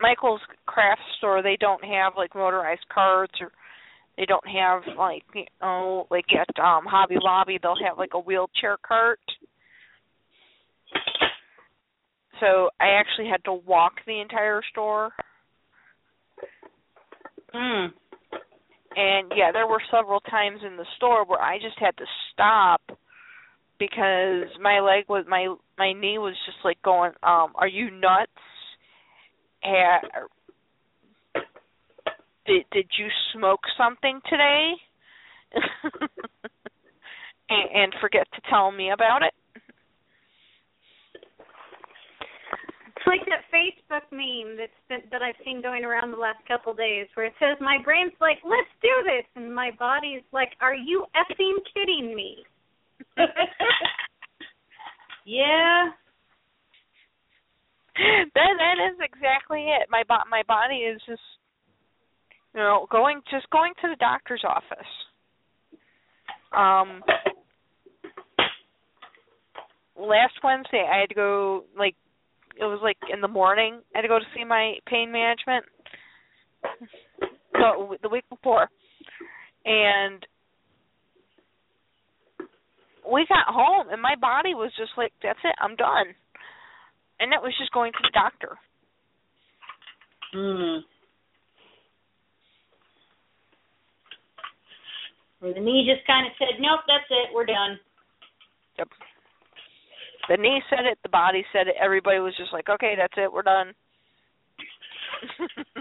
Michael's 0.00 0.40
craft 0.66 1.02
store 1.18 1.42
they 1.42 1.56
don't 1.60 1.84
have 1.84 2.14
like 2.16 2.34
motorized 2.34 2.86
carts 2.92 3.34
or 3.40 3.50
they 4.16 4.24
don't 4.26 4.46
have 4.46 4.82
like 4.96 5.22
you 5.34 5.44
know 5.60 6.06
like 6.10 6.26
at 6.32 6.62
um 6.62 6.84
Hobby 6.86 7.16
Lobby 7.20 7.58
they'll 7.62 7.76
have 7.86 7.98
like 7.98 8.14
a 8.14 8.20
wheelchair 8.20 8.76
cart. 8.86 9.20
So 12.40 12.70
I 12.80 12.90
actually 12.98 13.28
had 13.28 13.42
to 13.44 13.52
walk 13.52 13.94
the 14.06 14.20
entire 14.20 14.60
store. 14.70 15.10
mm, 17.54 17.88
And 18.96 19.32
yeah, 19.36 19.50
there 19.52 19.66
were 19.66 19.82
several 19.90 20.20
times 20.20 20.60
in 20.64 20.76
the 20.76 20.86
store 20.96 21.24
where 21.24 21.40
I 21.40 21.58
just 21.58 21.78
had 21.78 21.96
to 21.96 22.04
stop 22.32 22.80
because 23.78 24.48
my 24.60 24.80
leg 24.80 25.04
was 25.08 25.24
my 25.28 25.54
my 25.78 25.92
knee 25.92 26.18
was 26.18 26.34
just 26.46 26.58
like 26.64 26.80
going, 26.82 27.12
um, 27.22 27.52
are 27.54 27.68
you 27.68 27.90
nuts? 27.90 28.30
Ha- 29.62 30.00
did 32.46 32.64
did 32.72 32.86
you 32.98 33.06
smoke 33.34 33.60
something 33.76 34.20
today? 34.28 34.72
and, 37.48 37.70
and 37.74 37.94
forget 38.00 38.26
to 38.34 38.40
tell 38.50 38.70
me 38.70 38.90
about 38.90 39.22
it. 39.22 39.32
It's 42.96 43.06
like 43.06 43.20
that 43.26 43.46
Facebook 43.54 44.10
meme 44.10 44.58
that's 44.58 44.72
been, 44.88 45.08
that 45.12 45.22
I've 45.22 45.38
seen 45.44 45.62
going 45.62 45.84
around 45.84 46.10
the 46.10 46.18
last 46.18 46.44
couple 46.48 46.74
days, 46.74 47.06
where 47.14 47.26
it 47.26 47.32
says 47.38 47.56
my 47.60 47.78
brain's 47.82 48.12
like, 48.20 48.38
"Let's 48.44 48.68
do 48.82 48.90
this," 49.04 49.24
and 49.36 49.54
my 49.54 49.70
body's 49.78 50.22
like, 50.32 50.50
"Are 50.60 50.74
you 50.74 51.06
effing 51.14 51.56
kidding 51.72 52.14
me?" 52.14 52.44
yeah. 55.24 55.90
that 57.96 58.54
that 58.58 58.78
is 58.90 58.98
exactly 59.02 59.66
it. 59.68 59.88
My 59.90 60.02
bo- 60.06 60.28
my 60.30 60.42
body 60.46 60.76
is 60.76 61.00
just 61.06 61.22
you 62.54 62.60
know 62.60 62.86
going 62.90 63.20
just 63.30 63.48
going 63.50 63.72
to 63.80 63.88
the 63.88 63.96
doctor's 63.96 64.44
office. 64.46 64.86
Um 66.52 67.02
last 69.96 70.34
Wednesday 70.42 70.86
I 70.90 71.00
had 71.00 71.08
to 71.08 71.14
go 71.14 71.64
like 71.76 71.94
it 72.60 72.64
was 72.64 72.80
like 72.82 72.98
in 73.12 73.20
the 73.20 73.28
morning. 73.28 73.80
I 73.94 73.98
had 73.98 74.02
to 74.02 74.08
go 74.08 74.18
to 74.18 74.24
see 74.36 74.44
my 74.44 74.74
pain 74.86 75.12
management. 75.12 75.64
So 77.54 77.96
the 78.02 78.08
week 78.08 78.24
before. 78.28 78.68
And 79.64 80.24
we 83.10 83.26
got 83.28 83.52
home 83.52 83.88
and 83.90 84.00
my 84.00 84.14
body 84.20 84.54
was 84.54 84.70
just 84.76 84.92
like 84.96 85.12
that's 85.22 85.38
it, 85.44 85.54
I'm 85.60 85.76
done 85.76 86.14
and 87.20 87.32
that 87.32 87.42
was 87.42 87.54
just 87.58 87.72
going 87.72 87.92
to 87.92 87.98
the 88.02 88.10
doctor. 88.14 88.58
Mm. 90.34 90.80
The 95.40 95.60
knee 95.60 95.86
just 95.86 96.06
kind 96.06 96.26
of 96.26 96.32
said, 96.38 96.60
"Nope, 96.60 96.80
that's 96.86 97.06
it. 97.10 97.34
We're 97.34 97.46
done." 97.46 97.78
Yep. 98.78 98.88
The 100.28 100.36
knee 100.36 100.62
said 100.68 100.84
it, 100.84 100.98
the 101.02 101.08
body 101.08 101.44
said 101.52 101.68
it. 101.68 101.76
Everybody 101.80 102.18
was 102.18 102.36
just 102.36 102.52
like, 102.52 102.68
"Okay, 102.68 102.94
that's 102.96 103.14
it. 103.16 103.32
We're 103.32 103.42
done." 103.42 103.74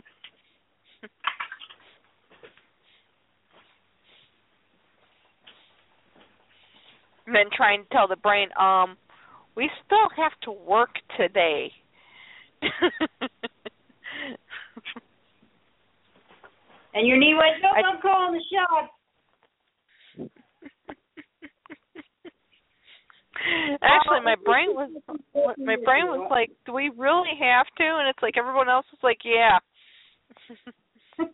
and 7.27 7.35
then 7.35 7.45
trying 7.55 7.83
to 7.83 7.89
tell 7.89 8.07
the 8.07 8.15
brain, 8.15 8.47
um, 8.59 8.97
we 9.55 9.69
still 9.85 10.09
have 10.15 10.31
to 10.43 10.51
work 10.51 10.95
today. 11.17 11.71
and 16.93 17.05
your 17.05 17.17
knee 17.17 17.35
went, 17.35 17.61
"Nope, 17.61 17.73
I- 17.75 17.81
I'm 17.81 18.01
calling 18.01 18.33
the 18.33 18.43
shots." 18.51 18.93
Actually, 23.83 24.21
my 24.21 24.35
brain 24.43 24.73
was 24.73 24.89
my 25.57 25.75
brain 25.75 26.07
was 26.07 26.27
like, 26.31 26.49
"Do 26.65 26.73
we 26.73 26.89
really 26.97 27.35
have 27.39 27.67
to?" 27.77 27.83
And 27.83 28.07
it's 28.07 28.21
like 28.23 28.37
everyone 28.37 28.69
else 28.69 28.85
is 28.93 28.99
like, 29.03 29.19
"Yeah." 29.23 29.59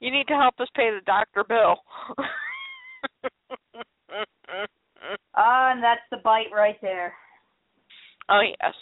you 0.00 0.10
need 0.10 0.28
to 0.28 0.34
help 0.34 0.60
us 0.60 0.68
pay 0.76 0.90
the 0.90 1.00
doctor 1.04 1.42
bill. 1.44 1.82
Ah, 5.34 5.72
and 5.72 5.82
that's 5.82 6.00
the 6.10 6.18
bite 6.18 6.52
right 6.54 6.76
there. 6.82 7.14
oh 8.28 8.40
yes. 8.42 8.74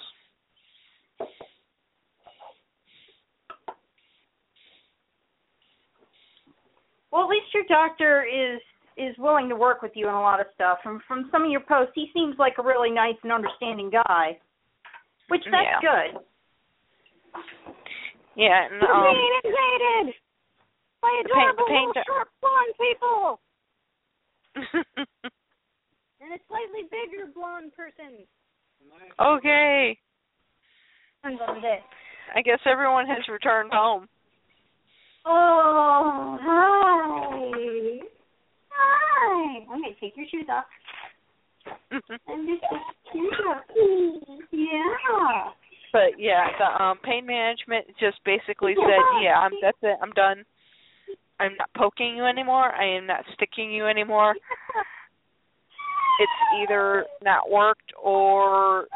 Well, 7.12 7.24
at 7.24 7.28
least 7.28 7.52
your 7.55 7.64
doctor 7.68 8.24
is 8.24 8.60
is 8.97 9.16
willing 9.18 9.48
to 9.48 9.56
work 9.56 9.82
with 9.82 9.92
you 9.94 10.06
on 10.09 10.14
a 10.14 10.20
lot 10.20 10.40
of 10.40 10.47
stuff. 10.55 10.78
From 10.82 11.01
from 11.09 11.28
some 11.32 11.44
of 11.44 11.51
your 11.51 11.60
posts, 11.60 11.92
he 11.94 12.10
seems 12.14 12.36
like 12.38 12.55
a 12.59 12.62
really 12.62 12.90
nice 12.90 13.16
and 13.22 13.32
understanding 13.32 13.90
guy, 13.90 14.38
which 15.28 15.42
that's 15.51 15.82
Yeah. 15.82 16.12
good. 16.12 16.20
Yeah, 18.36 18.66
and 18.70 18.82
I'm 18.82 18.90
um, 18.97 19.14
being 19.14 19.40
invaded 19.44 20.14
by 21.02 21.22
The 21.22 21.28
pain- 21.28 21.47
the 21.56 21.62
adorable 21.62 21.66
pain 21.66 21.86
little 21.88 21.92
do- 21.94 22.02
short 22.06 22.28
blonde 22.40 22.74
people 22.78 23.40
and 26.20 26.32
a 26.32 26.38
slightly 26.48 26.88
bigger 26.90 27.30
blonde 27.34 27.72
person. 27.74 28.24
okay. 29.20 29.98
Going 31.22 31.62
this. 31.62 31.82
I 32.34 32.42
guess 32.42 32.60
everyone 32.64 33.06
has 33.06 33.26
returned 33.28 33.72
home. 33.72 34.09
Oh, 35.26 36.38
hi. 36.40 38.01
Hi. 38.70 39.59
I'm 39.70 39.80
going 39.80 39.94
to 39.94 40.01
take 40.01 40.16
your 40.16 40.26
shoes 40.30 40.47
off. 40.48 40.64
I'm 42.28 42.47
just. 42.47 42.64
Yeah. 44.52 45.51
But 45.92 46.18
yeah, 46.18 46.47
the 46.59 46.82
um 46.82 46.98
pain 47.02 47.26
management 47.26 47.86
just 47.98 48.18
basically 48.24 48.74
said, 48.76 49.22
"Yeah, 49.22 49.34
I'm 49.38 49.52
that's 49.60 49.76
it. 49.82 49.98
I'm 50.01 50.12
done. 50.12 50.44
I'm 51.40 51.56
not 51.59 51.70
poking 51.76 52.16
you 52.16 52.24
anymore. 52.24 52.72
I 52.72 52.97
am 52.97 53.06
not 53.06 53.24
sticking 53.34 53.72
you 53.72 53.86
anymore. 53.86 54.34
It's 56.20 56.40
either 56.62 57.05
not 57.22 57.51
worked 57.51 57.92
or 58.02 58.86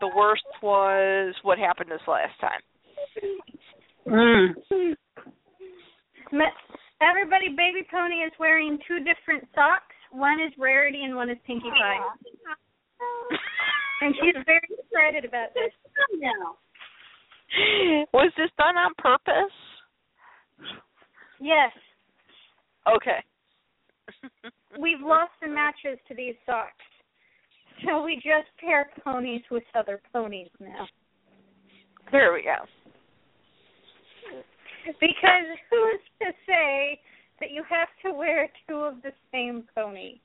the 0.00 0.08
worst 0.14 0.44
was 0.62 1.34
what 1.42 1.58
happened 1.58 1.90
this 1.90 2.06
last 2.06 2.38
time." 2.40 2.60
Mm. 4.06 4.54
Everybody, 7.00 7.48
Baby 7.48 7.86
Pony 7.90 8.16
is 8.22 8.32
wearing 8.38 8.78
two 8.86 8.98
different 8.98 9.48
socks. 9.54 9.94
One 10.12 10.40
is 10.40 10.52
Rarity 10.58 11.02
and 11.02 11.16
one 11.16 11.30
is 11.30 11.36
Pinkie 11.46 11.70
Pie. 11.70 11.98
And 14.02 14.14
she's 14.20 14.34
very 14.46 14.68
excited 14.78 15.24
about 15.24 15.54
this. 15.54 15.72
now. 16.18 16.56
Was 18.12 18.32
this 18.36 18.50
done 18.56 18.76
on 18.76 18.92
purpose? 18.98 19.52
Yes, 21.40 21.72
Okay. 22.86 23.22
we've 24.78 25.00
lost 25.00 25.32
the 25.40 25.48
matches 25.48 25.98
to 26.08 26.14
these 26.14 26.34
socks. 26.46 26.72
So 27.84 28.04
we 28.04 28.16
just 28.16 28.48
pair 28.60 28.88
ponies 29.04 29.42
with 29.50 29.64
other 29.74 30.00
ponies 30.12 30.50
now. 30.60 30.86
there 32.10 32.32
we 32.32 32.42
go. 32.42 32.56
Because 35.00 35.46
who's 35.70 36.00
to 36.20 36.32
say 36.46 37.00
that 37.40 37.50
you 37.50 37.62
have 37.68 37.88
to 38.04 38.12
wear 38.16 38.48
two 38.68 38.76
of 38.76 39.02
the 39.02 39.12
same 39.32 39.64
pony? 39.74 40.20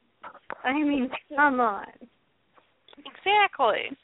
I 0.63 0.73
mean, 0.73 1.09
come 1.35 1.59
on. 1.59 1.87
Exactly. 2.97 3.95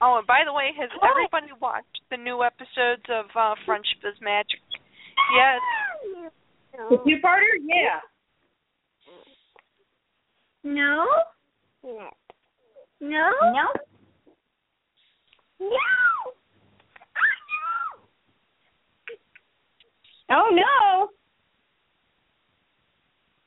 Oh, 0.00 0.18
and 0.18 0.26
by 0.26 0.42
the 0.44 0.52
way, 0.52 0.70
has 0.78 0.90
everybody 1.00 1.52
watched 1.60 2.00
the 2.10 2.16
new 2.16 2.42
episodes 2.42 3.04
of 3.08 3.26
uh 3.34 3.54
Friendship 3.64 4.04
is 4.04 4.20
Magic? 4.20 4.60
Yes. 5.34 6.30
The 6.76 6.96
two-parter? 7.04 7.54
Yeah. 7.62 8.00
No? 10.64 11.06
No. 11.84 12.10
No? 13.00 13.30
No. 13.42 13.68
No. 15.60 15.68
Oh 20.30 20.48
no. 20.50 21.08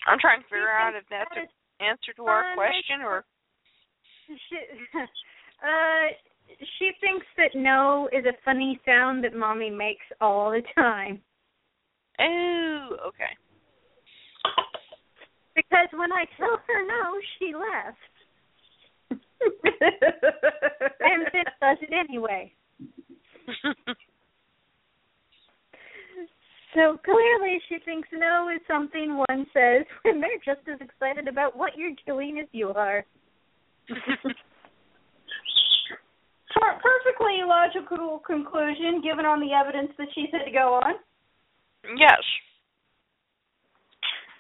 I'm 0.08 0.20
trying 0.20 0.42
to 0.42 0.46
figure 0.46 0.70
out 0.70 0.96
if 0.96 1.04
that's 1.10 1.30
an 1.36 1.48
answer 1.86 2.14
to 2.16 2.26
our 2.26 2.56
question 2.56 3.02
or 3.04 3.26
She, 4.28 4.58
uh, 5.00 6.56
she 6.80 6.92
thinks 7.02 7.26
that 7.36 7.56
no 7.56 8.08
is 8.14 8.26
a 8.26 8.34
funny 8.46 8.80
sound 8.86 9.24
that 9.24 9.36
mommy 9.36 9.70
makes 9.70 10.06
all 10.22 10.52
the 10.52 10.62
time. 10.76 11.22
Oh, 12.20 12.98
okay. 13.08 13.34
Because 15.56 15.88
when 15.94 16.12
I 16.12 16.26
tell 16.38 16.60
her 16.68 16.86
no, 16.86 17.18
she 17.40 17.54
left. 17.54 17.98
and 21.00 21.26
then 21.34 21.46
does 21.62 21.78
it 21.82 21.94
anyway. 21.94 22.54
So 26.78 26.96
clearly 27.04 27.60
she 27.70 27.80
thinks 27.86 28.08
no 28.14 28.50
is 28.54 28.62
something 28.68 29.18
one 29.18 29.48
says 29.52 29.84
when 30.04 30.22
they're 30.22 30.38
just 30.46 30.62
as 30.72 30.80
excited 30.80 31.28
about 31.28 31.58
what 31.58 31.76
you're 31.76 31.94
doing 32.06 32.38
as 32.40 32.46
you 32.52 32.70
are. 32.70 33.04
Per- 33.90 33.98
Perfectly 36.54 37.42
logical 37.46 38.20
conclusion 38.20 39.02
given 39.02 39.26
on 39.26 39.40
the 39.40 39.54
evidence 39.54 39.90
that 39.98 40.10
she 40.14 40.28
said 40.32 40.46
to 40.46 40.52
go 40.52 40.76
on. 40.76 40.94
Yes. 41.96 42.24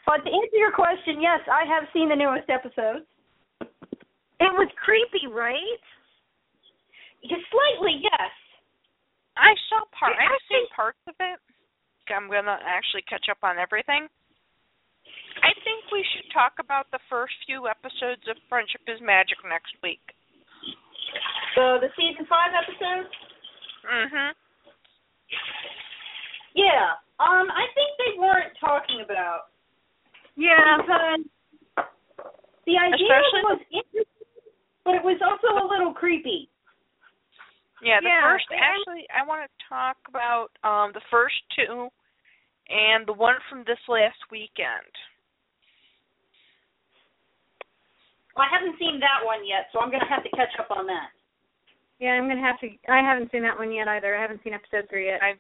But 0.06 0.24
to 0.24 0.32
answer 0.32 0.58
your 0.60 0.72
question, 0.72 1.20
yes, 1.20 1.44
I 1.52 1.68
have 1.68 1.88
seen 1.92 2.10
the 2.10 2.16
newest 2.16 2.50
episodes. 2.50 3.08
It 4.40 4.52
was 4.56 4.70
creepy, 4.80 5.28
right? 5.28 5.84
Just 7.28 7.44
slightly, 7.52 8.00
yes. 8.00 8.32
I 9.36 9.54
saw 9.70 9.84
part 9.92 10.16
I 10.16 10.26
I've 10.26 10.46
seen 10.50 10.66
parts 10.74 11.02
of 11.08 11.16
it. 11.20 11.40
I'm 12.08 12.32
going 12.32 12.48
to 12.48 12.58
actually 12.64 13.04
catch 13.04 13.28
up 13.28 13.44
on 13.44 13.60
everything. 13.60 14.08
I 15.44 15.52
think 15.62 15.92
we 15.92 16.02
should 16.16 16.26
talk 16.32 16.56
about 16.58 16.88
the 16.90 17.04
first 17.12 17.36
few 17.46 17.68
episodes 17.68 18.24
of 18.32 18.40
Friendship 18.48 18.82
is 18.88 18.98
Magic 19.04 19.38
next 19.44 19.76
week. 19.84 20.02
So 21.54 21.78
the 21.84 21.92
season 22.00 22.26
five 22.26 22.56
episode. 22.56 23.12
Mhm. 23.86 24.32
Yeah. 26.58 26.98
Um, 27.22 27.46
I 27.54 27.66
think 27.78 27.90
they 28.02 28.14
weren't 28.18 28.54
talking 28.60 29.02
about. 29.06 29.54
Yeah, 30.36 30.78
Because 30.82 31.86
the 32.66 32.78
idea 32.78 33.06
Especially 33.06 33.42
was 33.46 33.62
interesting, 33.74 34.38
but 34.86 34.94
it 34.98 35.04
was 35.06 35.18
also 35.22 35.50
a 35.62 35.66
little 35.66 35.94
creepy. 35.94 36.50
Yeah, 37.82 38.02
the 38.02 38.10
Yeah, 38.10 38.22
first 38.26 38.46
and- 38.50 38.60
actually 38.62 39.06
I 39.14 39.22
want 39.26 39.46
to 39.46 39.52
talk 39.70 39.98
about 40.10 40.50
um 40.64 40.92
the 40.94 41.02
first 41.10 41.38
two 41.56 41.90
and 42.70 43.06
the 43.08 43.14
one 43.14 43.38
from 43.50 43.64
this 43.66 43.80
last 43.88 44.18
weekend. 44.30 44.90
Well, 48.36 48.46
I 48.46 48.50
haven't 48.54 48.78
seen 48.78 49.00
that 49.02 49.26
one 49.26 49.42
yet, 49.46 49.70
so 49.74 49.80
I'm 49.80 49.90
gonna 49.90 50.10
have 50.10 50.24
to 50.24 50.30
catch 50.38 50.54
up 50.60 50.70
on 50.70 50.86
that. 50.88 51.10
yeah, 52.00 52.12
I'm 52.14 52.28
gonna 52.28 52.42
have 52.46 52.60
to. 52.62 52.70
I 52.90 53.02
haven't 53.02 53.32
seen 53.32 53.42
that 53.42 53.58
one 53.58 53.72
yet 53.72 53.88
either. 53.88 54.16
I 54.16 54.22
haven't 54.22 54.44
seen 54.44 54.54
episode 54.54 54.86
three 54.90 55.08
yet. 55.08 55.22
I've 55.24 55.40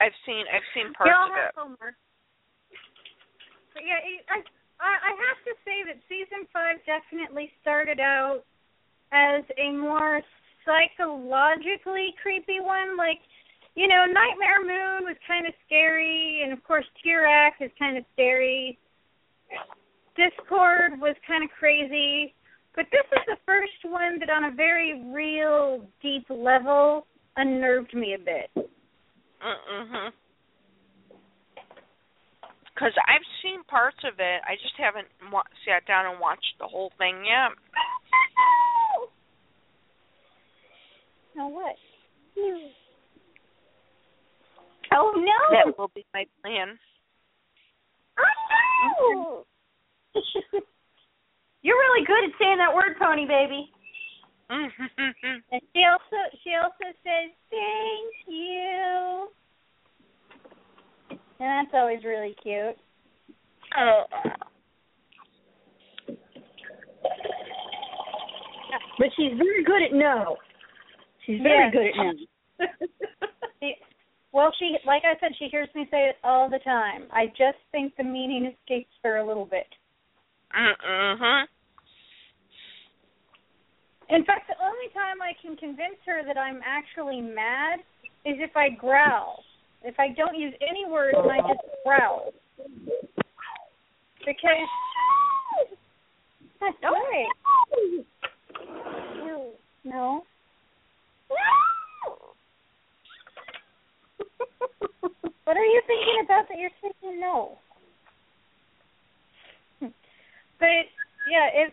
I've 0.00 0.16
seen 0.26 0.44
I've 0.46 0.68
seen 0.74 0.94
parts 0.94 1.10
of 1.10 1.34
it. 1.34 1.52
homework. 1.56 1.96
But 3.74 3.82
yeah, 3.82 3.98
I 4.30 4.42
I 4.78 4.90
I 4.90 5.12
have 5.14 5.40
to 5.46 5.54
say 5.66 5.82
that 5.86 5.98
season 6.08 6.46
five 6.52 6.78
definitely 6.86 7.50
started 7.60 7.98
out 7.98 8.42
as 9.12 9.44
a 9.58 9.72
more 9.72 10.22
psychologically 10.64 12.14
creepy 12.22 12.60
one. 12.60 12.96
Like, 12.96 13.18
you 13.74 13.88
know, 13.88 14.04
Nightmare 14.06 14.60
Moon 14.62 15.04
was 15.08 15.16
kind 15.26 15.46
of 15.46 15.54
scary, 15.66 16.42
and 16.44 16.52
of 16.52 16.62
course, 16.64 16.84
Tirek 17.04 17.58
is 17.60 17.70
kind 17.78 17.96
of 17.96 18.04
scary. 18.12 18.78
Discord 20.16 21.00
was 21.00 21.14
kind 21.26 21.44
of 21.44 21.50
crazy, 21.58 22.34
but 22.74 22.86
this 22.90 23.06
is 23.12 23.22
the 23.26 23.38
first 23.46 23.80
one 23.84 24.18
that, 24.18 24.30
on 24.30 24.52
a 24.52 24.54
very 24.54 25.02
real, 25.12 25.86
deep 26.02 26.26
level, 26.28 27.06
unnerved 27.36 27.94
me 27.94 28.14
a 28.14 28.18
bit. 28.18 28.68
Mhm. 29.42 30.12
Because 32.74 32.92
I've 33.08 33.26
seen 33.42 33.64
parts 33.64 33.98
of 34.04 34.20
it, 34.20 34.42
I 34.46 34.54
just 34.54 34.74
haven't 34.76 35.08
wa- 35.32 35.42
sat 35.66 35.84
down 35.86 36.06
and 36.06 36.20
watched 36.20 36.54
the 36.58 36.66
whole 36.68 36.90
thing 36.98 37.24
yet. 37.24 37.50
Now 41.34 41.48
what? 41.48 41.76
Oh 44.92 45.12
no! 45.16 45.38
That 45.50 45.78
will 45.78 45.90
be 45.94 46.04
my 46.14 46.24
plan. 46.42 46.78
Oh 48.18 49.44
no! 50.14 50.22
You're 51.62 51.76
really 51.76 52.06
good 52.06 52.24
at 52.24 52.38
saying 52.38 52.58
that 52.58 52.74
word, 52.74 52.96
Pony 52.98 53.26
Baby. 53.26 53.70
And 54.50 55.62
she 55.74 55.82
also 55.84 56.16
she 56.42 56.54
also 56.54 56.84
says 57.04 57.30
thank 57.50 58.14
you. 58.26 59.28
And 61.10 61.66
that's 61.66 61.74
always 61.74 62.02
really 62.04 62.34
cute. 62.42 62.76
oh. 63.78 64.04
But 68.98 69.08
she's 69.16 69.32
very 69.38 69.62
good 69.64 69.82
at 69.82 69.92
no. 69.92 70.36
She's 71.24 71.40
very 71.40 71.64
Yeah. 71.66 71.70
good 71.70 71.86
at 71.86 71.96
no. 71.96 72.12
Well, 74.30 74.52
she 74.58 74.76
like 74.86 75.02
I 75.04 75.18
said, 75.20 75.32
she 75.38 75.46
hears 75.48 75.68
me 75.74 75.86
say 75.90 76.08
it 76.10 76.16
all 76.22 76.50
the 76.50 76.58
time. 76.60 77.04
I 77.10 77.26
just 77.28 77.58
think 77.72 77.96
the 77.96 78.04
meaning 78.04 78.44
escapes 78.46 78.92
her 79.02 79.16
a 79.16 79.26
little 79.26 79.46
bit. 79.46 79.66
Mhm. 80.54 81.46
In 84.10 84.24
fact, 84.24 84.48
the 84.48 84.54
only 84.64 84.88
time 84.94 85.20
I 85.20 85.32
can 85.40 85.56
convince 85.56 86.00
her 86.06 86.24
that 86.26 86.38
I'm 86.38 86.60
actually 86.64 87.20
mad 87.20 87.80
is 88.24 88.36
if 88.38 88.56
I 88.56 88.70
growl. 88.70 89.44
If 89.84 89.98
I 89.98 90.08
don't 90.16 90.36
use 90.36 90.54
any 90.62 90.90
words 90.90 91.16
and 91.16 91.30
I 91.30 91.38
just 91.46 91.60
growl. 91.84 92.32
Because 94.24 94.68
that's 96.60 96.76
right. 96.82 97.28
No. 99.84 100.22
what 105.44 105.56
are 105.56 105.64
you 105.64 105.82
thinking 105.86 106.22
about 106.24 106.48
that 106.48 106.58
you're 106.58 106.70
thinking 106.80 107.20
no? 107.20 107.58
Hmm. 109.80 109.86
But 110.58 110.84
yeah, 111.30 111.48
if 111.54 111.72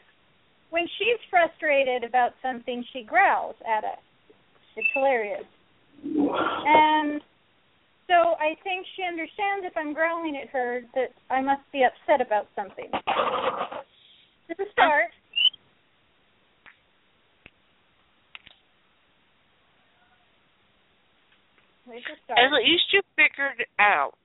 when 0.70 0.88
she's 0.98 1.20
frustrated 1.30 2.04
about 2.04 2.32
something, 2.42 2.84
she 2.92 3.04
growls 3.04 3.56
at 3.66 3.84
us. 3.84 4.00
It's 4.76 4.88
hilarious. 4.94 5.46
And 6.04 7.22
so 8.08 8.36
I 8.38 8.56
think 8.64 8.86
she 8.96 9.04
understands 9.04 9.64
if 9.64 9.76
I'm 9.78 9.94
growling 9.94 10.38
at 10.42 10.50
her 10.50 10.82
that 10.94 11.10
I 11.30 11.42
must 11.42 11.62
be 11.72 11.84
upset 11.84 12.26
about 12.26 12.48
something. 12.56 12.90
It's 14.50 14.60
a 14.60 14.70
start. 14.72 15.10
Start. 22.26 22.40
At 22.40 22.52
least 22.52 22.84
you 22.92 23.02
figured 23.16 23.66
out. 23.80 24.18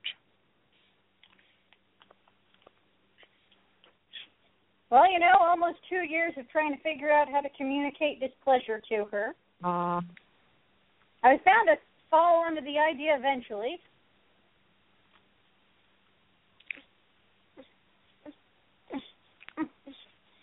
Well, 4.91 5.09
you 5.09 5.19
know, 5.19 5.37
almost 5.39 5.77
two 5.89 6.03
years 6.03 6.33
of 6.37 6.49
trying 6.49 6.75
to 6.75 6.83
figure 6.83 7.09
out 7.09 7.29
how 7.31 7.39
to 7.39 7.47
communicate 7.57 8.19
displeasure 8.19 8.81
to 8.89 9.05
her. 9.09 9.33
Aw. 9.63 10.01
I 11.23 11.37
found 11.45 11.69
a 11.69 11.75
to 11.75 11.81
fall 12.09 12.43
onto 12.45 12.61
the 12.61 12.77
idea 12.77 13.15
eventually. 13.17 13.79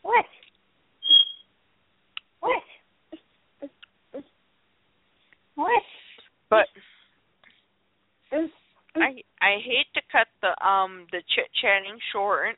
What? 0.01 0.25
What? 2.41 2.63
What? 5.57 5.83
But 6.49 6.67
I 8.95 9.23
I 9.43 9.59
hate 9.63 9.89
to 9.95 10.01
cut 10.11 10.29
the 10.41 10.67
um 10.67 11.07
the 11.13 11.19
chit 11.35 11.51
chatting 11.61 11.99
short. 12.13 12.57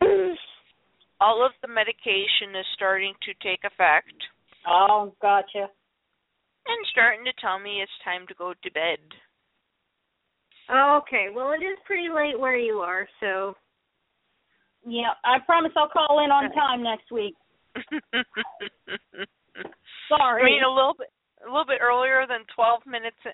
All 1.20 1.44
of 1.44 1.52
the 1.62 1.68
medication 1.68 2.54
is 2.58 2.66
starting 2.74 3.14
to 3.22 3.32
take 3.42 3.60
effect 3.64 4.14
Oh, 4.66 5.12
gotcha. 5.22 5.68
and 6.66 6.86
starting 6.90 7.24
to 7.24 7.32
tell 7.40 7.58
me 7.58 7.80
it's 7.82 7.90
time 8.04 8.26
to 8.28 8.34
go 8.34 8.52
to 8.52 8.70
bed. 8.72 8.98
Oh, 10.70 11.00
okay. 11.02 11.28
Well, 11.34 11.52
it 11.52 11.64
is 11.64 11.78
pretty 11.86 12.08
late 12.14 12.38
where 12.38 12.56
you 12.58 12.74
are, 12.80 13.08
so 13.20 13.54
Yeah, 14.86 15.14
I 15.24 15.38
promise 15.46 15.72
I'll 15.76 15.88
call 15.88 16.22
in 16.24 16.30
on 16.30 16.52
time 16.52 16.82
next 16.82 17.10
week. 17.10 17.34
Sorry. 20.08 20.42
I 20.42 20.44
mean 20.44 20.62
a 20.62 20.72
little 20.74 20.94
bit 20.98 21.08
a 21.46 21.50
little 21.50 21.66
bit 21.66 21.80
earlier 21.80 22.26
than 22.28 22.44
12 22.54 22.82
minutes 22.86 23.16
uh, 23.24 23.32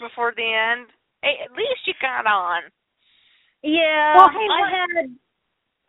before 0.00 0.32
the 0.36 0.46
end. 0.46 0.86
Hey, 1.22 1.42
at 1.44 1.50
least 1.52 1.82
you 1.86 1.94
got 2.00 2.24
on. 2.26 2.62
Yeah, 3.66 4.16
Well, 4.16 4.30
hey, 4.30 4.46
I 4.46 4.60
what- 4.60 4.70
had 4.70 5.18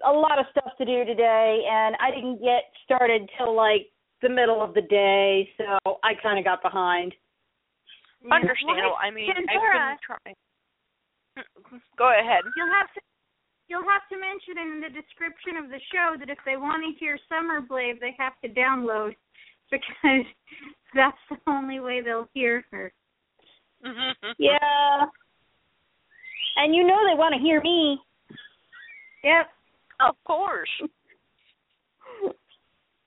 a 0.04 0.12
lot 0.12 0.40
of 0.40 0.48
stuff 0.49 0.76
to 0.78 0.86
do 0.86 1.06
today, 1.06 1.64
and 1.70 1.95
I 1.98 2.10
didn't 2.10 2.41
get 2.41 2.74
started 2.84 3.30
till 3.38 3.54
like 3.54 3.91
the 4.22 4.30
middle 4.30 4.64
of 4.64 4.74
the 4.74 4.82
day, 4.82 5.54
so 5.58 5.99
I 6.02 6.16
kind 6.16 6.40
of 6.40 6.45
got 6.45 6.64
behind. 6.64 7.14
Understandable. 8.32 8.98
I 8.99 9.12
mean, 9.12 9.30
I've 9.30 9.45
been 9.45 9.98
trying. 10.02 10.36
Go 11.98 12.10
ahead. 12.18 12.44
you'll 12.56 12.74
have 12.74 12.91
to 12.95 13.02
you'll 13.68 13.88
have 13.88 14.08
to 14.10 14.18
mention 14.18 14.58
in 14.58 14.82
the 14.82 14.90
description 14.90 15.58
of 15.58 15.70
the 15.70 15.80
show 15.94 16.16
that 16.18 16.30
if 16.32 16.40
they 16.45 16.58
want 16.58 16.84
to 16.84 16.98
hear 16.99 17.20
Summer 17.30 17.62
Blade, 17.62 17.99
they 17.99 18.16
have 18.18 18.34
to 18.41 18.49
download 18.49 19.16
because 19.72 20.26
that's 20.95 21.18
the 21.30 21.38
only 21.45 21.80
way 21.80 22.02
they'll 22.02 22.30
hear 22.34 22.66
her. 22.72 22.91
Mm-hmm. 23.86 24.32
Yeah. 24.40 25.06
And 26.58 26.76
you 26.76 26.86
know 26.86 26.98
they 27.08 27.18
want 27.18 27.34
to 27.34 27.40
hear 27.40 27.62
me. 27.62 28.00
Yep. 29.24 29.50
Of 30.02 30.16
course. 30.26 30.70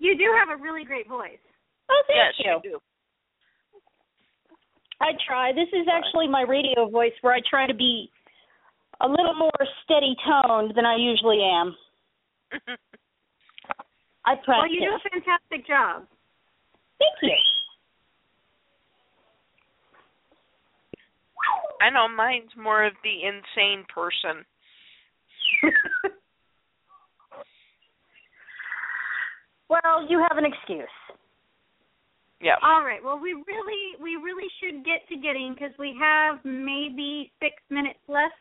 You 0.03 0.17
do 0.17 0.33
have 0.33 0.49
a 0.49 0.61
really 0.61 0.83
great 0.83 1.07
voice. 1.07 1.37
Oh, 1.91 2.03
thank 2.07 2.17
yes, 2.17 2.33
you. 2.39 2.53
you 2.65 2.73
do. 2.73 2.79
I 5.01 5.13
try. 5.29 5.53
This 5.53 5.69
is 5.75 5.87
actually 5.93 6.27
my 6.27 6.41
radio 6.41 6.89
voice 6.89 7.13
where 7.21 7.35
I 7.35 7.41
try 7.49 7.67
to 7.67 7.75
be 7.75 8.11
a 9.03 9.07
little 9.07 9.35
more 9.35 9.61
steady 9.85 10.17
toned 10.25 10.73
than 10.75 10.87
I 10.87 10.97
usually 10.97 11.43
am. 11.43 11.77
I 14.25 14.35
practice. 14.37 14.49
Well, 14.49 14.73
you 14.73 14.81
do 14.81 14.97
a 14.97 15.11
fantastic 15.11 15.67
job. 15.67 16.07
Thank 16.99 17.13
you. 17.23 17.37
I 21.81 21.91
know 21.91 22.07
mine's 22.09 22.51
more 22.57 22.85
of 22.85 22.93
the 23.03 23.25
insane 23.25 23.85
person. 23.93 24.45
well, 29.69 30.07
you 30.09 30.19
have 30.29 30.39
an 30.39 30.45
excuse. 30.45 30.89
Yep. 32.43 32.59
All 32.63 32.85
right. 32.85 33.01
Well, 33.05 33.19
we 33.21 33.33
really 33.33 33.97
we 34.01 34.17
really 34.17 34.49
should 34.61 34.85
get 34.85 35.07
to 35.09 35.17
getting 35.17 35.55
because 35.55 35.73
we 35.79 35.95
have 36.01 36.39
maybe 36.45 37.31
six 37.41 37.55
minutes 37.69 37.99
left. 38.09 38.35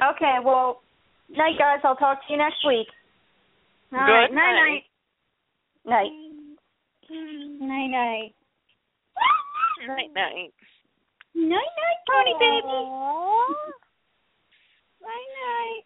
Okay, 0.00 0.36
well, 0.42 0.82
night, 1.30 1.58
guys. 1.58 1.80
I'll 1.84 1.96
talk 1.96 2.26
to 2.26 2.32
you 2.32 2.38
next 2.38 2.64
week. 2.66 2.88
All 3.92 4.00
Good 4.00 4.12
right. 4.12 4.32
Night 4.32 4.54
night. 4.54 4.82
night. 5.84 6.10
Night. 7.10 7.52
Night 7.60 7.88
night. 7.88 8.34
Night 10.16 10.52
night. 11.34 11.48
Night 11.48 12.00
pony 12.08 12.34
baby. 12.38 12.66
Night 15.02 15.30
night. 15.42 15.84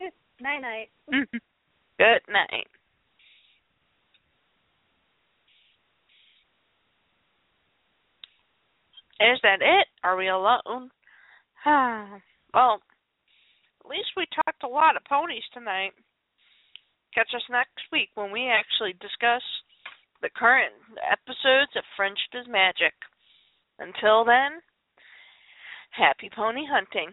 night 0.40 0.60
night. 0.60 0.88
Good 1.98 2.22
night. 2.28 2.66
Is 9.20 9.38
that 9.42 9.62
it? 9.62 9.86
Are 10.02 10.16
we 10.16 10.28
alone? 10.28 10.90
well, 11.66 12.82
at 13.84 13.90
least 13.90 14.10
we 14.16 14.26
talked 14.34 14.64
a 14.64 14.68
lot 14.68 14.96
of 14.96 15.04
ponies 15.04 15.44
tonight. 15.54 15.92
Catch 17.14 17.28
us 17.36 17.42
next 17.50 17.86
week 17.92 18.08
when 18.14 18.32
we 18.32 18.48
actually 18.48 18.94
discuss 18.94 19.42
the 20.22 20.30
current 20.36 20.72
episodes 21.02 21.74
of 21.76 21.82
Friendship 21.96 22.32
is 22.34 22.46
Magic. 22.48 22.94
Until 23.78 24.24
then, 24.24 24.62
happy 25.90 26.30
pony 26.34 26.62
hunting. 26.64 27.10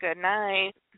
Good 0.00 0.16
night. 0.16 0.72